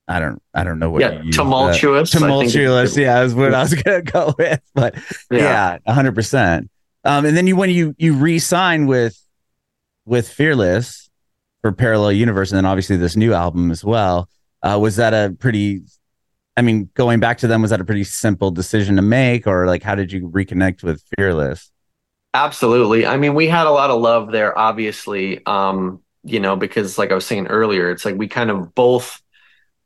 I 0.07 0.21
don't, 0.21 0.41
I 0.53 0.63
don't 0.65 0.79
know 0.79 0.91
what. 0.91 1.01
yeah 1.01 1.13
you 1.13 1.25
used, 1.27 1.39
uh, 1.41 1.43
tumultuous 1.45 2.15
I 2.15 2.19
think 2.19 2.31
tumultuous. 2.31 2.97
Yeah, 2.97 3.23
is 3.23 3.35
what 3.35 3.55
I 3.55 3.63
was 3.63 3.75
gonna 3.75 4.03
go 4.19 4.35
with. 4.39 4.61
But 4.75 4.95
yeah, 5.31 5.79
a 5.87 5.95
hundred 5.95 6.15
percent. 6.15 6.71
Um, 7.05 7.25
and 7.25 7.37
then 7.37 7.47
you 7.47 7.57
when 7.57 7.71
you 7.71 7.95
you 7.99 8.15
re-sign 8.15 8.87
with 8.87 9.19
with 10.05 10.29
Fearless 10.29 11.11
for 11.63 11.73
Parallel 11.73 12.13
Universe, 12.13 12.51
and 12.51 12.57
then 12.57 12.67
obviously 12.67 12.97
this 12.97 13.17
new 13.17 13.33
album 13.33 13.71
as 13.71 13.85
well. 13.85 14.29
Uh, 14.63 14.79
was 14.81 14.97
that 14.97 15.15
a 15.15 15.35
pretty? 15.39 15.83
I 16.57 16.63
mean, 16.63 16.91
going 16.95 17.21
back 17.21 17.39
to 17.39 17.47
them, 17.47 17.63
was 17.63 17.71
that 17.71 17.81
a 17.81 17.85
pretty 17.85 18.05
simple 18.05 18.51
decision 18.51 18.97
to 18.97 19.03
make, 19.03 19.47
or 19.47 19.67
like 19.67 19.83
how 19.83 19.95
did 19.95 20.13
you 20.13 20.29
reconnect 20.29 20.83
with 20.83 21.03
Fearless? 21.17 21.71
Absolutely. 22.35 23.07
I 23.07 23.17
mean, 23.17 23.35
we 23.35 23.49
had 23.49 23.67
a 23.67 23.71
lot 23.71 23.91
of 23.91 24.01
love 24.01 24.31
there, 24.31 24.57
obviously. 24.57 25.45
Um, 25.47 26.03
you 26.23 26.39
know, 26.39 26.55
because 26.57 26.99
like 26.99 27.11
I 27.13 27.15
was 27.15 27.27
saying 27.27 27.47
earlier, 27.47 27.91
it's 27.91 28.05
like 28.05 28.17
we 28.17 28.29
kind 28.29 28.51
of 28.51 28.75
both 28.75 29.21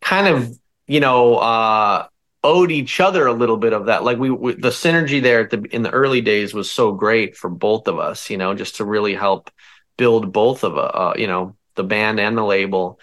kind 0.00 0.26
of, 0.26 0.52
you 0.86 1.00
know, 1.00 1.36
uh 1.36 2.06
owed 2.44 2.70
each 2.70 3.00
other 3.00 3.26
a 3.26 3.32
little 3.32 3.56
bit 3.56 3.72
of 3.72 3.86
that. 3.86 4.04
Like 4.04 4.18
we, 4.18 4.30
we 4.30 4.54
the 4.54 4.68
synergy 4.68 5.20
there 5.20 5.40
at 5.40 5.50
the 5.50 5.62
in 5.74 5.82
the 5.82 5.90
early 5.90 6.20
days 6.20 6.54
was 6.54 6.70
so 6.70 6.92
great 6.92 7.36
for 7.36 7.50
both 7.50 7.88
of 7.88 7.98
us, 7.98 8.30
you 8.30 8.36
know, 8.36 8.54
just 8.54 8.76
to 8.76 8.84
really 8.84 9.14
help 9.14 9.50
build 9.96 10.32
both 10.32 10.62
of 10.62 10.78
uh, 10.78 11.14
you 11.16 11.26
know, 11.26 11.56
the 11.74 11.84
band 11.84 12.20
and 12.20 12.38
the 12.38 12.44
label. 12.44 13.00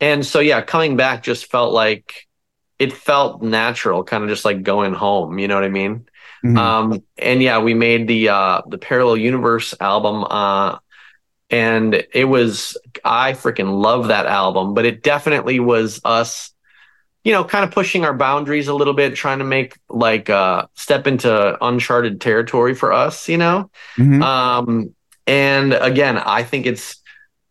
And 0.00 0.24
so 0.24 0.40
yeah, 0.40 0.62
coming 0.62 0.96
back 0.96 1.22
just 1.24 1.50
felt 1.50 1.74
like 1.74 2.26
it 2.78 2.92
felt 2.92 3.42
natural, 3.42 4.04
kind 4.04 4.22
of 4.24 4.30
just 4.30 4.44
like 4.44 4.62
going 4.62 4.94
home, 4.94 5.38
you 5.38 5.48
know 5.48 5.54
what 5.56 5.64
I 5.64 5.68
mean? 5.68 6.06
Mhm. 6.44 6.58
Um, 6.58 7.02
and 7.18 7.42
yeah, 7.42 7.58
we 7.58 7.74
made 7.74 8.06
the 8.06 8.28
uh, 8.28 8.62
the 8.68 8.78
Parallel 8.78 9.16
Universe 9.16 9.74
album, 9.80 10.24
uh, 10.24 10.78
and 11.50 12.06
it 12.12 12.24
was 12.24 12.76
I 13.04 13.32
freaking 13.32 13.80
love 13.82 14.08
that 14.08 14.26
album. 14.26 14.74
But 14.74 14.84
it 14.84 15.02
definitely 15.02 15.60
was 15.60 16.00
us, 16.04 16.53
you 17.24 17.32
know, 17.32 17.42
kind 17.42 17.64
of 17.64 17.70
pushing 17.70 18.04
our 18.04 18.14
boundaries 18.14 18.68
a 18.68 18.74
little 18.74 18.92
bit, 18.94 19.14
trying 19.16 19.38
to 19.38 19.44
make 19.44 19.76
like 19.88 20.28
uh, 20.28 20.66
step 20.74 21.06
into 21.06 21.56
uncharted 21.64 22.20
territory 22.20 22.74
for 22.74 22.92
us, 22.92 23.28
you 23.28 23.38
know. 23.38 23.70
Mhm. 23.96 24.22
Um, 24.22 24.94
and 25.26 25.72
again, 25.72 26.18
I 26.18 26.42
think 26.42 26.66
it's 26.66 27.00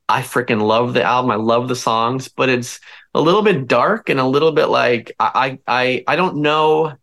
I 0.07 0.21
freaking 0.21 0.61
love 0.61 0.93
the 0.93 1.03
album. 1.03 1.31
I 1.31 1.35
love 1.35 1.67
the 1.67 1.75
songs, 1.75 2.27
but 2.27 2.49
it's 2.49 2.79
a 3.15 3.21
little 3.21 3.41
bit 3.41 3.67
dark 3.67 4.09
and 4.09 4.19
a 4.19 4.25
little 4.25 4.51
bit 4.51 4.67
like 4.67 5.15
I 5.19 5.59
I 5.67 6.03
I 6.07 6.15
don't 6.15 6.37
know. 6.37 6.93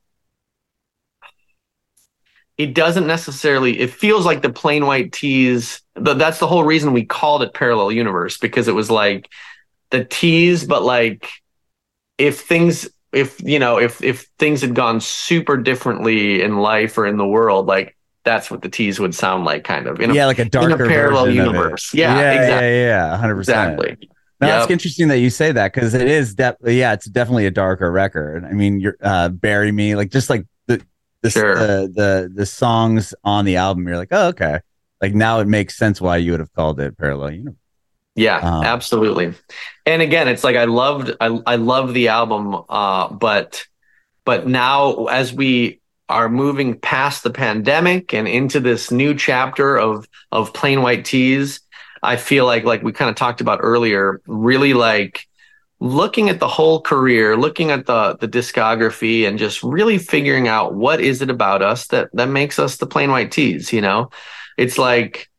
It 2.56 2.74
doesn't 2.74 3.06
necessarily. 3.06 3.80
It 3.80 3.90
feels 3.90 4.26
like 4.26 4.42
the 4.42 4.52
Plain 4.52 4.86
White 4.86 5.12
T's. 5.12 5.80
The, 5.94 6.14
that's 6.14 6.38
the 6.38 6.46
whole 6.46 6.62
reason 6.62 6.92
we 6.92 7.04
called 7.04 7.42
it 7.42 7.54
Parallel 7.54 7.90
Universe 7.90 8.38
because 8.38 8.68
it 8.68 8.74
was 8.74 8.90
like 8.90 9.28
the 9.90 10.04
T's, 10.04 10.66
but 10.66 10.82
like 10.82 11.28
if 12.20 12.40
things 12.40 12.88
if 13.12 13.40
you 13.42 13.58
know 13.58 13.78
if 13.78 14.02
if 14.02 14.28
things 14.38 14.60
had 14.60 14.74
gone 14.74 15.00
super 15.00 15.56
differently 15.56 16.42
in 16.42 16.58
life 16.58 16.96
or 16.98 17.06
in 17.06 17.16
the 17.16 17.26
world, 17.26 17.66
like 17.66 17.96
that's 18.24 18.50
what 18.50 18.62
the 18.62 18.68
T's 18.68 19.00
would 19.00 19.14
sound 19.14 19.44
like, 19.44 19.64
kind 19.64 19.86
of. 19.86 19.98
In 20.00 20.10
a, 20.10 20.14
yeah, 20.14 20.26
like 20.26 20.38
a 20.38 20.44
darker 20.44 20.86
parallel 20.86 21.24
version 21.26 21.40
of 21.40 21.46
universe. 21.54 21.94
Yeah, 21.94 22.18
yeah, 22.18 22.32
exactly. 22.32 22.68
yeah, 22.68 22.86
yeah, 23.10 23.16
hundred 23.16 23.36
percent. 23.36 23.72
exactly. 23.80 24.08
No, 24.40 24.46
Yep. 24.46 24.58
That's 24.60 24.70
interesting 24.70 25.08
that 25.08 25.18
you 25.18 25.28
say 25.28 25.52
that 25.52 25.74
because 25.74 25.92
it 25.92 26.08
is 26.08 26.34
de- 26.34 26.56
yeah, 26.64 26.94
it's 26.94 27.06
definitely 27.06 27.44
a 27.46 27.50
darker 27.50 27.90
record. 27.90 28.44
I 28.44 28.52
mean, 28.52 28.80
you're 28.80 28.96
uh 29.02 29.28
Bury 29.30 29.72
Me, 29.72 29.96
like 29.96 30.10
just 30.10 30.30
like 30.30 30.46
the 30.66 30.80
the, 31.22 31.30
Sure. 31.30 31.54
the 31.54 31.92
the 31.94 32.32
the 32.34 32.46
songs 32.46 33.14
on 33.24 33.44
the 33.44 33.56
album, 33.56 33.86
you're 33.86 33.98
like, 33.98 34.08
oh, 34.12 34.28
okay. 34.28 34.60
Like 35.02 35.14
now 35.14 35.40
it 35.40 35.48
makes 35.48 35.76
sense 35.76 36.00
why 36.00 36.18
you 36.18 36.30
would 36.30 36.40
have 36.40 36.52
called 36.54 36.78
it 36.80 36.96
Parallel 36.96 37.32
Universe. 37.32 37.59
Yeah, 38.20 38.38
Um, 38.38 38.64
absolutely. 38.64 39.34
And 39.86 40.02
again, 40.02 40.28
it's 40.28 40.44
like 40.44 40.56
I 40.56 40.64
loved 40.64 41.12
I 41.20 41.26
I 41.46 41.56
love 41.56 41.94
the 41.94 42.08
album 42.08 42.54
uh 42.68 43.08
but 43.08 43.64
but 44.24 44.46
now 44.46 45.06
as 45.06 45.32
we 45.32 45.80
are 46.08 46.28
moving 46.28 46.78
past 46.78 47.22
the 47.22 47.30
pandemic 47.30 48.12
and 48.12 48.26
into 48.28 48.60
this 48.60 48.90
new 48.90 49.14
chapter 49.14 49.76
of 49.78 50.06
of 50.32 50.52
Plain 50.52 50.82
White 50.82 51.04
T's, 51.04 51.60
I 52.02 52.16
feel 52.16 52.44
like 52.46 52.64
like 52.64 52.82
we 52.82 52.92
kind 52.92 53.10
of 53.10 53.16
talked 53.16 53.40
about 53.40 53.60
earlier, 53.62 54.20
really 54.26 54.74
like 54.74 55.26
looking 55.80 56.28
at 56.28 56.40
the 56.40 56.48
whole 56.48 56.80
career, 56.82 57.36
looking 57.36 57.70
at 57.70 57.86
the 57.86 58.16
the 58.20 58.28
discography 58.28 59.26
and 59.26 59.38
just 59.38 59.62
really 59.62 59.98
figuring 59.98 60.46
out 60.48 60.74
what 60.74 61.00
is 61.00 61.22
it 61.22 61.30
about 61.30 61.62
us 61.62 61.86
that 61.88 62.10
that 62.12 62.28
makes 62.28 62.58
us 62.58 62.76
the 62.76 62.86
Plain 62.86 63.10
White 63.10 63.32
T's, 63.32 63.72
you 63.72 63.80
know? 63.80 64.10
It's 64.58 64.78
like 64.78 65.30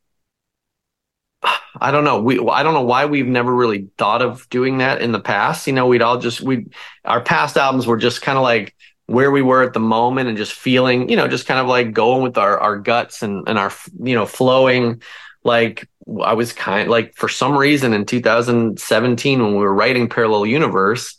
I 1.43 1.91
don't 1.91 2.03
know. 2.03 2.21
We 2.21 2.39
I 2.49 2.63
don't 2.63 2.73
know 2.73 2.83
why 2.83 3.05
we've 3.05 3.27
never 3.27 3.53
really 3.53 3.87
thought 3.97 4.21
of 4.21 4.47
doing 4.49 4.79
that 4.79 5.01
in 5.01 5.11
the 5.11 5.19
past. 5.19 5.67
You 5.67 5.73
know, 5.73 5.87
we'd 5.87 6.01
all 6.01 6.19
just 6.19 6.41
we 6.41 6.67
our 7.05 7.21
past 7.21 7.57
albums 7.57 7.87
were 7.87 7.97
just 7.97 8.21
kind 8.21 8.37
of 8.37 8.43
like 8.43 8.75
where 9.07 9.31
we 9.31 9.41
were 9.41 9.63
at 9.63 9.73
the 9.73 9.79
moment 9.79 10.29
and 10.29 10.37
just 10.37 10.53
feeling, 10.53 11.09
you 11.09 11.15
know, 11.15 11.27
just 11.27 11.47
kind 11.47 11.59
of 11.59 11.67
like 11.67 11.93
going 11.93 12.23
with 12.23 12.37
our 12.37 12.59
our 12.59 12.77
guts 12.77 13.23
and 13.23 13.47
and 13.47 13.57
our 13.57 13.71
you 14.01 14.15
know 14.15 14.25
flowing. 14.25 15.01
Like 15.43 15.89
I 16.23 16.33
was 16.33 16.53
kind 16.53 16.89
like 16.89 17.15
for 17.15 17.29
some 17.29 17.57
reason 17.57 17.93
in 17.93 18.05
2017 18.05 19.41
when 19.41 19.51
we 19.51 19.57
were 19.57 19.73
writing 19.73 20.09
Parallel 20.09 20.45
Universe, 20.45 21.15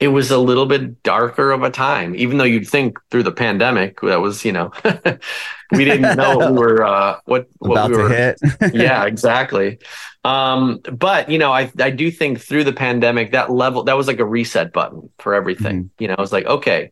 it 0.00 0.08
was 0.08 0.30
a 0.30 0.38
little 0.38 0.66
bit 0.66 1.02
darker 1.02 1.50
of 1.52 1.62
a 1.62 1.70
time. 1.70 2.14
Even 2.16 2.38
though 2.38 2.44
you'd 2.44 2.68
think 2.68 2.98
through 3.10 3.22
the 3.22 3.32
pandemic 3.32 4.00
that 4.00 4.20
was, 4.20 4.44
you 4.44 4.52
know, 4.52 4.72
we 5.72 5.84
didn't 5.84 6.16
know 6.16 6.50
we 6.50 6.52
were 6.58 6.84
uh, 6.84 7.18
what 7.26 7.48
what 7.58 7.72
About 7.72 7.90
we 7.90 7.96
were 7.96 8.08
hit. 8.08 8.40
yeah, 8.74 9.04
exactly. 9.04 9.78
Um, 10.24 10.80
but 10.92 11.30
you 11.30 11.38
know, 11.38 11.52
I 11.52 11.70
I 11.78 11.90
do 11.90 12.10
think 12.10 12.40
through 12.40 12.64
the 12.64 12.72
pandemic 12.72 13.32
that 13.32 13.50
level 13.50 13.84
that 13.84 13.96
was 13.96 14.06
like 14.06 14.18
a 14.18 14.24
reset 14.26 14.72
button 14.72 15.10
for 15.18 15.34
everything. 15.34 15.90
You 15.98 16.08
know, 16.08 16.14
I 16.18 16.20
was 16.20 16.32
like, 16.32 16.46
okay, 16.46 16.90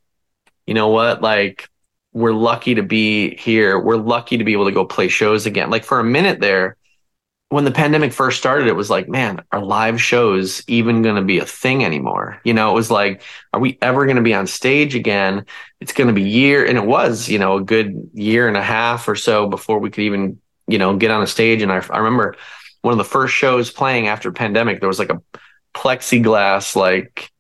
you 0.66 0.74
know 0.74 0.88
what? 0.88 1.22
Like 1.22 1.68
we're 2.12 2.32
lucky 2.32 2.74
to 2.76 2.82
be 2.82 3.36
here. 3.36 3.80
We're 3.80 3.96
lucky 3.96 4.38
to 4.38 4.44
be 4.44 4.53
able 4.53 4.66
to 4.66 4.72
go 4.72 4.84
play 4.84 5.09
shows 5.09 5.46
again. 5.46 5.70
Like 5.70 5.84
for 5.84 5.98
a 5.98 6.05
minute 6.05 6.40
there, 6.40 6.76
when 7.53 7.64
the 7.66 7.70
pandemic 7.70 8.14
first 8.14 8.38
started, 8.38 8.66
it 8.66 8.74
was 8.74 8.88
like, 8.88 9.11
man, 9.11 9.42
are 9.53 9.62
live 9.62 10.00
shows 10.00 10.64
even 10.68 11.03
going 11.03 11.16
to 11.16 11.22
be 11.22 11.38
a 11.38 11.44
thing 11.44 11.84
anymore? 11.84 12.40
You 12.44 12.55
know, 12.55 12.70
it 12.70 12.74
was 12.74 12.90
like, 12.90 13.20
are 13.53 13.61
we 13.61 13.76
ever 13.82 14.07
going 14.07 14.16
to 14.16 14.22
be 14.22 14.32
on 14.32 14.46
stage 14.46 14.94
again? 14.94 15.44
It's 15.78 15.92
going 15.92 16.07
to 16.07 16.14
be 16.14 16.22
year, 16.22 16.64
and 16.64 16.78
it 16.78 16.86
was, 16.86 17.28
you 17.28 17.38
know, 17.38 17.59
a 17.59 17.62
good 17.62 18.09
year 18.14 18.48
and 18.48 18.57
a 18.57 18.62
half 18.62 19.07
or 19.07 19.16
so 19.16 19.48
before 19.48 19.80
we 19.80 19.90
could 19.90 20.05
even, 20.05 20.40
you 20.66 20.78
know, 20.78 20.96
get 20.96 21.11
on 21.11 21.22
a 21.22 21.26
stage. 21.26 21.61
And 21.61 21.70
I, 21.70 21.84
I 21.90 21.98
remember 21.98 22.36
one 22.80 22.92
of 22.92 22.98
the 22.98 23.05
first 23.05 23.34
shows 23.34 23.70
playing 23.70 24.09
after 24.09 24.32
pandemic, 24.32 24.80
there 24.80 24.88
was 24.88 24.98
like 24.98 25.12
a 25.12 25.20
plexiglass, 25.74 26.74
like 26.74 27.30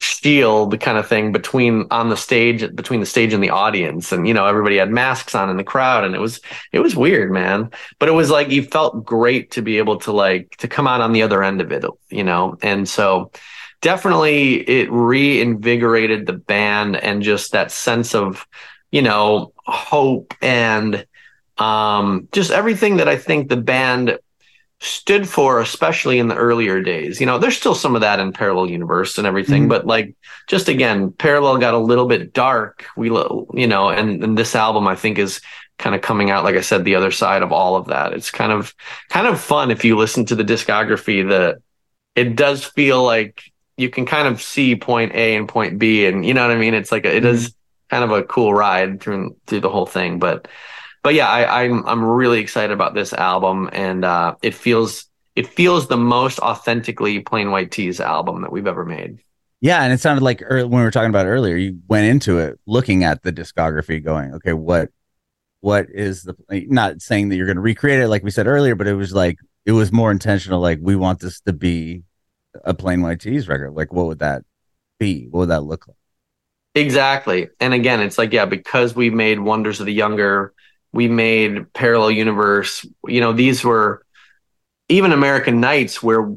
shield 0.00 0.80
kind 0.80 0.98
of 0.98 1.06
thing 1.06 1.30
between 1.30 1.86
on 1.90 2.08
the 2.08 2.16
stage 2.16 2.74
between 2.74 3.00
the 3.00 3.06
stage 3.06 3.32
and 3.32 3.42
the 3.42 3.50
audience. 3.50 4.12
And 4.12 4.26
you 4.26 4.34
know 4.34 4.46
everybody 4.46 4.76
had 4.76 4.90
masks 4.90 5.34
on 5.34 5.50
in 5.50 5.56
the 5.56 5.64
crowd 5.64 6.04
and 6.04 6.14
it 6.14 6.20
was 6.20 6.40
it 6.72 6.80
was 6.80 6.96
weird 6.96 7.30
man. 7.30 7.70
But 7.98 8.08
it 8.08 8.12
was 8.12 8.30
like 8.30 8.50
you 8.50 8.62
felt 8.62 9.04
great 9.04 9.52
to 9.52 9.62
be 9.62 9.78
able 9.78 9.98
to 10.00 10.12
like 10.12 10.56
to 10.58 10.68
come 10.68 10.86
out 10.86 11.00
on 11.00 11.12
the 11.12 11.22
other 11.22 11.42
end 11.42 11.60
of 11.60 11.70
it 11.72 11.84
you 12.10 12.24
know? 12.24 12.56
And 12.62 12.88
so 12.88 13.30
definitely 13.80 14.68
it 14.68 14.90
reinvigorated 14.90 16.26
the 16.26 16.34
band 16.34 16.96
and 16.96 17.22
just 17.22 17.52
that 17.52 17.70
sense 17.70 18.14
of 18.14 18.46
you 18.90 19.02
know 19.02 19.52
hope 19.56 20.34
and 20.42 21.06
um 21.58 22.28
just 22.32 22.50
everything 22.50 22.96
that 22.96 23.08
i 23.08 23.16
think 23.16 23.48
the 23.48 23.56
band 23.56 24.18
stood 24.80 25.28
for, 25.28 25.60
especially 25.60 26.18
in 26.18 26.28
the 26.28 26.34
earlier 26.34 26.80
days. 26.80 27.20
You 27.20 27.26
know, 27.26 27.38
there's 27.38 27.56
still 27.56 27.74
some 27.74 27.94
of 27.94 28.00
that 28.00 28.18
in 28.18 28.32
Parallel 28.32 28.70
Universe 28.70 29.18
and 29.18 29.26
everything, 29.26 29.62
mm-hmm. 29.62 29.68
but 29.68 29.86
like 29.86 30.14
just 30.48 30.68
again, 30.68 31.12
Parallel 31.12 31.58
got 31.58 31.74
a 31.74 31.78
little 31.78 32.06
bit 32.06 32.32
dark. 32.32 32.86
We, 32.96 33.08
you 33.08 33.66
know, 33.66 33.90
and, 33.90 34.24
and 34.24 34.38
this 34.38 34.54
album 34.54 34.88
I 34.88 34.96
think 34.96 35.18
is 35.18 35.40
kind 35.78 35.94
of 35.94 36.02
coming 36.02 36.30
out, 36.30 36.44
like 36.44 36.56
I 36.56 36.62
said, 36.62 36.84
the 36.84 36.94
other 36.94 37.10
side 37.10 37.42
of 37.42 37.52
all 37.52 37.76
of 37.76 37.88
that. 37.88 38.14
It's 38.14 38.30
kind 38.30 38.52
of 38.52 38.74
kind 39.10 39.26
of 39.26 39.40
fun 39.40 39.70
if 39.70 39.84
you 39.84 39.96
listen 39.96 40.24
to 40.26 40.34
the 40.34 40.44
discography 40.44 41.28
that 41.28 41.58
it 42.14 42.36
does 42.36 42.64
feel 42.64 43.02
like 43.02 43.42
you 43.76 43.90
can 43.90 44.06
kind 44.06 44.28
of 44.28 44.42
see 44.42 44.76
point 44.76 45.14
A 45.14 45.36
and 45.36 45.48
point 45.48 45.78
B, 45.78 46.06
and 46.06 46.24
you 46.24 46.32
know 46.32 46.46
what 46.46 46.56
I 46.56 46.58
mean. 46.58 46.74
It's 46.74 46.92
like 46.92 47.04
a, 47.04 47.14
it 47.14 47.24
mm-hmm. 47.24 47.34
is 47.34 47.54
kind 47.90 48.04
of 48.04 48.12
a 48.12 48.22
cool 48.22 48.54
ride 48.54 49.00
through 49.00 49.36
through 49.46 49.60
the 49.60 49.70
whole 49.70 49.86
thing, 49.86 50.18
but 50.18 50.48
but 51.02 51.14
yeah, 51.14 51.28
I, 51.28 51.64
I'm 51.64 51.86
I'm 51.86 52.04
really 52.04 52.40
excited 52.40 52.72
about 52.72 52.94
this 52.94 53.12
album, 53.12 53.70
and 53.72 54.04
uh, 54.04 54.34
it 54.42 54.54
feels 54.54 55.06
it 55.34 55.46
feels 55.46 55.88
the 55.88 55.96
most 55.96 56.38
authentically 56.40 57.20
Plain 57.20 57.50
White 57.50 57.70
T's 57.70 58.00
album 58.00 58.42
that 58.42 58.52
we've 58.52 58.66
ever 58.66 58.84
made. 58.84 59.20
Yeah, 59.60 59.82
and 59.82 59.92
it 59.92 60.00
sounded 60.00 60.22
like 60.22 60.40
when 60.48 60.70
we 60.70 60.82
were 60.82 60.90
talking 60.90 61.10
about 61.10 61.26
earlier, 61.26 61.56
you 61.56 61.78
went 61.88 62.06
into 62.06 62.38
it 62.38 62.58
looking 62.66 63.04
at 63.04 63.22
the 63.22 63.32
discography, 63.32 64.02
going, 64.02 64.34
okay, 64.34 64.52
what 64.52 64.90
what 65.60 65.86
is 65.90 66.22
the 66.22 66.34
not 66.48 67.02
saying 67.02 67.28
that 67.28 67.36
you're 67.36 67.46
going 67.46 67.56
to 67.56 67.62
recreate 67.62 68.00
it 68.00 68.08
like 68.08 68.24
we 68.24 68.30
said 68.30 68.46
earlier, 68.46 68.74
but 68.74 68.86
it 68.86 68.94
was 68.94 69.12
like 69.12 69.38
it 69.66 69.72
was 69.72 69.92
more 69.92 70.10
intentional. 70.10 70.60
Like 70.60 70.78
we 70.80 70.96
want 70.96 71.20
this 71.20 71.40
to 71.42 71.52
be 71.52 72.02
a 72.64 72.74
Plain 72.74 73.02
White 73.02 73.20
T's 73.20 73.48
record. 73.48 73.72
Like 73.72 73.92
what 73.92 74.06
would 74.06 74.20
that 74.20 74.42
be? 74.98 75.28
What 75.30 75.40
would 75.40 75.50
that 75.50 75.62
look 75.62 75.86
like? 75.86 75.96
Exactly. 76.74 77.48
And 77.58 77.74
again, 77.74 78.00
it's 78.00 78.16
like 78.16 78.32
yeah, 78.32 78.46
because 78.46 78.94
we 78.94 79.10
made 79.10 79.40
Wonders 79.40 79.80
of 79.80 79.86
the 79.86 79.92
Younger 79.92 80.54
we 80.92 81.08
made 81.08 81.72
parallel 81.72 82.10
universe. 82.10 82.86
You 83.06 83.20
know 83.20 83.32
these 83.32 83.64
were 83.64 84.04
even 84.88 85.12
american 85.12 85.60
nights 85.60 86.02
where 86.02 86.34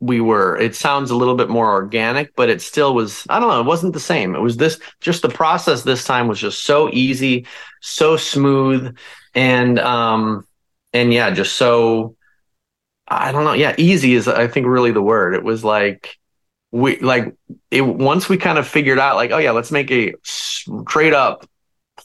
we 0.00 0.20
were. 0.20 0.56
It 0.58 0.74
sounds 0.74 1.12
a 1.12 1.16
little 1.16 1.36
bit 1.36 1.48
more 1.48 1.70
organic 1.70 2.34
but 2.34 2.48
it 2.50 2.60
still 2.60 2.94
was 2.94 3.24
i 3.30 3.38
don't 3.38 3.48
know 3.48 3.60
it 3.60 3.66
wasn't 3.66 3.92
the 3.92 4.00
same. 4.00 4.34
It 4.34 4.40
was 4.40 4.56
this 4.56 4.80
just 5.00 5.22
the 5.22 5.28
process 5.28 5.82
this 5.82 6.04
time 6.04 6.26
was 6.28 6.40
just 6.40 6.64
so 6.64 6.90
easy 6.92 7.46
so 7.80 8.16
smooth 8.16 8.96
and 9.34 9.78
um 9.78 10.46
and 10.92 11.12
yeah 11.12 11.30
just 11.30 11.56
so 11.56 12.16
i 13.08 13.32
don't 13.32 13.44
know 13.44 13.52
yeah 13.52 13.74
easy 13.78 14.14
is 14.14 14.28
i 14.28 14.48
think 14.48 14.66
really 14.66 14.90
the 14.92 15.02
word. 15.02 15.34
It 15.34 15.44
was 15.44 15.62
like 15.64 16.18
we 16.72 16.98
like 17.00 17.34
it 17.70 17.82
once 17.82 18.28
we 18.28 18.38
kind 18.38 18.58
of 18.58 18.66
figured 18.66 18.98
out 18.98 19.16
like 19.16 19.30
oh 19.30 19.38
yeah 19.38 19.50
let's 19.52 19.70
make 19.70 19.90
a 19.90 20.14
straight 20.22 21.12
up 21.14 21.46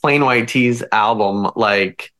Plain 0.01 0.23
White 0.25 0.47
T's 0.47 0.83
album, 0.91 1.51
like 1.55 2.11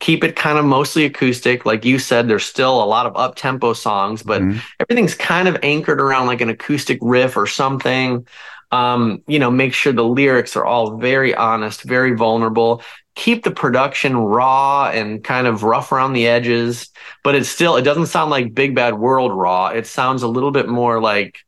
keep 0.00 0.22
it 0.22 0.36
kind 0.36 0.58
of 0.58 0.64
mostly 0.64 1.06
acoustic. 1.06 1.64
Like 1.64 1.84
you 1.84 1.98
said, 1.98 2.28
there's 2.28 2.44
still 2.44 2.82
a 2.82 2.84
lot 2.84 3.06
of 3.06 3.16
up 3.16 3.36
tempo 3.36 3.72
songs, 3.72 4.22
but 4.22 4.42
mm-hmm. 4.42 4.58
everything's 4.78 5.14
kind 5.14 5.48
of 5.48 5.56
anchored 5.62 6.00
around 6.00 6.26
like 6.26 6.42
an 6.42 6.50
acoustic 6.50 6.98
riff 7.00 7.38
or 7.38 7.46
something. 7.46 8.26
Um, 8.70 9.22
you 9.26 9.38
know, 9.38 9.50
make 9.50 9.72
sure 9.72 9.92
the 9.92 10.04
lyrics 10.04 10.56
are 10.56 10.64
all 10.64 10.98
very 10.98 11.34
honest, 11.34 11.84
very 11.84 12.14
vulnerable. 12.14 12.82
Keep 13.14 13.44
the 13.44 13.52
production 13.52 14.16
raw 14.16 14.90
and 14.92 15.22
kind 15.22 15.46
of 15.46 15.62
rough 15.62 15.92
around 15.92 16.12
the 16.12 16.26
edges, 16.26 16.90
but 17.22 17.34
it's 17.34 17.48
still, 17.48 17.76
it 17.76 17.82
doesn't 17.82 18.06
sound 18.06 18.30
like 18.30 18.52
Big 18.52 18.74
Bad 18.74 18.98
World 18.98 19.32
raw. 19.32 19.68
It 19.68 19.86
sounds 19.86 20.22
a 20.22 20.28
little 20.28 20.50
bit 20.50 20.68
more 20.68 21.00
like 21.00 21.43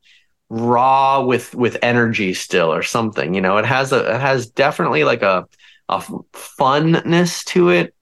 raw 0.49 1.21
with 1.21 1.53
with 1.53 1.77
energy 1.81 2.33
still 2.33 2.73
or 2.73 2.81
something 2.81 3.33
you 3.33 3.41
know 3.41 3.57
it 3.57 3.65
has 3.65 3.91
a 3.91 4.15
it 4.15 4.21
has 4.21 4.49
definitely 4.49 5.03
like 5.03 5.21
a 5.21 5.45
a 5.89 5.99
funness 5.99 7.43
to 7.45 7.69
it 7.69 7.93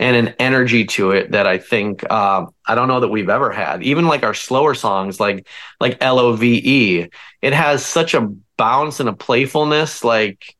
and 0.00 0.16
an 0.16 0.34
energy 0.38 0.86
to 0.86 1.10
it 1.10 1.32
that 1.32 1.46
I 1.46 1.58
think 1.58 2.10
uh, 2.10 2.46
I 2.66 2.74
don't 2.74 2.88
know 2.88 3.00
that 3.00 3.08
we've 3.08 3.28
ever 3.28 3.52
had. 3.52 3.82
Even 3.82 4.06
like 4.06 4.22
our 4.22 4.32
slower 4.32 4.74
songs, 4.74 5.20
like 5.20 5.46
like 5.78 5.98
L 6.00 6.18
O 6.18 6.32
V 6.32 6.62
E, 6.64 7.08
it 7.42 7.52
has 7.52 7.84
such 7.84 8.14
a 8.14 8.32
bounce 8.56 9.00
and 9.00 9.10
a 9.10 9.12
playfulness, 9.12 10.02
like 10.02 10.56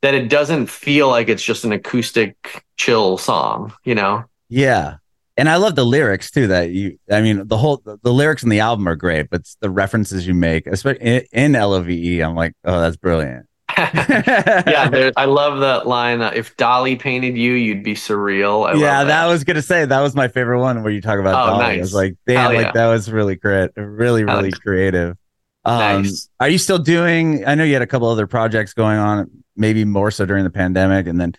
that 0.00 0.14
it 0.14 0.30
doesn't 0.30 0.68
feel 0.68 1.08
like 1.08 1.28
it's 1.28 1.42
just 1.42 1.64
an 1.64 1.72
acoustic 1.72 2.64
chill 2.76 3.18
song. 3.18 3.74
You 3.84 3.96
know? 3.96 4.24
Yeah, 4.48 4.96
and 5.36 5.48
I 5.48 5.56
love 5.56 5.74
the 5.74 5.84
lyrics 5.84 6.30
too. 6.30 6.48
That 6.48 6.70
you, 6.70 6.98
I 7.10 7.22
mean, 7.22 7.46
the 7.46 7.56
whole 7.56 7.78
the, 7.84 7.98
the 8.02 8.12
lyrics 8.12 8.42
in 8.42 8.48
the 8.48 8.60
album 8.60 8.86
are 8.88 8.96
great, 8.96 9.30
but 9.30 9.42
the 9.60 9.70
references 9.70 10.26
you 10.26 10.34
make, 10.34 10.66
especially 10.66 11.02
in, 11.02 11.24
in 11.32 11.52
Love, 11.52 11.88
I'm 11.88 12.34
like, 12.34 12.54
oh, 12.64 12.80
that's 12.80 12.96
brilliant. 12.96 13.46
yeah, 13.78 15.10
I 15.16 15.24
love 15.24 15.60
that 15.60 15.86
line. 15.86 16.20
Uh, 16.20 16.32
if 16.34 16.56
Dali 16.56 16.98
painted 16.98 17.36
you, 17.36 17.52
you'd 17.52 17.82
be 17.82 17.94
surreal. 17.94 18.68
I 18.68 18.74
yeah, 18.74 19.04
that. 19.04 19.04
that. 19.04 19.26
was 19.26 19.44
gonna 19.44 19.62
say 19.62 19.84
that 19.84 20.00
was 20.00 20.14
my 20.14 20.28
favorite 20.28 20.60
one 20.60 20.82
where 20.82 20.92
you 20.92 21.00
talk 21.00 21.18
about 21.18 21.34
oh, 21.34 21.52
Dali. 21.54 21.58
Nice. 21.58 21.78
I 21.78 21.80
was 21.80 21.94
like, 21.94 22.16
damn, 22.26 22.54
like 22.54 22.74
that 22.74 22.88
was 22.88 23.10
really 23.10 23.36
great, 23.36 23.70
really, 23.76 24.24
really 24.24 24.50
creative. 24.50 25.16
Um, 25.64 26.02
nice. 26.02 26.28
Are 26.40 26.48
you 26.48 26.58
still 26.58 26.78
doing? 26.78 27.46
I 27.46 27.54
know 27.54 27.64
you 27.64 27.72
had 27.72 27.82
a 27.82 27.86
couple 27.86 28.08
other 28.08 28.26
projects 28.26 28.74
going 28.74 28.98
on, 28.98 29.30
maybe 29.56 29.84
more 29.84 30.10
so 30.10 30.26
during 30.26 30.44
the 30.44 30.50
pandemic, 30.50 31.06
and 31.06 31.20
then 31.20 31.34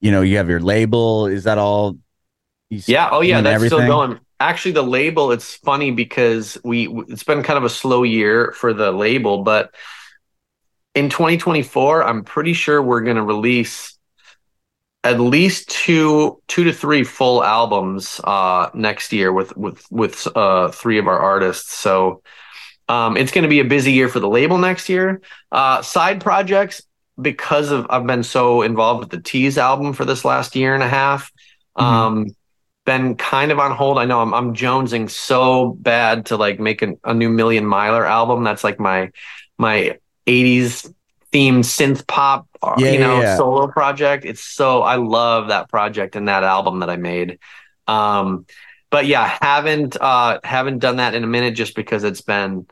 you 0.00 0.10
know 0.10 0.22
you 0.22 0.36
have 0.38 0.48
your 0.48 0.60
label. 0.60 1.26
Is 1.26 1.44
that 1.44 1.58
all 1.58 1.96
yeah. 2.70 3.08
Oh, 3.10 3.20
yeah. 3.20 3.40
That's 3.40 3.54
everything? 3.54 3.78
still 3.78 3.88
going. 3.88 4.20
Actually, 4.38 4.72
the 4.72 4.82
label. 4.82 5.32
It's 5.32 5.54
funny 5.56 5.90
because 5.90 6.58
we. 6.62 6.88
It's 7.08 7.24
been 7.24 7.42
kind 7.42 7.56
of 7.56 7.64
a 7.64 7.70
slow 7.70 8.02
year 8.02 8.52
for 8.52 8.72
the 8.72 8.92
label, 8.92 9.42
but 9.42 9.74
in 10.94 11.10
2024, 11.10 12.04
I'm 12.04 12.24
pretty 12.24 12.54
sure 12.54 12.82
we're 12.82 13.02
going 13.02 13.16
to 13.16 13.22
release 13.22 13.96
at 15.04 15.20
least 15.20 15.68
two 15.68 16.42
two 16.48 16.64
to 16.64 16.72
three 16.72 17.04
full 17.04 17.44
albums 17.44 18.20
uh, 18.24 18.70
next 18.74 19.12
year 19.12 19.32
with 19.32 19.56
with 19.56 19.86
with 19.90 20.26
uh, 20.34 20.68
three 20.68 20.98
of 20.98 21.06
our 21.06 21.18
artists. 21.18 21.72
So 21.74 22.22
um, 22.88 23.16
it's 23.16 23.30
going 23.30 23.42
to 23.42 23.48
be 23.48 23.60
a 23.60 23.64
busy 23.64 23.92
year 23.92 24.08
for 24.08 24.20
the 24.20 24.28
label 24.28 24.58
next 24.58 24.88
year. 24.88 25.20
Uh, 25.52 25.82
side 25.82 26.20
projects 26.20 26.82
because 27.20 27.70
of 27.70 27.86
I've 27.88 28.06
been 28.06 28.22
so 28.22 28.62
involved 28.62 29.00
with 29.00 29.10
the 29.10 29.20
T's 29.20 29.58
album 29.58 29.92
for 29.92 30.04
this 30.04 30.24
last 30.24 30.56
year 30.56 30.74
and 30.74 30.82
a 30.82 30.88
half. 30.88 31.30
Mm-hmm. 31.78 31.84
Um, 31.84 32.26
been 32.86 33.16
kind 33.16 33.52
of 33.52 33.58
on 33.58 33.72
hold. 33.72 33.98
I 33.98 34.06
know 34.06 34.22
I'm, 34.22 34.32
I'm 34.32 34.54
jonesing 34.54 35.10
so 35.10 35.72
bad 35.80 36.26
to 36.26 36.36
like 36.38 36.58
make 36.58 36.80
an, 36.80 36.98
a 37.04 37.12
new 37.12 37.28
Million 37.28 37.66
Miler 37.66 38.06
album. 38.06 38.44
That's 38.44 38.64
like 38.64 38.80
my 38.80 39.10
my 39.58 39.98
80s 40.26 40.92
themed 41.32 41.64
synth 41.64 42.06
pop, 42.06 42.48
uh, 42.62 42.76
yeah, 42.78 42.92
you 42.92 42.98
know, 42.98 43.20
yeah. 43.20 43.36
solo 43.36 43.66
project. 43.66 44.24
It's 44.24 44.42
so 44.42 44.82
I 44.82 44.96
love 44.96 45.48
that 45.48 45.68
project 45.68 46.16
and 46.16 46.28
that 46.28 46.44
album 46.44 46.78
that 46.78 46.88
I 46.88 46.96
made. 46.96 47.38
Um, 47.86 48.46
but 48.88 49.06
yeah, 49.06 49.26
haven't 49.42 49.96
uh 50.00 50.40
haven't 50.42 50.78
done 50.78 50.96
that 50.96 51.14
in 51.14 51.24
a 51.24 51.26
minute 51.26 51.54
just 51.54 51.74
because 51.74 52.04
it's 52.04 52.22
been 52.22 52.66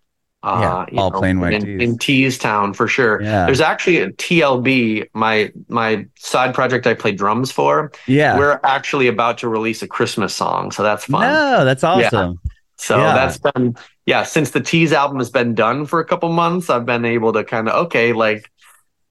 uh, 0.44 0.86
yeah, 0.90 1.00
all 1.00 1.10
know, 1.10 1.18
plain 1.18 1.40
white 1.40 1.54
in, 1.54 1.80
in 1.80 1.98
T's 1.98 2.36
Town 2.36 2.74
for 2.74 2.86
sure. 2.86 3.22
Yeah. 3.22 3.46
There's 3.46 3.60
actually 3.60 3.98
a 4.00 4.10
TLB, 4.10 5.08
my 5.14 5.50
my 5.68 6.06
side 6.16 6.54
project 6.54 6.86
I 6.86 6.94
play 6.94 7.12
drums 7.12 7.50
for. 7.50 7.92
Yeah, 8.06 8.36
we're 8.36 8.60
actually 8.62 9.08
about 9.08 9.38
to 9.38 9.48
release 9.48 9.82
a 9.82 9.88
Christmas 9.88 10.34
song, 10.34 10.70
so 10.70 10.82
that's 10.82 11.06
fun. 11.06 11.22
No, 11.22 11.64
that's 11.64 11.82
awesome. 11.82 12.40
Yeah. 12.44 12.50
So 12.76 12.98
yeah. 12.98 13.14
that's 13.14 13.38
been 13.38 13.76
yeah. 14.04 14.22
Since 14.24 14.50
the 14.50 14.60
T's 14.60 14.92
album 14.92 15.18
has 15.18 15.30
been 15.30 15.54
done 15.54 15.86
for 15.86 16.00
a 16.00 16.04
couple 16.04 16.30
months, 16.30 16.68
I've 16.68 16.84
been 16.84 17.06
able 17.06 17.32
to 17.32 17.42
kind 17.42 17.68
of 17.68 17.86
okay, 17.86 18.12
like 18.12 18.50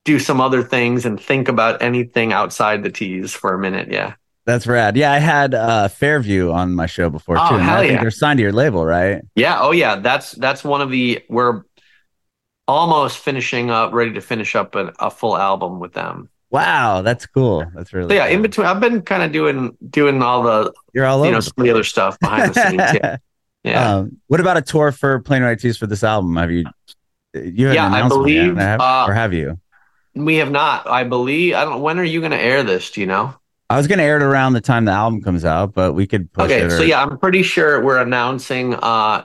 do 0.05 0.19
some 0.19 0.39
other 0.39 0.61
things 0.61 1.05
and 1.05 1.19
think 1.19 1.47
about 1.47 1.81
anything 1.81 2.31
outside 2.31 2.83
the 2.83 2.91
T's 2.91 3.33
for 3.33 3.53
a 3.53 3.59
minute. 3.59 3.89
Yeah. 3.91 4.13
That's 4.45 4.67
rad. 4.67 4.97
Yeah, 4.97 5.11
I 5.11 5.19
had 5.19 5.53
uh, 5.53 5.87
Fairview 5.87 6.51
on 6.51 6.75
my 6.75 6.85
show 6.85 7.09
before 7.09 7.37
oh, 7.39 7.49
too. 7.49 7.55
Hell 7.55 7.79
I 7.79 7.87
think 7.87 8.01
they're 8.01 8.11
signed 8.11 8.37
to 8.37 8.43
your 8.43 8.51
label, 8.51 8.85
right? 8.85 9.21
Yeah. 9.35 9.59
Oh 9.61 9.71
yeah. 9.71 9.97
That's 9.97 10.33
that's 10.33 10.63
one 10.63 10.81
of 10.81 10.91
the 10.91 11.23
we're 11.29 11.63
almost 12.67 13.19
finishing 13.19 13.69
up, 13.69 13.93
ready 13.93 14.13
to 14.13 14.21
finish 14.21 14.55
up 14.55 14.75
a, 14.75 14.93
a 14.99 15.09
full 15.09 15.37
album 15.37 15.79
with 15.79 15.93
them. 15.93 16.29
Wow, 16.49 17.01
that's 17.01 17.25
cool. 17.25 17.65
That's 17.73 17.93
really 17.93 18.09
so 18.09 18.15
yeah. 18.15 18.27
Cool. 18.27 18.35
In 18.35 18.41
between, 18.41 18.67
I've 18.67 18.79
been 18.79 19.01
kind 19.01 19.23
of 19.23 19.31
doing 19.31 19.77
doing 19.89 20.21
all 20.21 20.43
the 20.43 20.73
you're 20.93 21.05
all 21.05 21.25
you 21.25 21.31
know 21.31 21.39
some 21.39 21.53
of 21.57 21.63
the 21.63 21.71
other 21.71 21.83
stuff 21.83 22.19
behind 22.19 22.53
the 22.53 22.69
scenes. 22.69 22.81
Yeah. 22.93 23.17
Yeah. 23.63 23.95
Um, 23.95 24.17
what 24.27 24.41
about 24.41 24.57
a 24.57 24.61
tour 24.61 24.91
for 24.91 25.19
Plain 25.21 25.57
T's 25.57 25.77
for 25.77 25.87
this 25.87 26.03
album? 26.03 26.35
Have 26.35 26.51
you 26.51 26.65
you 27.33 27.71
yeah, 27.71 27.89
I 27.89 28.05
believe, 28.09 28.57
yet, 28.57 28.81
uh, 28.81 29.05
or 29.07 29.13
have 29.13 29.33
you? 29.33 29.57
We 30.13 30.35
have 30.35 30.51
not. 30.51 30.85
I 30.85 31.05
believe. 31.05 31.55
I 31.55 31.63
don't. 31.63 31.81
When 31.81 31.97
are 31.97 32.03
you 32.03 32.19
going 32.19 32.33
to 32.33 32.37
air 32.37 32.63
this? 32.63 32.91
Do 32.91 32.99
you 32.99 33.07
know? 33.07 33.33
I 33.69 33.77
was 33.77 33.87
going 33.87 33.97
to 33.97 34.03
air 34.03 34.17
it 34.17 34.23
around 34.23 34.53
the 34.53 34.61
time 34.61 34.85
the 34.85 34.91
album 34.91 35.21
comes 35.21 35.45
out, 35.45 35.73
but 35.73 35.93
we 35.93 36.05
could 36.05 36.31
push 36.31 36.45
okay, 36.45 36.61
it. 36.61 36.65
Okay, 36.65 36.77
so 36.77 36.83
yeah, 36.83 37.01
I'm 37.01 37.17
pretty 37.17 37.43
sure 37.43 37.81
we're 37.81 38.01
announcing 38.01 38.75
uh 38.75 39.23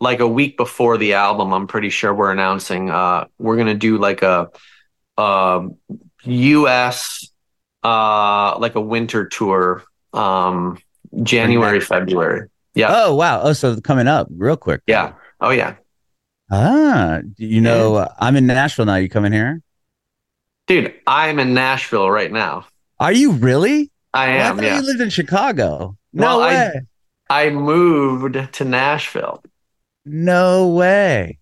like 0.00 0.20
a 0.20 0.28
week 0.28 0.56
before 0.56 0.98
the 0.98 1.14
album, 1.14 1.52
I'm 1.52 1.66
pretty 1.66 1.90
sure 1.90 2.14
we're 2.14 2.32
announcing 2.32 2.90
uh, 2.90 3.26
we're 3.38 3.56
gonna 3.56 3.74
do 3.74 3.98
like 3.98 4.22
a, 4.22 4.50
a 5.16 5.68
U.S. 6.24 7.30
Uh, 7.82 8.58
like 8.58 8.74
a 8.74 8.80
winter 8.80 9.26
tour, 9.26 9.84
um, 10.12 10.78
January, 11.22 11.80
February. 11.80 12.48
Yeah. 12.74 12.88
Oh 12.90 13.14
wow! 13.14 13.42
Oh, 13.42 13.52
so 13.52 13.80
coming 13.80 14.06
up 14.06 14.28
real 14.30 14.56
quick. 14.56 14.82
Yeah. 14.86 15.14
Oh 15.40 15.50
yeah. 15.50 15.76
Ah, 16.50 17.20
you 17.36 17.60
know, 17.60 17.96
uh, 17.96 18.14
I'm 18.18 18.36
in 18.36 18.46
Nashville 18.46 18.84
now. 18.84 18.96
You 18.96 19.08
coming 19.08 19.32
here? 19.32 19.62
Dude, 20.66 20.94
I'm 21.06 21.38
in 21.38 21.54
Nashville 21.54 22.10
right 22.10 22.30
now. 22.30 22.66
Are 22.98 23.12
you 23.12 23.32
really? 23.32 23.90
I 24.12 24.28
Well, 24.28 24.50
am. 24.50 24.56
thought 24.56 24.64
yeah. 24.64 24.76
you 24.80 24.86
lived 24.86 25.00
in 25.00 25.10
Chicago. 25.10 25.96
No 26.12 26.38
Well, 26.38 26.40
way. 26.40 26.80
I 27.28 27.50
moved 27.50 28.52
to 28.54 28.64
Nashville. 28.64 29.42
no 30.04 30.68
way. 30.68 31.38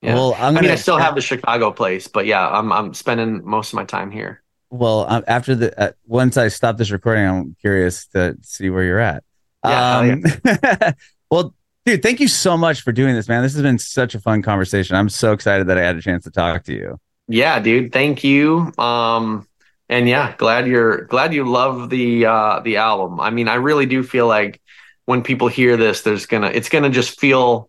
Yeah. 0.00 0.14
Well, 0.14 0.34
I'm 0.34 0.54
gonna. 0.54 0.62
mean, 0.62 0.70
I 0.72 0.76
still 0.76 0.98
have 0.98 1.14
the 1.14 1.20
Chicago 1.20 1.70
place, 1.70 2.08
but 2.08 2.26
yeah, 2.26 2.48
I'm 2.48 2.72
I'm 2.72 2.94
spending 2.94 3.44
most 3.44 3.72
of 3.72 3.74
my 3.76 3.84
time 3.84 4.10
here. 4.10 4.42
Well, 4.70 5.06
um, 5.08 5.22
after 5.28 5.54
the 5.54 5.78
uh, 5.80 5.92
once 6.06 6.36
I 6.36 6.48
stop 6.48 6.76
this 6.78 6.90
recording, 6.90 7.26
I'm 7.26 7.56
curious 7.60 8.06
to 8.08 8.36
see 8.42 8.70
where 8.70 8.82
you're 8.82 8.98
at. 8.98 9.22
Yeah, 9.64 9.98
Um, 9.98 10.94
well, 11.30 11.54
dude, 11.86 12.02
thank 12.02 12.18
you 12.18 12.26
so 12.26 12.56
much 12.56 12.80
for 12.80 12.90
doing 12.90 13.14
this, 13.14 13.28
man. 13.28 13.42
This 13.42 13.52
has 13.52 13.62
been 13.62 13.78
such 13.78 14.14
a 14.16 14.20
fun 14.20 14.42
conversation. 14.42 14.96
I'm 14.96 15.08
so 15.08 15.32
excited 15.32 15.68
that 15.68 15.78
I 15.78 15.82
had 15.82 15.96
a 15.96 16.02
chance 16.02 16.24
to 16.24 16.30
talk 16.30 16.64
to 16.64 16.72
you. 16.72 16.98
Yeah, 17.28 17.60
dude. 17.60 17.92
Thank 17.92 18.24
you. 18.24 18.72
Um, 18.78 19.46
and 19.92 20.08
yeah, 20.08 20.34
glad 20.38 20.66
you're 20.66 21.02
glad 21.02 21.34
you 21.34 21.44
love 21.44 21.90
the 21.90 22.24
uh 22.24 22.60
the 22.60 22.78
album. 22.78 23.20
I 23.20 23.30
mean, 23.30 23.46
I 23.46 23.54
really 23.54 23.86
do 23.86 24.02
feel 24.02 24.26
like 24.26 24.60
when 25.04 25.22
people 25.22 25.48
hear 25.48 25.76
this, 25.76 26.00
there's 26.00 26.24
gonna 26.24 26.48
it's 26.48 26.70
gonna 26.70 26.88
just 26.88 27.20
feel 27.20 27.68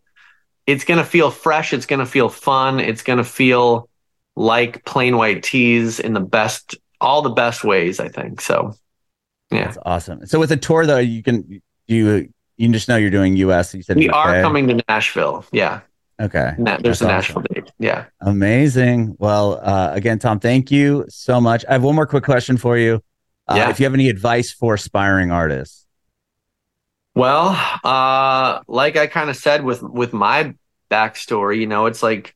it's 0.66 0.86
gonna 0.86 1.04
feel 1.04 1.30
fresh. 1.30 1.74
It's 1.74 1.86
gonna 1.86 2.06
feel 2.06 2.30
fun. 2.30 2.80
It's 2.80 3.04
gonna 3.04 3.26
feel 3.26 3.90
like 4.38 4.86
Plain 4.86 5.18
White 5.18 5.44
T's 5.44 6.00
in 6.00 6.14
the 6.14 6.22
best 6.22 6.76
all 7.02 7.22
the 7.22 7.30
best 7.30 7.66
ways. 7.66 8.00
I 8.00 8.08
think 8.08 8.40
so. 8.40 8.74
Yeah, 9.52 9.66
That's 9.66 9.78
awesome. 9.86 10.26
So 10.26 10.40
with 10.40 10.50
the 10.50 10.58
tour 10.58 10.86
though, 10.86 11.00
you 11.00 11.22
can 11.22 11.62
you 11.88 12.30
you 12.56 12.72
just 12.72 12.88
know 12.88 12.96
you're 12.96 13.10
doing 13.10 13.36
US. 13.38 13.76
You 13.76 13.84
said 13.84 13.98
we 13.98 14.10
UK. 14.10 14.16
are 14.16 14.42
coming 14.42 14.70
to 14.70 14.82
Nashville. 14.88 15.46
Yeah, 15.52 15.82
Okay. 16.22 16.54
Na- 16.58 16.78
there's 16.78 17.00
That's 17.00 17.30
a 17.30 17.32
awesome. 17.34 17.44
Date. 17.54 17.72
Yeah. 17.80 18.06
Amazing. 18.22 19.16
Well, 19.20 19.60
uh, 19.64 19.92
again, 19.94 20.20
Tom, 20.20 20.40
thank 20.40 20.72
you 20.72 21.06
so 21.10 21.42
much. 21.42 21.66
I 21.68 21.74
have 21.74 21.84
one 21.84 21.96
more 21.96 22.08
quick 22.08 22.24
question 22.24 22.58
for 22.58 22.78
you. 22.78 23.02
Uh, 23.48 23.56
Yeah. 23.58 23.70
If 23.70 23.80
you 23.80 23.86
have 23.86 23.94
any 23.94 24.10
advice 24.10 24.52
for 24.52 24.76
aspiring 24.76 25.32
artists, 25.32 25.86
Well, 27.16 27.50
uh, 27.84 28.62
like 28.68 28.98
I 28.98 29.08
kind 29.08 29.30
of 29.30 29.36
said 29.36 29.64
with 29.64 29.82
with 29.84 30.14
my 30.14 30.56
backstory, 30.90 31.60
you 31.60 31.68
know, 31.68 31.86
it's 31.86 32.02
like 32.02 32.36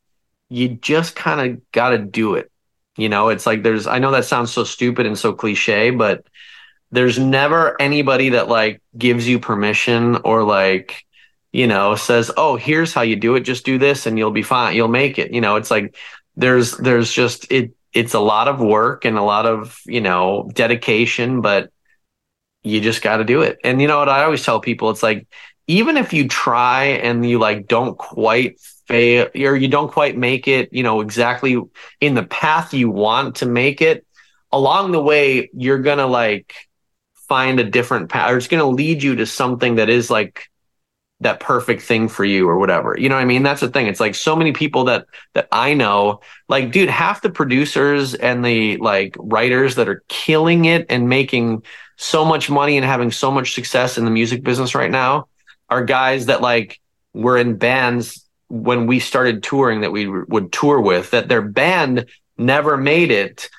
you 0.50 0.70
just 0.70 1.16
kind 1.16 1.40
of 1.52 1.72
got 1.72 1.90
to 1.90 1.98
do 1.98 2.36
it. 2.36 2.52
You 2.98 3.10
know, 3.10 3.30
it's 3.30 3.46
like 3.46 3.64
there's 3.64 3.88
I 3.88 4.00
know 4.00 4.12
that 4.12 4.26
sounds 4.26 4.52
so 4.52 4.64
stupid 4.64 5.06
and 5.06 5.18
so 5.18 5.34
cliche, 5.34 5.90
but 5.92 6.26
there's 6.92 7.20
never 7.20 7.80
anybody 7.82 8.30
that 8.30 8.48
like 8.50 8.82
gives 8.98 9.28
you 9.28 9.40
permission 9.40 10.18
or 10.24 10.44
like 10.44 11.04
you 11.58 11.66
know 11.68 11.96
says, 11.96 12.30
"Oh, 12.38 12.56
here's 12.56 12.94
how 12.94 13.02
you 13.02 13.16
do 13.16 13.36
it. 13.36 13.42
Just 13.42 13.66
do 13.66 13.80
this 13.80 14.06
and 14.06 14.18
you'll 14.18 14.32
be 14.32 14.44
fine. 14.44 14.76
You'll 14.76 14.88
make 15.04 15.18
it." 15.18 15.32
You 15.34 15.42
know, 15.42 15.56
it's 15.56 15.72
like 15.72 15.96
there's 16.36 16.78
there's 16.78 17.12
just 17.12 17.52
it 17.52 17.72
it's 17.94 18.14
a 18.14 18.20
lot 18.20 18.48
of 18.48 18.60
work 18.60 19.06
and 19.06 19.18
a 19.18 19.24
lot 19.24 19.48
of, 19.48 19.80
you 19.86 20.02
know, 20.02 20.50
dedication, 20.54 21.42
but 21.42 21.72
you 22.64 22.80
just 22.80 23.02
got 23.02 23.18
to 23.18 23.24
do 23.24 23.42
it. 23.42 23.58
And 23.64 23.82
you 23.82 23.88
know 23.88 23.98
what 23.98 24.10
I 24.10 24.24
always 24.24 24.44
tell 24.44 24.60
people 24.60 24.92
it's 24.92 25.02
like 25.02 25.28
even 25.66 25.98
if 25.98 26.14
you 26.14 26.28
try 26.28 26.84
and 26.84 27.28
you 27.28 27.40
like 27.40 27.68
don't 27.68 27.98
quite 27.98 28.60
fail 28.88 29.30
or 29.36 29.56
you 29.56 29.68
don't 29.68 29.92
quite 29.92 30.16
make 30.16 30.48
it, 30.48 30.70
you 30.72 30.84
know, 30.84 31.02
exactly 31.02 31.60
in 32.00 32.14
the 32.14 32.24
path 32.24 32.74
you 32.74 32.92
want 32.92 33.38
to 33.38 33.48
make 33.48 33.82
it, 33.82 34.06
along 34.52 34.92
the 34.92 35.02
way 35.02 35.50
you're 35.54 35.80
going 35.80 35.98
to 35.98 36.06
like 36.06 36.54
find 37.28 37.60
a 37.60 37.64
different 37.64 38.10
path 38.10 38.32
or 38.32 38.38
it's 38.38 38.48
going 38.48 38.62
to 38.62 38.68
lead 38.68 39.02
you 39.02 39.16
to 39.16 39.26
something 39.26 39.76
that 39.76 39.90
is 39.90 40.12
like 40.12 40.50
that 41.22 41.40
perfect 41.40 41.82
thing 41.82 42.08
for 42.08 42.24
you 42.24 42.48
or 42.48 42.60
whatever. 42.60 42.96
You 42.98 43.10
know 43.10 43.16
what 43.16 43.22
I 43.22 43.26
mean? 43.26 43.42
That's 43.44 43.62
the 43.62 43.70
thing. 43.70 43.88
It's 43.88 44.00
like 44.00 44.14
so 44.16 44.36
many 44.36 44.52
people 44.52 44.84
that 44.86 45.06
that 45.34 45.48
I 45.52 45.74
know, 45.74 46.22
like 46.48 46.72
dude, 46.72 46.90
half 46.90 47.22
the 47.22 47.30
producers 47.32 48.14
and 48.14 48.46
the 48.46 48.78
like 48.78 49.16
writers 49.20 49.76
that 49.76 49.90
are 49.90 50.04
killing 50.10 50.66
it 50.66 50.86
and 50.90 51.10
making 51.10 51.64
so 51.98 52.24
much 52.24 52.50
money 52.50 52.78
and 52.78 52.86
having 52.86 53.12
so 53.12 53.32
much 53.32 53.54
success 53.56 53.98
in 53.98 54.06
the 54.06 54.12
music 54.12 54.44
business 54.44 54.76
right 54.76 54.92
now 54.92 55.28
are 55.70 55.84
guys 55.84 56.28
that 56.28 56.42
like 56.42 56.80
were 57.14 57.38
in 57.38 57.58
bands 57.58 58.24
when 58.50 58.86
we 58.88 59.00
started 59.00 59.42
touring 59.44 59.82
that 59.82 59.92
we 59.92 60.08
would 60.08 60.52
tour 60.52 60.80
with 60.80 61.12
that 61.12 61.28
their 61.28 61.42
band 61.42 62.06
never 62.38 62.78
made 62.78 63.10
it 63.12 63.50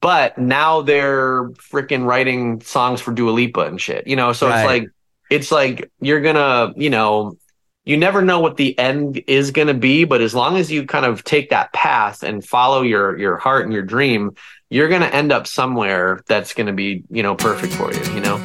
but 0.00 0.38
now 0.38 0.80
they're 0.80 1.48
freaking 1.50 2.04
writing 2.06 2.60
songs 2.60 3.00
for 3.00 3.12
Dua 3.12 3.30
Lipa 3.32 3.62
and 3.66 3.80
shit 3.80 4.06
you 4.06 4.14
know 4.16 4.32
so 4.32 4.46
Right. 4.48 4.60
it's 4.60 4.64
like 4.64 4.88
it's 5.30 5.50
like 5.52 5.90
you're 6.00 6.20
gonna 6.20 6.72
you 6.76 6.90
know 6.90 7.36
you 7.84 7.96
never 7.96 8.20
know 8.20 8.40
what 8.40 8.56
the 8.56 8.78
end 8.78 9.22
is 9.26 9.50
to 9.68 9.74
be 9.74 10.04
but 10.04 10.20
as 10.20 10.34
long 10.34 10.56
as 10.56 10.70
you 10.70 10.86
kind 10.86 11.06
of 11.06 11.24
take 11.24 11.50
that 11.50 11.72
path 11.72 12.22
and 12.22 12.44
follow 12.44 12.82
your 12.82 13.18
your 13.18 13.36
heart 13.36 13.64
and 13.64 13.72
your 13.72 13.82
dream 13.82 14.34
you're 14.70 14.88
to 15.02 15.14
end 15.14 15.32
up 15.32 15.46
somewhere 15.46 16.20
that's 16.26 16.54
to 16.66 16.72
be 16.72 17.04
you 17.10 17.22
know 17.22 17.34
perfect 17.34 17.72
for 17.72 17.92
you 17.92 18.14
you 18.14 18.20
know 18.20 18.44